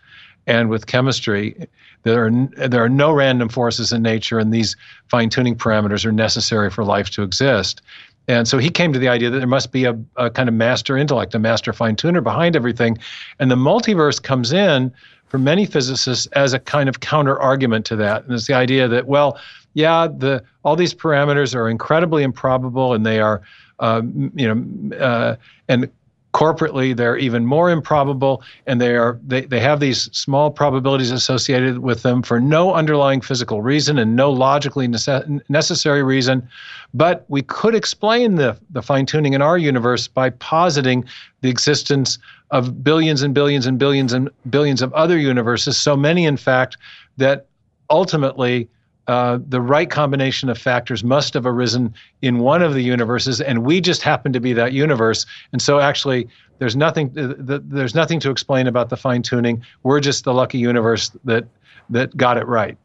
and 0.47 0.69
with 0.69 0.87
chemistry. 0.87 1.67
There 2.03 2.25
are, 2.25 2.67
there 2.67 2.83
are 2.83 2.89
no 2.89 3.13
random 3.13 3.47
forces 3.47 3.93
in 3.93 4.01
nature, 4.01 4.39
and 4.39 4.53
these 4.53 4.75
fine 5.07 5.29
tuning 5.29 5.55
parameters 5.55 6.05
are 6.05 6.11
necessary 6.11 6.69
for 6.69 6.83
life 6.83 7.09
to 7.11 7.23
exist. 7.23 7.81
And 8.27 8.47
so 8.47 8.57
he 8.57 8.69
came 8.69 8.93
to 8.93 8.99
the 8.99 9.09
idea 9.09 9.29
that 9.29 9.39
there 9.39 9.47
must 9.47 9.71
be 9.71 9.85
a, 9.85 9.99
a 10.15 10.29
kind 10.29 10.47
of 10.47 10.55
master 10.55 10.97
intellect, 10.97 11.35
a 11.35 11.39
master 11.39 11.73
fine 11.73 11.95
tuner 11.95 12.21
behind 12.21 12.55
everything. 12.55 12.97
And 13.39 13.51
the 13.51 13.55
multiverse 13.55 14.21
comes 14.21 14.53
in 14.53 14.93
for 15.27 15.37
many 15.37 15.65
physicists 15.65 16.27
as 16.27 16.53
a 16.53 16.59
kind 16.59 16.87
of 16.87 16.99
counter 16.99 17.39
argument 17.39 17.85
to 17.87 17.95
that. 17.97 18.23
And 18.23 18.33
it's 18.33 18.47
the 18.47 18.53
idea 18.53 18.87
that, 18.87 19.07
well, 19.07 19.37
yeah, 19.73 20.07
the 20.07 20.43
all 20.63 20.75
these 20.75 20.93
parameters 20.93 21.55
are 21.55 21.67
incredibly 21.67 22.23
improbable 22.23 22.93
and 22.93 23.05
they 23.05 23.19
are, 23.19 23.41
uh, 23.79 24.01
you 24.35 24.53
know, 24.53 24.95
uh, 24.97 25.35
and 25.67 25.89
corporately 26.33 26.95
they're 26.95 27.17
even 27.17 27.45
more 27.45 27.69
improbable 27.69 28.41
and 28.65 28.81
they 28.81 28.95
are 28.95 29.19
they, 29.25 29.41
they 29.41 29.59
have 29.59 29.79
these 29.79 30.09
small 30.17 30.49
probabilities 30.49 31.11
associated 31.11 31.79
with 31.79 32.01
them 32.01 32.23
for 32.23 32.39
no 32.39 32.73
underlying 32.73 33.21
physical 33.21 33.61
reason 33.61 33.99
and 33.99 34.15
no 34.15 34.31
logically 34.31 34.87
nece- 34.87 35.41
necessary 35.47 36.01
reason. 36.01 36.47
But 36.93 37.23
we 37.27 37.43
could 37.43 37.75
explain 37.75 38.35
the, 38.35 38.57
the 38.71 38.81
fine-tuning 38.81 39.33
in 39.33 39.41
our 39.41 39.59
universe 39.59 40.07
by 40.07 40.31
positing 40.31 41.05
the 41.41 41.49
existence 41.49 42.17
of 42.49 42.83
billions 42.83 43.21
and 43.21 43.33
billions 43.33 43.67
and 43.67 43.77
billions 43.77 44.11
and 44.11 44.29
billions 44.49 44.81
of 44.81 44.91
other 44.93 45.17
universes 45.19 45.77
so 45.77 45.95
many 45.95 46.25
in 46.25 46.37
fact 46.37 46.77
that 47.17 47.45
ultimately 47.91 48.67
uh, 49.07 49.39
the 49.47 49.59
right 49.59 49.89
combination 49.89 50.49
of 50.49 50.57
factors 50.57 51.03
must 51.03 51.33
have 51.33 51.45
arisen 51.45 51.93
in 52.21 52.39
one 52.39 52.61
of 52.61 52.73
the 52.73 52.81
universes, 52.81 53.41
and 53.41 53.65
we 53.65 53.81
just 53.81 54.01
happen 54.01 54.31
to 54.33 54.39
be 54.39 54.53
that 54.53 54.71
universe. 54.71 55.25
And 55.51 55.61
so, 55.61 55.79
actually, 55.79 56.29
there's 56.59 56.75
nothing 56.75 57.07
uh, 57.17 57.59
there's 57.63 57.95
nothing 57.95 58.19
to 58.21 58.29
explain 58.29 58.67
about 58.67 58.89
the 58.89 58.97
fine 58.97 59.21
tuning. 59.21 59.63
We're 59.83 59.99
just 59.99 60.23
the 60.23 60.33
lucky 60.33 60.57
universe 60.57 61.11
that 61.25 61.45
that 61.89 62.15
got 62.15 62.37
it 62.37 62.47
right. 62.47 62.77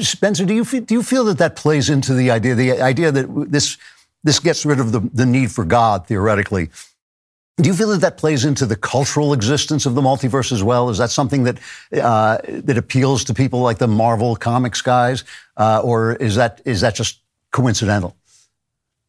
Spencer, 0.00 0.44
do 0.44 0.54
you 0.54 0.64
feel, 0.64 0.82
do 0.82 0.94
you 0.94 1.02
feel 1.02 1.24
that 1.24 1.38
that 1.38 1.56
plays 1.56 1.90
into 1.90 2.14
the 2.14 2.30
idea 2.30 2.54
the 2.54 2.80
idea 2.80 3.10
that 3.10 3.50
this 3.50 3.78
this 4.22 4.38
gets 4.38 4.66
rid 4.66 4.78
of 4.78 4.92
the, 4.92 5.00
the 5.12 5.26
need 5.26 5.50
for 5.50 5.64
God 5.64 6.06
theoretically? 6.06 6.70
Do 7.56 7.68
you 7.68 7.74
feel 7.74 7.88
that 7.88 8.00
that 8.00 8.16
plays 8.16 8.44
into 8.44 8.64
the 8.64 8.76
cultural 8.76 9.32
existence 9.32 9.84
of 9.84 9.94
the 9.94 10.00
multiverse 10.00 10.50
as 10.50 10.62
well? 10.62 10.88
Is 10.88 10.98
that 10.98 11.10
something 11.10 11.44
that 11.44 11.58
uh, 11.92 12.38
that 12.46 12.78
appeals 12.78 13.24
to 13.24 13.34
people 13.34 13.60
like 13.60 13.78
the 13.78 13.88
Marvel 13.88 14.34
comics 14.34 14.80
guys, 14.80 15.24
uh, 15.58 15.80
or 15.84 16.14
is 16.14 16.36
that 16.36 16.62
is 16.64 16.80
that 16.80 16.94
just 16.94 17.20
coincidental? 17.50 18.16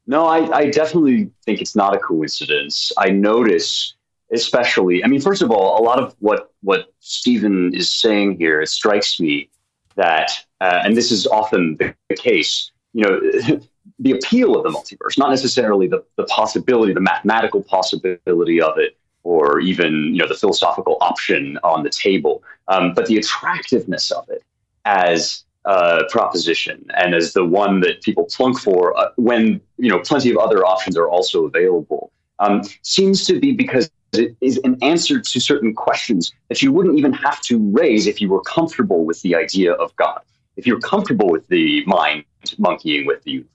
No, 0.08 0.26
I, 0.26 0.58
I 0.58 0.70
definitely 0.70 1.30
think 1.46 1.62
it's 1.62 1.76
not 1.76 1.96
a 1.96 2.00
coincidence. 2.00 2.92
I 2.98 3.10
notice, 3.10 3.94
especially, 4.34 5.04
I 5.04 5.08
mean, 5.08 5.22
first 5.22 5.42
of 5.42 5.52
all, 5.52 5.82
a 5.82 5.84
lot 5.84 6.00
of 6.00 6.16
what 6.20 6.52
what 6.62 6.92
Stephen 7.00 7.74
is 7.74 7.90
saying 7.90 8.38
here, 8.38 8.62
it 8.62 8.68
strikes 8.68 9.20
me 9.20 9.50
that, 9.96 10.32
uh, 10.60 10.82
and 10.84 10.98
this 10.98 11.12
is 11.12 11.28
often 11.28 11.78
the, 11.78 11.96
the 12.10 12.16
case. 12.16 12.72
You 12.94 13.04
know, 13.04 13.62
the 14.02 14.12
appeal 14.12 14.56
of 14.56 14.64
the 14.64 14.70
multiverse, 14.70 15.18
not 15.18 15.30
necessarily 15.30 15.88
the, 15.88 16.04
the 16.18 16.24
possibility, 16.26 16.94
the 16.94 17.00
mathematical 17.00 17.62
possibility 17.62 18.62
of 18.62 18.78
it, 18.78 18.98
or 19.24 19.60
even 19.60 19.94
you 20.14 20.18
know 20.18 20.28
the 20.28 20.36
philosophical 20.36 20.98
option 21.02 21.58
on 21.64 21.84
the 21.84 21.90
table, 21.90 22.44
um, 22.68 22.94
but 22.94 23.06
the 23.06 23.18
attractiveness 23.18 24.12
of 24.12 24.28
it 24.30 24.44
as 24.86 25.44
a 25.66 26.04
proposition 26.10 26.84
and 26.98 27.14
as 27.14 27.34
the 27.34 27.46
one 27.46 27.82
that 27.82 28.02
people 28.02 28.28
plunk 28.36 28.60
for 28.60 28.98
uh, 28.98 29.10
when 29.18 29.62
you 29.78 29.90
know 29.90 30.00
plenty 30.00 30.32
of 30.32 30.38
other 30.38 30.66
options 30.66 30.98
are 30.98 31.08
also 31.08 31.46
available 31.46 32.12
um, 32.40 32.64
seems 32.82 33.26
to 33.28 33.40
be 33.40 33.52
because 33.52 33.92
it 34.14 34.36
is 34.42 34.60
an 34.64 34.78
answer 34.82 35.20
to 35.20 35.40
certain 35.40 35.74
questions 35.74 36.34
that 36.50 36.64
you 36.64 36.72
wouldn't 36.72 36.98
even 36.98 37.14
have 37.14 37.40
to 37.42 37.60
raise 37.72 38.08
if 38.08 38.20
you 38.20 38.30
were 38.30 38.42
comfortable 38.42 39.06
with 39.06 39.22
the 39.22 39.36
idea 39.36 39.74
of 39.74 39.96
God. 39.96 40.20
If 40.58 40.68
you're 40.68 40.80
comfortable 40.80 41.30
with 41.30 41.48
the 41.48 41.86
mind 41.86 42.26
monkeying 42.58 43.06
with 43.06 43.24
the 43.24 43.46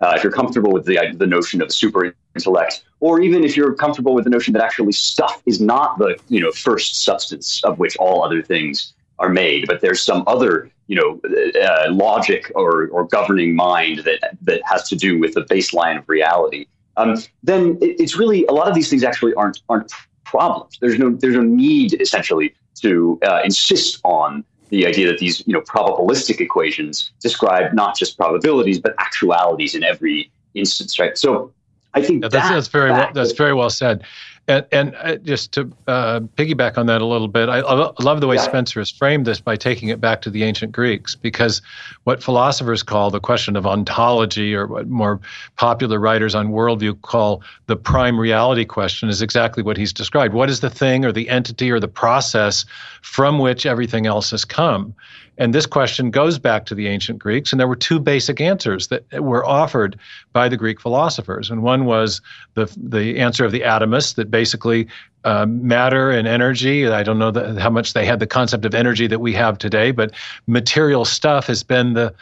Uh, 0.00 0.14
if 0.16 0.22
you're 0.22 0.32
comfortable 0.32 0.72
with 0.72 0.84
the, 0.84 0.98
the 1.16 1.26
notion 1.26 1.62
of 1.62 1.72
super 1.72 2.14
intellect, 2.34 2.84
or 3.00 3.20
even 3.20 3.44
if 3.44 3.56
you're 3.56 3.74
comfortable 3.74 4.14
with 4.14 4.24
the 4.24 4.30
notion 4.30 4.52
that 4.54 4.62
actually 4.62 4.92
stuff 4.92 5.42
is 5.46 5.60
not 5.60 5.98
the 5.98 6.18
you 6.28 6.40
know 6.40 6.50
first 6.50 7.04
substance 7.04 7.62
of 7.64 7.78
which 7.78 7.96
all 7.96 8.24
other 8.24 8.42
things 8.42 8.94
are 9.18 9.28
made, 9.28 9.66
but 9.66 9.80
there's 9.80 10.02
some 10.02 10.24
other 10.26 10.70
you 10.86 10.96
know 10.96 11.20
uh, 11.62 11.90
logic 11.90 12.50
or, 12.54 12.88
or 12.88 13.04
governing 13.06 13.54
mind 13.54 14.00
that 14.00 14.36
that 14.42 14.60
has 14.64 14.88
to 14.88 14.96
do 14.96 15.18
with 15.18 15.34
the 15.34 15.42
baseline 15.42 15.98
of 15.98 16.08
reality. 16.08 16.66
Um, 16.96 17.16
then 17.42 17.78
it, 17.80 18.00
it's 18.00 18.16
really 18.16 18.44
a 18.46 18.52
lot 18.52 18.68
of 18.68 18.74
these 18.74 18.88
things 18.90 19.04
actually 19.04 19.34
aren't 19.34 19.60
aren't 19.68 19.92
problems. 20.24 20.78
There's 20.80 20.98
no 20.98 21.10
there's 21.10 21.36
no 21.36 21.42
need 21.42 22.00
essentially 22.00 22.54
to 22.80 23.18
uh, 23.24 23.40
insist 23.44 24.00
on 24.04 24.44
the 24.68 24.86
idea 24.86 25.06
that 25.08 25.18
these 25.18 25.46
you 25.46 25.52
know 25.52 25.60
probabilistic 25.62 26.40
equations 26.40 27.12
describe 27.20 27.72
not 27.72 27.96
just 27.96 28.16
probabilities 28.16 28.78
but 28.78 28.94
actualities 28.98 29.74
in 29.74 29.82
every 29.82 30.30
instance, 30.54 30.98
right? 30.98 31.16
So 31.16 31.52
I 31.94 32.02
think 32.02 32.22
that's, 32.22 32.34
that 32.34 32.52
that's 32.52 32.68
very 32.68 32.90
well, 32.90 33.10
that's 33.12 33.32
very 33.32 33.54
well 33.54 33.70
said. 33.70 34.04
And, 34.46 34.66
and 34.72 34.94
uh, 34.96 35.16
just 35.16 35.52
to 35.52 35.72
uh, 35.86 36.20
piggyback 36.36 36.76
on 36.76 36.84
that 36.86 37.00
a 37.00 37.06
little 37.06 37.28
bit, 37.28 37.48
I, 37.48 37.60
I 37.60 38.02
love 38.02 38.20
the 38.20 38.26
way. 38.26 38.36
Spencer 38.36 38.78
has 38.78 38.90
framed 38.90 39.24
this 39.24 39.40
by 39.40 39.56
taking 39.56 39.88
it 39.88 40.02
back 40.02 40.20
to 40.22 40.30
the 40.30 40.44
ancient 40.44 40.72
Greeks, 40.72 41.14
because 41.14 41.62
what 42.02 42.22
philosophers 42.22 42.82
call 42.82 43.10
the 43.10 43.20
question 43.20 43.56
of 43.56 43.66
ontology, 43.66 44.54
or 44.54 44.66
what 44.66 44.86
more 44.86 45.18
popular 45.56 45.98
writers 45.98 46.34
on 46.34 46.48
worldview 46.48 47.00
call 47.00 47.42
the 47.68 47.76
prime 47.76 48.20
reality 48.20 48.66
question, 48.66 49.08
is 49.08 49.22
exactly 49.22 49.62
what 49.62 49.78
he's 49.78 49.94
described. 49.94 50.34
What 50.34 50.50
is 50.50 50.60
the 50.60 50.68
thing, 50.68 51.06
or 51.06 51.12
the 51.12 51.30
entity, 51.30 51.70
or 51.70 51.80
the 51.80 51.88
process 51.88 52.66
from 53.00 53.38
which 53.38 53.64
everything 53.64 54.06
else 54.06 54.30
has 54.30 54.44
come? 54.44 54.94
And 55.38 55.54
this 55.54 55.66
question 55.66 56.10
goes 56.10 56.38
back 56.38 56.66
to 56.66 56.74
the 56.74 56.86
ancient 56.86 57.18
Greeks, 57.18 57.52
and 57.52 57.60
there 57.60 57.68
were 57.68 57.76
two 57.76 57.98
basic 57.98 58.40
answers 58.40 58.88
that 58.88 59.04
were 59.22 59.44
offered 59.44 59.98
by 60.32 60.48
the 60.48 60.56
Greek 60.56 60.80
philosophers. 60.80 61.50
And 61.50 61.62
one 61.62 61.84
was 61.84 62.20
the, 62.54 62.72
the 62.76 63.18
answer 63.18 63.44
of 63.44 63.52
the 63.52 63.62
atomists 63.62 64.14
that 64.14 64.30
basically 64.30 64.86
uh, 65.24 65.46
matter 65.46 66.10
and 66.10 66.28
energy. 66.28 66.86
I 66.86 67.02
don't 67.02 67.18
know 67.18 67.30
the, 67.30 67.58
how 67.60 67.70
much 67.70 67.94
they 67.94 68.04
had 68.04 68.20
the 68.20 68.26
concept 68.26 68.64
of 68.64 68.74
energy 68.74 69.06
that 69.06 69.20
we 69.20 69.32
have 69.32 69.56
today, 69.58 69.90
but 69.90 70.12
material 70.46 71.04
stuff 71.04 71.46
has 71.46 71.62
been 71.62 71.94
the 71.94 72.14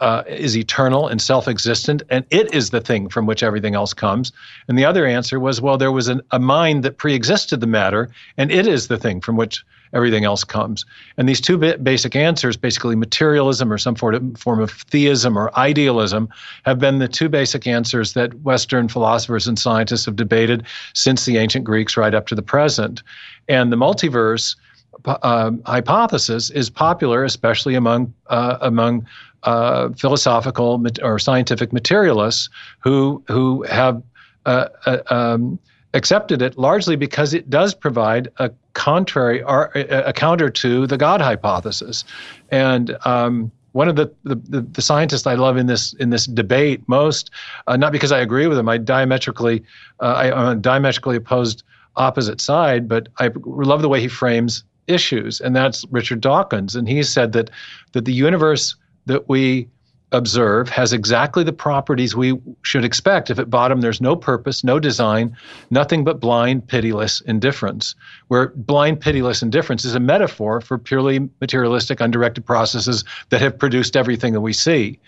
uh, 0.00 0.24
is 0.26 0.56
eternal 0.56 1.06
and 1.06 1.22
self-existent, 1.22 2.02
and 2.10 2.24
it 2.30 2.52
is 2.52 2.70
the 2.70 2.80
thing 2.80 3.08
from 3.08 3.26
which 3.26 3.44
everything 3.44 3.76
else 3.76 3.94
comes. 3.94 4.32
And 4.66 4.76
the 4.76 4.84
other 4.84 5.06
answer 5.06 5.38
was, 5.38 5.60
well, 5.60 5.78
there 5.78 5.92
was 5.92 6.08
an, 6.08 6.20
a 6.32 6.40
mind 6.40 6.82
that 6.82 6.98
pre-existed 6.98 7.60
the 7.60 7.68
matter, 7.68 8.10
and 8.36 8.50
it 8.50 8.66
is 8.66 8.88
the 8.88 8.98
thing 8.98 9.20
from 9.20 9.36
which 9.36 9.64
everything 9.92 10.24
else 10.24 10.44
comes. 10.44 10.84
And 11.16 11.28
these 11.28 11.40
two 11.40 11.58
basic 11.58 12.16
answers, 12.16 12.56
basically 12.56 12.96
materialism 12.96 13.72
or 13.72 13.78
some 13.78 13.94
form 13.94 14.60
of 14.60 14.70
theism 14.70 15.36
or 15.36 15.56
idealism, 15.58 16.28
have 16.64 16.78
been 16.78 16.98
the 16.98 17.08
two 17.08 17.28
basic 17.28 17.66
answers 17.66 18.14
that 18.14 18.34
Western 18.42 18.88
philosophers 18.88 19.46
and 19.46 19.58
scientists 19.58 20.06
have 20.06 20.16
debated 20.16 20.64
since 20.94 21.24
the 21.24 21.36
ancient 21.38 21.64
Greeks 21.64 21.96
right 21.96 22.14
up 22.14 22.26
to 22.28 22.34
the 22.34 22.42
present. 22.42 23.02
And 23.48 23.72
the 23.72 23.76
multiverse 23.76 24.56
uh, 25.04 25.52
hypothesis 25.66 26.50
is 26.50 26.70
popular, 26.70 27.24
especially 27.24 27.74
among 27.74 28.12
uh, 28.28 28.58
among 28.60 29.06
uh, 29.44 29.90
philosophical 29.90 30.84
or 31.02 31.18
scientific 31.18 31.72
materialists 31.72 32.48
who 32.80 33.22
who 33.28 33.62
have 33.64 34.02
uh, 34.46 34.68
uh, 34.86 34.98
um, 35.10 35.58
accepted 35.94 36.42
it 36.42 36.58
largely 36.58 36.96
because 36.96 37.34
it 37.34 37.48
does 37.48 37.74
provide 37.74 38.28
a 38.38 38.50
contrary 38.78 39.42
or 39.42 39.72
a 39.74 40.12
counter 40.12 40.48
to 40.48 40.86
the 40.86 40.96
God 40.96 41.20
hypothesis. 41.20 42.04
And 42.50 42.96
um, 43.04 43.50
one 43.72 43.88
of 43.88 43.96
the, 43.96 44.10
the, 44.22 44.60
the, 44.60 44.80
scientists 44.80 45.26
I 45.26 45.34
love 45.34 45.56
in 45.56 45.66
this 45.66 45.92
in 45.94 46.10
this 46.10 46.26
debate 46.26 46.82
most, 46.86 47.30
uh, 47.66 47.76
not 47.76 47.90
because 47.90 48.12
I 48.12 48.20
agree 48.20 48.46
with 48.46 48.56
him, 48.56 48.68
I 48.68 48.78
diametrically 48.78 49.64
uh, 50.00 50.14
I, 50.16 50.26
am 50.28 50.38
on 50.38 50.60
diametrically 50.60 51.16
opposed 51.16 51.64
opposite 51.96 52.40
side, 52.40 52.88
but 52.88 53.08
I 53.18 53.30
love 53.44 53.82
the 53.82 53.88
way 53.88 54.00
he 54.00 54.08
frames 54.08 54.62
issues, 54.86 55.40
and 55.40 55.54
that's 55.54 55.84
Richard 55.90 56.20
Dawkins. 56.20 56.76
And 56.76 56.88
he 56.88 57.02
said 57.02 57.32
that 57.32 57.50
that 57.92 58.04
the 58.04 58.12
universe 58.12 58.76
that 59.06 59.28
we 59.28 59.68
observe 60.12 60.68
has 60.70 60.92
exactly 60.92 61.44
the 61.44 61.52
properties 61.52 62.16
we 62.16 62.38
should 62.62 62.84
expect 62.84 63.30
if 63.30 63.38
at 63.38 63.50
bottom 63.50 63.80
there's 63.80 64.00
no 64.00 64.16
purpose, 64.16 64.64
no 64.64 64.78
design, 64.78 65.36
nothing 65.70 66.02
but 66.02 66.18
blind, 66.18 66.66
pitiless 66.66 67.20
indifference. 67.22 67.94
Where 68.28 68.48
blind, 68.48 69.00
pitiless 69.00 69.42
indifference 69.42 69.84
is 69.84 69.94
a 69.94 70.00
metaphor 70.00 70.60
for 70.60 70.78
purely 70.78 71.28
materialistic, 71.40 72.00
undirected 72.00 72.46
processes 72.46 73.04
that 73.28 73.42
have 73.42 73.58
produced 73.58 73.96
everything 73.96 74.32
that 74.32 74.40
we 74.40 74.52
see. 74.54 74.98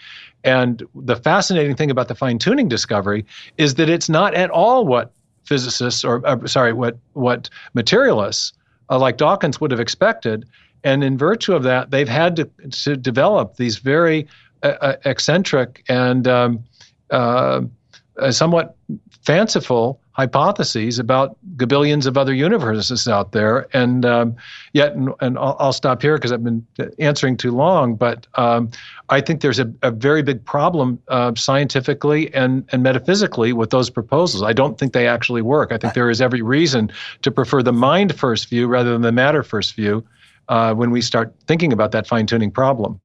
And 0.44 0.82
the 0.94 1.16
fascinating 1.16 1.76
thing 1.76 1.90
about 1.90 2.08
the 2.08 2.14
fine 2.14 2.38
tuning 2.38 2.68
discovery 2.68 3.24
is 3.56 3.74
that 3.74 3.88
it's 3.88 4.08
not 4.08 4.34
at 4.34 4.50
all 4.50 4.86
what 4.86 5.12
physicists 5.44 6.04
or 6.04 6.26
uh, 6.26 6.46
sorry, 6.46 6.72
what 6.72 6.98
what 7.14 7.48
materialists 7.74 8.52
uh, 8.90 8.98
like 8.98 9.16
Dawkins 9.16 9.60
would 9.60 9.70
have 9.70 9.80
expected. 9.80 10.46
And 10.82 11.04
in 11.04 11.18
virtue 11.18 11.54
of 11.54 11.62
that, 11.64 11.90
they've 11.90 12.08
had 12.08 12.36
to, 12.36 12.50
to 12.84 12.96
develop 12.96 13.56
these 13.56 13.76
very 13.76 14.26
eccentric 14.62 15.84
and 15.88 16.28
um, 16.28 16.64
uh, 17.10 17.62
somewhat 18.30 18.76
fanciful 19.22 20.00
hypotheses 20.12 20.98
about 20.98 21.36
gabillions 21.56 22.06
of 22.06 22.18
other 22.18 22.34
universes 22.34 23.08
out 23.08 23.32
there. 23.32 23.66
And 23.72 24.04
um, 24.04 24.36
yet, 24.72 24.94
and, 24.94 25.10
and 25.20 25.38
I'll, 25.38 25.56
I'll, 25.58 25.72
stop 25.72 26.02
here 26.02 26.16
because 26.16 26.32
I've 26.32 26.44
been 26.44 26.66
answering 26.98 27.36
too 27.36 27.52
long, 27.52 27.94
but 27.94 28.26
um, 28.34 28.70
I 29.08 29.20
think 29.20 29.40
there's 29.40 29.58
a, 29.58 29.72
a 29.82 29.90
very 29.90 30.22
big 30.22 30.44
problem 30.44 31.00
uh, 31.08 31.34
scientifically 31.36 32.32
and, 32.34 32.68
and 32.72 32.82
metaphysically 32.82 33.52
with 33.52 33.70
those 33.70 33.88
proposals. 33.88 34.42
I 34.42 34.52
don't 34.52 34.78
think 34.78 34.92
they 34.92 35.06
actually 35.06 35.42
work. 35.42 35.72
I 35.72 35.78
think 35.78 35.94
there 35.94 36.10
is 36.10 36.20
every 36.20 36.42
reason 36.42 36.90
to 37.22 37.30
prefer 37.30 37.62
the 37.62 37.72
mind 37.72 38.14
first 38.14 38.50
view 38.50 38.66
rather 38.66 38.92
than 38.92 39.02
the 39.02 39.12
matter 39.12 39.42
first 39.42 39.74
view 39.74 40.04
uh, 40.48 40.74
when 40.74 40.90
we 40.90 41.00
start 41.00 41.32
thinking 41.46 41.72
about 41.72 41.92
that 41.92 42.06
fine 42.06 42.26
tuning 42.26 42.50
problem. 42.50 43.00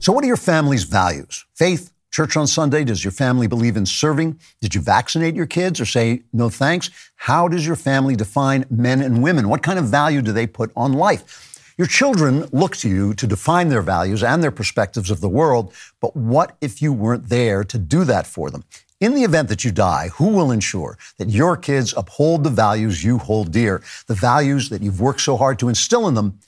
So, 0.00 0.12
what 0.14 0.24
are 0.24 0.28
your 0.28 0.38
family's 0.38 0.84
values? 0.84 1.44
Faith, 1.54 1.92
church 2.10 2.34
on 2.34 2.46
Sunday? 2.46 2.84
Does 2.84 3.04
your 3.04 3.10
family 3.10 3.46
believe 3.46 3.76
in 3.76 3.84
serving? 3.84 4.40
Did 4.62 4.74
you 4.74 4.80
vaccinate 4.80 5.34
your 5.34 5.44
kids 5.44 5.78
or 5.78 5.84
say 5.84 6.22
no 6.32 6.48
thanks? 6.48 6.88
How 7.16 7.48
does 7.48 7.66
your 7.66 7.76
family 7.76 8.16
define 8.16 8.64
men 8.70 9.02
and 9.02 9.22
women? 9.22 9.50
What 9.50 9.62
kind 9.62 9.78
of 9.78 9.88
value 9.88 10.22
do 10.22 10.32
they 10.32 10.46
put 10.46 10.72
on 10.74 10.94
life? 10.94 11.74
Your 11.76 11.86
children 11.86 12.46
look 12.50 12.76
to 12.78 12.88
you 12.88 13.12
to 13.12 13.26
define 13.26 13.68
their 13.68 13.82
values 13.82 14.22
and 14.22 14.42
their 14.42 14.50
perspectives 14.50 15.10
of 15.10 15.20
the 15.20 15.28
world, 15.28 15.74
but 16.00 16.16
what 16.16 16.56
if 16.62 16.80
you 16.80 16.94
weren't 16.94 17.28
there 17.28 17.62
to 17.64 17.76
do 17.76 18.04
that 18.04 18.26
for 18.26 18.50
them? 18.50 18.64
In 19.00 19.14
the 19.14 19.24
event 19.24 19.50
that 19.50 19.64
you 19.64 19.70
die, 19.70 20.08
who 20.14 20.28
will 20.28 20.50
ensure 20.50 20.96
that 21.18 21.28
your 21.28 21.58
kids 21.58 21.92
uphold 21.94 22.42
the 22.42 22.48
values 22.48 23.04
you 23.04 23.18
hold 23.18 23.52
dear, 23.52 23.82
the 24.06 24.14
values 24.14 24.70
that 24.70 24.80
you've 24.80 25.00
worked 25.00 25.20
so 25.20 25.36
hard 25.36 25.58
to 25.58 25.68
instill 25.68 26.08
in 26.08 26.14
them? 26.14 26.38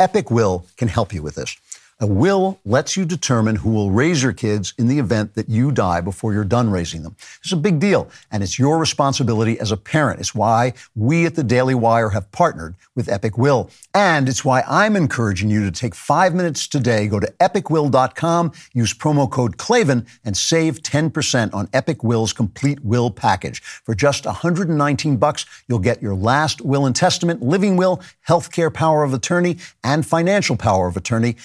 Epic 0.00 0.28
Will 0.28 0.66
can 0.76 0.88
help 0.88 1.14
you 1.14 1.22
with 1.22 1.36
this. 1.36 1.56
A 1.98 2.06
will 2.06 2.60
lets 2.66 2.94
you 2.94 3.06
determine 3.06 3.56
who 3.56 3.70
will 3.70 3.90
raise 3.90 4.22
your 4.22 4.34
kids 4.34 4.74
in 4.76 4.86
the 4.86 4.98
event 4.98 5.32
that 5.32 5.48
you 5.48 5.72
die 5.72 6.02
before 6.02 6.34
you're 6.34 6.44
done 6.44 6.68
raising 6.68 7.02
them. 7.02 7.16
It's 7.40 7.52
a 7.52 7.56
big 7.56 7.78
deal, 7.78 8.10
and 8.30 8.42
it's 8.42 8.58
your 8.58 8.76
responsibility 8.76 9.58
as 9.58 9.72
a 9.72 9.78
parent. 9.78 10.20
It's 10.20 10.34
why 10.34 10.74
we 10.94 11.24
at 11.24 11.36
the 11.36 11.42
Daily 11.42 11.74
Wire 11.74 12.10
have 12.10 12.30
partnered 12.32 12.74
with 12.94 13.08
Epic 13.08 13.38
Will. 13.38 13.70
And 13.94 14.28
it's 14.28 14.44
why 14.44 14.62
I'm 14.68 14.94
encouraging 14.94 15.48
you 15.48 15.64
to 15.64 15.70
take 15.70 15.94
five 15.94 16.34
minutes 16.34 16.68
today, 16.68 17.08
go 17.08 17.18
to 17.18 17.32
epicwill.com, 17.40 18.52
use 18.74 18.92
promo 18.92 19.30
code 19.30 19.56
Klavan, 19.56 20.06
and 20.22 20.36
save 20.36 20.82
10% 20.82 21.54
on 21.54 21.66
Epic 21.72 22.04
Will's 22.04 22.34
complete 22.34 22.84
will 22.84 23.10
package. 23.10 23.62
For 23.62 23.94
just 23.94 24.26
119 24.26 25.16
bucks, 25.16 25.46
you'll 25.66 25.78
get 25.78 26.02
your 26.02 26.14
last 26.14 26.60
will 26.60 26.84
and 26.84 26.94
testament, 26.94 27.42
living 27.42 27.78
will, 27.78 28.02
healthcare 28.28 28.72
power 28.72 29.02
of 29.02 29.14
attorney, 29.14 29.56
and 29.82 30.06
financial 30.06 30.58
power 30.58 30.88
of 30.88 30.98
attorney. 30.98 31.36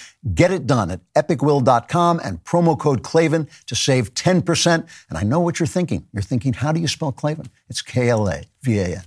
It 0.50 0.66
done 0.66 0.90
at 0.90 1.00
epicwill.com 1.14 2.20
and 2.24 2.42
promo 2.44 2.78
code 2.78 3.02
Klavan 3.02 3.48
to 3.66 3.74
save 3.74 4.14
10%. 4.14 4.86
And 5.08 5.18
I 5.18 5.22
know 5.22 5.40
what 5.40 5.60
you're 5.60 5.66
thinking. 5.66 6.06
You're 6.12 6.22
thinking, 6.22 6.54
how 6.54 6.72
do 6.72 6.80
you 6.80 6.88
spell 6.88 7.12
Klavan? 7.12 7.46
It's 7.68 7.82
K 7.82 8.08
L 8.08 8.28
A 8.28 8.42
V 8.62 8.78
A 8.78 8.86
N. 8.86 9.02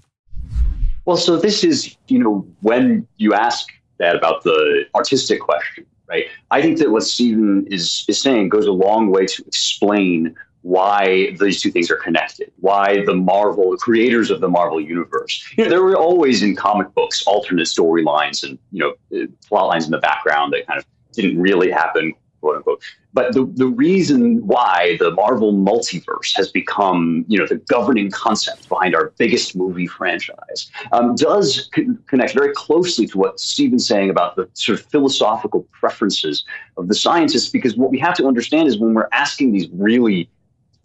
Well, 1.05 1.17
so 1.17 1.37
this 1.37 1.63
is, 1.63 1.95
you 2.07 2.19
know, 2.19 2.47
when 2.61 3.07
you 3.17 3.33
ask 3.33 3.67
that 3.99 4.15
about 4.15 4.43
the 4.43 4.85
artistic 4.95 5.39
question, 5.39 5.85
right? 6.09 6.25
I 6.51 6.61
think 6.61 6.79
that 6.79 6.91
what 6.91 7.03
Stephen 7.03 7.67
is, 7.69 8.05
is 8.07 8.19
saying 8.19 8.49
goes 8.49 8.65
a 8.65 8.71
long 8.71 9.11
way 9.11 9.25
to 9.27 9.43
explain 9.45 10.35
why 10.61 11.31
these 11.39 11.61
two 11.61 11.69
things 11.69 11.91
are 11.91 11.97
connected, 11.97 12.51
why 12.59 13.05
the 13.05 13.13
Marvel, 13.13 13.69
the 13.69 13.77
creators 13.77 14.31
of 14.31 14.41
the 14.41 14.49
Marvel 14.49 14.81
universe, 14.81 15.45
you 15.55 15.63
know, 15.63 15.69
there 15.69 15.83
were 15.83 15.95
always 15.95 16.41
in 16.41 16.55
comic 16.55 16.91
books 16.95 17.21
alternate 17.27 17.67
storylines 17.67 18.43
and, 18.43 18.57
you 18.71 18.79
know, 18.79 19.27
plot 19.47 19.67
lines 19.67 19.85
in 19.85 19.91
the 19.91 19.99
background 19.99 20.53
that 20.53 20.65
kind 20.65 20.79
of 20.79 20.85
didn't 21.15 21.41
really 21.41 21.71
happen, 21.71 22.13
quote 22.41 22.57
unquote. 22.57 22.83
But 23.13 23.33
the, 23.33 23.45
the 23.55 23.67
reason 23.67 24.45
why 24.45 24.97
the 24.99 25.11
Marvel 25.11 25.53
multiverse 25.53 26.35
has 26.35 26.51
become, 26.51 27.23
you 27.29 27.39
know, 27.39 27.47
the 27.47 27.55
governing 27.55 28.11
concept 28.11 28.67
behind 28.67 28.93
our 28.93 29.13
biggest 29.17 29.55
movie 29.55 29.87
franchise 29.87 30.69
um, 30.91 31.15
does 31.15 31.69
con- 31.73 31.97
connect 32.07 32.33
very 32.33 32.53
closely 32.53 33.07
to 33.07 33.17
what 33.17 33.39
Stephen's 33.39 33.87
saying 33.87 34.09
about 34.09 34.35
the 34.35 34.49
sort 34.53 34.79
of 34.79 34.85
philosophical 34.87 35.65
preferences 35.71 36.43
of 36.77 36.89
the 36.89 36.95
scientists. 36.95 37.49
Because 37.49 37.77
what 37.77 37.89
we 37.89 37.99
have 37.99 38.15
to 38.15 38.27
understand 38.27 38.67
is 38.67 38.77
when 38.77 38.93
we're 38.93 39.09
asking 39.13 39.53
these 39.53 39.69
really 39.71 40.29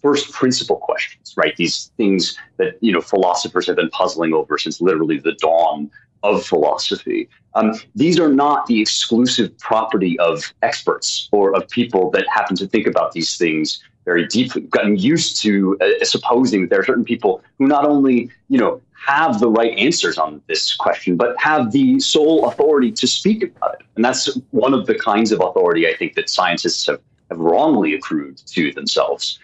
first 0.01 0.33
principle 0.33 0.77
questions, 0.77 1.35
right? 1.37 1.57
These 1.57 1.93
things 1.97 2.39
that 2.57 2.79
you 2.81 2.93
know 2.93 3.01
philosophers 3.01 3.67
have 3.67 3.77
been 3.77 3.91
puzzling 3.91 4.33
over 4.33 4.57
since 4.57 4.81
literally 4.81 5.19
the 5.19 5.33
dawn 5.33 5.91
of 6.23 6.45
philosophy. 6.45 7.29
Um, 7.55 7.75
these 7.95 8.19
are 8.21 8.33
not 8.33 8.67
the 8.67 8.81
exclusive 8.81 9.57
property 9.59 10.19
of 10.21 10.53
experts 10.63 11.29
or 11.33 11.55
of 11.57 11.69
people 11.69 12.11
that 12.13 12.25
happen 12.29 12.57
to 12.57 12.67
think 12.67 12.87
about 12.87 13.13
these 13.13 13.37
things 13.37 13.83
very 14.05 14.27
deeply. 14.27 14.63
We've 14.63 14.71
gotten 14.71 14.97
used 14.97 15.41
to 15.43 15.77
uh, 15.81 16.05
supposing 16.05 16.63
that 16.63 16.71
there 16.71 16.81
are 16.81 16.85
certain 16.85 17.05
people 17.05 17.43
who 17.59 17.67
not 17.67 17.85
only, 17.85 18.31
you 18.49 18.59
know, 18.59 18.81
have 18.93 19.41
the 19.41 19.49
right 19.49 19.77
answers 19.79 20.19
on 20.19 20.43
this 20.47 20.75
question, 20.77 21.17
but 21.17 21.35
have 21.41 21.73
the 21.73 21.99
sole 22.01 22.49
authority 22.49 22.93
to 22.93 23.07
speak 23.07 23.43
about 23.43 23.75
it. 23.75 23.87
And 23.97 24.05
that's 24.05 24.39
one 24.51 24.75
of 24.75 24.87
the 24.87 24.95
kinds 24.95 25.33
of 25.33 25.41
authority 25.41 25.89
I 25.89 25.97
think 25.97 26.15
that 26.15 26.29
scientists 26.29 26.87
have, 26.87 27.01
have 27.31 27.39
wrongly 27.39 27.95
accrued 27.95 28.37
to 28.47 28.73
themselves 28.73 29.39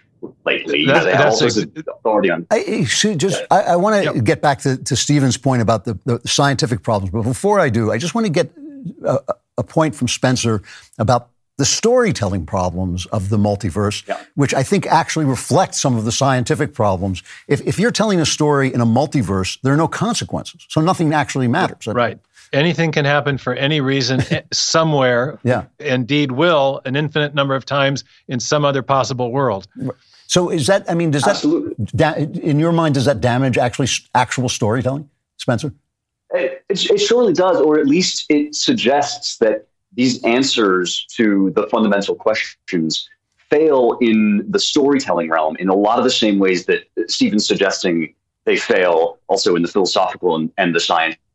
lately. 0.45 0.85
That, 0.85 1.03
they 1.03 1.15
have 1.15 1.33
authority 1.87 2.31
on. 2.31 2.47
I, 2.51 2.85
just, 3.15 3.43
I, 3.51 3.61
I 3.61 3.75
want 3.75 4.03
to 4.03 4.13
yep. 4.15 4.23
get 4.23 4.41
back 4.41 4.59
to, 4.59 4.77
to 4.77 4.95
Stephen's 4.95 5.37
point 5.37 5.61
about 5.61 5.85
the, 5.85 5.97
the, 6.05 6.21
scientific 6.25 6.83
problems, 6.83 7.11
but 7.11 7.23
before 7.23 7.59
I 7.59 7.69
do, 7.69 7.91
I 7.91 7.97
just 7.97 8.15
want 8.15 8.25
to 8.25 8.31
get 8.31 8.51
a, 9.05 9.19
a 9.57 9.63
point 9.63 9.95
from 9.95 10.07
Spencer 10.07 10.61
about 10.97 11.29
the 11.57 11.65
storytelling 11.65 12.45
problems 12.45 13.07
of 13.07 13.29
the 13.29 13.37
multiverse, 13.37 14.07
yeah. 14.07 14.21
which 14.35 14.53
I 14.53 14.61
think 14.61 14.85
actually 14.85 15.25
reflect 15.25 15.73
some 15.73 15.97
of 15.97 16.05
the 16.05 16.11
scientific 16.11 16.73
problems. 16.73 17.23
If, 17.47 17.61
if 17.61 17.79
you're 17.79 17.91
telling 17.91 18.21
a 18.21 18.25
story 18.27 18.71
in 18.71 18.79
a 18.79 18.85
multiverse, 18.85 19.59
there 19.63 19.73
are 19.73 19.77
no 19.77 19.87
consequences, 19.87 20.65
so 20.69 20.81
nothing 20.81 21.13
actually 21.13 21.47
matters. 21.47 21.87
Right. 21.87 22.19
Anything 22.53 22.91
can 22.91 23.05
happen 23.05 23.37
for 23.37 23.53
any 23.53 23.81
reason 23.81 24.21
eh, 24.31 24.41
somewhere. 24.51 25.39
Yeah. 25.43 25.65
Indeed, 25.79 26.31
will 26.31 26.81
an 26.85 26.95
infinite 26.95 27.35
number 27.35 27.55
of 27.55 27.65
times 27.65 28.03
in 28.27 28.39
some 28.39 28.65
other 28.65 28.81
possible 28.81 29.31
world. 29.31 29.67
So 30.27 30.49
is 30.49 30.67
that? 30.67 30.89
I 30.89 30.93
mean, 30.93 31.11
does 31.11 31.27
Absolutely. 31.27 31.75
that, 31.93 32.17
in 32.17 32.59
your 32.59 32.71
mind, 32.71 32.95
does 32.95 33.05
that 33.05 33.21
damage 33.21 33.57
actually 33.57 33.87
actual 34.13 34.49
storytelling, 34.49 35.09
Spencer? 35.37 35.73
It, 36.33 36.65
it, 36.69 36.91
it 36.91 36.97
surely 36.97 37.33
does, 37.33 37.61
or 37.61 37.79
at 37.79 37.87
least 37.87 38.25
it 38.29 38.53
suggests 38.53 39.37
that 39.37 39.67
these 39.93 40.23
answers 40.23 41.05
to 41.15 41.51
the 41.55 41.67
fundamental 41.67 42.15
questions 42.15 43.09
fail 43.49 43.97
in 44.01 44.45
the 44.49 44.59
storytelling 44.59 45.29
realm 45.29 45.55
in 45.57 45.69
a 45.69 45.75
lot 45.75 45.97
of 45.97 46.03
the 46.03 46.09
same 46.11 46.37
ways 46.37 46.65
that 46.65 46.83
stephen's 47.07 47.47
suggesting 47.47 48.13
they 48.43 48.57
fail 48.57 49.19
also 49.27 49.55
in 49.55 49.61
the 49.61 49.67
philosophical 49.67 50.35
and, 50.35 50.51
and 50.57 50.75
the 50.75 50.79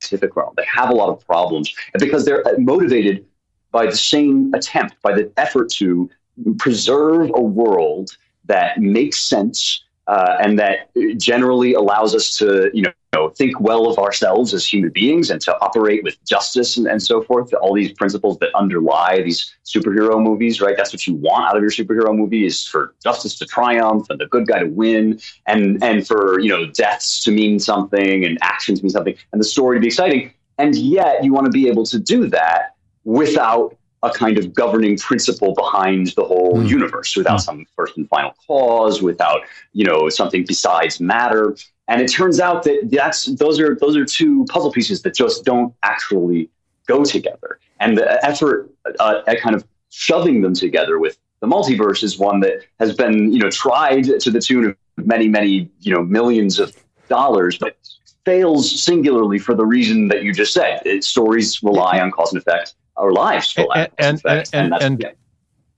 scientific 0.03 0.37
realm. 0.37 0.53
They 0.57 0.67
have 0.67 0.91
a 0.91 0.95
lot 0.95 1.09
of 1.09 1.25
problems 1.27 1.73
because 1.99 2.25
they're 2.25 2.45
motivated 2.59 3.25
by 3.71 3.87
the 3.87 3.97
same 3.97 4.53
attempt, 4.55 5.01
by 5.03 5.15
the 5.15 5.31
effort 5.37 5.71
to 5.73 6.11
preserve 6.59 7.31
a 7.35 7.41
world 7.41 8.17
that 8.47 8.79
makes 8.79 9.21
sense 9.21 9.85
uh, 10.07 10.37
and 10.41 10.59
that 10.59 10.91
generally 11.19 11.75
allows 11.75 12.15
us 12.15 12.37
to, 12.37 12.71
you 12.75 12.83
know, 12.83 12.93
think 13.31 13.61
well 13.61 13.89
of 13.89 13.99
ourselves 13.99 14.55
as 14.55 14.67
human 14.67 14.91
beings 14.91 15.31
and 15.31 15.41
to 15.43 15.59
operate 15.61 16.03
with 16.05 16.17
justice 16.25 16.77
and, 16.77 16.87
and 16.87 17.03
so 17.03 17.23
forth. 17.23 17.53
All 17.55 17.75
these 17.75 17.93
principles 17.93 18.39
that 18.39 18.55
underlie 18.55 19.23
these 19.23 19.55
superhero 19.65 20.23
movies, 20.23 20.61
right? 20.61 20.77
That's 20.77 20.93
what 20.93 21.07
you 21.07 21.15
want 21.15 21.49
out 21.49 21.57
of 21.57 21.63
your 21.63 21.71
superhero 21.71 22.17
movie 22.17 22.45
is 22.45 22.67
for 22.67 22.95
justice 23.03 23.39
to 23.39 23.47
triumph 23.47 24.07
and 24.11 24.21
the 24.21 24.27
good 24.27 24.47
guy 24.47 24.61
to 24.61 24.67
win, 24.67 25.21
and 25.47 25.83
and 25.83 26.07
for 26.07 26.41
you 26.41 26.49
know 26.49 26.67
deaths 26.67 27.23
to 27.25 27.31
mean 27.31 27.59
something 27.59 28.25
and 28.25 28.39
actions 28.43 28.81
to 28.81 28.85
mean 28.85 28.91
something, 28.91 29.15
and 29.33 29.41
the 29.41 29.45
story 29.45 29.77
to 29.77 29.81
be 29.81 29.89
exciting. 29.89 30.33
And 30.59 30.77
yet, 30.77 31.25
you 31.25 31.33
want 31.33 31.47
to 31.47 31.51
be 31.51 31.69
able 31.69 31.85
to 31.87 31.99
do 31.99 32.29
that 32.29 32.77
without 33.05 33.77
a 34.03 34.11
kind 34.11 34.37
of 34.37 34.53
governing 34.53 34.99
principle 34.99 35.55
behind 35.55 36.09
the 36.17 36.25
whole 36.25 36.55
mm. 36.55 36.69
universe 36.69 37.17
without 37.17 37.39
mm. 37.39 37.45
some 37.45 37.67
first 37.77 37.97
and 37.97 38.09
final 38.09 38.35
cause, 38.47 39.01
without 39.01 39.43
you 39.73 39.85
know 39.85 40.09
something 40.09 40.45
besides 40.47 41.01
matter. 41.01 41.57
And 41.89 42.01
it 42.01 42.09
turns 42.09 42.41
out 42.41 42.63
that 42.65 42.89
that's 42.91 43.25
those 43.37 43.61
are 43.61 43.75
those 43.75 43.97
are 43.97 44.05
two 44.05 44.45
puzzle 44.49 44.73
pieces 44.73 45.03
that 45.03 45.15
just 45.15 45.45
don't 45.45 45.75
actually 45.83 46.49
go 46.87 47.05
together. 47.05 47.59
And 47.81 47.99
the 47.99 48.25
effort 48.25 48.71
uh, 48.99 49.23
at 49.27 49.41
kind 49.41 49.55
of 49.55 49.65
shoving 49.91 50.43
them 50.43 50.55
together 50.55 50.99
with 50.99 51.19
the 51.41 51.47
multiverse 51.47 52.03
is 52.03 52.19
one 52.19 52.41
that 52.41 52.65
has 52.79 52.95
been 52.95 53.33
you 53.33 53.39
know 53.41 53.51
tried 53.51 54.05
to 54.21 54.31
the 54.31 54.41
tune 54.41 54.67
of 54.67 54.77
many 54.97 55.29
many 55.29 55.69
you 55.81 55.93
know 55.93 56.03
millions 56.03 56.59
of 56.59 56.77
dollars, 57.09 57.59
but 57.59 57.77
fails 58.25 58.81
singularly 58.81 59.39
for 59.39 59.55
the 59.55 59.67
reason 59.67 60.09
that 60.09 60.23
you 60.23 60.33
just 60.33 60.53
said. 60.53 60.81
It, 60.87 61.03
stories 61.03 61.63
rely 61.63 62.01
on 62.01 62.13
cause 62.13 62.33
and 62.33 62.41
effect 62.41 62.75
our 62.97 63.13
lives 63.13 63.51
for 63.51 63.67
and, 63.77 63.91
and, 63.99 64.23
and, 64.25 64.49
and, 64.53 64.75
and, 64.75 65.05
and 65.05 65.15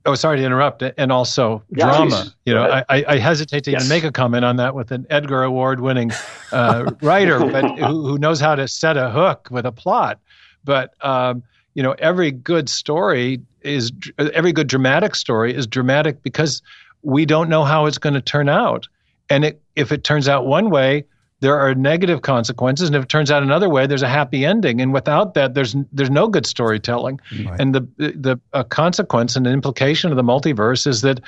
oh 0.06 0.14
sorry 0.14 0.39
to 0.39 0.44
interrupt 0.44 0.82
and 0.82 1.12
also 1.12 1.62
yeah, 1.70 1.86
drama 1.86 2.10
please. 2.10 2.35
you 2.44 2.55
know 2.55 2.82
I, 2.89 3.05
I 3.09 3.18
hesitate 3.18 3.64
to 3.64 3.70
yes. 3.70 3.82
even 3.85 3.89
make 3.89 4.05
a 4.05 4.12
comment 4.12 4.44
on 4.44 4.56
that 4.56 4.74
with 4.74 4.90
an 4.90 5.06
edgar 5.10 5.43
award 5.43 5.81
winning 5.81 6.10
uh, 6.52 6.90
writer 7.02 7.39
but 7.40 7.64
who, 7.78 8.06
who, 8.06 8.18
knows 8.18 8.40
how 8.40 8.55
to 8.55 8.68
set 8.68 8.97
a 8.97 9.10
hook 9.10 9.48
with 9.51 9.66
a 9.66 9.72
plot 9.72 10.20
but 10.64 10.94
um, 11.05 11.43
you 11.74 11.82
know 11.82 11.94
every 11.98 12.31
good 12.31 12.68
story 12.68 13.40
is 13.62 13.93
every 14.18 14.52
good 14.52 14.66
dramatic 14.66 15.14
story 15.14 15.55
is 15.55 15.66
dramatic 15.66 16.22
because 16.22 16.62
we 17.05 17.26
don't 17.26 17.48
know 17.48 17.64
how 17.64 17.86
it's 17.86 17.98
going 17.98 18.14
to 18.14 18.20
turn 18.20 18.48
out. 18.48 18.89
And 19.31 19.44
it, 19.44 19.62
if 19.76 19.93
it 19.93 20.05
turns 20.05 20.28
out 20.28 20.47
one 20.47 20.70
way, 20.70 21.05
there 21.45 21.61
are 21.61 21.75
negative 21.75 22.23
consequences, 22.23 22.89
and 22.89 22.97
if 22.97 23.03
it 23.03 23.09
turns 23.11 23.31
out 23.31 23.43
another 23.43 23.69
way, 23.69 23.87
there's 23.87 24.03
a 24.03 24.09
happy 24.09 24.47
ending. 24.47 24.81
And 24.81 24.95
without 24.95 25.35
that, 25.35 25.53
there's 25.53 25.77
there's 25.93 26.09
no 26.09 26.27
good 26.27 26.47
storytelling. 26.47 27.21
Right. 27.45 27.61
And 27.61 27.75
the 27.75 27.81
the 27.99 28.41
a 28.55 28.65
consequence 28.65 29.37
and 29.37 29.47
an 29.47 29.53
implication 29.53 30.11
of 30.11 30.16
the 30.16 30.23
multiverse 30.23 30.87
is 30.87 31.03
that 31.03 31.21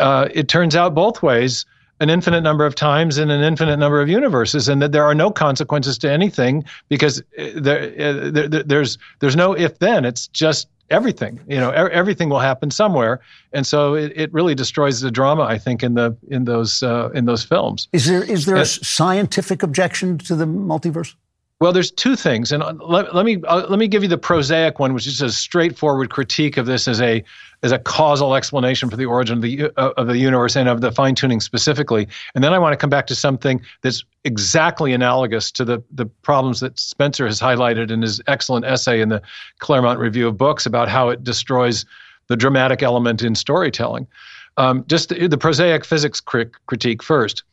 uh, 0.00 0.28
it 0.34 0.48
turns 0.48 0.74
out 0.74 0.96
both 0.96 1.22
ways 1.22 1.64
an 2.00 2.10
infinite 2.10 2.40
number 2.40 2.66
of 2.66 2.74
times 2.74 3.18
in 3.18 3.30
an 3.30 3.44
infinite 3.44 3.76
number 3.76 4.00
of 4.00 4.08
universes, 4.08 4.68
and 4.68 4.82
that 4.82 4.90
there 4.90 5.04
are 5.04 5.14
no 5.14 5.30
consequences 5.30 5.96
to 5.98 6.10
anything 6.10 6.64
because 6.88 7.22
uh, 7.38 7.50
there, 7.54 7.82
uh, 8.00 8.30
there 8.32 8.48
there's 8.48 8.98
there's 9.20 9.36
no 9.36 9.52
if 9.52 9.78
then. 9.78 10.04
It's 10.04 10.26
just 10.26 10.66
everything 10.92 11.40
you 11.48 11.58
know 11.58 11.70
er- 11.70 11.90
everything 11.90 12.28
will 12.28 12.40
happen 12.40 12.70
somewhere. 12.70 13.20
And 13.52 13.66
so 13.66 13.94
it, 13.94 14.12
it 14.14 14.32
really 14.32 14.54
destroys 14.54 15.00
the 15.00 15.10
drama 15.10 15.42
i 15.42 15.58
think 15.58 15.82
in 15.82 15.94
the 15.94 16.16
in 16.28 16.44
those 16.44 16.82
uh, 16.82 17.10
in 17.14 17.24
those 17.24 17.44
films. 17.44 17.88
Is 17.92 18.06
there 18.06 18.22
is 18.22 18.46
there 18.46 18.56
and, 18.56 18.62
a 18.62 18.66
scientific 18.66 19.62
objection 19.62 20.18
to 20.18 20.36
the 20.36 20.46
multiverse 20.46 21.14
well, 21.62 21.72
there's 21.72 21.92
two 21.92 22.16
things, 22.16 22.50
and 22.50 22.60
let, 22.80 23.14
let 23.14 23.24
me 23.24 23.40
uh, 23.44 23.68
let 23.68 23.78
me 23.78 23.86
give 23.86 24.02
you 24.02 24.08
the 24.08 24.18
prosaic 24.18 24.80
one, 24.80 24.94
which 24.94 25.06
is 25.06 25.22
a 25.22 25.30
straightforward 25.30 26.10
critique 26.10 26.56
of 26.56 26.66
this 26.66 26.88
as 26.88 27.00
a 27.00 27.22
as 27.62 27.70
a 27.70 27.78
causal 27.78 28.34
explanation 28.34 28.90
for 28.90 28.96
the 28.96 29.04
origin 29.04 29.36
of 29.36 29.42
the 29.42 29.70
uh, 29.76 29.90
of 29.96 30.08
the 30.08 30.18
universe 30.18 30.56
and 30.56 30.68
of 30.68 30.80
the 30.80 30.90
fine 30.90 31.14
tuning 31.14 31.38
specifically. 31.38 32.08
And 32.34 32.42
then 32.42 32.52
I 32.52 32.58
want 32.58 32.72
to 32.72 32.76
come 32.76 32.90
back 32.90 33.06
to 33.06 33.14
something 33.14 33.62
that's 33.82 34.04
exactly 34.24 34.92
analogous 34.92 35.52
to 35.52 35.64
the 35.64 35.80
the 35.92 36.04
problems 36.04 36.58
that 36.58 36.80
Spencer 36.80 37.26
has 37.26 37.40
highlighted 37.40 37.92
in 37.92 38.02
his 38.02 38.20
excellent 38.26 38.64
essay 38.64 39.00
in 39.00 39.08
the 39.08 39.22
Claremont 39.60 40.00
Review 40.00 40.26
of 40.26 40.36
Books 40.36 40.66
about 40.66 40.88
how 40.88 41.10
it 41.10 41.22
destroys 41.22 41.86
the 42.26 42.34
dramatic 42.34 42.82
element 42.82 43.22
in 43.22 43.36
storytelling. 43.36 44.08
Um, 44.56 44.84
just 44.88 45.10
the, 45.10 45.28
the, 45.28 45.38
prosaic 45.38 45.84
physics 45.84 46.20
critique 46.20 47.04
first. 47.04 47.44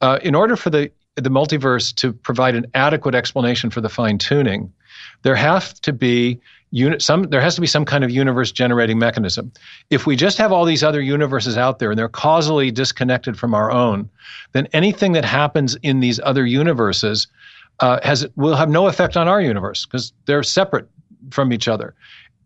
Uh, 0.00 0.18
in 0.22 0.34
order 0.34 0.56
for 0.56 0.70
the 0.70 0.90
the 1.20 1.30
multiverse 1.30 1.94
to 1.96 2.12
provide 2.12 2.54
an 2.54 2.66
adequate 2.74 3.14
explanation 3.14 3.70
for 3.70 3.80
the 3.80 3.88
fine 3.88 4.18
tuning, 4.18 4.72
there 5.22 5.36
have 5.36 5.74
to 5.80 5.92
be 5.92 6.40
unit 6.70 7.00
some 7.00 7.22
there 7.24 7.40
has 7.40 7.54
to 7.54 7.60
be 7.60 7.66
some 7.66 7.84
kind 7.84 8.04
of 8.04 8.10
universe 8.10 8.52
generating 8.52 8.98
mechanism. 8.98 9.50
If 9.90 10.06
we 10.06 10.16
just 10.16 10.38
have 10.38 10.52
all 10.52 10.64
these 10.64 10.82
other 10.82 11.00
universes 11.00 11.56
out 11.56 11.78
there 11.78 11.90
and 11.90 11.98
they're 11.98 12.08
causally 12.08 12.70
disconnected 12.70 13.38
from 13.38 13.54
our 13.54 13.70
own, 13.70 14.08
then 14.52 14.68
anything 14.72 15.12
that 15.12 15.24
happens 15.24 15.76
in 15.82 16.00
these 16.00 16.20
other 16.20 16.44
universes 16.46 17.26
uh, 17.80 18.00
has 18.02 18.26
will 18.36 18.56
have 18.56 18.68
no 18.68 18.86
effect 18.86 19.16
on 19.16 19.28
our 19.28 19.40
universe 19.40 19.86
because 19.86 20.12
they're 20.26 20.42
separate 20.42 20.88
from 21.30 21.52
each 21.52 21.68
other, 21.68 21.94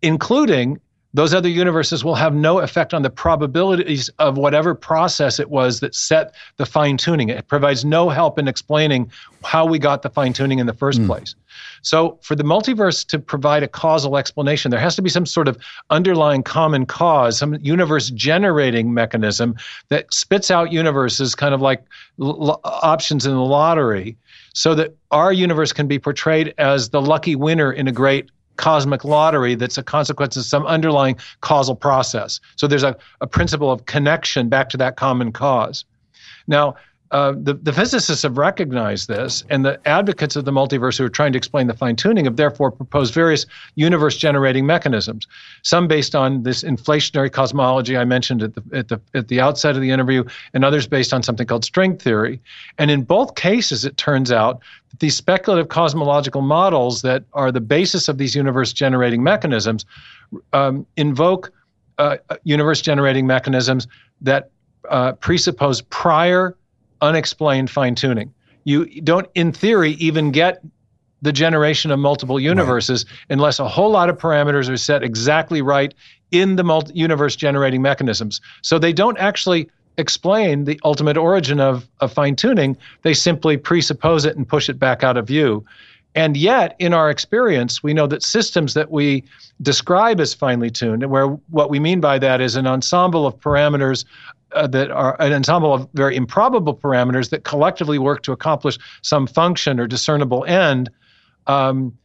including 0.02 0.80
those 1.14 1.34
other 1.34 1.48
universes 1.48 2.04
will 2.04 2.14
have 2.14 2.34
no 2.34 2.60
effect 2.60 2.94
on 2.94 3.02
the 3.02 3.10
probabilities 3.10 4.08
of 4.18 4.38
whatever 4.38 4.74
process 4.74 5.38
it 5.38 5.50
was 5.50 5.80
that 5.80 5.94
set 5.94 6.34
the 6.56 6.64
fine 6.64 6.96
tuning. 6.96 7.28
It 7.28 7.48
provides 7.48 7.84
no 7.84 8.08
help 8.08 8.38
in 8.38 8.48
explaining 8.48 9.10
how 9.44 9.66
we 9.66 9.78
got 9.78 10.02
the 10.02 10.10
fine 10.10 10.32
tuning 10.32 10.58
in 10.58 10.66
the 10.66 10.72
first 10.72 11.00
mm. 11.00 11.06
place. 11.06 11.34
So, 11.82 12.18
for 12.22 12.34
the 12.34 12.44
multiverse 12.44 13.06
to 13.08 13.18
provide 13.18 13.62
a 13.62 13.68
causal 13.68 14.16
explanation, 14.16 14.70
there 14.70 14.80
has 14.80 14.96
to 14.96 15.02
be 15.02 15.10
some 15.10 15.26
sort 15.26 15.48
of 15.48 15.58
underlying 15.90 16.42
common 16.42 16.86
cause, 16.86 17.38
some 17.38 17.56
universe 17.60 18.08
generating 18.10 18.94
mechanism 18.94 19.56
that 19.88 20.12
spits 20.14 20.50
out 20.50 20.72
universes 20.72 21.34
kind 21.34 21.54
of 21.54 21.60
like 21.60 21.84
l- 22.20 22.60
options 22.64 23.26
in 23.26 23.32
the 23.32 23.40
lottery 23.40 24.16
so 24.54 24.74
that 24.74 24.94
our 25.10 25.32
universe 25.32 25.72
can 25.72 25.86
be 25.86 25.98
portrayed 25.98 26.54
as 26.58 26.90
the 26.90 27.02
lucky 27.02 27.36
winner 27.36 27.72
in 27.72 27.88
a 27.88 27.92
great 27.92 28.30
cosmic 28.56 29.04
lottery 29.04 29.54
that's 29.54 29.78
a 29.78 29.82
consequence 29.82 30.36
of 30.36 30.44
some 30.44 30.66
underlying 30.66 31.16
causal 31.40 31.74
process. 31.74 32.40
So 32.56 32.66
there's 32.66 32.82
a, 32.82 32.96
a 33.20 33.26
principle 33.26 33.70
of 33.70 33.86
connection 33.86 34.48
back 34.48 34.68
to 34.70 34.76
that 34.78 34.96
common 34.96 35.32
cause. 35.32 35.84
Now, 36.46 36.76
uh, 37.12 37.34
the, 37.36 37.52
the 37.52 37.72
physicists 37.74 38.22
have 38.22 38.38
recognized 38.38 39.06
this, 39.06 39.44
and 39.50 39.66
the 39.66 39.78
advocates 39.86 40.34
of 40.34 40.46
the 40.46 40.50
multiverse 40.50 40.96
who 40.96 41.04
are 41.04 41.10
trying 41.10 41.30
to 41.30 41.36
explain 41.36 41.66
the 41.66 41.74
fine 41.74 41.94
tuning 41.94 42.24
have 42.24 42.36
therefore 42.36 42.70
proposed 42.70 43.12
various 43.12 43.44
universe 43.74 44.16
generating 44.16 44.64
mechanisms. 44.64 45.26
Some 45.60 45.86
based 45.86 46.14
on 46.14 46.42
this 46.42 46.64
inflationary 46.64 47.30
cosmology 47.30 47.98
I 47.98 48.06
mentioned 48.06 48.42
at 48.42 48.54
the, 48.54 48.62
at, 48.72 48.88
the, 48.88 49.00
at 49.14 49.28
the 49.28 49.40
outset 49.40 49.76
of 49.76 49.82
the 49.82 49.90
interview, 49.90 50.24
and 50.54 50.64
others 50.64 50.86
based 50.86 51.12
on 51.12 51.22
something 51.22 51.46
called 51.46 51.66
string 51.66 51.98
theory. 51.98 52.40
And 52.78 52.90
in 52.90 53.02
both 53.02 53.34
cases, 53.34 53.84
it 53.84 53.98
turns 53.98 54.32
out 54.32 54.62
that 54.90 55.00
these 55.00 55.14
speculative 55.14 55.68
cosmological 55.68 56.40
models 56.40 57.02
that 57.02 57.24
are 57.34 57.52
the 57.52 57.60
basis 57.60 58.08
of 58.08 58.16
these 58.16 58.34
universe 58.34 58.72
generating 58.72 59.22
mechanisms 59.22 59.84
um, 60.54 60.86
invoke 60.96 61.52
uh, 61.98 62.16
universe 62.44 62.80
generating 62.80 63.26
mechanisms 63.26 63.86
that 64.22 64.50
uh, 64.88 65.12
presuppose 65.12 65.82
prior 65.82 66.56
unexplained 67.02 67.70
fine 67.70 67.94
tuning. 67.94 68.32
You 68.64 68.86
don't, 69.02 69.28
in 69.34 69.52
theory, 69.52 69.92
even 69.92 70.30
get 70.30 70.62
the 71.20 71.32
generation 71.32 71.90
of 71.90 71.98
multiple 71.98 72.40
universes 72.40 73.04
right. 73.04 73.16
unless 73.30 73.58
a 73.58 73.68
whole 73.68 73.90
lot 73.90 74.08
of 74.08 74.18
parameters 74.18 74.68
are 74.68 74.76
set 74.76 75.02
exactly 75.02 75.62
right 75.62 75.94
in 76.30 76.56
the 76.56 76.64
multi- 76.64 76.94
universe 76.94 77.36
generating 77.36 77.82
mechanisms. 77.82 78.40
So 78.62 78.78
they 78.78 78.92
don't 78.92 79.18
actually 79.18 79.68
explain 79.98 80.64
the 80.64 80.80
ultimate 80.84 81.16
origin 81.16 81.60
of, 81.60 81.88
of 82.00 82.12
fine 82.12 82.34
tuning, 82.34 82.76
they 83.02 83.14
simply 83.14 83.56
presuppose 83.56 84.24
it 84.24 84.36
and 84.36 84.48
push 84.48 84.68
it 84.68 84.78
back 84.78 85.04
out 85.04 85.16
of 85.16 85.26
view. 85.26 85.64
And 86.14 86.36
yet, 86.36 86.76
in 86.78 86.92
our 86.92 87.08
experience, 87.10 87.82
we 87.82 87.94
know 87.94 88.06
that 88.06 88.22
systems 88.22 88.74
that 88.74 88.90
we 88.90 89.24
describe 89.62 90.20
as 90.20 90.34
finely 90.34 90.70
tuned, 90.70 91.02
and 91.02 91.10
where 91.10 91.28
what 91.50 91.70
we 91.70 91.78
mean 91.78 92.00
by 92.00 92.18
that 92.18 92.40
is 92.40 92.54
an 92.54 92.66
ensemble 92.66 93.26
of 93.26 93.38
parameters 93.38 94.04
uh, 94.54 94.66
that 94.68 94.90
are 94.90 95.20
an 95.20 95.32
ensemble 95.32 95.74
of 95.74 95.88
very 95.94 96.16
improbable 96.16 96.76
parameters 96.76 97.30
that 97.30 97.44
collectively 97.44 97.98
work 97.98 98.22
to 98.22 98.32
accomplish 98.32 98.78
some 99.02 99.26
function 99.26 99.80
or 99.80 99.86
discernible 99.86 100.44
end. 100.44 100.90
Um, 101.46 101.96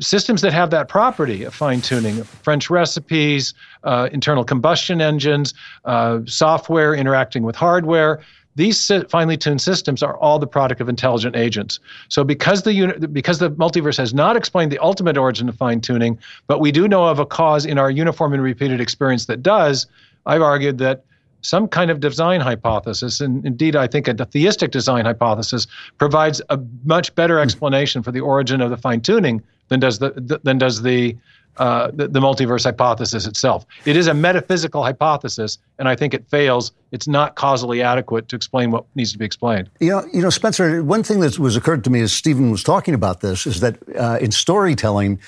systems 0.00 0.42
that 0.42 0.52
have 0.52 0.70
that 0.70 0.88
property 0.88 1.44
of 1.44 1.54
fine 1.54 1.80
tuning, 1.80 2.22
French 2.24 2.70
recipes, 2.70 3.54
uh, 3.84 4.08
internal 4.12 4.44
combustion 4.44 5.00
engines, 5.00 5.54
uh, 5.84 6.20
software 6.26 6.94
interacting 6.94 7.44
with 7.44 7.56
hardware. 7.56 8.20
These 8.56 8.90
finely 9.08 9.36
tuned 9.36 9.60
systems 9.60 10.02
are 10.02 10.16
all 10.18 10.38
the 10.38 10.46
product 10.46 10.80
of 10.80 10.88
intelligent 10.88 11.34
agents. 11.34 11.80
So, 12.08 12.22
because 12.22 12.62
the 12.62 12.72
uni- 12.72 13.06
because 13.08 13.40
the 13.40 13.50
multiverse 13.50 13.96
has 13.98 14.14
not 14.14 14.36
explained 14.36 14.70
the 14.70 14.78
ultimate 14.78 15.16
origin 15.16 15.48
of 15.48 15.56
fine 15.56 15.80
tuning, 15.80 16.18
but 16.46 16.60
we 16.60 16.70
do 16.70 16.86
know 16.86 17.04
of 17.04 17.18
a 17.18 17.26
cause 17.26 17.66
in 17.66 17.78
our 17.78 17.90
uniform 17.90 18.32
and 18.32 18.42
repeated 18.42 18.80
experience 18.80 19.26
that 19.26 19.42
does, 19.42 19.86
I've 20.26 20.42
argued 20.42 20.78
that 20.78 21.04
some 21.44 21.68
kind 21.68 21.90
of 21.90 22.00
design 22.00 22.40
hypothesis, 22.40 23.20
and 23.20 23.44
indeed, 23.44 23.76
I 23.76 23.86
think 23.86 24.08
a 24.08 24.14
theistic 24.24 24.70
design 24.70 25.04
hypothesis 25.04 25.66
provides 25.98 26.40
a 26.48 26.58
much 26.84 27.14
better 27.14 27.38
explanation 27.38 28.02
for 28.02 28.10
the 28.10 28.20
origin 28.20 28.60
of 28.60 28.70
the 28.70 28.76
fine 28.76 29.00
tuning 29.00 29.42
than 29.68 29.80
does 29.80 29.98
the 29.98 30.40
than 30.42 30.58
does 30.58 30.82
the, 30.82 31.16
uh, 31.58 31.90
the, 31.92 32.08
the 32.08 32.20
multiverse 32.20 32.64
hypothesis 32.64 33.26
itself. 33.26 33.66
It 33.84 33.96
is 33.96 34.06
a 34.06 34.14
metaphysical 34.14 34.82
hypothesis, 34.82 35.58
and 35.78 35.86
I 35.86 35.96
think 35.96 36.14
it 36.14 36.26
fails. 36.28 36.72
It's 36.92 37.06
not 37.06 37.34
causally 37.34 37.82
adequate 37.82 38.28
to 38.28 38.36
explain 38.36 38.70
what 38.70 38.84
needs 38.94 39.12
to 39.12 39.18
be 39.18 39.24
explained. 39.24 39.70
You 39.80 39.90
know, 39.90 40.08
you 40.12 40.22
know, 40.22 40.30
Spencer. 40.30 40.82
One 40.82 41.02
thing 41.02 41.20
that 41.20 41.38
was 41.38 41.56
occurred 41.56 41.84
to 41.84 41.90
me 41.90 42.00
as 42.00 42.12
Stephen 42.12 42.50
was 42.50 42.62
talking 42.62 42.94
about 42.94 43.20
this 43.20 43.46
is 43.46 43.60
that 43.60 43.76
uh, 43.98 44.18
in 44.20 44.32
storytelling 44.32 45.20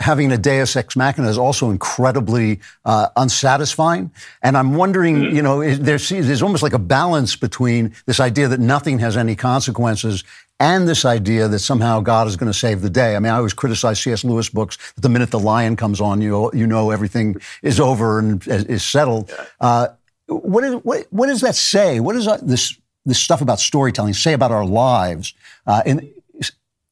having 0.00 0.32
a 0.32 0.38
deus 0.38 0.76
ex 0.76 0.96
machina 0.96 1.28
is 1.28 1.38
also 1.38 1.70
incredibly 1.70 2.60
uh, 2.84 3.08
unsatisfying. 3.16 4.10
And 4.42 4.56
I'm 4.56 4.74
wondering, 4.74 5.16
mm-hmm. 5.16 5.36
you 5.36 5.42
know, 5.42 5.74
there's, 5.74 6.08
there's 6.08 6.42
almost 6.42 6.62
like 6.62 6.72
a 6.72 6.78
balance 6.78 7.36
between 7.36 7.94
this 8.06 8.20
idea 8.20 8.48
that 8.48 8.60
nothing 8.60 8.98
has 8.98 9.16
any 9.16 9.36
consequences 9.36 10.24
and 10.60 10.88
this 10.88 11.04
idea 11.04 11.48
that 11.48 11.58
somehow 11.58 12.00
God 12.00 12.26
is 12.26 12.36
going 12.36 12.50
to 12.50 12.58
save 12.58 12.80
the 12.80 12.90
day. 12.90 13.16
I 13.16 13.18
mean, 13.18 13.32
I 13.32 13.36
always 13.36 13.54
criticize 13.54 14.00
C.S. 14.00 14.24
Lewis 14.24 14.48
books. 14.48 14.78
That 14.94 15.00
the 15.00 15.08
minute 15.08 15.30
the 15.30 15.38
lion 15.38 15.76
comes 15.76 16.00
on, 16.00 16.22
you 16.22 16.50
you 16.54 16.66
know 16.66 16.90
everything 16.90 17.36
is 17.62 17.80
over 17.80 18.18
and 18.18 18.46
is 18.46 18.84
settled. 18.84 19.32
Uh, 19.60 19.88
what, 20.26 20.64
is, 20.64 20.74
what, 20.76 21.06
what 21.10 21.26
does 21.26 21.40
that 21.40 21.56
say? 21.56 22.00
What 22.00 22.14
does 22.14 22.28
uh, 22.28 22.38
this 22.40 22.78
this 23.04 23.18
stuff 23.18 23.42
about 23.42 23.60
storytelling 23.60 24.14
say 24.14 24.32
about 24.32 24.52
our 24.52 24.64
lives 24.64 25.34
uh, 25.66 25.82
in 25.84 26.10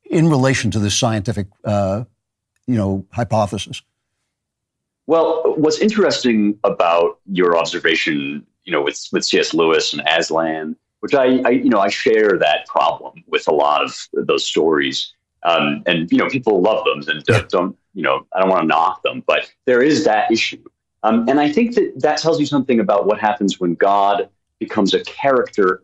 in 0.04 0.28
relation 0.28 0.70
to 0.72 0.78
this 0.78 0.94
scientific 0.94 1.46
uh, 1.64 2.04
you 2.66 2.76
know, 2.76 3.04
hypothesis? 3.10 3.82
Well, 5.06 5.54
what's 5.56 5.78
interesting 5.78 6.58
about 6.64 7.18
your 7.26 7.58
observation, 7.58 8.46
you 8.64 8.72
know, 8.72 8.82
with 8.82 9.08
with 9.12 9.24
C.S. 9.24 9.52
Lewis 9.52 9.92
and 9.92 10.02
Aslan, 10.06 10.76
which 11.00 11.14
I, 11.14 11.40
I 11.44 11.50
you 11.50 11.68
know, 11.68 11.80
I 11.80 11.88
share 11.88 12.38
that 12.38 12.66
problem 12.66 13.24
with 13.26 13.48
a 13.48 13.52
lot 13.52 13.82
of 13.82 14.08
those 14.12 14.46
stories, 14.46 15.12
um, 15.42 15.82
and 15.86 16.10
you 16.10 16.18
know, 16.18 16.28
people 16.28 16.62
love 16.62 16.84
them 16.84 17.14
and 17.14 17.24
don't, 17.24 17.48
don't, 17.48 17.78
you 17.94 18.02
know, 18.02 18.26
I 18.32 18.40
don't 18.40 18.48
want 18.48 18.62
to 18.62 18.66
knock 18.68 19.02
them, 19.02 19.24
but 19.26 19.50
there 19.66 19.82
is 19.82 20.04
that 20.04 20.30
issue, 20.30 20.62
um, 21.02 21.28
and 21.28 21.40
I 21.40 21.50
think 21.50 21.74
that 21.74 21.94
that 21.96 22.18
tells 22.18 22.38
you 22.38 22.46
something 22.46 22.78
about 22.78 23.06
what 23.06 23.18
happens 23.18 23.58
when 23.58 23.74
God 23.74 24.28
becomes 24.60 24.94
a 24.94 25.02
character 25.02 25.82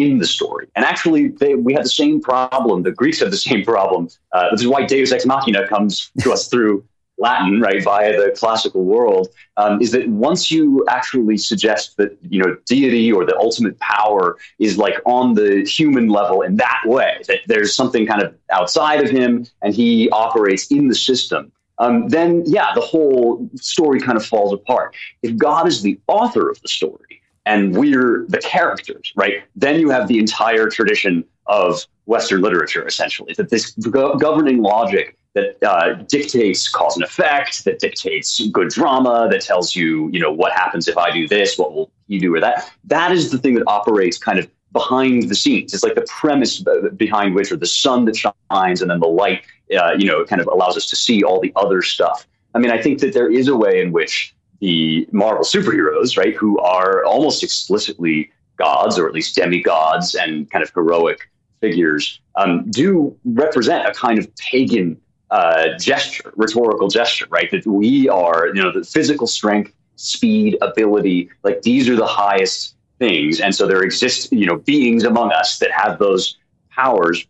in 0.00 0.18
the 0.18 0.26
story. 0.26 0.66
And 0.76 0.84
actually, 0.84 1.28
they, 1.28 1.54
we 1.54 1.72
have 1.74 1.84
the 1.84 1.88
same 1.88 2.20
problem. 2.20 2.82
The 2.82 2.92
Greeks 2.92 3.20
have 3.20 3.30
the 3.30 3.36
same 3.36 3.64
problem. 3.64 4.08
Uh, 4.32 4.50
this 4.50 4.60
is 4.60 4.68
why 4.68 4.84
Deus 4.84 5.12
Ex 5.12 5.26
Machina 5.26 5.66
comes 5.68 6.10
to 6.20 6.32
us 6.32 6.48
through 6.48 6.84
Latin, 7.18 7.60
right, 7.60 7.84
via 7.84 8.12
the 8.18 8.34
classical 8.34 8.82
world, 8.82 9.28
um, 9.58 9.80
is 9.82 9.92
that 9.92 10.08
once 10.08 10.50
you 10.50 10.84
actually 10.88 11.36
suggest 11.36 11.98
that 11.98 12.16
you 12.22 12.42
know 12.42 12.56
deity 12.64 13.12
or 13.12 13.26
the 13.26 13.36
ultimate 13.36 13.78
power 13.78 14.38
is 14.58 14.78
like 14.78 14.94
on 15.04 15.34
the 15.34 15.62
human 15.64 16.08
level 16.08 16.40
in 16.40 16.56
that 16.56 16.80
way, 16.86 17.20
that 17.28 17.40
there's 17.46 17.74
something 17.74 18.06
kind 18.06 18.22
of 18.22 18.34
outside 18.50 19.02
of 19.04 19.10
him 19.10 19.46
and 19.62 19.74
he 19.74 20.08
operates 20.10 20.70
in 20.70 20.88
the 20.88 20.94
system. 20.94 21.52
Um, 21.78 22.08
then, 22.08 22.42
yeah, 22.46 22.72
the 22.74 22.80
whole 22.80 23.48
story 23.56 24.00
kind 24.00 24.16
of 24.16 24.24
falls 24.24 24.52
apart. 24.52 24.94
If 25.22 25.36
God 25.36 25.66
is 25.66 25.80
the 25.82 25.98
author 26.08 26.50
of 26.50 26.60
the 26.60 26.68
story 26.68 27.09
and 27.46 27.76
we're 27.76 28.26
the 28.28 28.38
characters, 28.38 29.12
right, 29.16 29.42
then 29.56 29.80
you 29.80 29.90
have 29.90 30.08
the 30.08 30.18
entire 30.18 30.68
tradition 30.68 31.24
of 31.46 31.86
Western 32.06 32.40
literature, 32.40 32.86
essentially, 32.86 33.34
that 33.34 33.50
this 33.50 33.70
go- 33.72 34.16
governing 34.16 34.62
logic 34.62 35.16
that 35.34 35.56
uh, 35.62 35.94
dictates 36.08 36.68
cause 36.68 36.96
and 36.96 37.04
effect, 37.04 37.64
that 37.64 37.78
dictates 37.78 38.40
good 38.48 38.68
drama, 38.68 39.28
that 39.30 39.40
tells 39.40 39.76
you, 39.76 40.10
you 40.12 40.18
know, 40.18 40.32
what 40.32 40.52
happens 40.52 40.88
if 40.88 40.98
I 40.98 41.10
do 41.10 41.28
this, 41.28 41.56
what 41.56 41.72
will 41.72 41.90
you 42.08 42.18
do 42.18 42.34
or 42.34 42.40
that. 42.40 42.70
That 42.84 43.12
is 43.12 43.30
the 43.30 43.38
thing 43.38 43.54
that 43.54 43.64
operates 43.66 44.18
kind 44.18 44.38
of 44.38 44.50
behind 44.72 45.28
the 45.28 45.34
scenes. 45.34 45.72
It's 45.72 45.82
like 45.82 45.94
the 45.94 46.06
premise 46.08 46.62
behind 46.96 47.34
which, 47.34 47.52
or 47.52 47.56
the 47.56 47.66
sun 47.66 48.04
that 48.06 48.16
shines, 48.16 48.82
and 48.82 48.90
then 48.90 49.00
the 49.00 49.08
light, 49.08 49.42
uh, 49.76 49.92
you 49.96 50.06
know, 50.06 50.24
kind 50.24 50.40
of 50.40 50.48
allows 50.48 50.76
us 50.76 50.88
to 50.90 50.96
see 50.96 51.22
all 51.22 51.40
the 51.40 51.52
other 51.56 51.82
stuff. 51.82 52.26
I 52.54 52.58
mean, 52.58 52.72
I 52.72 52.82
think 52.82 52.98
that 53.00 53.12
there 53.12 53.30
is 53.30 53.46
a 53.46 53.56
way 53.56 53.80
in 53.80 53.92
which 53.92 54.34
the 54.60 55.08
Marvel 55.12 55.44
superheroes, 55.44 56.16
right, 56.16 56.34
who 56.34 56.58
are 56.60 57.04
almost 57.04 57.42
explicitly 57.42 58.30
gods, 58.56 58.98
or 58.98 59.08
at 59.08 59.14
least 59.14 59.34
demigods, 59.34 60.14
and 60.14 60.50
kind 60.50 60.62
of 60.62 60.70
heroic 60.74 61.30
figures, 61.60 62.20
um, 62.36 62.70
do 62.70 63.16
represent 63.24 63.86
a 63.86 63.92
kind 63.92 64.18
of 64.18 64.34
pagan 64.36 65.00
uh, 65.30 65.78
gesture, 65.78 66.32
rhetorical 66.36 66.88
gesture, 66.88 67.26
right? 67.30 67.50
That 67.50 67.66
we 67.66 68.08
are, 68.08 68.48
you 68.48 68.62
know, 68.62 68.72
the 68.72 68.84
physical 68.84 69.26
strength, 69.26 69.72
speed, 69.96 70.58
ability, 70.60 71.30
like 71.42 71.62
these 71.62 71.88
are 71.88 71.96
the 71.96 72.06
highest 72.06 72.76
things. 72.98 73.40
And 73.40 73.54
so 73.54 73.66
there 73.66 73.82
exist, 73.82 74.32
you 74.32 74.46
know, 74.46 74.56
beings 74.56 75.04
among 75.04 75.32
us 75.32 75.58
that 75.58 75.70
have 75.70 75.98
those 75.98 76.36
powers, 76.70 77.26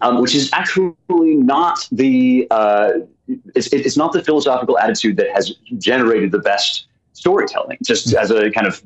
um, 0.00 0.20
which 0.20 0.34
is 0.34 0.50
actually 0.52 0.94
not 1.08 1.88
the, 1.90 2.46
uh, 2.50 2.90
it's, 3.54 3.68
it's 3.68 3.96
not 3.96 4.12
the 4.12 4.22
philosophical 4.22 4.78
attitude 4.78 5.16
that 5.16 5.28
has 5.34 5.54
generated 5.76 6.32
the 6.32 6.38
best 6.38 6.86
storytelling, 7.12 7.78
just 7.84 8.14
as 8.14 8.30
a 8.30 8.50
kind 8.50 8.66
of 8.66 8.82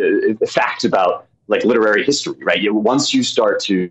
uh, 0.00 0.46
fact 0.46 0.84
about 0.84 1.26
like 1.48 1.64
literary 1.64 2.04
history, 2.04 2.38
right? 2.42 2.60
Once 2.72 3.12
you 3.12 3.22
start 3.22 3.60
to 3.60 3.90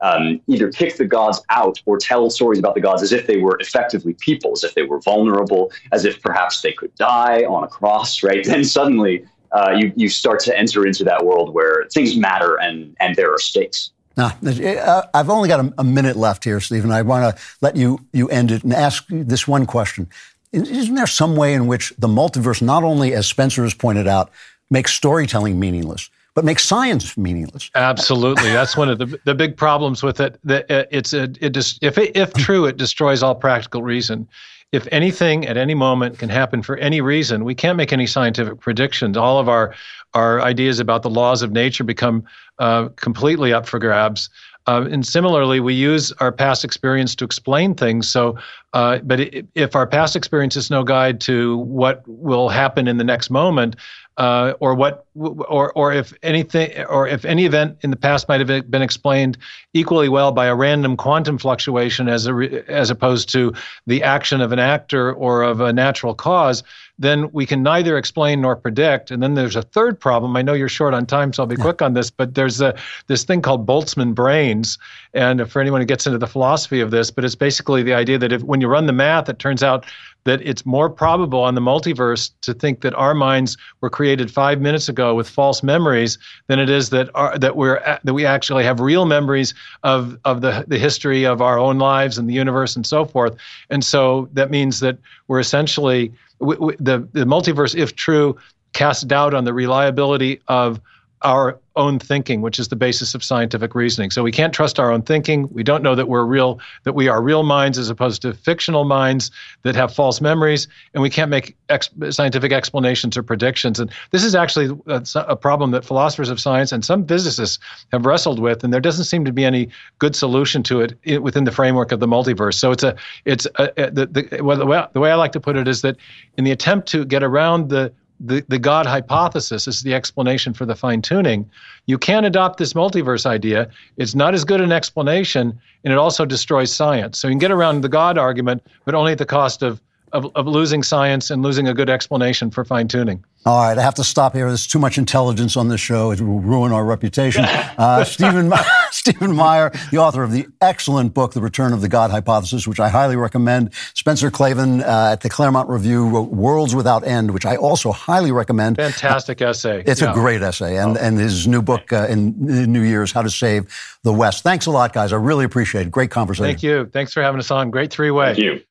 um, 0.00 0.40
either 0.46 0.70
kick 0.70 0.96
the 0.96 1.04
gods 1.04 1.42
out 1.50 1.80
or 1.86 1.98
tell 1.98 2.28
stories 2.30 2.58
about 2.58 2.74
the 2.74 2.80
gods 2.80 3.02
as 3.02 3.12
if 3.12 3.26
they 3.26 3.38
were 3.38 3.56
effectively 3.60 4.14
people, 4.14 4.52
as 4.52 4.62
if 4.64 4.74
they 4.74 4.82
were 4.82 5.00
vulnerable, 5.00 5.72
as 5.92 6.04
if 6.04 6.22
perhaps 6.22 6.60
they 6.60 6.72
could 6.72 6.94
die 6.96 7.44
on 7.44 7.64
a 7.64 7.68
cross, 7.68 8.22
right? 8.22 8.44
Then 8.56 8.64
suddenly 8.64 9.24
uh, 9.52 9.72
you, 9.76 9.92
you 9.96 10.08
start 10.08 10.40
to 10.40 10.56
enter 10.56 10.86
into 10.86 11.04
that 11.04 11.24
world 11.24 11.52
where 11.54 11.86
things 11.92 12.16
matter 12.16 12.56
and, 12.56 12.96
and 13.00 13.16
there 13.16 13.32
are 13.32 13.38
stakes. 13.38 13.90
Now, 14.16 14.32
uh, 14.44 15.02
I've 15.12 15.28
only 15.28 15.48
got 15.48 15.72
a, 15.76 15.84
minute 15.84 16.16
left 16.16 16.44
here, 16.44 16.58
Stephen. 16.60 16.90
I 16.90 17.02
want 17.02 17.36
to 17.36 17.42
let 17.60 17.76
you, 17.76 18.00
you 18.12 18.28
end 18.28 18.50
it 18.50 18.64
and 18.64 18.72
ask 18.72 19.04
this 19.10 19.46
one 19.46 19.66
question. 19.66 20.08
Isn't 20.52 20.94
there 20.94 21.06
some 21.06 21.36
way 21.36 21.52
in 21.52 21.66
which 21.66 21.92
the 21.98 22.08
multiverse, 22.08 22.62
not 22.62 22.82
only, 22.82 23.12
as 23.12 23.26
Spencer 23.26 23.62
has 23.62 23.74
pointed 23.74 24.06
out, 24.06 24.30
makes 24.70 24.94
storytelling 24.94 25.60
meaningless, 25.60 26.08
but 26.34 26.44
makes 26.44 26.64
science 26.64 27.16
meaningless. 27.16 27.70
Absolutely, 27.74 28.50
that's 28.50 28.76
one 28.76 28.88
of 28.88 28.98
the 28.98 29.18
the 29.24 29.34
big 29.34 29.56
problems 29.56 30.02
with 30.02 30.20
it. 30.20 30.34
Uh, 30.48 30.84
it's 30.90 31.12
a 31.12 31.24
it 31.40 31.50
just 31.50 31.82
if 31.82 31.98
it, 31.98 32.16
if 32.16 32.32
true, 32.34 32.66
it 32.66 32.76
destroys 32.76 33.22
all 33.22 33.34
practical 33.34 33.82
reason. 33.82 34.28
If 34.72 34.88
anything 34.90 35.46
at 35.46 35.56
any 35.56 35.74
moment 35.74 36.18
can 36.18 36.28
happen 36.28 36.62
for 36.62 36.76
any 36.76 37.00
reason, 37.00 37.44
we 37.44 37.54
can't 37.54 37.76
make 37.76 37.92
any 37.92 38.06
scientific 38.06 38.60
predictions. 38.60 39.16
All 39.16 39.38
of 39.38 39.48
our 39.48 39.74
our 40.14 40.40
ideas 40.40 40.80
about 40.80 41.02
the 41.02 41.10
laws 41.10 41.42
of 41.42 41.52
nature 41.52 41.84
become 41.84 42.24
uh, 42.58 42.88
completely 42.96 43.52
up 43.52 43.66
for 43.66 43.78
grabs. 43.78 44.30
Uh, 44.66 44.86
and 44.90 45.06
similarly, 45.06 45.60
we 45.60 45.74
use 45.74 46.12
our 46.12 46.32
past 46.32 46.64
experience 46.64 47.14
to 47.14 47.24
explain 47.24 47.74
things. 47.74 48.08
So, 48.08 48.36
uh, 48.72 48.98
but 48.98 49.20
if 49.54 49.76
our 49.76 49.86
past 49.86 50.16
experience 50.16 50.56
is 50.56 50.70
no 50.70 50.82
guide 50.82 51.20
to 51.22 51.58
what 51.58 52.02
will 52.06 52.48
happen 52.48 52.88
in 52.88 52.96
the 52.96 53.04
next 53.04 53.30
moment, 53.30 53.76
uh, 54.16 54.54
or 54.60 54.74
what, 54.74 55.06
or 55.14 55.72
or 55.72 55.92
if 55.92 56.12
anything, 56.22 56.84
or 56.84 57.06
if 57.06 57.24
any 57.24 57.44
event 57.44 57.76
in 57.82 57.90
the 57.90 57.96
past 57.96 58.28
might 58.28 58.40
have 58.40 58.70
been 58.70 58.82
explained 58.82 59.36
equally 59.74 60.08
well 60.08 60.32
by 60.32 60.46
a 60.46 60.54
random 60.54 60.96
quantum 60.96 61.36
fluctuation 61.36 62.08
as 62.08 62.26
a 62.26 62.64
as 62.68 62.90
opposed 62.90 63.28
to 63.28 63.52
the 63.86 64.02
action 64.02 64.40
of 64.40 64.52
an 64.52 64.58
actor 64.58 65.12
or 65.12 65.42
of 65.42 65.60
a 65.60 65.72
natural 65.72 66.14
cause, 66.14 66.62
then 66.98 67.30
we 67.32 67.44
can 67.44 67.62
neither 67.62 67.98
explain 67.98 68.40
nor 68.40 68.56
predict. 68.56 69.10
And 69.10 69.22
then 69.22 69.34
there's 69.34 69.56
a 69.56 69.62
third 69.62 70.00
problem. 70.00 70.36
I 70.36 70.42
know 70.42 70.54
you're 70.54 70.68
short 70.68 70.94
on 70.94 71.06
time, 71.06 71.32
so 71.32 71.42
I'll 71.42 71.46
be 71.46 71.56
quick 71.56 71.82
on 71.82 71.92
this. 71.92 72.10
But 72.10 72.34
there's 72.34 72.60
a 72.60 72.74
this 73.06 73.24
thing 73.24 73.42
called 73.42 73.66
Boltzmann 73.66 74.14
brains, 74.14 74.78
and 75.12 75.50
for 75.50 75.60
anyone 75.60 75.80
who 75.80 75.86
gets 75.86 76.06
into 76.06 76.18
the 76.18 76.26
philosophy 76.26 76.80
of 76.80 76.90
this, 76.90 77.10
but 77.10 77.24
it's 77.24 77.34
basically 77.34 77.82
the 77.82 77.94
idea 77.94 78.18
that 78.18 78.32
if 78.32 78.42
when 78.42 78.60
you 78.60 78.68
run 78.68 78.86
the 78.86 78.92
math, 78.92 79.28
it 79.28 79.38
turns 79.38 79.62
out 79.62 79.84
that 80.26 80.42
it's 80.42 80.66
more 80.66 80.90
probable 80.90 81.40
on 81.40 81.54
the 81.54 81.60
multiverse 81.60 82.30
to 82.42 82.52
think 82.52 82.82
that 82.82 82.92
our 82.94 83.14
minds 83.14 83.56
were 83.80 83.88
created 83.88 84.30
five 84.30 84.60
minutes 84.60 84.88
ago 84.88 85.14
with 85.14 85.28
false 85.28 85.62
memories 85.62 86.18
than 86.48 86.58
it 86.58 86.68
is 86.68 86.90
that 86.90 87.08
our, 87.14 87.38
that 87.38 87.56
we're 87.56 87.80
that 88.04 88.12
we 88.12 88.26
actually 88.26 88.64
have 88.64 88.80
real 88.80 89.06
memories 89.06 89.54
of 89.82 90.18
of 90.24 90.42
the 90.42 90.64
the 90.68 90.78
history 90.78 91.24
of 91.24 91.40
our 91.40 91.58
own 91.58 91.78
lives 91.78 92.18
and 92.18 92.28
the 92.28 92.34
universe 92.34 92.76
and 92.76 92.86
so 92.86 93.04
forth. 93.04 93.34
And 93.70 93.84
so 93.84 94.28
that 94.34 94.50
means 94.50 94.80
that 94.80 94.98
we're 95.28 95.40
essentially 95.40 96.12
we, 96.40 96.56
we, 96.56 96.76
the 96.76 97.08
the 97.12 97.24
multiverse, 97.24 97.74
if 97.74 97.96
true, 97.96 98.36
casts 98.72 99.04
doubt 99.04 99.32
on 99.32 99.44
the 99.44 99.54
reliability 99.54 100.40
of 100.48 100.80
our 101.22 101.58
own 101.76 101.98
thinking, 101.98 102.40
which 102.40 102.58
is 102.58 102.68
the 102.68 102.76
basis 102.76 103.14
of 103.14 103.22
scientific 103.22 103.74
reasoning. 103.74 104.10
So 104.10 104.22
we 104.22 104.32
can't 104.32 104.52
trust 104.52 104.78
our 104.78 104.90
own 104.90 105.02
thinking. 105.02 105.48
We 105.52 105.62
don't 105.62 105.82
know 105.82 105.94
that 105.94 106.08
we're 106.08 106.24
real, 106.24 106.58
that 106.84 106.94
we 106.94 107.08
are 107.08 107.22
real 107.22 107.42
minds 107.42 107.78
as 107.78 107.90
opposed 107.90 108.22
to 108.22 108.32
fictional 108.32 108.84
minds 108.84 109.30
that 109.62 109.74
have 109.76 109.94
false 109.94 110.20
memories, 110.20 110.68
and 110.94 111.02
we 111.02 111.10
can't 111.10 111.30
make 111.30 111.56
ex- 111.68 111.90
scientific 112.10 112.52
explanations 112.52 113.16
or 113.16 113.22
predictions. 113.22 113.80
And 113.80 113.90
this 114.10 114.24
is 114.24 114.34
actually 114.34 114.78
uh, 114.88 115.00
a, 115.14 115.20
a, 115.20 115.36
problem 115.36 115.70
that 115.72 115.84
philosophers 115.84 116.30
of 116.30 116.40
science 116.40 116.72
and 116.72 116.84
some 116.84 117.06
physicists 117.06 117.58
have 117.92 118.06
wrestled 118.06 118.38
with, 118.38 118.64
and 118.64 118.72
there 118.72 118.80
doesn't 118.80 119.04
seem 119.04 119.24
to 119.24 119.32
be 119.32 119.44
any 119.44 119.68
good 119.98 120.16
solution 120.16 120.62
to 120.64 120.80
it 120.80 121.22
within 121.22 121.44
the 121.44 121.52
framework 121.52 121.92
of 121.92 122.00
the 122.00 122.06
multiverse. 122.08 122.54
So 122.54 122.72
it's 122.72 122.82
a, 122.82 122.96
it's 123.24 123.46
a, 123.56 123.90
the, 123.90 124.06
the, 124.06 124.40
well, 124.42 124.56
the, 124.56 124.66
way, 124.66 124.86
the 124.92 125.00
way 125.00 125.10
I 125.10 125.14
like 125.14 125.32
to 125.32 125.40
put 125.40 125.56
it 125.56 125.68
is 125.68 125.82
that 125.82 125.96
in 126.36 126.44
the 126.44 126.52
attempt 126.52 126.88
to 126.88 127.04
get 127.04 127.22
around 127.22 127.68
the 127.68 127.92
the, 128.20 128.44
the 128.48 128.58
God 128.58 128.86
hypothesis 128.86 129.68
is 129.68 129.82
the 129.82 129.94
explanation 129.94 130.54
for 130.54 130.64
the 130.64 130.74
fine 130.74 131.02
tuning. 131.02 131.48
You 131.86 131.98
can't 131.98 132.26
adopt 132.26 132.58
this 132.58 132.72
multiverse 132.72 133.26
idea. 133.26 133.70
It's 133.96 134.14
not 134.14 134.34
as 134.34 134.44
good 134.44 134.60
an 134.60 134.72
explanation, 134.72 135.58
and 135.84 135.92
it 135.92 135.98
also 135.98 136.24
destroys 136.24 136.72
science. 136.72 137.18
So 137.18 137.28
you 137.28 137.32
can 137.32 137.38
get 137.38 137.50
around 137.50 137.82
the 137.82 137.88
God 137.88 138.18
argument, 138.18 138.66
but 138.84 138.94
only 138.94 139.12
at 139.12 139.18
the 139.18 139.26
cost 139.26 139.62
of, 139.62 139.80
of, 140.16 140.26
of 140.34 140.46
losing 140.46 140.82
science 140.82 141.30
and 141.30 141.42
losing 141.42 141.68
a 141.68 141.74
good 141.74 141.90
explanation 141.90 142.50
for 142.50 142.64
fine 142.64 142.88
tuning. 142.88 143.24
All 143.44 143.62
right, 143.62 143.78
I 143.78 143.82
have 143.82 143.94
to 143.94 144.04
stop 144.04 144.34
here. 144.34 144.48
There's 144.48 144.66
too 144.66 144.80
much 144.80 144.98
intelligence 144.98 145.56
on 145.56 145.68
this 145.68 145.80
show. 145.80 146.10
It 146.10 146.20
will 146.20 146.40
ruin 146.40 146.72
our 146.72 146.84
reputation. 146.84 147.44
Uh, 147.76 148.04
Stephen, 148.04 148.50
Stephen 148.90 149.34
Meyer, 149.34 149.70
the 149.90 149.98
author 149.98 150.22
of 150.22 150.32
the 150.32 150.46
excellent 150.62 151.12
book, 151.12 151.34
The 151.34 151.42
Return 151.42 151.74
of 151.74 151.82
the 151.82 151.90
God 151.90 152.10
Hypothesis, 152.10 152.66
which 152.66 152.80
I 152.80 152.88
highly 152.88 153.16
recommend. 153.16 153.74
Spencer 153.92 154.30
Klavan 154.30 154.82
uh, 154.82 155.10
at 155.12 155.20
the 155.20 155.28
Claremont 155.28 155.68
Review 155.68 156.08
wrote 156.08 156.30
Worlds 156.30 156.74
Without 156.74 157.06
End, 157.06 157.32
which 157.32 157.44
I 157.44 157.56
also 157.56 157.92
highly 157.92 158.32
recommend. 158.32 158.76
Fantastic 158.76 159.42
essay. 159.42 159.82
It's 159.86 160.00
yeah. 160.00 160.10
a 160.10 160.14
great 160.14 160.40
essay. 160.40 160.78
And, 160.78 160.96
oh. 160.96 161.00
and 161.00 161.18
his 161.18 161.46
new 161.46 161.60
book 161.60 161.92
uh, 161.92 162.06
in 162.08 162.34
New 162.72 162.82
Year's, 162.82 163.12
How 163.12 163.20
to 163.20 163.30
Save 163.30 163.70
the 164.04 164.12
West. 164.12 164.42
Thanks 164.42 164.64
a 164.64 164.70
lot, 164.70 164.94
guys. 164.94 165.12
I 165.12 165.16
really 165.16 165.44
appreciate 165.44 165.86
it. 165.86 165.90
Great 165.90 166.10
conversation. 166.10 166.46
Thank 166.46 166.62
you. 166.62 166.86
Thanks 166.86 167.12
for 167.12 167.22
having 167.22 167.40
us 167.40 167.50
on. 167.50 167.70
Great 167.70 167.92
three 167.92 168.10
way. 168.10 168.28
Thank 168.28 168.38
you. 168.38 168.62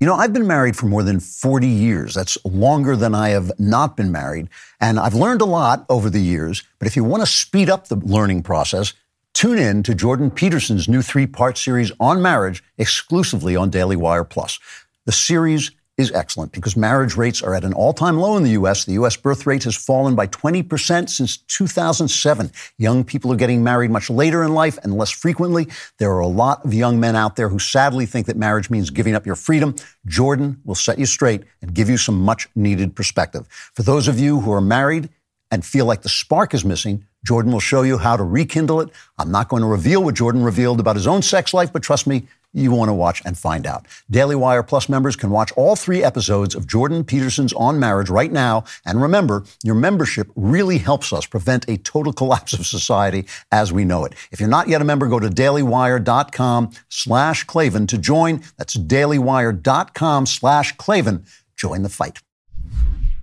You 0.00 0.06
know, 0.06 0.14
I've 0.14 0.32
been 0.32 0.46
married 0.46 0.76
for 0.76 0.86
more 0.86 1.02
than 1.02 1.18
40 1.18 1.66
years. 1.66 2.14
That's 2.14 2.38
longer 2.44 2.94
than 2.94 3.16
I 3.16 3.30
have 3.30 3.50
not 3.58 3.96
been 3.96 4.12
married. 4.12 4.48
And 4.80 5.00
I've 5.00 5.14
learned 5.14 5.40
a 5.40 5.44
lot 5.46 5.84
over 5.88 6.08
the 6.08 6.20
years. 6.20 6.62
But 6.78 6.86
if 6.86 6.94
you 6.94 7.02
want 7.02 7.22
to 7.22 7.26
speed 7.26 7.68
up 7.68 7.88
the 7.88 7.96
learning 7.96 8.44
process, 8.44 8.94
tune 9.34 9.58
in 9.58 9.82
to 9.82 9.96
Jordan 9.96 10.30
Peterson's 10.30 10.88
new 10.88 11.02
three 11.02 11.26
part 11.26 11.58
series 11.58 11.90
on 11.98 12.22
marriage 12.22 12.62
exclusively 12.76 13.56
on 13.56 13.70
Daily 13.70 13.96
Wire 13.96 14.22
Plus. 14.22 14.60
The 15.04 15.12
series 15.12 15.72
is 15.98 16.12
excellent 16.12 16.52
because 16.52 16.76
marriage 16.76 17.16
rates 17.16 17.42
are 17.42 17.54
at 17.54 17.64
an 17.64 17.74
all 17.74 17.92
time 17.92 18.18
low 18.18 18.36
in 18.36 18.44
the 18.44 18.52
U.S. 18.52 18.84
The 18.84 18.92
U.S. 18.92 19.16
birth 19.16 19.46
rate 19.46 19.64
has 19.64 19.76
fallen 19.76 20.14
by 20.14 20.28
20% 20.28 21.10
since 21.10 21.36
2007. 21.36 22.52
Young 22.78 23.04
people 23.04 23.32
are 23.32 23.36
getting 23.36 23.64
married 23.64 23.90
much 23.90 24.08
later 24.08 24.44
in 24.44 24.54
life 24.54 24.78
and 24.84 24.96
less 24.96 25.10
frequently. 25.10 25.66
There 25.98 26.12
are 26.12 26.20
a 26.20 26.28
lot 26.28 26.64
of 26.64 26.72
young 26.72 27.00
men 27.00 27.16
out 27.16 27.34
there 27.34 27.48
who 27.48 27.58
sadly 27.58 28.06
think 28.06 28.28
that 28.28 28.36
marriage 28.36 28.70
means 28.70 28.90
giving 28.90 29.14
up 29.14 29.26
your 29.26 29.34
freedom. 29.34 29.74
Jordan 30.06 30.60
will 30.64 30.76
set 30.76 31.00
you 31.00 31.06
straight 31.06 31.42
and 31.60 31.74
give 31.74 31.90
you 31.90 31.96
some 31.96 32.20
much 32.20 32.48
needed 32.54 32.94
perspective. 32.94 33.48
For 33.74 33.82
those 33.82 34.06
of 34.06 34.20
you 34.20 34.40
who 34.40 34.52
are 34.52 34.60
married 34.60 35.08
and 35.50 35.64
feel 35.66 35.84
like 35.84 36.02
the 36.02 36.08
spark 36.08 36.54
is 36.54 36.64
missing, 36.64 37.04
Jordan 37.24 37.50
will 37.50 37.60
show 37.60 37.82
you 37.82 37.98
how 37.98 38.16
to 38.16 38.22
rekindle 38.22 38.80
it. 38.80 38.90
I'm 39.18 39.32
not 39.32 39.48
going 39.48 39.62
to 39.62 39.68
reveal 39.68 40.04
what 40.04 40.14
Jordan 40.14 40.44
revealed 40.44 40.78
about 40.78 40.94
his 40.94 41.08
own 41.08 41.22
sex 41.22 41.52
life, 41.52 41.72
but 41.72 41.82
trust 41.82 42.06
me, 42.06 42.28
you 42.58 42.72
want 42.72 42.88
to 42.88 42.94
watch 42.94 43.22
and 43.24 43.36
find 43.36 43.66
out. 43.66 43.86
Daily 44.10 44.36
Wire 44.36 44.62
Plus 44.62 44.88
members 44.88 45.16
can 45.16 45.30
watch 45.30 45.52
all 45.52 45.76
three 45.76 46.02
episodes 46.02 46.54
of 46.54 46.66
Jordan 46.66 47.04
Peterson's 47.04 47.52
On 47.54 47.78
Marriage 47.78 48.10
right 48.10 48.32
now. 48.32 48.64
And 48.84 49.00
remember, 49.00 49.44
your 49.62 49.74
membership 49.74 50.28
really 50.36 50.78
helps 50.78 51.12
us 51.12 51.26
prevent 51.26 51.68
a 51.68 51.78
total 51.78 52.12
collapse 52.12 52.52
of 52.52 52.66
society 52.66 53.26
as 53.52 53.72
we 53.72 53.84
know 53.84 54.04
it. 54.04 54.14
If 54.30 54.40
you're 54.40 54.48
not 54.48 54.68
yet 54.68 54.80
a 54.80 54.84
member, 54.84 55.06
go 55.08 55.20
to 55.20 55.28
dailywire.com 55.28 56.70
slash 56.88 57.44
Klavan 57.44 57.86
to 57.88 57.98
join. 57.98 58.42
That's 58.56 58.76
dailywire.com 58.76 60.26
slash 60.26 60.76
Klavan. 60.76 61.24
Join 61.56 61.82
the 61.82 61.88
fight. 61.88 62.20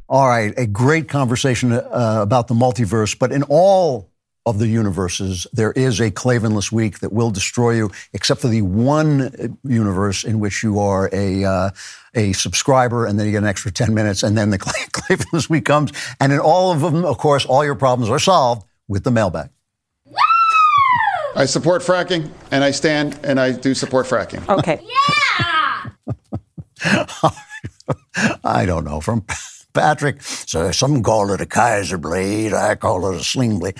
All 0.07 0.27
right, 0.27 0.53
a 0.55 0.67
great 0.67 1.09
conversation 1.09 1.71
uh, 1.71 2.19
about 2.21 2.47
the 2.47 2.53
multiverse, 2.53 3.17
but 3.17 3.31
in 3.31 3.41
all 3.43 4.11
of 4.45 4.59
the 4.59 4.67
universes, 4.67 5.47
there 5.53 5.71
is 5.71 5.99
a 5.99 6.11
Klavanless 6.11 6.71
week 6.71 6.99
that 6.99 7.11
will 7.11 7.31
destroy 7.31 7.71
you, 7.71 7.91
except 8.13 8.41
for 8.41 8.47
the 8.47 8.61
one 8.61 9.57
universe 9.63 10.23
in 10.23 10.39
which 10.39 10.61
you 10.61 10.79
are 10.79 11.09
a 11.11 11.43
uh, 11.43 11.69
a 12.13 12.33
subscriber, 12.33 13.05
and 13.05 13.19
then 13.19 13.25
you 13.25 13.31
get 13.31 13.39
an 13.39 13.47
extra 13.47 13.71
ten 13.71 13.93
minutes, 13.93 14.23
and 14.23 14.37
then 14.37 14.51
the 14.51 14.59
Klavanless 14.59 15.49
week 15.49 15.65
comes, 15.65 15.91
and 16.19 16.31
in 16.31 16.39
all 16.39 16.71
of 16.71 16.81
them, 16.81 17.03
of 17.05 17.17
course, 17.17 17.45
all 17.45 17.65
your 17.65 17.75
problems 17.75 18.09
are 18.09 18.19
solved 18.19 18.65
with 18.87 19.03
the 19.03 19.11
mailbag. 19.11 19.49
I 21.35 21.45
support 21.45 21.81
fracking, 21.81 22.29
and 22.51 22.63
I 22.63 22.71
stand 22.71 23.19
and 23.23 23.39
I 23.39 23.51
do 23.51 23.73
support 23.73 24.05
fracking. 24.05 24.47
Okay. 24.47 24.81
Yeah. 24.81 25.89
I 28.43 28.65
don't 28.65 28.85
know 28.85 29.01
from. 29.01 29.25
Patrick. 29.75 30.21
So 30.21 30.71
some 30.71 31.03
call 31.03 31.31
it 31.31 31.41
a 31.41 31.45
Kaiser 31.45 31.97
blade. 31.97 32.53
I 32.53 32.75
call 32.75 33.11
it 33.11 33.19
a 33.19 33.23
sling 33.23 33.59
blade. 33.59 33.77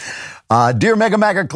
Uh, 0.48 0.72
dear 0.72 0.96
Mega 0.96 1.18
Maga 1.18 1.48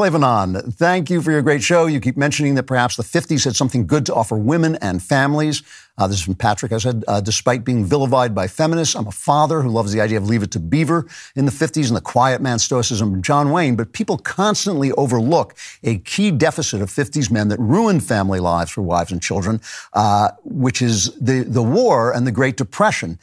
thank 0.72 1.12
you 1.12 1.22
for 1.22 1.30
your 1.30 1.44
great 1.44 1.62
show. 1.62 1.86
You 1.86 2.00
keep 2.00 2.18
mentioning 2.18 2.56
that 2.56 2.64
perhaps 2.64 2.96
the 2.96 3.04
50s 3.04 3.46
had 3.46 3.56
something 3.56 3.86
good 3.86 4.06
to 4.08 4.16
offer 4.16 4.36
women 4.36 4.78
and 4.78 5.04
families. 5.04 5.62
Uh, 6.00 6.08
this 6.08 6.18
is 6.18 6.24
from 6.24 6.34
Patrick. 6.34 6.72
I 6.72 6.78
said, 6.78 7.04
uh, 7.08 7.20
despite 7.20 7.66
being 7.66 7.84
vilified 7.86 8.34
by 8.34 8.48
feminists, 8.48 8.96
I'm 8.96 9.06
a 9.06 9.12
father 9.12 9.62
who 9.62 9.70
loves 9.70 9.92
the 9.92 10.00
idea 10.00 10.18
of 10.18 10.28
Leave 10.28 10.44
It 10.44 10.52
to 10.52 10.60
Beaver 10.60 11.06
in 11.36 11.46
the 11.46 11.52
50s 11.52 11.88
and 11.90 11.96
the 11.96 12.02
quiet 12.02 12.42
man 12.42 12.58
stoicism 12.58 13.16
of 13.16 13.22
John 13.22 13.52
Wayne. 13.52 13.76
But 13.76 13.92
people 13.92 14.18
constantly 14.18 14.94
overlook 14.94 15.56
a 15.84 15.98
key 16.00 16.32
deficit 16.32 16.82
of 16.82 16.90
50s 16.90 17.30
men 17.30 17.50
that 17.50 17.60
ruined 17.60 18.04
family 18.04 18.40
lives 18.40 18.72
for 18.72 18.82
wives 18.82 19.12
and 19.12 19.22
children, 19.22 19.60
uh, 19.94 20.32
which 20.46 20.82
is 20.82 21.14
the, 21.20 21.44
the 21.44 21.64
war 21.64 22.12
and 22.12 22.26
the 22.26 22.32
Great 22.32 22.56
Depression. 22.56 23.20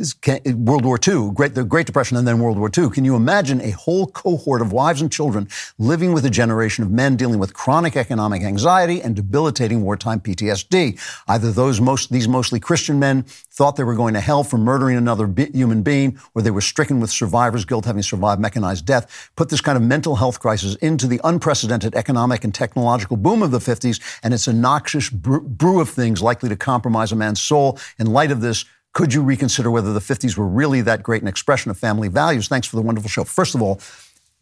Uh, 0.00 0.38
World 0.54 0.84
War 0.84 0.98
II, 1.06 1.32
Great, 1.34 1.54
the 1.54 1.62
Great 1.62 1.86
Depression, 1.86 2.16
and 2.16 2.26
then 2.26 2.38
World 2.38 2.58
War 2.58 2.70
II. 2.76 2.88
Can 2.88 3.04
you 3.04 3.16
imagine 3.16 3.60
a 3.60 3.72
whole 3.72 4.06
cohort 4.06 4.62
of 4.62 4.72
wives 4.72 5.02
and 5.02 5.12
children 5.12 5.46
living 5.78 6.14
with 6.14 6.24
a 6.24 6.30
generation 6.30 6.82
of 6.82 6.90
men 6.90 7.16
dealing 7.16 7.38
with 7.38 7.52
chronic 7.52 7.96
economic 7.96 8.42
anxiety 8.42 9.02
and 9.02 9.14
debilitating 9.14 9.82
wartime 9.82 10.20
PTSD? 10.20 10.98
Either 11.28 11.52
those 11.52 11.82
most, 11.82 12.10
these 12.10 12.28
mostly 12.28 12.58
Christian 12.58 12.98
men 12.98 13.24
thought 13.24 13.76
they 13.76 13.84
were 13.84 13.94
going 13.94 14.14
to 14.14 14.20
hell 14.20 14.42
for 14.42 14.56
murdering 14.56 14.96
another 14.96 15.30
human 15.52 15.82
being, 15.82 16.18
or 16.34 16.40
they 16.40 16.50
were 16.50 16.62
stricken 16.62 16.98
with 17.00 17.10
survivor's 17.10 17.66
guilt 17.66 17.84
having 17.84 18.02
survived 18.02 18.40
mechanized 18.40 18.86
death. 18.86 19.30
Put 19.36 19.50
this 19.50 19.60
kind 19.60 19.76
of 19.76 19.82
mental 19.82 20.16
health 20.16 20.40
crisis 20.40 20.76
into 20.76 21.06
the 21.06 21.20
unprecedented 21.24 21.94
economic 21.94 22.42
and 22.42 22.54
technological 22.54 23.18
boom 23.18 23.42
of 23.42 23.50
the 23.50 23.58
50s, 23.58 24.00
and 24.22 24.32
it's 24.32 24.46
a 24.46 24.52
noxious 24.54 25.10
brew 25.10 25.80
of 25.80 25.90
things 25.90 26.22
likely 26.22 26.48
to 26.48 26.56
compromise 26.56 27.12
a 27.12 27.16
man's 27.16 27.42
soul. 27.42 27.78
In 27.98 28.06
light 28.06 28.30
of 28.30 28.40
this, 28.40 28.64
could 28.92 29.14
you 29.14 29.22
reconsider 29.22 29.70
whether 29.70 29.92
the 29.92 30.00
50s 30.00 30.36
were 30.36 30.46
really 30.46 30.80
that 30.82 31.02
great 31.02 31.22
an 31.22 31.28
expression 31.28 31.70
of 31.70 31.78
family 31.78 32.08
values? 32.08 32.48
Thanks 32.48 32.66
for 32.66 32.76
the 32.76 32.82
wonderful 32.82 33.08
show. 33.08 33.24
First 33.24 33.54
of 33.54 33.62
all, 33.62 33.80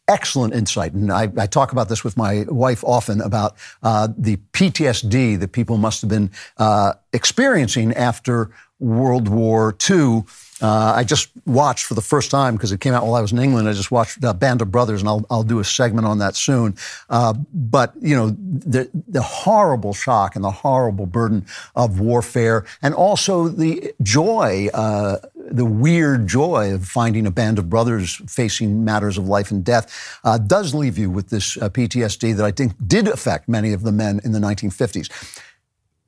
excellent 0.09 0.55
insight. 0.55 0.95
And 0.95 1.13
I, 1.13 1.31
I, 1.37 1.47
talk 1.47 1.71
about 1.71 1.91
this 1.91 2.03
with 2.03 2.17
my 2.17 2.47
wife 2.49 2.83
often 2.83 3.21
about 3.21 3.57
uh, 3.83 4.09
the 4.17 4.39
PTSD 4.55 5.39
that 5.39 5.53
people 5.53 5.77
must 5.77 6.01
have 6.01 6.09
been 6.09 6.31
uh, 6.57 6.95
experiencing 7.13 7.93
after 7.93 8.51
World 8.81 9.29
War 9.29 9.77
II 9.89 10.25
uh, 10.61 10.93
I 10.97 11.05
just 11.05 11.31
watched 11.47 11.87
for 11.87 11.95
the 11.95 12.03
first 12.03 12.31
time 12.31 12.57
because 12.57 12.73
it 12.73 12.81
came 12.81 12.93
out 12.93 13.05
while 13.05 13.15
I 13.15 13.21
was 13.21 13.33
in 13.33 13.39
England. 13.39 13.69
I 13.69 13.73
just 13.73 13.91
watched 13.91 14.23
uh, 14.25 14.33
Band 14.33 14.61
of 14.61 14.71
Brothers, 14.71 15.01
and 15.01 15.09
I'll, 15.09 15.25
I'll 15.31 15.43
do 15.45 15.61
a 15.61 15.65
segment 15.65 16.07
on 16.07 16.19
that 16.19 16.37
soon. 16.37 16.77
Uh, 17.09 17.35
but 17.53 17.93
you 18.01 18.17
know, 18.17 18.31
the 18.31 18.91
the 19.07 19.23
horrible 19.23 19.95
shock 19.95 20.35
and 20.35 20.45
the 20.45 20.51
horrible 20.51 21.07
burden 21.07 21.47
of 21.77 22.01
warfare, 22.01 22.65
and 22.83 22.95
also 22.95 23.49
the 23.49 23.93
joy, 24.03 24.69
uh, 24.75 25.19
the 25.35 25.65
weird 25.65 26.27
joy 26.27 26.75
of 26.75 26.87
finding 26.87 27.27
a 27.27 27.31
band 27.31 27.59
of 27.59 27.71
brothers 27.71 28.21
facing 28.27 28.85
matters 28.85 29.17
of 29.17 29.29
life 29.29 29.51
and 29.51 29.65
death, 29.65 30.19
uh, 30.25 30.39
does 30.39 30.75
leave 30.75 30.99
you 30.99 31.09
with 31.09 31.31
this 31.31 31.57
uh, 31.59 31.69
PTSD 31.69 32.37
that 32.37 32.45
I 32.45 32.51
think 32.51 32.73
did 32.87 33.07
affect 33.07 33.49
many 33.49 33.73
of 33.73 33.83
the 33.83 33.93
men 33.93 34.21
in 34.25 34.33
the 34.33 34.41
1950s. 34.41 35.09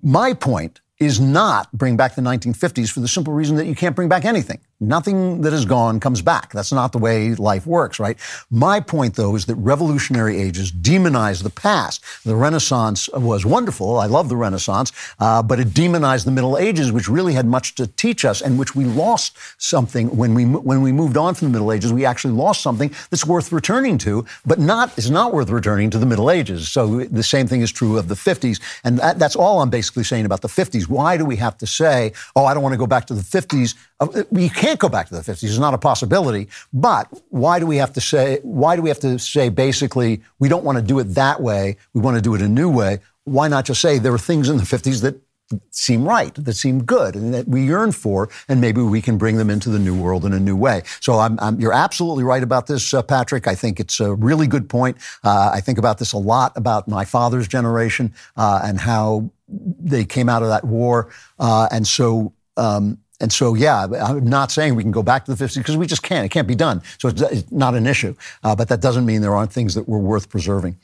My 0.03 0.33
point 0.35 0.81
is 1.01 1.19
not 1.19 1.73
bring 1.73 1.97
back 1.97 2.15
the 2.15 2.21
1950s 2.21 2.91
for 2.91 3.01
the 3.01 3.09
simple 3.09 3.33
reason 3.33 3.57
that 3.57 3.67
you 3.67 3.75
can't 3.75 3.97
bring 3.97 4.09
back 4.09 4.27
anything. 4.27 4.61
Nothing 4.83 5.43
that 5.43 5.53
is 5.53 5.67
gone 5.67 6.01
comes 6.01 6.23
back. 6.23 6.53
That's 6.53 6.73
not 6.73 6.93
the 6.93 6.99
way 6.99 7.35
life 7.35 7.67
works, 7.67 7.99
right? 7.99 8.17
My 8.51 8.81
point, 8.81 9.15
though, 9.15 9.35
is 9.35 9.45
that 9.47 9.57
revolutionary 9.57 10.39
ages 10.39 10.73
demonize 10.73 11.43
the 11.43 11.51
past. 11.51 12.03
The 12.25 12.35
Renaissance 12.35 13.09
was 13.11 13.45
wonderful. 13.45 13.99
I 13.99 14.07
love 14.07 14.31
the 14.31 14.37
Renaissance, 14.37 14.93
uh, 15.19 15.43
but 15.43 15.61
it 15.61 15.75
demonized 15.75 16.27
the 16.27 16.31
Middle 16.31 16.57
Ages, 16.57 16.93
which 16.93 17.09
really 17.09 17.35
had 17.35 17.47
much 17.47 17.75
to 17.75 17.87
teach 17.87 18.25
us, 18.25 18.41
and 18.41 18.59
which 18.59 18.75
we 18.75 18.85
lost 18.85 19.37
something 19.59 20.17
when 20.17 20.35
we 20.35 20.45
when 20.45 20.81
we 20.81 20.93
moved 20.93 21.19
on 21.19 21.35
from 21.35 21.49
the 21.49 21.53
Middle 21.53 21.73
Ages. 21.73 21.93
We 21.93 22.07
actually 22.07 22.35
lost 22.35 22.63
something 22.63 22.91
that's 23.11 23.27
worth 23.27 23.53
returning 23.53 23.99
to, 23.99 24.25
but 24.47 24.59
not 24.59 24.97
is 24.99 25.11
not 25.11 25.35
worth 25.35 25.51
returning 25.51 25.91
to 25.91 25.99
the 25.99 26.07
Middle 26.07 26.31
Ages. 26.31 26.69
So 26.69 27.05
the 27.05 27.23
same 27.23 27.47
thing 27.47 27.61
is 27.61 27.71
true 27.71 27.99
of 27.99 28.09
the 28.09 28.15
50s, 28.15 28.61
and 28.83 28.99
that, 28.99 29.19
that's 29.19 29.37
all 29.37 29.61
I'm 29.61 29.71
basically 29.71 30.05
saying 30.05 30.25
about 30.25 30.41
the 30.41 30.49
50s. 30.49 30.90
Why 30.91 31.17
do 31.17 31.25
we 31.25 31.37
have 31.37 31.57
to 31.59 31.67
say, 31.67 32.13
"Oh, 32.37 32.45
I 32.45 32.55
don't 32.55 32.63
want 32.63 32.75
to 32.75 32.79
go 32.79 32.87
back 32.87 33.07
to 33.07 33.15
the 33.15 33.23
50s"? 33.23 33.75
Uh, 34.01 34.25
you 34.33 34.51
can't 34.51 34.79
go 34.79 34.89
back 34.89 35.09
to 35.09 35.15
the 35.15 35.23
50s. 35.23 35.45
It's 35.45 35.59
not 35.59 35.75
a 35.75 35.79
possibility. 35.79 36.49
But 36.73 37.09
why 37.29 37.59
do 37.59 37.67
we 37.67 37.77
have 37.77 37.93
to 37.95 38.01
say, 38.01 38.41
why 38.43 38.77
do 38.77 38.83
we 38.83 38.89
have 38.89 39.01
to 39.01 39.19
say 39.19 39.49
basically, 39.49 40.23
we 40.39 40.49
don't 40.49 40.65
want 40.65 40.77
to 40.77 40.83
do 40.83 40.99
it 40.99 41.05
that 41.15 41.41
way. 41.41 41.77
We 41.95 42.01
want 42.01 42.17
to 42.17 42.23
do 42.23 42.35
it 42.35 42.43
a 42.43 42.49
new 42.49 42.71
way. 42.71 43.01
Why 43.25 43.49
not 43.49 43.67
just 43.67 43.81
say 43.81 43.99
there 43.99 44.15
are 44.15 44.19
things 44.19 44.49
in 44.49 44.57
the 44.57 44.65
50s 44.65 45.03
that 45.03 45.21
seem 45.71 46.07
right, 46.07 46.35
that 46.35 46.55
seem 46.55 46.85
good, 46.85 47.15
and 47.15 47.35
that 47.35 47.49
we 47.49 47.65
yearn 47.65 47.93
for, 47.93 48.29
and 48.49 48.61
maybe 48.61 48.81
we 48.83 49.03
can 49.03 49.19
bring 49.19 49.37
them 49.37 49.51
into 49.51 49.69
the 49.69 49.79
new 49.79 50.01
world 50.01 50.25
in 50.25 50.33
a 50.33 50.41
new 50.41 50.57
way. 50.57 50.83
So 51.01 51.19
I'm, 51.19 51.39
I'm, 51.41 51.61
you're 51.61 51.73
absolutely 51.73 52.25
right 52.25 52.43
about 52.43 52.67
this, 52.67 52.93
uh, 52.95 53.03
Patrick. 53.03 53.47
I 53.47 53.55
think 53.55 53.81
it's 53.81 54.01
a 54.01 54.15
really 54.15 54.47
good 54.47 54.69
point. 54.69 54.97
Uh, 55.25 55.51
I 55.53 55.61
think 55.61 55.79
about 55.79 55.99
this 55.99 56.13
a 56.13 56.19
lot 56.19 56.57
about 56.57 56.89
my 56.89 57.05
father's 57.05 57.49
generation 57.49 58.13
uh, 58.37 58.61
and 58.65 58.79
how 58.79 59.31
they 59.49 60.05
came 60.05 60.29
out 60.29 60.43
of 60.43 60.49
that 60.49 60.65
war, 60.65 61.11
uh, 61.39 61.69
and 61.71 61.87
so. 61.87 62.33
Um, 62.57 62.99
and 63.23 63.31
so, 63.31 63.53
yeah, 63.53 63.85
I'm 63.85 64.25
not 64.25 64.51
saying 64.51 64.77
we 64.77 64.83
can 64.83 64.93
go 64.93 65.03
back 65.03 65.27
to 65.27 65.35
the 65.35 65.45
50s 65.45 65.59
because 65.59 65.77
we 65.77 65.87
just 65.87 66.03
can't. 66.03 66.25
It 66.25 66.31
can't 66.31 66.49
be 66.49 66.55
done. 66.55 66.81
So 66.97 67.09
it's, 67.09 67.21
it's 67.21 67.53
not 67.53 67.75
an 67.75 67.87
issue. 67.87 68.15
Uh, 68.43 68.57
but 68.57 68.69
that 68.71 68.81
doesn't 68.81 69.05
mean 69.05 69.21
there 69.21 69.37
aren't 69.37 69.53
things 69.53 69.75
that 69.75 69.87
were 69.87 69.99
worth 69.99 70.31
preserving. 70.31 70.79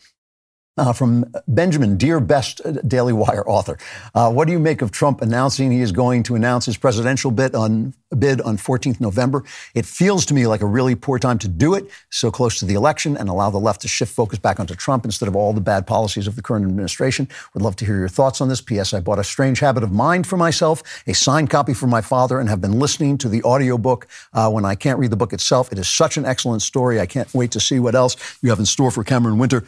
Uh, 0.78 0.92
from 0.92 1.24
Benjamin, 1.48 1.96
dear 1.96 2.20
best 2.20 2.60
Daily 2.86 3.14
Wire 3.14 3.48
author, 3.48 3.78
uh, 4.14 4.30
what 4.30 4.44
do 4.44 4.52
you 4.52 4.58
make 4.58 4.82
of 4.82 4.90
Trump 4.90 5.22
announcing 5.22 5.72
he 5.72 5.80
is 5.80 5.90
going 5.90 6.22
to 6.24 6.34
announce 6.34 6.66
his 6.66 6.76
presidential 6.76 7.30
bid 7.30 7.54
on 7.54 7.94
bid 8.18 8.42
on 8.42 8.58
14th 8.58 9.00
November? 9.00 9.42
It 9.74 9.86
feels 9.86 10.26
to 10.26 10.34
me 10.34 10.46
like 10.46 10.60
a 10.60 10.66
really 10.66 10.94
poor 10.94 11.18
time 11.18 11.38
to 11.38 11.48
do 11.48 11.72
it 11.72 11.88
so 12.10 12.30
close 12.30 12.58
to 12.58 12.66
the 12.66 12.74
election 12.74 13.16
and 13.16 13.30
allow 13.30 13.48
the 13.48 13.58
left 13.58 13.80
to 13.82 13.88
shift 13.88 14.12
focus 14.12 14.38
back 14.38 14.60
onto 14.60 14.74
Trump 14.74 15.06
instead 15.06 15.28
of 15.28 15.34
all 15.34 15.54
the 15.54 15.62
bad 15.62 15.86
policies 15.86 16.26
of 16.26 16.36
the 16.36 16.42
current 16.42 16.66
administration. 16.66 17.26
Would 17.54 17.62
love 17.62 17.76
to 17.76 17.86
hear 17.86 17.96
your 17.98 18.08
thoughts 18.08 18.42
on 18.42 18.50
this. 18.50 18.60
P.S. 18.60 18.92
I 18.92 19.00
bought 19.00 19.18
a 19.18 19.24
strange 19.24 19.60
habit 19.60 19.82
of 19.82 19.92
mind 19.92 20.26
for 20.26 20.36
myself, 20.36 20.82
a 21.06 21.14
signed 21.14 21.48
copy 21.48 21.72
for 21.72 21.86
my 21.86 22.02
father, 22.02 22.38
and 22.38 22.50
have 22.50 22.60
been 22.60 22.78
listening 22.78 23.16
to 23.18 23.30
the 23.30 23.42
audiobook 23.44 24.08
uh, 24.34 24.50
when 24.50 24.66
I 24.66 24.74
can't 24.74 24.98
read 24.98 25.10
the 25.10 25.16
book 25.16 25.32
itself. 25.32 25.72
It 25.72 25.78
is 25.78 25.88
such 25.88 26.18
an 26.18 26.26
excellent 26.26 26.60
story. 26.60 27.00
I 27.00 27.06
can't 27.06 27.32
wait 27.32 27.50
to 27.52 27.60
see 27.60 27.80
what 27.80 27.94
else 27.94 28.14
you 28.42 28.50
have 28.50 28.58
in 28.58 28.66
store 28.66 28.90
for 28.90 29.02
Cameron 29.02 29.38
Winter. 29.38 29.64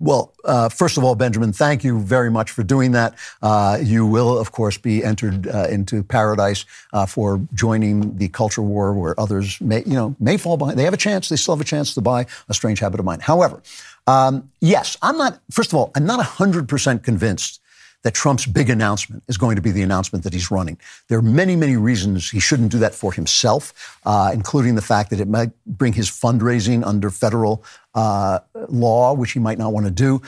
Well, 0.00 0.34
uh, 0.44 0.68
first 0.68 0.96
of 0.98 1.04
all, 1.04 1.14
Benjamin, 1.14 1.52
thank 1.52 1.84
you 1.84 2.00
very 2.00 2.30
much 2.30 2.50
for 2.50 2.62
doing 2.62 2.92
that. 2.92 3.14
Uh, 3.42 3.78
you 3.82 4.04
will, 4.04 4.38
of 4.38 4.52
course, 4.52 4.76
be 4.76 5.04
entered 5.04 5.46
uh, 5.46 5.68
into 5.70 6.02
paradise 6.02 6.64
uh, 6.92 7.06
for 7.06 7.40
joining 7.54 8.16
the 8.16 8.28
culture 8.28 8.62
war, 8.62 8.92
where 8.92 9.18
others 9.18 9.60
may, 9.60 9.82
you 9.84 9.94
know, 9.94 10.14
may 10.18 10.36
fall 10.36 10.56
behind. 10.56 10.78
They 10.78 10.84
have 10.84 10.94
a 10.94 10.98
chance. 10.98 11.28
They 11.28 11.36
still 11.36 11.54
have 11.54 11.60
a 11.60 11.64
chance 11.64 11.94
to 11.94 12.00
buy 12.00 12.26
a 12.48 12.54
strange 12.54 12.80
habit 12.80 13.00
of 13.00 13.06
mind. 13.06 13.22
However, 13.22 13.62
um, 14.06 14.50
yes, 14.60 14.96
I'm 15.00 15.16
not. 15.16 15.40
First 15.50 15.72
of 15.72 15.78
all, 15.78 15.90
I'm 15.94 16.04
not 16.04 16.24
hundred 16.24 16.68
percent 16.68 17.04
convinced 17.04 17.60
that 18.04 18.12
Trump's 18.12 18.44
big 18.46 18.68
announcement 18.68 19.22
is 19.28 19.38
going 19.38 19.56
to 19.56 19.62
be 19.62 19.70
the 19.70 19.82
announcement 19.82 20.24
that 20.24 20.32
he's 20.34 20.50
running. 20.50 20.78
There 21.08 21.18
are 21.18 21.22
many, 21.22 21.56
many 21.56 21.76
reasons 21.76 22.30
he 22.30 22.38
shouldn't 22.38 22.70
do 22.70 22.78
that 22.78 22.94
for 22.94 23.12
himself, 23.12 23.98
uh, 24.04 24.30
including 24.32 24.74
the 24.74 24.82
fact 24.82 25.08
that 25.10 25.20
it 25.20 25.28
might 25.28 25.50
bring 25.66 25.94
his 25.94 26.10
fundraising 26.10 26.84
under 26.84 27.08
federal 27.08 27.64
uh, 27.94 28.40
law, 28.68 29.14
which 29.14 29.32
he 29.32 29.40
might 29.40 29.58
not 29.58 29.72
want 29.72 29.86
to 29.86 29.92
do. 29.92 30.20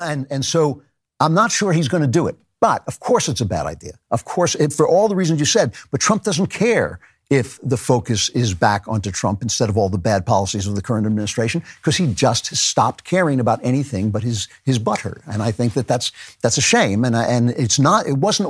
And, 0.00 0.26
and 0.30 0.44
so 0.44 0.82
I'm 1.20 1.34
not 1.34 1.52
sure 1.52 1.72
he's 1.72 1.88
going 1.88 2.02
to 2.02 2.08
do 2.08 2.26
it. 2.26 2.36
But 2.60 2.84
of 2.86 3.00
course, 3.00 3.28
it's 3.28 3.40
a 3.40 3.44
bad 3.44 3.66
idea. 3.66 3.94
Of 4.10 4.24
course, 4.24 4.54
it, 4.54 4.72
for 4.72 4.86
all 4.86 5.08
the 5.08 5.16
reasons 5.16 5.40
you 5.40 5.46
said. 5.46 5.74
But 5.90 6.00
Trump 6.00 6.22
doesn't 6.22 6.46
care 6.46 7.00
if 7.28 7.58
the 7.62 7.76
focus 7.76 8.28
is 8.30 8.52
back 8.54 8.86
onto 8.86 9.10
Trump 9.10 9.42
instead 9.42 9.70
of 9.70 9.76
all 9.76 9.88
the 9.88 9.98
bad 9.98 10.26
policies 10.26 10.66
of 10.66 10.76
the 10.76 10.82
current 10.82 11.06
administration, 11.06 11.62
because 11.78 11.96
he 11.96 12.12
just 12.12 12.54
stopped 12.54 13.04
caring 13.04 13.40
about 13.40 13.58
anything 13.64 14.10
but 14.10 14.22
his 14.22 14.48
his 14.64 14.78
butter. 14.78 15.22
And 15.26 15.42
I 15.42 15.50
think 15.50 15.72
that 15.72 15.88
that's 15.88 16.12
that's 16.42 16.58
a 16.58 16.60
shame. 16.60 17.04
And 17.04 17.16
and 17.16 17.50
it's 17.50 17.78
not. 17.78 18.06
It 18.06 18.18
wasn't. 18.18 18.48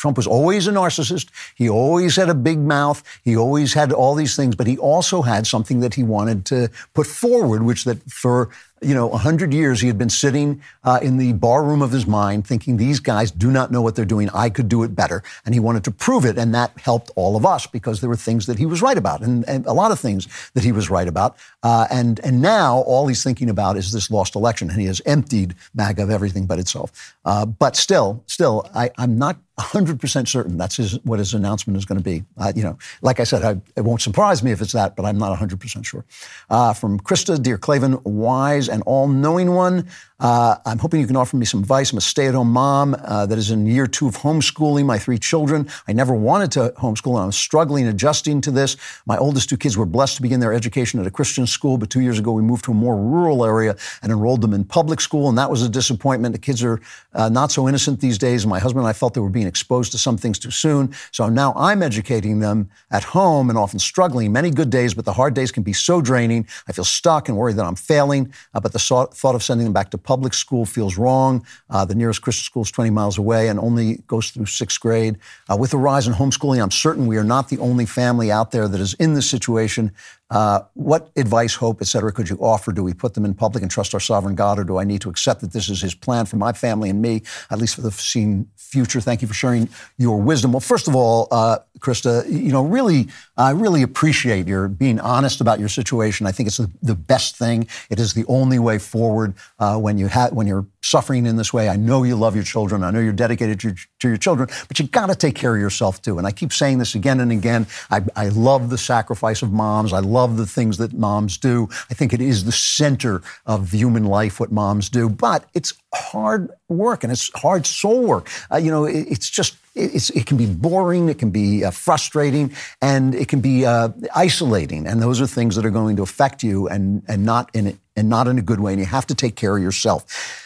Trump 0.00 0.16
was 0.16 0.26
always 0.26 0.66
a 0.66 0.72
narcissist. 0.72 1.28
He 1.54 1.68
always 1.68 2.16
had 2.16 2.30
a 2.30 2.34
big 2.34 2.58
mouth. 2.58 3.02
He 3.22 3.36
always 3.36 3.74
had 3.74 3.92
all 3.92 4.14
these 4.14 4.34
things, 4.34 4.56
but 4.56 4.66
he 4.66 4.78
also 4.78 5.20
had 5.20 5.46
something 5.46 5.80
that 5.80 5.94
he 5.94 6.02
wanted 6.02 6.46
to 6.46 6.70
put 6.94 7.06
forward, 7.06 7.62
which 7.62 7.84
that 7.84 8.02
for 8.10 8.48
you 8.82 8.94
know, 8.94 9.06
100 9.08 9.52
years 9.52 9.80
he 9.80 9.86
had 9.88 9.98
been 9.98 10.10
sitting 10.10 10.62
uh, 10.84 10.98
in 11.02 11.18
the 11.18 11.32
bar 11.34 11.64
room 11.64 11.82
of 11.82 11.92
his 11.92 12.06
mind 12.06 12.46
thinking, 12.46 12.76
these 12.76 12.98
guys 12.98 13.30
do 13.30 13.50
not 13.50 13.70
know 13.70 13.82
what 13.82 13.94
they're 13.94 14.04
doing. 14.04 14.30
I 14.30 14.48
could 14.48 14.68
do 14.68 14.82
it 14.82 14.94
better. 14.94 15.22
And 15.44 15.54
he 15.54 15.60
wanted 15.60 15.84
to 15.84 15.90
prove 15.90 16.24
it. 16.24 16.38
And 16.38 16.54
that 16.54 16.72
helped 16.78 17.10
all 17.14 17.36
of 17.36 17.44
us 17.44 17.66
because 17.66 18.00
there 18.00 18.08
were 18.08 18.16
things 18.16 18.46
that 18.46 18.58
he 18.58 18.66
was 18.66 18.80
right 18.80 18.96
about 18.96 19.20
and, 19.20 19.46
and 19.48 19.66
a 19.66 19.72
lot 19.72 19.92
of 19.92 20.00
things 20.00 20.28
that 20.54 20.64
he 20.64 20.72
was 20.72 20.88
right 20.88 21.08
about. 21.08 21.36
Uh, 21.62 21.86
and, 21.90 22.20
and 22.20 22.40
now 22.40 22.78
all 22.78 23.06
he's 23.06 23.22
thinking 23.22 23.50
about 23.50 23.76
is 23.76 23.92
this 23.92 24.10
lost 24.10 24.34
election. 24.34 24.70
And 24.70 24.80
he 24.80 24.86
has 24.86 25.02
emptied 25.04 25.54
MAGA 25.74 26.02
of 26.02 26.10
everything 26.10 26.46
but 26.46 26.58
itself. 26.58 27.14
Uh, 27.24 27.44
but 27.44 27.76
still, 27.76 28.22
still, 28.26 28.68
I, 28.74 28.90
I'm 28.96 29.18
not 29.18 29.36
100% 29.60 30.28
certain 30.28 30.56
that's 30.56 30.76
his, 30.76 30.94
what 31.04 31.18
his 31.18 31.34
announcement 31.34 31.76
is 31.76 31.84
going 31.84 31.98
to 31.98 32.04
be. 32.04 32.24
Uh, 32.38 32.52
you 32.54 32.62
know, 32.62 32.78
like 33.02 33.20
I 33.20 33.24
said, 33.24 33.42
I, 33.44 33.60
it 33.76 33.82
won't 33.82 34.00
surprise 34.00 34.42
me 34.42 34.52
if 34.52 34.60
it's 34.60 34.72
that, 34.72 34.96
but 34.96 35.04
I'm 35.04 35.18
not 35.18 35.38
100% 35.38 35.84
sure. 35.84 36.04
Uh, 36.48 36.72
from 36.72 36.98
Krista, 37.00 37.40
dear 37.40 37.58
Klavan, 37.58 37.98
wise 38.04 38.68
and 38.68 38.82
all-knowing 38.84 39.52
one, 39.52 39.88
uh, 40.20 40.56
I'm 40.66 40.78
hoping 40.78 41.00
you 41.00 41.06
can 41.06 41.16
offer 41.16 41.36
me 41.36 41.46
some 41.46 41.60
advice. 41.60 41.92
I'm 41.92 41.98
a 41.98 42.00
stay-at-home 42.00 42.50
mom 42.50 42.94
uh, 42.94 43.26
that 43.26 43.38
is 43.38 43.50
in 43.50 43.66
year 43.66 43.86
two 43.86 44.06
of 44.06 44.16
homeschooling 44.18 44.84
my 44.84 44.98
three 44.98 45.18
children. 45.18 45.68
I 45.88 45.92
never 45.92 46.14
wanted 46.14 46.52
to 46.52 46.74
homeschool, 46.76 47.14
and 47.16 47.24
I'm 47.24 47.32
struggling 47.32 47.86
adjusting 47.88 48.40
to 48.42 48.50
this. 48.50 48.76
My 49.06 49.16
oldest 49.16 49.48
two 49.48 49.56
kids 49.56 49.76
were 49.76 49.86
blessed 49.86 50.16
to 50.16 50.22
begin 50.22 50.40
their 50.40 50.52
education 50.52 51.00
at 51.00 51.06
a 51.06 51.10
Christian 51.10 51.46
school, 51.46 51.78
but 51.78 51.90
two 51.90 52.00
years 52.00 52.18
ago 52.18 52.32
we 52.32 52.42
moved 52.42 52.64
to 52.66 52.72
a 52.72 52.74
more 52.74 52.96
rural 52.96 53.44
area 53.44 53.76
and 54.02 54.12
enrolled 54.12 54.42
them 54.42 54.52
in 54.52 54.64
public 54.64 55.00
school, 55.00 55.28
and 55.28 55.38
that 55.38 55.50
was 55.50 55.62
a 55.62 55.68
disappointment. 55.68 56.34
The 56.34 56.38
kids 56.40 56.62
are 56.62 56.80
uh, 57.14 57.28
not 57.28 57.50
so 57.50 57.68
innocent 57.68 58.00
these 58.00 58.18
days. 58.18 58.46
My 58.46 58.58
husband 58.58 58.82
and 58.82 58.88
I 58.88 58.92
felt 58.92 59.14
they 59.14 59.20
were 59.20 59.30
being 59.30 59.46
exposed 59.46 59.92
to 59.92 59.98
some 59.98 60.16
things 60.16 60.38
too 60.38 60.50
soon, 60.50 60.94
so 61.12 61.28
now 61.28 61.54
I'm 61.56 61.82
educating 61.82 62.40
them 62.40 62.68
at 62.90 63.04
home 63.04 63.48
and 63.48 63.58
often 63.58 63.78
struggling. 63.78 64.32
Many 64.32 64.50
good 64.50 64.70
days, 64.70 64.94
but 64.94 65.04
the 65.04 65.12
hard 65.12 65.34
days 65.34 65.50
can 65.50 65.62
be 65.62 65.72
so 65.72 66.00
draining. 66.00 66.46
I 66.68 66.72
feel 66.72 66.84
stuck 66.84 67.28
and 67.28 67.38
worried 67.38 67.56
that 67.56 67.64
I'm 67.64 67.76
failing. 67.76 68.32
Uh, 68.54 68.60
but 68.60 68.72
the 68.72 68.78
thought 68.78 69.34
of 69.34 69.42
sending 69.42 69.64
them 69.64 69.72
back 69.72 69.90
to 69.90 69.98
public 70.10 70.34
school 70.34 70.66
feels 70.66 70.98
wrong. 70.98 71.46
Uh, 71.68 71.84
the 71.84 71.94
nearest 71.94 72.20
Christian 72.20 72.42
school 72.42 72.62
is 72.62 72.70
20 72.72 72.90
miles 72.90 73.16
away 73.16 73.46
and 73.46 73.60
only 73.60 73.98
goes 74.08 74.30
through 74.30 74.46
sixth 74.46 74.80
grade. 74.80 75.16
Uh, 75.48 75.56
with 75.56 75.70
the 75.70 75.78
rise 75.78 76.08
in 76.08 76.14
homeschooling, 76.14 76.60
I'm 76.60 76.72
certain 76.72 77.06
we 77.06 77.16
are 77.16 77.22
not 77.22 77.48
the 77.48 77.58
only 77.58 77.86
family 77.86 78.32
out 78.32 78.50
there 78.50 78.66
that 78.66 78.80
is 78.80 78.94
in 78.94 79.14
this 79.14 79.30
situation. 79.30 79.92
Uh, 80.30 80.60
what 80.74 81.10
advice, 81.16 81.54
hope, 81.54 81.78
et 81.80 81.86
cetera, 81.86 82.12
could 82.12 82.30
you 82.30 82.36
offer? 82.36 82.72
Do 82.72 82.84
we 82.84 82.94
put 82.94 83.14
them 83.14 83.24
in 83.24 83.34
public 83.34 83.62
and 83.62 83.70
trust 83.70 83.94
our 83.94 84.00
sovereign 84.00 84.36
God, 84.36 84.58
or 84.58 84.64
do 84.64 84.78
I 84.78 84.84
need 84.84 85.00
to 85.00 85.10
accept 85.10 85.40
that 85.40 85.52
this 85.52 85.68
is 85.68 85.82
His 85.82 85.94
plan 85.94 86.26
for 86.26 86.36
my 86.36 86.52
family 86.52 86.88
and 86.88 87.02
me, 87.02 87.22
at 87.50 87.58
least 87.58 87.74
for 87.74 87.80
the 87.80 87.90
foreseen 87.90 88.48
future? 88.56 89.00
Thank 89.00 89.22
you 89.22 89.28
for 89.28 89.34
sharing 89.34 89.68
your 89.98 90.20
wisdom. 90.20 90.52
Well, 90.52 90.60
first 90.60 90.86
of 90.86 90.94
all, 90.94 91.26
uh, 91.32 91.58
Krista, 91.80 92.30
you 92.30 92.52
know, 92.52 92.64
really, 92.64 93.08
I 93.36 93.50
really 93.50 93.82
appreciate 93.82 94.46
your 94.46 94.68
being 94.68 95.00
honest 95.00 95.40
about 95.40 95.58
your 95.58 95.68
situation. 95.68 96.26
I 96.26 96.32
think 96.32 96.46
it's 96.46 96.58
the, 96.58 96.70
the 96.82 96.94
best 96.94 97.36
thing. 97.36 97.66
It 97.88 97.98
is 97.98 98.12
the 98.12 98.26
only 98.28 98.58
way 98.58 98.78
forward 98.78 99.34
uh, 99.58 99.78
when 99.78 99.98
you 99.98 100.06
have 100.08 100.32
when 100.32 100.46
you're 100.46 100.66
suffering 100.82 101.26
in 101.26 101.36
this 101.36 101.52
way. 101.52 101.68
I 101.68 101.76
know 101.76 102.04
you 102.04 102.16
love 102.16 102.34
your 102.34 102.44
children. 102.44 102.84
I 102.84 102.90
know 102.90 103.00
you're 103.00 103.12
dedicated 103.12 103.60
to, 103.60 103.74
to 104.00 104.08
your 104.08 104.16
children, 104.18 104.48
but 104.68 104.78
you 104.78 104.86
got 104.86 105.06
to 105.06 105.14
take 105.14 105.34
care 105.34 105.54
of 105.54 105.60
yourself 105.60 106.00
too. 106.02 106.18
And 106.18 106.26
I 106.26 106.32
keep 106.32 106.52
saying 106.52 106.78
this 106.78 106.94
again 106.94 107.20
and 107.20 107.32
again. 107.32 107.66
I, 107.90 108.02
I 108.14 108.28
love 108.28 108.68
the 108.68 108.78
sacrifice 108.78 109.42
of 109.42 109.50
moms. 109.50 109.92
I 109.92 110.00
love 110.00 110.19
the 110.26 110.46
things 110.46 110.78
that 110.78 110.92
moms 110.92 111.38
do. 111.38 111.68
I 111.90 111.94
think 111.94 112.12
it 112.12 112.20
is 112.20 112.44
the 112.44 112.52
center 112.52 113.22
of 113.46 113.72
human 113.72 114.04
life 114.04 114.40
what 114.40 114.52
moms 114.52 114.88
do, 114.88 115.08
but 115.08 115.44
it's 115.54 115.74
hard 115.94 116.50
work 116.68 117.04
and 117.04 117.12
it's 117.12 117.30
hard 117.36 117.66
soul 117.66 118.02
work. 118.02 118.28
Uh, 118.50 118.56
you 118.56 118.70
know, 118.70 118.84
it, 118.84 119.06
it's 119.08 119.30
just 119.30 119.56
it 119.74 120.26
can 120.26 120.36
be 120.36 120.46
boring, 120.46 121.08
it 121.08 121.18
can 121.18 121.30
be 121.30 121.64
uh, 121.64 121.70
frustrating, 121.70 122.52
and 122.82 123.14
it 123.14 123.28
can 123.28 123.40
be 123.40 123.64
uh, 123.64 123.90
isolating. 124.14 124.86
And 124.86 125.00
those 125.00 125.20
are 125.20 125.26
things 125.26 125.56
that 125.56 125.64
are 125.64 125.70
going 125.70 125.96
to 125.96 126.02
affect 126.02 126.42
you, 126.42 126.68
and 126.68 127.02
and 127.08 127.24
not 127.24 127.50
in 127.54 127.78
and 127.96 128.08
not 128.08 128.26
in 128.26 128.38
a 128.38 128.42
good 128.42 128.60
way. 128.60 128.72
And 128.72 128.80
you 128.80 128.86
have 128.86 129.06
to 129.06 129.14
take 129.14 129.36
care 129.36 129.56
of 129.56 129.62
yourself. 129.62 130.39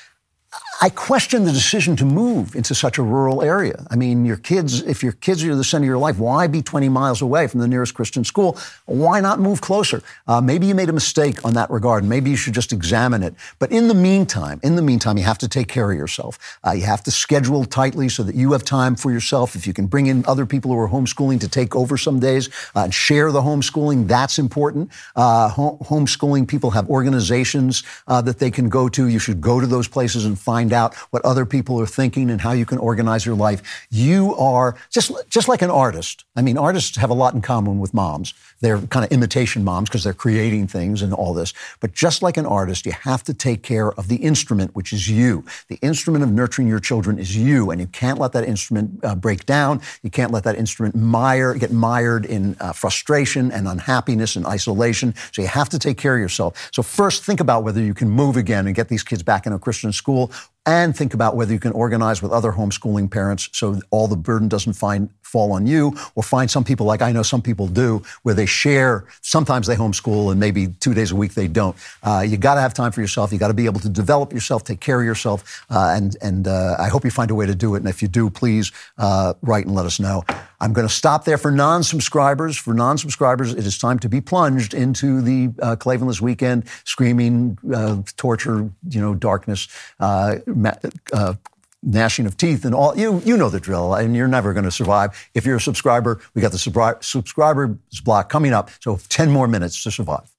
I 0.81 0.91
question 0.91 1.45
the 1.45 1.53
decision 1.53 1.95
to 1.97 2.05
move 2.05 2.57
into 2.57 2.75
such 2.75 2.99
a 2.99 3.03
rural 3.03 3.43
area. 3.43 3.87
I 3.91 3.97
mean, 3.97 4.25
your 4.25 4.37
kids, 4.37 4.83
if 4.83 5.03
your 5.03 5.13
kids 5.13 5.45
are 5.45 5.55
the 5.55 5.65
center 5.65 5.85
of 5.85 5.89
your 5.89 5.99
life, 5.99 6.19
why 6.19 6.47
be 6.47 6.63
20 6.63 6.89
miles 6.89 7.23
away 7.23 7.47
from 7.47 7.61
the 7.61 7.69
nearest 7.69 7.95
Christian 7.95 8.25
school? 8.25 8.59
Why 8.87 9.21
not 9.21 9.41
move 9.41 9.61
closer? 9.61 10.03
Uh, 10.27 10.41
maybe 10.41 10.67
you 10.67 10.75
made 10.75 10.89
a 10.89 10.93
mistake 10.93 11.45
on 11.45 11.55
that 11.55 11.71
regard. 11.71 12.05
Maybe 12.05 12.31
you 12.31 12.37
should 12.37 12.55
just 12.55 12.73
examine 12.73 13.23
it. 13.23 13.35
But 13.59 13.73
in 13.73 13.89
the 13.89 13.95
meantime, 13.95 14.61
in 14.63 14.77
the 14.77 14.83
meantime, 14.83 15.17
you 15.17 15.25
have 15.25 15.39
to 15.39 15.49
take 15.49 15.69
care 15.69 15.91
of 15.91 15.97
yourself. 15.97 16.59
Uh, 16.67 16.73
you 16.73 16.83
have 16.83 17.03
to 17.05 17.11
schedule 17.11 17.65
tightly 17.65 18.09
so 18.09 18.23
that 18.23 18.35
you 18.35 18.53
have 18.53 18.65
time 18.65 18.97
for 18.97 19.11
yourself. 19.11 19.55
If 19.55 19.67
you 19.67 19.73
can 19.73 19.87
bring 19.87 20.07
in 20.07 20.25
other 20.27 20.45
people 20.45 20.73
who 20.73 20.79
are 20.79 20.89
homeschooling 20.89 21.41
to 21.41 21.49
take 21.49 21.75
over 21.77 21.97
some 21.97 22.21
days 22.21 22.49
uh, 22.75 22.81
and 22.85 22.93
share 22.93 23.33
the 23.33 23.41
homeschooling, 23.41 24.07
that's 24.07 24.39
important. 24.39 24.91
Uh, 25.17 25.51
homeschooling 25.51 26.47
people 26.47 26.73
have 26.73 26.91
organizations 26.91 27.85
uh, 28.07 28.21
that 28.23 28.39
they 28.39 28.51
can 28.51 28.69
go 28.69 28.89
to. 28.89 29.07
You 29.07 29.19
should 29.19 29.41
go 29.41 29.61
to 29.61 29.67
those 29.67 29.89
places 29.89 30.25
and 30.27 30.39
find 30.39 30.74
out 30.75 30.95
what 31.11 31.25
other 31.25 31.47
people 31.47 31.81
are 31.81 31.87
thinking 31.87 32.31
and 32.31 32.41
how 32.41 32.53
you 32.53 32.67
can 32.67 32.79
organize 32.79 33.25
your 33.25 33.35
life. 33.35 33.87
You 33.91 34.35
are 34.37 34.77
just, 34.91 35.13
just 35.31 35.49
like 35.49 35.63
an 35.63 35.71
artist. 35.71 36.25
I 36.37 36.43
mean, 36.43 36.59
artists 36.59 36.97
have 36.97 37.11
a 37.11 37.15
lot 37.15 37.35
in 37.35 37.41
common 37.41 37.79
with 37.79 37.95
moms. 37.95 38.35
They're 38.60 38.78
kind 38.78 39.05
of 39.05 39.12
imitation 39.12 39.64
moms 39.64 39.89
because 39.89 40.05
they're 40.05 40.12
creating 40.12 40.68
things 40.68 41.02
and 41.02 41.12
all 41.12 41.35
this. 41.35 41.52
But 41.81 41.93
just 41.93 42.22
like 42.22 42.36
an 42.36 42.47
artist, 42.47 42.86
you 42.86 42.93
have 42.93 43.22
to 43.24 43.35
take 43.35 43.62
care 43.62 43.93
of 43.93 44.09
the 44.09 44.16
instrument, 44.16 44.74
which 44.74 44.93
is 44.93 45.09
you. 45.09 45.44
The 45.68 45.78
instrument 45.82 46.24
of 46.24 46.31
nurturing 46.31 46.68
your 46.68 46.81
children 46.81 47.18
is 47.18 47.36
you, 47.36 47.70
and 47.70 47.81
you 47.81 47.86
can't 47.86 48.18
let 48.18 48.32
that 48.32 48.44
instrument 48.44 49.01
uh, 49.02 49.14
break 49.14 49.47
down. 49.47 49.81
You 50.02 50.10
can't 50.10 50.31
let 50.31 50.44
that 50.44 50.56
instrument 50.56 50.94
mire, 50.94 51.55
get 51.55 51.72
mired 51.72 52.24
in 52.24 52.56
uh, 52.60 52.72
frustration 52.72 53.51
and 53.52 53.68
unhappiness 53.68 54.36
and 54.36 54.47
isolation. 54.47 55.14
So 55.32 55.43
you 55.43 55.48
have 55.48 55.68
to 55.70 55.78
take 55.78 55.98
care 55.98 56.14
of 56.14 56.20
yourself. 56.20 56.70
So 56.72 56.82
first, 56.82 57.24
think 57.24 57.40
about 57.40 57.64
whether 57.64 57.81
you 57.81 57.94
can 57.94 58.09
move 58.10 58.36
again 58.36 58.66
and 58.66 58.74
get 58.74 58.89
these 58.89 59.02
kids 59.02 59.22
back 59.22 59.47
in 59.47 59.52
a 59.52 59.59
Christian 59.59 59.93
school 59.93 60.31
and 60.66 60.97
think 60.97 61.12
about 61.12 61.36
whether 61.36 61.52
you 61.52 61.59
can 61.59 61.72
organize 61.72 62.22
with 62.22 62.32
other 62.32 62.52
homeschooling 62.52 63.10
parents 63.10 63.51
so 63.52 63.81
all 63.90 64.09
the 64.09 64.16
burden 64.16 64.48
doesn't 64.48 64.72
find, 64.72 65.10
fall 65.35 65.51
on 65.59 65.62
you, 65.66 65.85
or 66.15 66.23
find 66.35 66.48
some 66.56 66.65
people 66.70 66.86
like 66.93 67.02
I 67.09 67.11
know 67.16 67.24
some 67.35 67.43
people 67.43 67.66
do, 67.85 67.90
where 68.24 68.36
they 68.40 68.48
share. 68.62 68.94
Sometimes 69.35 69.65
they 69.66 69.77
homeschool 69.85 70.31
and 70.31 70.39
maybe 70.47 70.62
two 70.85 70.94
days 70.98 71.11
a 71.16 71.16
week 71.23 71.32
they 71.35 71.48
don't. 71.61 71.77
Uh, 72.09 72.23
you 72.31 72.36
got 72.48 72.55
to 72.59 72.62
have 72.66 72.74
time 72.82 72.93
for 72.93 73.01
yourself. 73.01 73.32
You 73.32 73.39
got 73.44 73.52
to 73.55 73.61
be 73.62 73.66
able 73.70 73.81
to 73.81 73.93
develop 74.02 74.28
yourself, 74.32 74.61
take 74.62 74.81
care 74.89 74.98
of 75.01 75.06
yourself, 75.12 75.40
uh, 75.77 75.97
and 75.97 76.16
and 76.28 76.47
uh, 76.47 76.86
I 76.86 76.89
hope 76.93 77.02
you 77.05 77.11
find 77.20 77.31
a 77.31 77.35
way 77.40 77.47
to 77.47 77.56
do 77.66 77.74
it. 77.74 77.78
And 77.82 77.89
if 77.94 77.98
you 78.02 78.09
do, 78.20 78.31
please 78.31 78.66
uh, 79.06 79.35
write 79.43 79.66
and 79.66 79.74
let 79.74 79.86
us 79.86 79.98
know. 79.98 80.24
I'm 80.61 80.73
going 80.73 80.89
to 80.89 80.94
stop 80.94 81.24
there 81.24 81.39
for 81.44 81.51
non-subscribers. 81.51 82.56
For 82.56 82.74
non-subscribers, 82.74 83.48
it 83.61 83.66
is 83.70 83.77
time 83.86 83.98
to 84.05 84.09
be 84.09 84.20
plunged 84.20 84.73
into 84.73 85.20
the 85.20 85.40
uh, 85.61 85.77
Klavanless 85.77 86.20
weekend, 86.20 86.59
screaming, 86.85 87.59
uh, 87.74 87.97
torture, 88.16 88.59
you 88.89 89.01
know, 89.01 89.15
darkness, 89.15 89.69
uh, 90.01 90.36
gnashing 91.85 92.27
of 92.27 92.36
teeth, 92.36 92.65
and 92.65 92.74
all. 92.74 92.97
You 92.97 93.20
you 93.24 93.36
know 93.36 93.48
the 93.48 93.61
drill, 93.61 93.94
and 93.94 94.16
you're 94.16 94.28
never 94.28 94.52
going 94.52 94.65
to 94.65 94.70
survive. 94.70 95.28
If 95.35 95.44
you're 95.47 95.56
a 95.56 95.61
subscriber, 95.61 96.20
we 96.35 96.43
got 96.43 96.52
the 96.52 96.97
subscribers 97.01 97.77
block 98.05 98.28
coming 98.28 98.52
up. 98.52 98.70
So 98.81 98.98
10 99.09 99.31
more 99.31 99.48
minutes 99.48 99.82
to 99.85 99.90
survive. 99.90 100.34